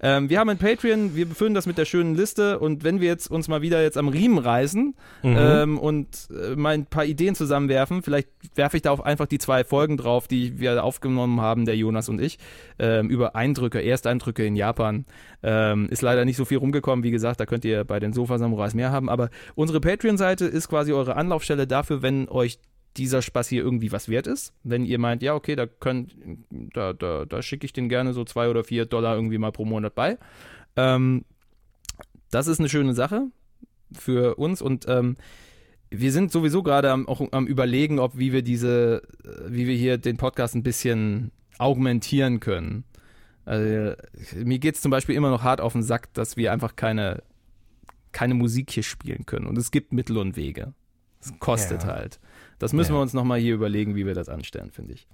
Ähm, 0.00 0.30
wir 0.30 0.38
haben 0.38 0.48
ein 0.48 0.58
Patreon, 0.58 1.14
wir 1.14 1.26
befüllen 1.26 1.54
das 1.54 1.66
mit 1.66 1.78
der 1.78 1.84
schönen 1.84 2.14
Liste 2.14 2.58
und 2.58 2.84
wenn 2.84 3.00
wir 3.00 3.08
jetzt 3.08 3.30
uns 3.30 3.48
mal 3.48 3.62
wieder 3.62 3.82
jetzt 3.82 3.98
am 3.98 4.08
Riemen 4.08 4.38
reißen 4.38 4.94
Mhm. 5.22 5.36
ähm, 5.38 5.78
und 5.78 6.28
äh, 6.30 6.54
mal 6.56 6.74
ein 6.74 6.86
paar 6.86 7.04
Ideen 7.04 7.34
zusammenwerfen, 7.34 8.02
vielleicht 8.02 8.28
werfe 8.54 8.76
ich 8.76 8.82
da 8.82 8.90
auch 8.90 9.00
einfach 9.00 9.26
die 9.26 9.38
zwei 9.38 9.64
Folgen 9.64 9.96
drauf, 9.96 10.28
die 10.28 10.58
wir 10.58 10.84
aufgenommen 10.84 11.40
haben, 11.40 11.64
der 11.64 11.76
Jonas 11.76 12.08
und 12.08 12.20
ich, 12.20 12.38
ähm, 12.78 13.08
über 13.08 13.34
Eindrücke, 13.34 13.82
Ersteindrücke 13.82 14.44
in 14.44 14.56
Japan. 14.56 15.06
Ähm, 15.42 15.88
ist 15.90 16.02
leider 16.02 16.24
nicht 16.24 16.36
so 16.36 16.44
viel 16.44 16.58
rumgekommen, 16.58 17.04
wie 17.04 17.10
gesagt, 17.10 17.40
da 17.40 17.46
könnt 17.46 17.64
ihr 17.64 17.84
bei 17.84 18.00
den 18.00 18.12
Sofa-Samurais 18.12 18.74
mehr 18.74 18.90
haben, 18.92 19.08
aber 19.08 19.30
unsere 19.54 19.80
Patreon-Seite 19.80 20.46
ist 20.46 20.68
quasi 20.68 20.92
eure 20.92 21.16
Anlaufstelle 21.16 21.66
dafür, 21.66 22.02
wenn 22.02 22.28
euch 22.28 22.58
dieser 22.96 23.22
Spaß 23.22 23.48
hier 23.48 23.62
irgendwie 23.62 23.92
was 23.92 24.08
wert 24.08 24.26
ist. 24.26 24.52
Wenn 24.62 24.84
ihr 24.84 24.98
meint, 24.98 25.22
ja, 25.22 25.34
okay, 25.34 25.56
da 25.56 25.66
könnt, 25.66 26.16
da, 26.50 26.92
da, 26.92 27.24
da 27.24 27.42
schicke 27.42 27.66
ich 27.66 27.72
den 27.72 27.88
gerne 27.88 28.12
so 28.12 28.24
zwei 28.24 28.48
oder 28.48 28.64
vier 28.64 28.86
Dollar 28.86 29.16
irgendwie 29.16 29.38
mal 29.38 29.52
pro 29.52 29.64
Monat 29.64 29.94
bei. 29.94 30.18
Ähm, 30.76 31.24
das 32.30 32.46
ist 32.46 32.58
eine 32.60 32.68
schöne 32.68 32.94
Sache 32.94 33.28
für 33.92 34.36
uns 34.36 34.62
und 34.62 34.86
ähm, 34.88 35.16
wir 35.90 36.12
sind 36.12 36.32
sowieso 36.32 36.62
gerade 36.62 36.90
am, 36.90 37.06
auch 37.08 37.20
am 37.32 37.46
überlegen, 37.46 37.98
ob 37.98 38.18
wie 38.18 38.32
wir 38.32 38.42
diese, 38.42 39.02
äh, 39.24 39.52
wie 39.52 39.66
wir 39.66 39.76
hier 39.76 39.98
den 39.98 40.16
Podcast 40.16 40.54
ein 40.54 40.62
bisschen 40.62 41.30
augmentieren 41.58 42.40
können. 42.40 42.84
Also, 43.44 43.94
mir 44.36 44.58
geht 44.58 44.76
es 44.76 44.80
zum 44.80 44.90
Beispiel 44.90 45.14
immer 45.14 45.30
noch 45.30 45.42
hart 45.42 45.60
auf 45.60 45.72
den 45.74 45.82
Sack, 45.82 46.12
dass 46.14 46.36
wir 46.36 46.50
einfach 46.52 46.76
keine, 46.76 47.22
keine 48.12 48.34
Musik 48.34 48.70
hier 48.70 48.82
spielen 48.82 49.26
können. 49.26 49.46
Und 49.46 49.58
es 49.58 49.70
gibt 49.70 49.92
Mittel 49.92 50.16
und 50.16 50.36
Wege. 50.36 50.72
Es 51.20 51.38
kostet 51.38 51.82
Ja. 51.82 51.88
halt. 51.88 52.18
Das 52.64 52.72
müssen 52.72 52.92
Ja. 52.92 52.98
wir 52.98 53.02
uns 53.02 53.12
nochmal 53.12 53.38
hier 53.38 53.52
überlegen, 53.54 53.94
wie 53.94 54.06
wir 54.06 54.14
das 54.14 54.28
anstellen, 54.30 54.70
finde 54.70 54.94
ich. 54.94 55.06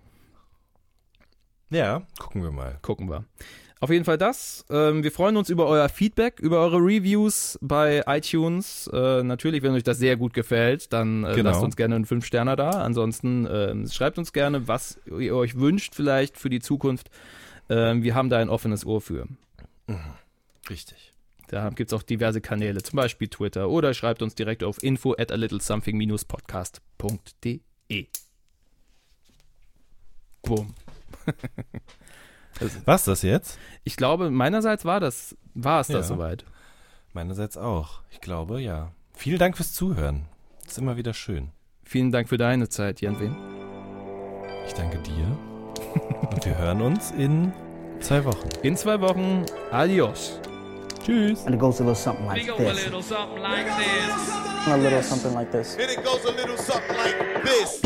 Ja, 1.70 2.02
gucken 2.18 2.42
wir 2.42 2.50
mal. 2.52 2.78
Gucken 2.82 3.08
wir. 3.10 3.24
Auf 3.80 3.90
jeden 3.90 4.04
Fall 4.04 4.18
das. 4.18 4.64
Ähm, 4.70 5.02
wir 5.02 5.10
freuen 5.10 5.36
uns 5.36 5.48
über 5.48 5.66
euer 5.66 5.88
Feedback, 5.88 6.38
über 6.38 6.60
eure 6.60 6.76
Reviews 6.76 7.58
bei 7.62 8.02
iTunes. 8.06 8.88
Äh, 8.92 9.22
natürlich, 9.22 9.62
wenn 9.62 9.72
euch 9.72 9.82
das 9.82 9.98
sehr 9.98 10.16
gut 10.16 10.34
gefällt, 10.34 10.92
dann 10.92 11.24
äh, 11.24 11.34
Genau. 11.34 11.50
lasst 11.50 11.62
uns 11.62 11.76
gerne 11.76 11.94
einen 11.96 12.04
5 12.04 12.24
Sterner 12.24 12.56
da. 12.56 12.70
Ansonsten 12.70 13.48
ähm, 13.50 13.88
schreibt 13.88 14.18
uns 14.18 14.32
gerne, 14.32 14.68
was 14.68 15.00
ihr 15.06 15.34
euch 15.34 15.58
wünscht 15.58 15.94
vielleicht 15.94 16.36
für 16.38 16.50
die 16.50 16.60
Zukunft. 16.60 17.10
Ähm, 17.68 18.02
wir 18.02 18.14
haben 18.14 18.28
da 18.30 18.38
ein 18.38 18.48
offenes 18.50 18.84
Ohr 18.86 19.00
für. 19.00 19.26
Richtig. 20.68 21.09
Da 21.50 21.68
gibt 21.70 21.90
es 21.90 21.98
auch 21.98 22.04
diverse 22.04 22.40
Kanäle, 22.40 22.80
zum 22.80 22.96
Beispiel 22.96 23.26
Twitter 23.26 23.68
oder 23.68 23.92
schreibt 23.92 24.22
uns 24.22 24.36
direkt 24.36 24.62
auf 24.62 24.80
info 24.84 25.16
at 25.18 25.32
a 25.32 25.34
little 25.34 25.60
something-podcast.de. 25.60 27.60
Boom. 30.42 30.74
Was 32.84 33.04
das 33.04 33.22
jetzt? 33.22 33.58
Ich 33.82 33.96
glaube, 33.96 34.30
meinerseits 34.30 34.84
war 34.84 35.00
das, 35.00 35.36
war 35.54 35.80
es 35.80 35.88
das 35.88 36.08
Ja. 36.08 36.14
soweit. 36.14 36.44
Meinerseits 37.14 37.56
auch. 37.56 38.02
Ich 38.10 38.20
glaube, 38.20 38.60
ja. 38.60 38.92
Vielen 39.14 39.40
Dank 39.40 39.56
fürs 39.56 39.72
Zuhören. 39.72 40.26
Ist 40.64 40.78
immer 40.78 40.96
wieder 40.96 41.14
schön. 41.14 41.50
Vielen 41.82 42.12
Dank 42.12 42.28
für 42.28 42.38
deine 42.38 42.68
Zeit, 42.68 43.00
Jan 43.00 43.18
Wehn. 43.18 43.34
Ich 44.68 44.74
danke 44.74 44.98
dir. 44.98 45.36
Und 46.30 46.46
wir 46.46 46.56
hören 46.56 46.80
uns 46.80 47.10
in 47.10 47.52
zwei 47.98 48.24
Wochen. 48.24 48.48
In 48.62 48.76
zwei 48.76 49.00
Wochen. 49.00 49.44
Adios. 49.72 50.40
Tschüss. 51.00 51.44
And 51.46 51.54
it 51.54 51.58
goes 51.58 51.80
a 51.80 51.82
little 51.82 51.94
something 51.94 52.26
like 52.26 52.42
We 52.42 52.48
a 52.50 52.56
this. 52.56 52.84
little 52.84 53.02
something 53.02 53.40
like 53.42 53.66
this. 53.66 54.66
A 54.66 54.76
little 54.76 55.02
something 55.02 55.34
like 55.34 55.50
this. 55.50 55.76
And 55.78 55.90
it 55.90 56.04
goes 56.04 56.24
a 56.24 56.30
little 56.32 56.56
something 56.56 56.96
like 56.96 57.44
this. 57.44 57.80